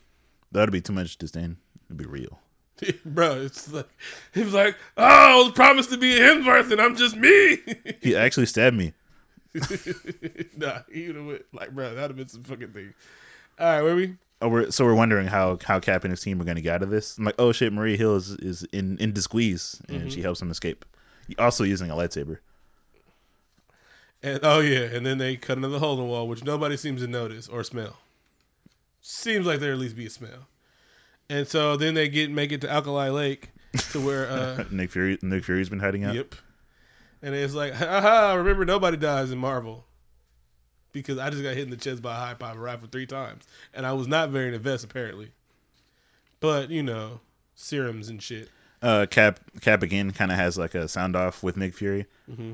That'd 0.51 0.72
be 0.72 0.82
too 0.82 0.93
much 0.93 1.17
disdain. 1.17 1.57
It'd 1.88 1.97
be 1.97 2.05
real. 2.05 2.39
Bro, 3.05 3.41
it's 3.41 3.72
like 3.72 3.88
he 4.34 4.43
was 4.43 4.53
like, 4.53 4.76
"Oh, 4.97 5.03
I 5.03 5.36
was 5.43 5.51
promised 5.51 5.91
to 5.91 5.97
be 5.97 6.17
a 6.17 6.19
Hemsworth, 6.19 6.72
and 6.72 6.82
I'm 6.82 6.95
just 6.95 7.15
me." 7.15 7.59
He 8.01 8.15
actually 8.15 8.47
stabbed 8.47 8.76
me. 8.76 8.93
nah, 10.57 10.80
he 10.91 11.07
would 11.07 11.15
have 11.15 11.26
went 11.26 11.45
like, 11.53 11.72
bro, 11.72 11.93
that'd 11.93 12.09
have 12.09 12.15
been 12.15 12.30
some 12.30 12.43
fucking 12.43 12.69
thing. 12.69 12.93
All 13.59 13.67
right, 13.67 13.82
where 13.82 13.95
we? 13.95 14.15
Oh, 14.41 14.47
we're, 14.47 14.72
so 14.72 14.86
we're 14.86 14.95
wondering 14.95 15.28
how 15.28 15.59
how 15.63 15.80
Cap 15.80 16.03
and 16.03 16.11
his 16.11 16.22
team 16.22 16.41
are 16.41 16.45
going 16.45 16.55
to 16.55 16.61
get 16.61 16.76
out 16.76 16.84
of 16.84 16.89
this. 16.89 17.17
I'm 17.17 17.26
like, 17.26 17.36
oh 17.38 17.51
shit, 17.51 17.72
Maria 17.72 17.97
Hill 17.97 18.15
is, 18.15 18.32
is 18.32 18.63
in 18.72 18.97
in 18.97 19.13
the 19.13 19.22
squeeze, 19.22 19.82
and 19.88 19.99
mm-hmm. 19.99 20.09
she 20.09 20.22
helps 20.22 20.41
him 20.41 20.49
escape. 20.49 20.86
Also 21.38 21.63
using 21.63 21.91
a 21.91 21.95
lightsaber. 21.95 22.39
And 24.24 24.39
oh 24.43 24.59
yeah, 24.59 24.82
and 24.82 25.05
then 25.05 25.17
they 25.17 25.36
cut 25.36 25.57
another 25.57 25.80
hole 25.80 25.93
in 25.93 25.99
the 25.99 26.05
wall, 26.05 26.28
which 26.28 26.43
nobody 26.43 26.78
seems 26.78 27.01
to 27.01 27.07
notice 27.07 27.47
or 27.47 27.63
smell. 27.63 27.97
Seems 29.01 29.45
like 29.47 29.59
there 29.59 29.72
at 29.74 29.80
least 29.80 29.95
be 29.95 30.05
a 30.05 30.09
smell. 30.11 30.47
And 31.30 31.47
so 31.47 31.76
then 31.76 31.93
they 31.95 32.07
get 32.09 32.30
make 32.30 32.51
it 32.51 32.61
to 32.61 32.69
Alkali 32.69 33.09
Lake, 33.09 33.49
to 33.91 33.99
where 33.99 34.30
uh, 34.30 34.63
Nick 34.72 34.91
Fury 34.91 35.17
Nick 35.22 35.43
Fury's 35.43 35.69
been 35.69 35.80
hiding 35.80 36.03
out. 36.03 36.13
yep. 36.15 36.36
And 37.24 37.36
it's 37.36 37.53
like, 37.53 37.74
haha, 37.74 38.34
remember 38.34 38.65
nobody 38.65 38.97
dies 38.97 39.32
in 39.32 39.38
Marvel. 39.38 39.86
Because 40.91 41.17
I 41.19 41.30
just 41.30 41.41
got 41.43 41.53
hit 41.55 41.63
in 41.63 41.69
the 41.69 41.78
chest 41.78 42.01
by 42.01 42.15
a 42.15 42.19
high 42.19 42.34
power 42.34 42.57
rifle 42.59 42.89
three 42.91 43.05
times. 43.05 43.45
And 43.74 43.86
I 43.86 43.93
was 43.93 44.07
not 44.07 44.30
very 44.32 44.53
invest 44.53 44.84
apparently. 44.84 45.32
But, 46.41 46.69
you 46.72 46.84
know, 46.84 47.22
serums 47.55 48.09
and 48.09 48.22
shit. 48.22 48.49
Uh, 48.82 49.05
Cap 49.09 49.39
Cap 49.61 49.84
again 49.84 50.11
kind 50.11 50.32
of 50.32 50.38
has 50.38 50.57
like 50.57 50.74
a 50.76 50.88
sound 50.88 51.15
off 51.15 51.43
with 51.43 51.55
Nick 51.57 51.76
Fury, 51.76 52.07
Mm-hmm. 52.30 52.53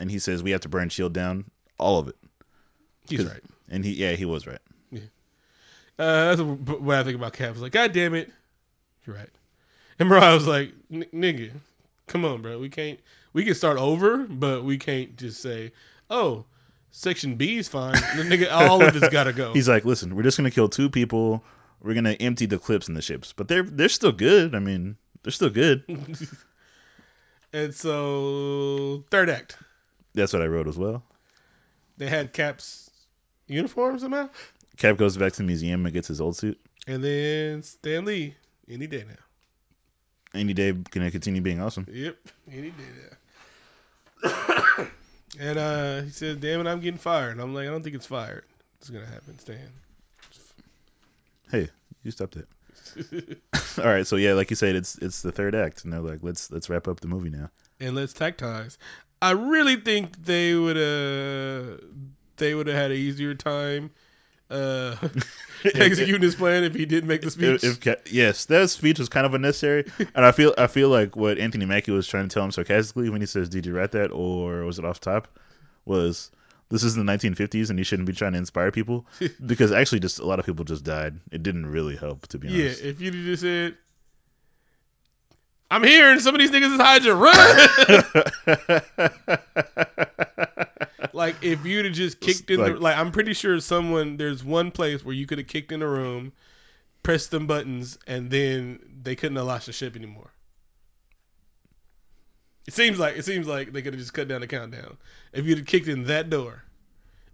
And 0.00 0.10
he 0.10 0.18
says 0.18 0.42
we 0.42 0.50
have 0.50 0.62
to 0.62 0.68
burn 0.68 0.88
Shield 0.88 1.12
down, 1.12 1.44
all 1.78 1.98
of 1.98 2.08
it. 2.08 2.16
He's 3.08 3.24
right. 3.24 3.42
And 3.68 3.84
he 3.84 3.92
yeah 3.92 4.12
he 4.12 4.24
was 4.24 4.46
right. 4.46 4.58
Uh, 5.98 6.34
that's 6.34 6.40
what 6.40 6.96
I 6.96 7.04
think 7.04 7.16
about 7.16 7.34
Cap. 7.34 7.48
I 7.48 7.52
was 7.52 7.60
like, 7.60 7.72
God 7.72 7.92
damn 7.92 8.14
it, 8.14 8.30
you're 9.06 9.14
right. 9.14 9.28
And 9.98 10.08
Mariah 10.08 10.32
was 10.32 10.46
like, 10.46 10.72
nigga, 10.90 11.50
come 12.06 12.24
on, 12.24 12.40
bro. 12.40 12.58
We 12.58 12.70
can't. 12.70 12.98
We 13.34 13.44
can 13.44 13.54
start 13.54 13.76
over, 13.76 14.26
but 14.26 14.64
we 14.64 14.78
can't 14.78 15.14
just 15.16 15.42
say, 15.42 15.72
oh, 16.08 16.46
section 16.90 17.34
B 17.34 17.58
is 17.58 17.68
fine. 17.68 17.92
The 18.16 18.22
nigga, 18.22 18.50
all 18.50 18.82
of 18.82 18.96
it's 18.96 19.10
got 19.10 19.24
to 19.24 19.34
go. 19.34 19.52
He's 19.54 19.68
like, 19.68 19.84
listen, 19.84 20.16
we're 20.16 20.22
just 20.22 20.38
gonna 20.38 20.50
kill 20.50 20.70
two 20.70 20.88
people. 20.88 21.44
We're 21.82 21.94
gonna 21.94 22.12
empty 22.12 22.46
the 22.46 22.58
clips 22.58 22.88
in 22.88 22.94
the 22.94 23.02
ships, 23.02 23.34
but 23.34 23.48
they're 23.48 23.62
they're 23.62 23.90
still 23.90 24.12
good. 24.12 24.54
I 24.54 24.58
mean, 24.58 24.96
they're 25.22 25.32
still 25.32 25.50
good. 25.50 25.84
and 27.52 27.74
so, 27.74 29.04
third 29.10 29.28
act, 29.28 29.58
That's 30.14 30.32
what 30.32 30.42
I 30.42 30.46
wrote 30.46 30.66
as 30.68 30.76
well. 30.78 31.02
they 31.96 32.08
had 32.08 32.32
Cap's 32.32 32.90
uniform 33.46 33.98
somehow, 33.98 34.28
Cap 34.76 34.96
goes 34.96 35.16
back 35.16 35.32
to 35.32 35.38
the 35.38 35.44
museum 35.44 35.84
and 35.84 35.92
gets 35.92 36.08
his 36.08 36.20
old 36.20 36.36
suit. 36.36 36.58
and 36.86 37.02
then 37.04 37.62
Stan 37.62 38.04
Lee 38.04 38.34
any 38.68 38.86
day 38.86 39.04
now. 39.06 39.14
Any 40.38 40.52
day 40.54 40.72
gonna 40.72 41.10
continue 41.10 41.40
being 41.40 41.60
awesome. 41.60 41.86
Yep, 41.90 42.16
any 42.50 42.70
day 42.70 42.84
now. 44.24 44.86
and 45.40 45.58
uh, 45.58 46.02
he 46.02 46.10
said, 46.10 46.40
"Damn 46.40 46.60
it, 46.60 46.66
I'm 46.70 46.80
getting 46.80 46.98
fired." 46.98 47.32
And 47.32 47.40
I'm 47.40 47.52
like, 47.54 47.66
"I 47.66 47.70
don't 47.70 47.82
think 47.82 47.96
it's 47.96 48.06
fired. 48.06 48.44
It's 48.78 48.90
gonna 48.90 49.06
happen, 49.06 49.38
Stan." 49.38 49.70
Hey, 51.50 51.68
you 52.04 52.10
stopped 52.12 52.36
it. 52.36 52.48
All 53.78 53.84
right, 53.86 54.06
so 54.06 54.16
yeah, 54.16 54.34
like 54.34 54.50
you 54.50 54.56
said, 54.56 54.76
it's 54.76 54.96
it's 54.98 55.22
the 55.22 55.32
third 55.32 55.54
act, 55.54 55.84
and 55.84 55.92
they're 55.92 56.00
like, 56.00 56.20
let's 56.22 56.50
let's 56.50 56.70
wrap 56.70 56.86
up 56.88 57.00
the 57.00 57.08
movie 57.08 57.30
now. 57.30 57.50
and 57.80 57.94
let's 57.96 58.12
tactize. 58.12 58.76
I 59.22 59.32
really 59.32 59.76
think 59.76 60.24
they 60.24 60.54
would 60.54 60.76
uh 60.76 61.76
they 62.36 62.54
would 62.54 62.66
have 62.66 62.76
had 62.76 62.90
an 62.90 62.96
easier 62.96 63.34
time 63.34 63.90
uh 64.50 64.96
executing 65.64 66.22
his 66.22 66.34
plan 66.34 66.64
if 66.64 66.74
he 66.74 66.86
didn't 66.86 67.08
make 67.08 67.20
the 67.20 67.30
speech. 67.30 67.62
If, 67.62 67.86
if 67.86 68.12
yes, 68.12 68.44
that 68.46 68.70
speech 68.70 68.98
was 68.98 69.08
kind 69.08 69.26
of 69.26 69.34
unnecessary, 69.34 69.84
and 70.14 70.24
I 70.24 70.32
feel 70.32 70.54
I 70.56 70.66
feel 70.66 70.88
like 70.88 71.16
what 71.16 71.38
Anthony 71.38 71.66
Mackie 71.66 71.92
was 71.92 72.08
trying 72.08 72.28
to 72.28 72.34
tell 72.34 72.44
him 72.44 72.50
sarcastically 72.50 73.10
when 73.10 73.20
he 73.20 73.26
says, 73.26 73.48
"Did 73.48 73.66
you 73.66 73.74
write 73.74 73.92
that?" 73.92 74.10
or 74.10 74.64
was 74.64 74.78
it 74.78 74.84
off 74.84 75.00
top? 75.00 75.28
Was 75.84 76.30
this 76.70 76.84
is 76.84 76.94
the 76.94 77.02
1950s 77.02 77.68
and 77.68 77.78
you 77.78 77.84
shouldn't 77.84 78.06
be 78.06 78.12
trying 78.12 78.32
to 78.32 78.38
inspire 78.38 78.70
people 78.70 79.04
because 79.46 79.72
actually 79.72 80.00
just 80.00 80.18
a 80.18 80.24
lot 80.24 80.38
of 80.38 80.46
people 80.46 80.64
just 80.64 80.84
died. 80.84 81.18
It 81.30 81.42
didn't 81.42 81.66
really 81.66 81.96
help 81.96 82.26
to 82.28 82.38
be 82.38 82.48
yeah, 82.48 82.64
honest. 82.64 82.82
Yeah, 82.82 82.90
if 82.90 83.00
have 83.00 83.14
just 83.14 83.42
said 83.42 83.76
I'm 85.70 85.84
here 85.84 86.10
and 86.10 86.20
some 86.20 86.34
of 86.34 86.40
these 86.40 86.50
niggas 86.50 86.74
is 86.74 86.80
Hydra, 86.80 87.14
run. 87.14 88.80
like 91.12 91.36
if 91.42 91.64
you'd 91.64 91.84
have 91.84 91.94
just 91.94 92.20
kicked 92.20 92.50
in 92.50 92.60
the 92.60 92.70
Like- 92.70 92.80
like 92.80 92.96
I'm 92.96 93.12
pretty 93.12 93.32
sure 93.34 93.60
someone 93.60 94.16
there's 94.16 94.42
one 94.44 94.70
place 94.70 95.04
where 95.04 95.14
you 95.14 95.26
could 95.26 95.38
have 95.38 95.46
kicked 95.46 95.70
in 95.72 95.82
a 95.82 95.86
room, 95.88 96.32
pressed 97.02 97.30
them 97.30 97.46
buttons, 97.46 97.98
and 98.06 98.30
then 98.30 98.80
they 99.02 99.14
couldn't 99.14 99.36
have 99.36 99.46
lost 99.46 99.66
the 99.66 99.72
ship 99.72 99.94
anymore. 99.96 100.32
It 102.66 102.74
seems 102.74 102.98
like 102.98 103.16
it 103.16 103.24
seems 103.24 103.46
like 103.46 103.72
they 103.72 103.82
could 103.82 103.94
have 103.94 104.00
just 104.00 104.12
cut 104.14 104.28
down 104.28 104.40
the 104.42 104.46
countdown 104.46 104.96
if 105.32 105.44
you'd 105.46 105.58
have 105.58 105.66
kicked 105.66 105.88
in 105.88 106.04
that 106.04 106.30
door. 106.30 106.64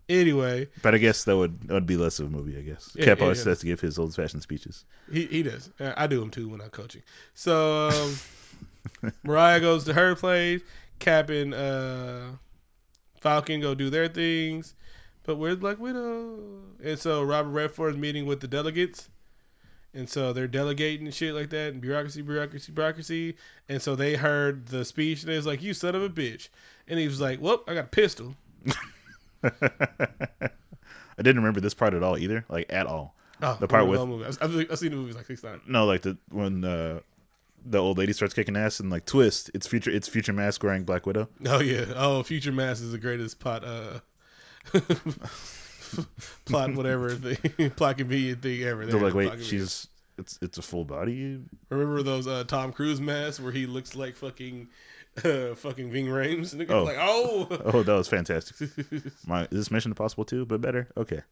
Anyway, 0.09 0.69
But 0.83 0.95
I 0.95 0.99
guess 0.99 1.25
that 1.25 1.37
would 1.37 1.63
that 1.63 1.75
would 1.75 1.87
be 1.87 1.97
less 1.97 2.21
of 2.21 2.27
a 2.29 2.31
movie. 2.31 2.57
I 2.57 2.63
guess 2.63 2.93
Yeah, 2.95 3.07
Cap 3.07 3.19
yeah, 3.19 3.25
always 3.25 3.39
yeah. 3.45 3.51
has 3.51 3.59
to 3.61 3.67
give 3.67 3.81
his 3.81 3.99
old 3.99 4.15
fashioned 4.15 4.43
speeches. 4.43 4.85
he 5.13 5.27
he 5.27 5.43
does. 5.43 5.71
I 5.81 6.07
do 6.07 6.21
them 6.21 6.31
too 6.31 6.49
when 6.49 6.61
I'm 6.61 6.71
coaching. 6.71 7.03
So 7.35 7.89
um, 7.89 9.13
Mariah 9.25 9.61
goes 9.61 9.85
to 9.85 9.95
her 9.95 10.15
place. 10.15 10.63
Cap 11.01 11.29
and 11.31 11.53
uh, 11.53 12.21
Falcon 13.21 13.61
go 13.61 13.75
do 13.75 13.91
their 13.91 14.09
things. 14.09 14.75
But 15.25 15.37
where's 15.37 15.57
Black 15.57 15.79
Widow? 15.81 16.39
And 16.85 16.99
so 16.99 17.23
Robert 17.25 17.51
Redford's 17.51 17.97
meeting 17.97 18.27
with 18.27 18.41
the 18.41 18.47
delegates. 18.49 19.09
And 19.93 20.09
so 20.09 20.33
they're 20.33 20.47
delegating 20.47 21.07
and 21.07 21.15
shit 21.15 21.35
like 21.35 21.49
that, 21.51 21.73
and 21.73 21.81
bureaucracy, 21.81 22.21
bureaucracy, 22.23 22.71
bureaucracy. 22.71 23.37
And 23.69 23.81
so 23.83 23.97
they 23.97 24.15
heard 24.15 24.67
the 24.67 24.85
speech, 24.85 25.23
and 25.23 25.33
they 25.33 25.37
was 25.37 25.47
like, 25.47 25.63
"You 25.63 25.73
son 25.75 25.95
of 25.95 26.03
a 26.03 26.11
bitch!" 26.11 26.49
And 26.87 26.99
he 27.01 27.09
was 27.09 27.19
like, 27.19 27.41
"Well, 27.41 27.65
I 27.67 27.73
got 27.75 27.85
a 27.87 27.89
pistol." 27.89 28.37
I 29.45 31.23
didn't 31.23 31.37
remember 31.37 31.61
this 31.61 31.75
part 31.75 31.95
at 31.95 32.03
all 32.03 32.19
either, 32.19 32.45
like 32.49 32.67
at 32.71 32.87
all. 32.87 33.15
Oh, 33.43 33.57
The 33.61 33.69
part 33.69 33.87
with-. 33.87 34.43
I've, 34.43 34.71
I've 34.71 34.79
seen 34.79 34.91
the 34.91 34.97
movies 34.97 35.17
like 35.17 35.27
six 35.27 35.43
times. 35.43 35.63
No, 35.67 35.85
like 35.85 36.03
the 36.03 36.17
when 36.31 36.65
uh, 36.65 37.01
the 37.65 37.79
old 37.79 37.99
lady 37.99 38.13
starts 38.13 38.35
kicking 38.35 38.57
ass 38.57 38.81
and 38.81 38.91
like 38.91 39.05
twist, 39.05 39.51
it's 39.55 39.67
future 39.67 39.91
it's 39.91 40.09
future 40.09 40.33
mask 40.33 40.63
wearing 40.63 40.85
Black 40.85 41.07
Widow. 41.07 41.29
Oh 41.47 41.61
yeah. 41.61 41.87
Oh, 41.95 42.23
Future 42.23 42.53
mask 42.53 42.83
is 42.83 42.93
the 42.93 42.99
greatest 42.99 43.39
plot. 43.41 43.65
Uh, 43.65 44.01
plot 46.45 46.75
whatever 46.75 47.11
thing, 47.15 47.71
plot 47.71 47.99
convenient 47.99 48.43
thing 48.43 48.63
ever. 48.63 48.87
They're 48.87 49.01
like, 49.01 49.15
wait, 49.15 49.43
she's 49.45 49.89
it's 50.19 50.39
it's 50.41 50.59
a 50.59 50.63
full 50.63 50.85
body. 50.85 51.41
remember 51.71 52.03
those 52.03 52.27
uh, 52.27 52.45
Tom 52.45 52.73
Cruise 52.73 53.01
masks 53.01 53.41
where 53.41 53.53
he 53.53 53.67
looks 53.67 53.95
like 53.95 54.17
fucking, 54.17 54.69
uh, 55.25 55.55
fucking 55.57 55.91
Ving 55.91 56.07
Rhames, 56.07 56.51
they're 56.53 56.71
Oh. 56.75 56.85
like, 56.85 56.97
oh. 56.99 57.47
Oh, 57.75 57.83
that 57.83 57.95
was 57.95 58.09
fantastic. 58.09 58.69
My 59.27 59.43
is 59.45 59.49
this 59.51 59.71
Mission 59.71 59.91
Impossible 59.93 60.25
too, 60.25 60.45
but 60.47 60.61
better. 60.61 60.89
Okay, 60.97 61.23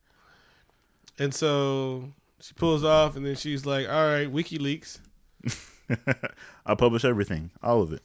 And 1.19 1.35
so 1.35 2.11
She 2.41 2.55
pulls 2.55 2.85
off, 2.85 3.17
and 3.17 3.25
then 3.25 3.37
she's 3.37 3.65
like, 3.67 3.89
"All 3.89 4.07
right, 4.07 4.31
WikiLeaks." 4.33 4.99
I'll 6.67 6.77
publish 6.77 7.05
everything, 7.05 7.51
all 7.63 7.83
of 7.83 7.93
it, 7.93 8.03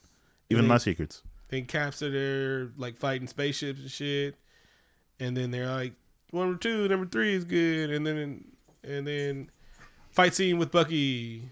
even 0.50 0.68
my 0.68 0.78
secrets. 0.78 1.24
Then 1.50 1.66
Caps 1.66 2.02
are 2.04 2.12
there, 2.12 2.70
like 2.78 2.98
fighting 2.98 3.28
spaceships 3.28 3.80
and 3.80 3.90
shit. 3.90 4.36
And 5.20 5.36
then 5.36 5.50
they're 5.52 5.68
like, 5.68 5.94
number 6.32 6.58
two, 6.58 6.88
number 6.88 7.06
three 7.06 7.34
is 7.34 7.44
good. 7.44 7.90
And 7.90 8.06
then, 8.06 8.46
and 8.84 9.08
then, 9.08 9.50
fight 10.12 10.34
scene 10.36 10.58
with 10.60 10.72
Bucky. 10.72 11.44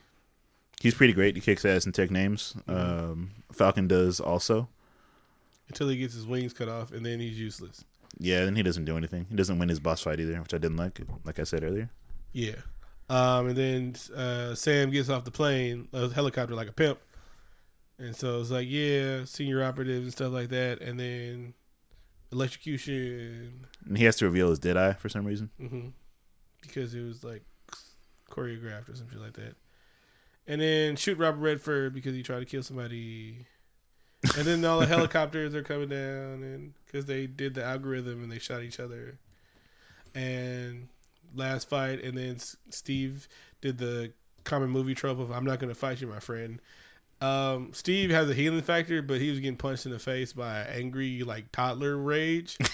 He's 0.82 0.94
pretty 0.94 1.14
great. 1.14 1.36
He 1.36 1.42
kicks 1.42 1.66
ass 1.66 1.86
and 1.86 1.94
take 1.96 2.12
names. 2.12 2.54
Mm-hmm. 2.68 3.12
Um, 3.12 3.32
Falcon 3.52 3.88
does 3.88 4.20
also. 4.20 4.68
until 5.70 5.90
he 5.90 5.98
gets 5.98 6.14
his 6.14 6.26
wings 6.28 6.54
cut 6.54 6.70
off, 6.70 6.92
and 6.92 7.06
then 7.06 7.20
he's 7.20 7.40
useless. 7.40 7.84
Yeah, 8.20 8.46
then 8.46 8.56
he 8.56 8.64
doesn't 8.64 8.86
do 8.86 8.96
anything. 8.98 9.26
He 9.30 9.36
doesn't 9.36 9.60
win 9.60 9.70
his 9.70 9.80
boss 9.80 10.02
fight 10.02 10.20
either, 10.20 10.40
which 10.42 10.54
I 10.54 10.58
didn't 10.58 10.78
like. 10.78 11.00
Like 11.24 11.40
I 11.40 11.44
said 11.44 11.64
earlier. 11.64 11.90
Yeah. 12.34 12.56
Um, 13.10 13.48
and 13.50 13.56
then 13.58 13.96
uh, 14.16 14.54
Sam 14.56 14.90
gets 14.92 15.10
off 15.10 15.24
the 15.24 15.32
plane, 15.32 15.88
a 15.94 16.10
helicopter 16.10 16.56
like 16.56 16.68
a 16.70 16.74
pimp. 16.74 17.00
And 18.00 18.16
so 18.16 18.40
it's 18.42 18.52
like, 18.52 18.68
yeah, 18.70 19.24
senior 19.26 19.64
operatives 19.64 20.04
and 20.04 20.12
stuff 20.12 20.32
like 20.32 20.50
that. 20.50 20.82
And 20.82 21.00
then 21.00 21.54
electrocution. 22.32 23.66
And 23.86 23.98
he 23.98 24.06
has 24.06 24.16
to 24.18 24.26
reveal 24.26 24.50
his 24.50 24.60
dead 24.60 24.78
eye 24.78 24.94
for 24.94 25.10
some 25.10 25.26
reason. 25.26 25.50
hmm 25.60 25.88
Because 26.62 26.94
it 26.94 27.02
was 27.02 27.24
like 27.24 27.44
choreographed 28.30 28.90
or 28.90 28.96
something 28.96 29.20
like 29.20 29.34
that. 29.34 29.56
And 30.48 30.62
then 30.62 30.96
shoot 30.96 31.18
Robert 31.18 31.40
Redford 31.40 31.94
because 31.94 32.16
he 32.16 32.24
tried 32.24 32.40
to 32.40 32.46
kill 32.46 32.64
somebody. 32.64 33.46
And 34.38 34.46
then 34.46 34.64
all 34.66 34.80
the 34.80 34.86
helicopters 34.88 35.54
are 35.54 35.64
coming 35.64 35.90
down, 35.90 36.44
and 36.44 36.74
because 36.86 37.06
they 37.06 37.28
did 37.28 37.54
the 37.54 37.64
algorithm 37.64 38.24
and 38.24 38.32
they 38.32 38.40
shot 38.40 38.64
each 38.64 38.80
other. 38.80 39.18
And 40.16 40.88
last 41.36 41.70
fight, 41.70 42.04
and 42.04 42.18
then 42.18 42.38
Steve 42.70 43.28
did 43.62 43.78
the 43.78 44.12
common 44.44 44.70
movie 44.70 44.96
trope 44.96 45.20
of 45.20 45.32
"I'm 45.32 45.46
not 45.46 45.60
going 45.60 45.70
to 45.70 45.76
fight 45.76 46.02
you, 46.02 46.08
my 46.08 46.20
friend." 46.20 46.60
Um, 47.20 47.72
Steve 47.74 48.12
has 48.12 48.30
a 48.30 48.34
healing 48.34 48.62
factor, 48.62 49.02
but 49.02 49.20
he 49.20 49.30
was 49.30 49.40
getting 49.40 49.58
punched 49.58 49.86
in 49.86 49.92
the 49.92 50.00
face 50.00 50.34
by 50.34 50.62
angry 50.62 51.24
like 51.24 51.52
toddler 51.52 51.98
rage. 51.98 52.58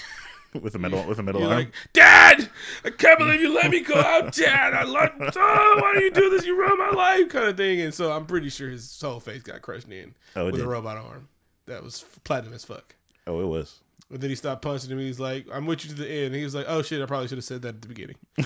with 0.60 0.74
a 0.74 0.78
metal 0.78 1.04
with 1.06 1.18
a 1.18 1.22
metal 1.22 1.40
You're 1.40 1.50
arm. 1.50 1.58
like, 1.58 1.74
Dad, 1.92 2.48
I 2.84 2.90
can't 2.90 3.18
believe 3.18 3.40
you 3.40 3.54
let 3.54 3.70
me 3.70 3.80
go 3.80 3.94
out, 3.94 4.32
Dad. 4.34 4.74
I 4.74 4.84
love, 4.84 5.10
oh, 5.36 5.78
why 5.80 5.94
do 5.96 6.04
you 6.04 6.10
do 6.10 6.30
this? 6.30 6.46
You 6.46 6.56
ruin 6.56 6.78
my 6.78 6.90
life, 6.90 7.28
kind 7.28 7.46
of 7.46 7.56
thing. 7.56 7.80
And 7.80 7.92
so 7.92 8.12
I'm 8.12 8.26
pretty 8.26 8.48
sure 8.48 8.70
his 8.70 9.00
whole 9.00 9.20
face 9.20 9.42
got 9.42 9.62
crushed 9.62 9.88
in 9.88 10.14
oh, 10.36 10.46
with 10.46 10.56
did. 10.56 10.64
a 10.64 10.68
robot 10.68 10.96
arm. 10.96 11.28
That 11.66 11.82
was 11.82 12.04
platinum 12.24 12.54
as 12.54 12.64
fuck. 12.64 12.94
Oh, 13.26 13.40
it 13.40 13.46
was. 13.46 13.80
And 14.10 14.20
then 14.20 14.30
he 14.30 14.36
stopped 14.36 14.62
punching 14.62 14.90
him. 14.90 14.98
He's 14.98 15.18
like, 15.18 15.46
I'm 15.52 15.66
with 15.66 15.84
you 15.84 15.90
to 15.90 15.96
the 15.96 16.08
end. 16.08 16.26
And 16.26 16.36
he 16.36 16.44
was 16.44 16.54
like, 16.54 16.66
oh 16.68 16.82
shit, 16.82 17.02
I 17.02 17.06
probably 17.06 17.28
should 17.28 17.38
have 17.38 17.44
said 17.44 17.62
that 17.62 17.68
at 17.76 17.82
the 17.82 17.88
beginning. 17.88 18.16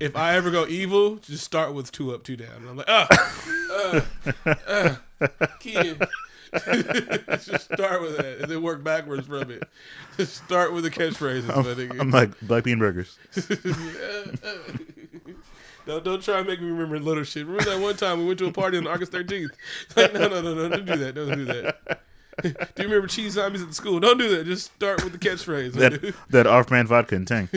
if 0.00 0.16
I 0.16 0.34
ever 0.34 0.50
go 0.50 0.66
evil, 0.66 1.16
just 1.16 1.44
start 1.44 1.74
with 1.74 1.92
two 1.92 2.14
up, 2.14 2.24
two 2.24 2.36
down. 2.36 2.56
And 2.56 2.68
I'm 2.70 2.76
like, 2.76 2.88
ah, 2.88 3.06
uh, 3.70 4.00
uh, 4.66 4.96
kid. 5.60 6.02
Just 6.52 7.72
start 7.72 8.02
with 8.02 8.16
that 8.16 8.38
and 8.40 8.50
then 8.50 8.62
work 8.62 8.82
backwards 8.82 9.26
from 9.26 9.50
it. 9.50 9.62
Just 10.16 10.44
start 10.44 10.72
with 10.72 10.84
the 10.84 10.90
catchphrases, 10.90 11.48
my 11.48 11.62
nigga. 11.62 12.00
I'm 12.00 12.10
like 12.10 12.38
black 12.40 12.64
bean 12.64 12.78
burgers. 12.78 13.18
don't 15.86 16.04
don't 16.04 16.22
try 16.22 16.38
and 16.38 16.46
make 16.46 16.60
me 16.60 16.68
remember 16.68 16.98
little 16.98 17.24
shit. 17.24 17.46
Remember 17.46 17.70
that 17.70 17.80
one 17.80 17.96
time 17.96 18.18
we 18.18 18.26
went 18.26 18.38
to 18.40 18.46
a 18.46 18.52
party 18.52 18.78
on 18.78 18.86
August 18.86 19.12
13th? 19.12 19.50
Like, 19.96 20.12
no, 20.14 20.28
no, 20.28 20.42
no, 20.42 20.54
no, 20.54 20.68
don't 20.68 20.86
do 20.86 20.96
that. 20.96 21.14
Don't 21.14 21.34
do 21.34 21.44
that. 21.46 22.00
do 22.42 22.48
you 22.50 22.84
remember 22.84 23.06
cheese 23.06 23.32
zombies 23.32 23.62
at 23.62 23.68
the 23.68 23.74
school? 23.74 23.98
Don't 23.98 24.18
do 24.18 24.28
that. 24.36 24.44
Just 24.44 24.74
start 24.74 25.02
with 25.02 25.12
the 25.12 25.18
catchphrase. 25.18 25.72
That 25.72 26.14
that 26.30 26.46
off-brand 26.46 26.88
vodka 26.88 27.16
and 27.16 27.26
tang. 27.26 27.48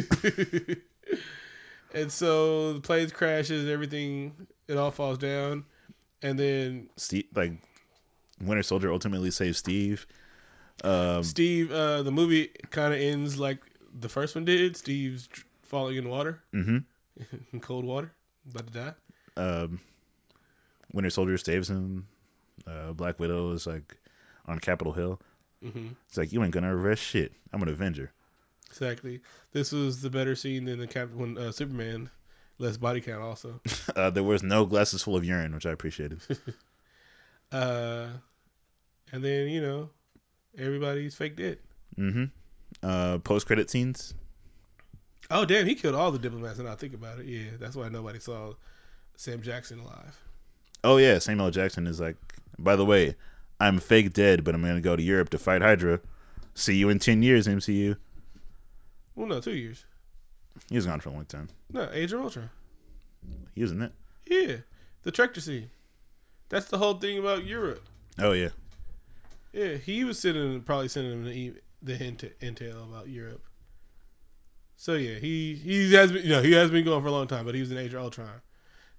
and 1.93 2.11
so 2.11 2.73
the 2.73 2.79
plane 2.79 3.09
crashes, 3.09 3.69
everything, 3.69 4.47
it 4.67 4.77
all 4.77 4.91
falls 4.91 5.17
down, 5.17 5.65
and 6.21 6.39
then 6.39 6.89
Steve, 6.95 7.25
like 7.35 7.53
Winter 8.41 8.63
Soldier 8.63 8.91
ultimately 8.91 9.31
saves 9.31 9.57
Steve. 9.57 10.05
Um, 10.83 11.23
Steve, 11.23 11.71
uh, 11.71 12.03
the 12.03 12.11
movie 12.11 12.49
kind 12.71 12.93
of 12.93 12.99
ends 12.99 13.37
like 13.39 13.59
the 13.99 14.09
first 14.09 14.35
one 14.35 14.45
did. 14.45 14.77
Steve's 14.77 15.27
falling 15.63 15.97
in 15.97 16.07
water, 16.09 16.41
mhm. 16.53 16.83
in 17.53 17.59
cold 17.59 17.83
water, 17.85 18.11
about 18.49 18.67
to 18.67 18.73
die. 18.73 18.93
um, 19.37 19.79
Winter 20.93 21.09
Soldier 21.09 21.37
saves 21.37 21.69
him. 21.69 22.07
Uh, 22.65 22.93
Black 22.93 23.19
Widow 23.19 23.51
is 23.51 23.67
like 23.67 23.97
on 24.45 24.59
Capitol 24.59 24.93
Hill. 24.93 25.19
hmm 25.61 25.89
It's 26.07 26.17
like 26.17 26.31
you 26.31 26.41
ain't 26.43 26.53
gonna 26.53 26.75
arrest 26.75 27.03
shit. 27.03 27.33
I'm 27.53 27.61
an 27.61 27.67
Avenger. 27.69 28.11
Exactly. 28.69 29.21
This 29.51 29.71
was 29.71 30.01
the 30.01 30.09
better 30.09 30.35
scene 30.35 30.65
than 30.65 30.79
the 30.79 30.87
Cap 30.87 31.09
when 31.13 31.37
uh, 31.37 31.51
Superman 31.51 32.09
less 32.57 32.77
body 32.77 33.01
count. 33.01 33.21
Also, 33.23 33.59
Uh, 33.95 34.09
there 34.09 34.23
was 34.23 34.43
no 34.43 34.65
glasses 34.65 35.03
full 35.03 35.15
of 35.15 35.25
urine, 35.25 35.53
which 35.53 35.65
I 35.65 35.71
appreciated. 35.71 36.19
uh, 37.51 38.07
and 39.11 39.23
then 39.23 39.49
you 39.49 39.61
know 39.61 39.89
everybody's 40.57 41.15
fake 41.15 41.35
dead. 41.35 41.59
mm-hmm. 41.97 42.25
Uh, 42.83 43.17
Post 43.19 43.47
credit 43.47 43.69
scenes. 43.69 44.13
Oh 45.31 45.45
damn, 45.45 45.65
he 45.67 45.75
killed 45.75 45.95
all 45.95 46.11
the 46.11 46.19
diplomats. 46.19 46.59
And 46.59 46.67
I 46.67 46.75
think 46.75 46.93
about 46.93 47.19
it, 47.19 47.25
yeah, 47.25 47.51
that's 47.59 47.75
why 47.75 47.89
nobody 47.89 48.19
saw 48.19 48.53
Sam 49.15 49.41
Jackson 49.41 49.79
alive. 49.79 50.17
Oh 50.83 50.97
yeah, 50.97 51.19
Samuel 51.19 51.47
L. 51.47 51.51
Jackson 51.51 51.87
is 51.87 51.99
like. 51.99 52.15
By 52.57 52.75
the 52.75 52.83
way, 52.85 53.15
I'm 53.59 53.79
fake 53.79 54.11
dead, 54.13 54.43
but 54.43 54.53
I'm 54.53 54.61
gonna 54.61 54.81
go 54.81 54.95
to 54.95 55.01
Europe 55.03 55.29
to 55.29 55.37
fight 55.37 55.61
Hydra. 55.61 56.01
See 56.55 56.75
you 56.75 56.89
in 56.89 56.99
ten 56.99 57.23
years, 57.23 57.47
MCU. 57.47 57.95
Well, 59.15 59.27
no, 59.27 59.39
two 59.39 59.55
years. 59.55 59.85
He 60.69 60.75
was 60.75 60.85
gone 60.85 60.99
for 60.99 61.09
a 61.09 61.13
long 61.13 61.25
time. 61.25 61.47
No, 61.71 61.89
Age 61.93 62.11
of 62.11 62.21
Ultron. 62.21 62.49
He 63.55 63.61
was 63.61 63.71
in 63.71 63.81
it. 63.81 63.91
Yeah, 64.25 64.57
the 65.03 65.11
tractor 65.11 65.39
scene. 65.41 65.69
That's 66.49 66.65
the 66.67 66.77
whole 66.77 66.95
thing 66.95 67.17
about 67.17 67.45
Europe. 67.45 67.87
Oh 68.17 68.31
yeah. 68.33 68.49
Yeah, 69.51 69.75
he 69.75 70.03
was 70.03 70.19
sending 70.19 70.61
probably 70.61 70.87
sending 70.87 71.13
him 71.13 71.25
the, 71.25 71.53
the 71.81 71.95
hint 71.95 72.23
intel 72.41 72.87
about 72.87 73.09
Europe. 73.09 73.43
So 74.75 74.93
yeah, 74.93 75.19
he 75.19 75.55
he 75.55 75.93
has 75.93 76.11
been 76.11 76.23
you 76.23 76.29
know 76.29 76.41
he 76.41 76.53
has 76.53 76.71
been 76.71 76.85
going 76.85 77.01
for 77.01 77.07
a 77.07 77.11
long 77.11 77.27
time, 77.27 77.45
but 77.45 77.55
he 77.55 77.61
was 77.61 77.71
in 77.71 77.77
Age 77.77 77.93
of 77.93 78.01
Ultron, 78.01 78.41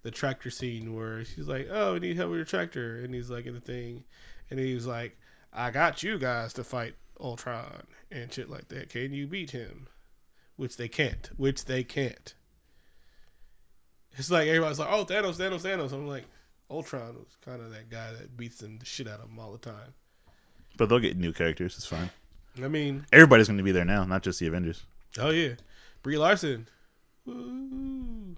the 0.03 0.11
tractor 0.11 0.51
scene 0.51 0.94
where 0.94 1.24
she's 1.24 1.48
like, 1.48 1.68
"Oh, 1.70 1.94
we 1.94 2.01
need 2.01 2.16
help 2.16 2.30
with 2.30 2.38
your 2.38 2.44
tractor," 2.44 3.03
and 3.03 3.14
he's 3.14 3.30
like 3.30 3.46
in 3.46 3.55
the 3.55 3.61
thing, 3.61 4.05
and 4.51 4.59
he's 4.59 4.86
like, 4.86 5.16
"I 5.53 5.70
got 5.70 6.03
you 6.03 6.18
guys 6.18 6.53
to 6.55 6.64
fight 6.64 6.96
Ultron 7.18 7.84
and 8.11 8.32
shit 8.32 8.51
like 8.51 8.68
that. 8.68 8.90
Can 8.90 9.12
you 9.12 9.26
beat 9.26 9.53
him?" 9.53 9.88
Which 10.57 10.76
they 10.76 10.88
can't. 10.88 11.30
Which 11.38 11.64
they 11.64 11.82
can't. 11.82 12.34
It's 14.18 14.30
like 14.30 14.48
everybody's 14.48 14.78
like, 14.78 14.92
"Oh, 14.92 15.07
Thanos, 15.07 15.36
Thanos, 15.36 15.62
Thanos." 15.62 15.92
I'm 15.92 16.07
like, 16.07 16.26
Ultron 16.70 17.14
was 17.14 17.36
kind 17.42 17.62
of 17.62 17.70
that 17.70 17.88
guy 17.88 18.12
that 18.12 18.36
beats 18.36 18.59
them 18.59 18.78
the 18.78 18.84
shit 18.84 19.09
out 19.09 19.20
of 19.20 19.28
them 19.28 19.38
all 19.38 19.53
the 19.53 19.59
time. 19.59 19.94
But 20.76 20.88
they'll 20.88 20.98
get 20.98 21.16
new 21.16 21.32
characters. 21.32 21.76
It's 21.76 21.86
fine. 21.86 22.10
I 22.62 22.68
mean, 22.68 23.04
Everybody's 23.12 23.46
going 23.48 23.58
to 23.58 23.62
be 23.64 23.72
there 23.72 23.84
now, 23.84 24.04
not 24.04 24.22
just 24.22 24.40
the 24.40 24.46
Avengers. 24.46 24.84
Oh 25.18 25.30
yeah, 25.30 25.54
Brie 26.02 26.18
Larson. 26.18 26.68
Woo. 27.24 28.36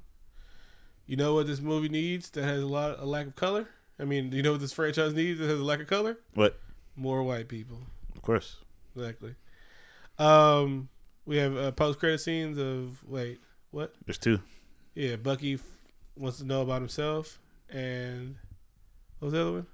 You 1.06 1.16
know 1.16 1.34
what 1.34 1.46
this 1.46 1.60
movie 1.60 1.88
needs 1.88 2.30
that 2.30 2.44
has 2.44 2.62
a 2.62 2.66
lot 2.66 2.98
a 2.98 3.04
lack 3.04 3.26
of 3.26 3.36
color? 3.36 3.68
I 3.98 4.04
mean, 4.04 4.32
you 4.32 4.42
know 4.42 4.52
what 4.52 4.60
this 4.60 4.72
franchise 4.72 5.14
needs 5.14 5.38
that 5.40 5.48
has 5.48 5.60
a 5.60 5.64
lack 5.64 5.80
of 5.80 5.86
color? 5.86 6.18
What? 6.34 6.58
More 6.96 7.22
white 7.22 7.48
people. 7.48 7.78
Of 8.14 8.22
course. 8.22 8.56
Exactly. 8.96 9.34
Um, 10.18 10.88
we 11.26 11.36
have 11.38 11.56
uh, 11.56 11.70
post 11.72 11.98
credit 11.98 12.18
scenes 12.18 12.58
of 12.58 13.02
wait, 13.08 13.40
what? 13.70 13.94
There's 14.06 14.18
two. 14.18 14.40
Yeah, 14.94 15.16
Bucky 15.16 15.54
f- 15.54 15.62
wants 16.16 16.38
to 16.38 16.44
know 16.44 16.62
about 16.62 16.80
himself, 16.82 17.38
and 17.70 18.36
what 19.18 19.26
was 19.26 19.32
the 19.32 19.40
other 19.40 19.52
one? 19.52 19.66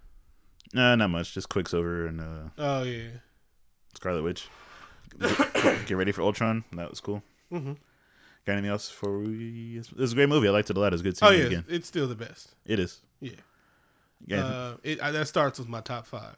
Nah, 0.74 0.94
not 0.96 1.08
much. 1.10 1.32
Just 1.34 1.48
Quicksilver 1.48 2.06
and 2.06 2.20
uh, 2.20 2.48
Oh 2.58 2.82
yeah. 2.82 3.08
Scarlet 3.94 4.22
Witch. 4.22 4.48
Get, 5.18 5.54
get 5.86 5.96
ready 5.96 6.12
for 6.12 6.22
Ultron. 6.22 6.64
That 6.72 6.90
was 6.90 7.00
cool. 7.00 7.22
hmm 7.50 7.72
Got 8.46 8.52
anything 8.54 8.70
else 8.70 8.88
for 8.88 9.18
we? 9.20 9.78
It 9.78 9.92
was 9.96 10.12
a 10.12 10.14
great 10.14 10.28
movie. 10.28 10.48
I 10.48 10.50
liked 10.52 10.70
it 10.70 10.76
a 10.76 10.80
lot. 10.80 10.88
It 10.88 10.92
was 10.94 11.02
good 11.02 11.18
Oh 11.22 11.30
yeah, 11.30 11.38
it 11.40 11.46
again. 11.46 11.64
it's 11.68 11.86
still 11.88 12.06
the 12.06 12.14
best. 12.14 12.54
It 12.64 12.78
is. 12.78 13.00
Yeah. 13.20 13.32
Yeah. 14.26 14.44
Uh, 14.44 14.76
it, 14.82 15.02
I, 15.02 15.10
that 15.10 15.28
starts 15.28 15.58
with 15.58 15.68
my 15.68 15.80
top 15.80 16.06
five. 16.06 16.36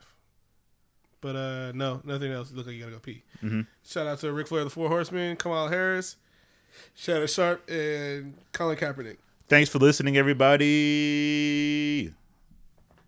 But 1.21 1.35
uh, 1.35 1.71
no, 1.73 2.01
nothing 2.03 2.31
else. 2.31 2.51
Look 2.51 2.65
like 2.65 2.75
you 2.75 2.81
gotta 2.81 2.93
go 2.93 2.99
pee. 2.99 3.23
Mhm. 3.43 3.67
Shout 3.85 4.07
out 4.07 4.19
to 4.19 4.31
Ric 4.33 4.47
Flair, 4.47 4.63
the 4.63 4.69
Four 4.69 4.87
Horsemen, 4.89 5.35
Kamal 5.37 5.67
Harris, 5.67 6.15
Shannon 6.95 7.27
Sharpe, 7.27 7.69
and 7.69 8.33
Colin 8.53 8.75
Kaepernick. 8.77 9.17
Thanks 9.47 9.69
for 9.69 9.77
listening, 9.79 10.17
everybody. 10.17 12.13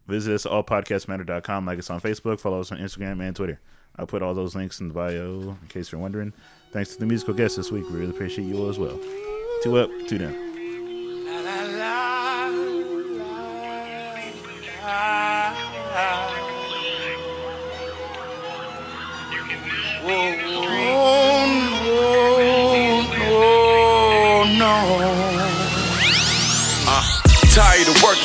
Visit 0.07 0.33
us 0.33 0.45
at 0.45 0.51
allpodcastmatter.com. 0.51 1.65
Like 1.65 1.79
us 1.79 1.89
on 1.89 2.01
Facebook. 2.01 2.39
Follow 2.39 2.59
us 2.59 2.71
on 2.71 2.79
Instagram 2.79 3.21
and 3.21 3.35
Twitter. 3.35 3.59
I'll 3.95 4.07
put 4.07 4.21
all 4.21 4.33
those 4.33 4.55
links 4.55 4.79
in 4.79 4.87
the 4.87 4.93
bio 4.93 5.57
in 5.61 5.67
case 5.69 5.91
you're 5.91 6.01
wondering. 6.01 6.33
Thanks 6.71 6.93
to 6.93 6.99
the 6.99 7.05
musical 7.05 7.33
guests 7.33 7.57
this 7.57 7.71
week. 7.71 7.85
We 7.89 7.99
really 7.99 8.09
appreciate 8.09 8.45
you 8.45 8.57
all 8.57 8.69
as 8.69 8.79
well. 8.79 8.99
Two 9.61 9.77
up, 9.77 9.89
two 10.07 10.17
down. 10.17 10.42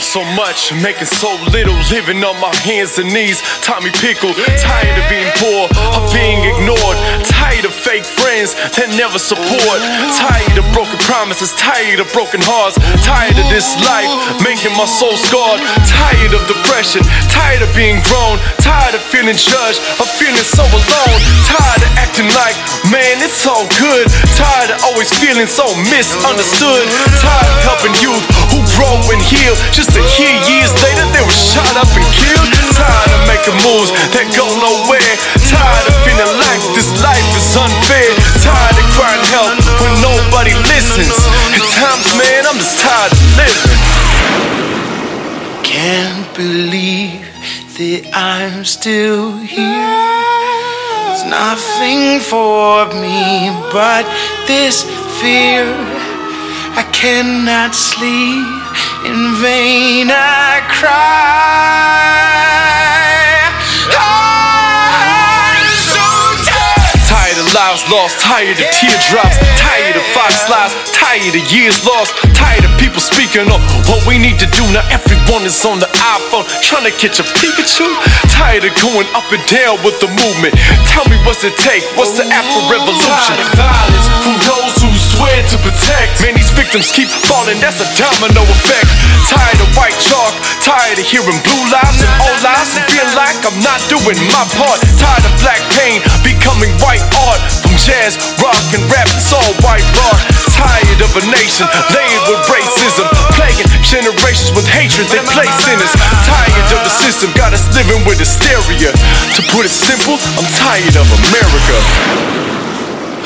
So 0.09 0.25
much, 0.33 0.73
making 0.81 1.05
so 1.05 1.29
little, 1.53 1.77
living 1.93 2.25
on 2.25 2.33
my 2.41 2.49
hands 2.65 2.97
and 2.97 3.13
knees. 3.13 3.45
Tommy 3.61 3.93
Pickle, 4.01 4.33
tired 4.57 4.97
of 4.97 5.05
being 5.13 5.29
poor, 5.37 5.69
of 5.93 6.09
being 6.17 6.41
ignored, 6.49 6.97
tired 7.29 7.69
of 7.69 7.77
fake 7.77 8.09
friends 8.09 8.57
that 8.81 8.89
never 8.97 9.21
support, 9.21 9.79
tired 10.17 10.57
of 10.57 10.65
broken 10.73 10.97
promises, 11.05 11.53
tired 11.61 12.01
of 12.01 12.09
broken 12.17 12.41
hearts, 12.41 12.81
tired 13.05 13.37
of 13.37 13.45
this 13.53 13.77
life, 13.85 14.09
making 14.41 14.73
my 14.81 14.89
soul 14.89 15.13
scarred, 15.13 15.61
tired 15.85 16.33
of 16.33 16.41
depression, 16.49 17.05
tired 17.29 17.61
of 17.61 17.69
being 17.77 18.01
grown, 18.09 18.41
tired 18.65 18.97
of 18.97 19.05
feeling 19.13 19.37
judged, 19.37 19.85
of 20.01 20.09
feeling 20.09 20.41
so 20.41 20.65
alone, 20.65 21.21
tired 21.45 21.85
of 21.85 21.93
acting 22.01 22.33
like, 22.33 22.57
man, 22.89 23.21
it's 23.21 23.45
all 23.45 23.69
good, 23.77 24.09
tired 24.41 24.73
of 24.73 24.81
always 24.89 25.13
feeling 25.21 25.45
so 25.45 25.69
misunderstood, 25.93 26.89
tired 27.21 27.53
of 27.53 27.61
helping 27.77 27.93
youth 28.01 28.25
who 28.57 28.65
grow 28.73 28.97
and 29.13 29.21
heal, 29.21 29.53
just 29.77 29.98
to 29.99 30.05
hear 30.07 30.31
years 30.47 30.71
later 30.79 31.03
they 31.11 31.23
were 31.27 31.41
shot 31.51 31.75
up 31.75 31.91
and 31.91 32.07
killed, 32.15 32.51
tired 32.79 33.11
of 33.11 33.23
making 33.27 33.59
moves 33.67 33.91
that 34.15 34.31
go 34.31 34.47
nowhere, 34.63 35.15
tired 35.51 35.87
of 35.91 35.97
feeling 36.07 36.39
like 36.39 36.63
this 36.79 36.87
life 37.03 37.27
is 37.35 37.51
unfair, 37.59 38.11
tired 38.39 38.79
of 38.79 38.87
crying 38.95 39.27
help 39.35 39.51
when 39.83 39.91
nobody 39.99 40.55
listens. 40.71 41.11
At 41.51 41.67
times, 41.75 42.07
man, 42.15 42.47
I'm 42.47 42.59
just 42.63 42.79
tired 42.79 43.11
of 43.11 43.23
living. 43.35 43.83
Can't 45.67 46.31
believe 46.39 47.27
that 47.75 48.03
I'm 48.15 48.63
still 48.63 49.35
here. 49.35 49.83
There's 51.11 51.27
nothing 51.27 52.23
for 52.23 52.87
me 52.95 53.51
but 53.75 54.07
this 54.47 54.87
fear. 55.19 55.67
I 56.79 56.87
cannot 56.95 57.75
sleep. 57.75 58.58
In 59.07 59.39
vain 59.39 60.11
I 60.11 60.59
cry. 60.67 60.91
I'm 63.95 65.71
so 65.71 66.03
tired. 66.43 66.99
Tired 67.07 67.39
of 67.39 67.47
lives 67.55 67.87
lost, 67.95 68.19
tired 68.19 68.59
of 68.59 68.67
teardrops, 68.75 69.39
tired 69.55 69.95
of 69.95 70.03
five 70.11 70.35
slides, 70.35 70.75
tired 70.91 71.31
of 71.31 71.47
years 71.47 71.79
lost, 71.87 72.11
tired 72.35 72.67
of 72.67 72.75
people 72.83 72.99
speaking 72.99 73.47
on 73.47 73.63
what 73.87 74.03
we 74.03 74.19
need 74.19 74.43
to 74.43 74.51
do. 74.51 74.67
Now 74.75 74.83
everyone 74.91 75.47
is 75.47 75.63
on 75.63 75.79
the 75.79 75.87
iPhone 76.19 76.43
trying 76.67 76.91
to 76.91 76.95
catch 76.99 77.23
a 77.23 77.27
Pikachu. 77.39 77.87
Tired 78.35 78.67
of 78.67 78.75
going 78.83 79.07
up 79.15 79.31
and 79.31 79.43
down 79.47 79.79
with 79.87 79.95
the 80.03 80.11
movement. 80.11 80.59
Tell 80.91 81.07
me 81.07 81.15
what's 81.23 81.47
it 81.47 81.55
take? 81.55 81.87
What's 81.95 82.19
the 82.19 82.27
oh, 82.27 82.35
Afro 82.35 82.67
revolution? 82.67 83.15
Tired 83.15 83.47
of 83.47 83.51
violence 83.55 84.11
from 84.27 84.35
those 84.43 84.75
who 84.83 84.91
swear 85.19 85.43
to 85.51 85.59
protect. 85.67 86.23
Man, 86.23 86.39
these 86.39 86.55
victims 86.55 86.95
keep 86.95 87.11
falling, 87.11 87.59
that's 87.59 87.83
a 87.83 87.89
domino 87.99 88.47
effect. 88.47 88.87
Tired 89.27 89.59
of 89.59 89.69
white 89.75 89.99
chalk, 89.99 90.31
tired 90.63 90.95
of 90.95 91.03
hearing 91.03 91.43
blue 91.43 91.65
lies 91.75 91.99
and 91.99 92.13
old 92.23 92.39
lies 92.47 92.79
and 92.79 92.87
feeling 92.87 93.19
like 93.19 93.35
I'm 93.43 93.59
not 93.59 93.83
doing 93.91 94.15
my 94.31 94.45
part. 94.55 94.79
Tired 94.95 95.27
of 95.27 95.35
black 95.43 95.59
pain 95.75 95.99
becoming 96.23 96.71
white 96.79 97.03
art 97.27 97.43
from 97.59 97.75
jazz, 97.83 98.15
rock, 98.39 98.63
and 98.71 98.87
rap. 98.95 99.11
It's 99.19 99.35
all 99.35 99.53
white 99.67 99.87
rock. 99.99 100.23
Tired 100.55 101.03
of 101.03 101.11
a 101.19 101.25
nation 101.35 101.67
laid 101.91 102.21
with 102.31 102.41
racism, 102.47 103.07
plaguing 103.35 103.67
generations 103.83 104.55
with 104.55 104.71
hatred 104.71 105.11
they 105.11 105.23
place 105.35 105.67
in 105.67 105.83
us. 105.83 105.93
Tired 106.31 106.71
of 106.79 106.81
the 106.87 106.95
system, 106.95 107.35
got 107.35 107.51
us 107.51 107.67
living 107.75 108.07
with 108.07 108.23
hysteria. 108.23 108.95
To 109.35 109.41
put 109.51 109.67
it 109.67 109.75
simple, 109.75 110.15
I'm 110.39 110.47
tired 110.63 110.95
of 110.95 111.07
America. 111.11 111.77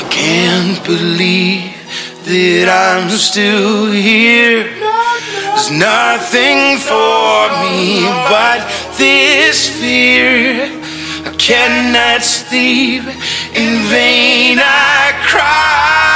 I 0.01 0.05
can't 0.09 0.81
believe 0.85 1.82
that 2.25 2.67
I'm 2.69 3.09
still 3.09 3.91
here. 3.91 4.63
There's 4.63 5.71
nothing 5.71 6.79
for 6.79 7.51
me 7.63 8.03
but 8.31 8.63
this 8.97 9.67
fear. 9.69 10.71
I 11.25 11.35
cannot 11.37 12.23
sleep. 12.23 13.03
In 13.55 13.87
vain 13.89 14.59
I 14.59 15.13
cry. 15.27 16.12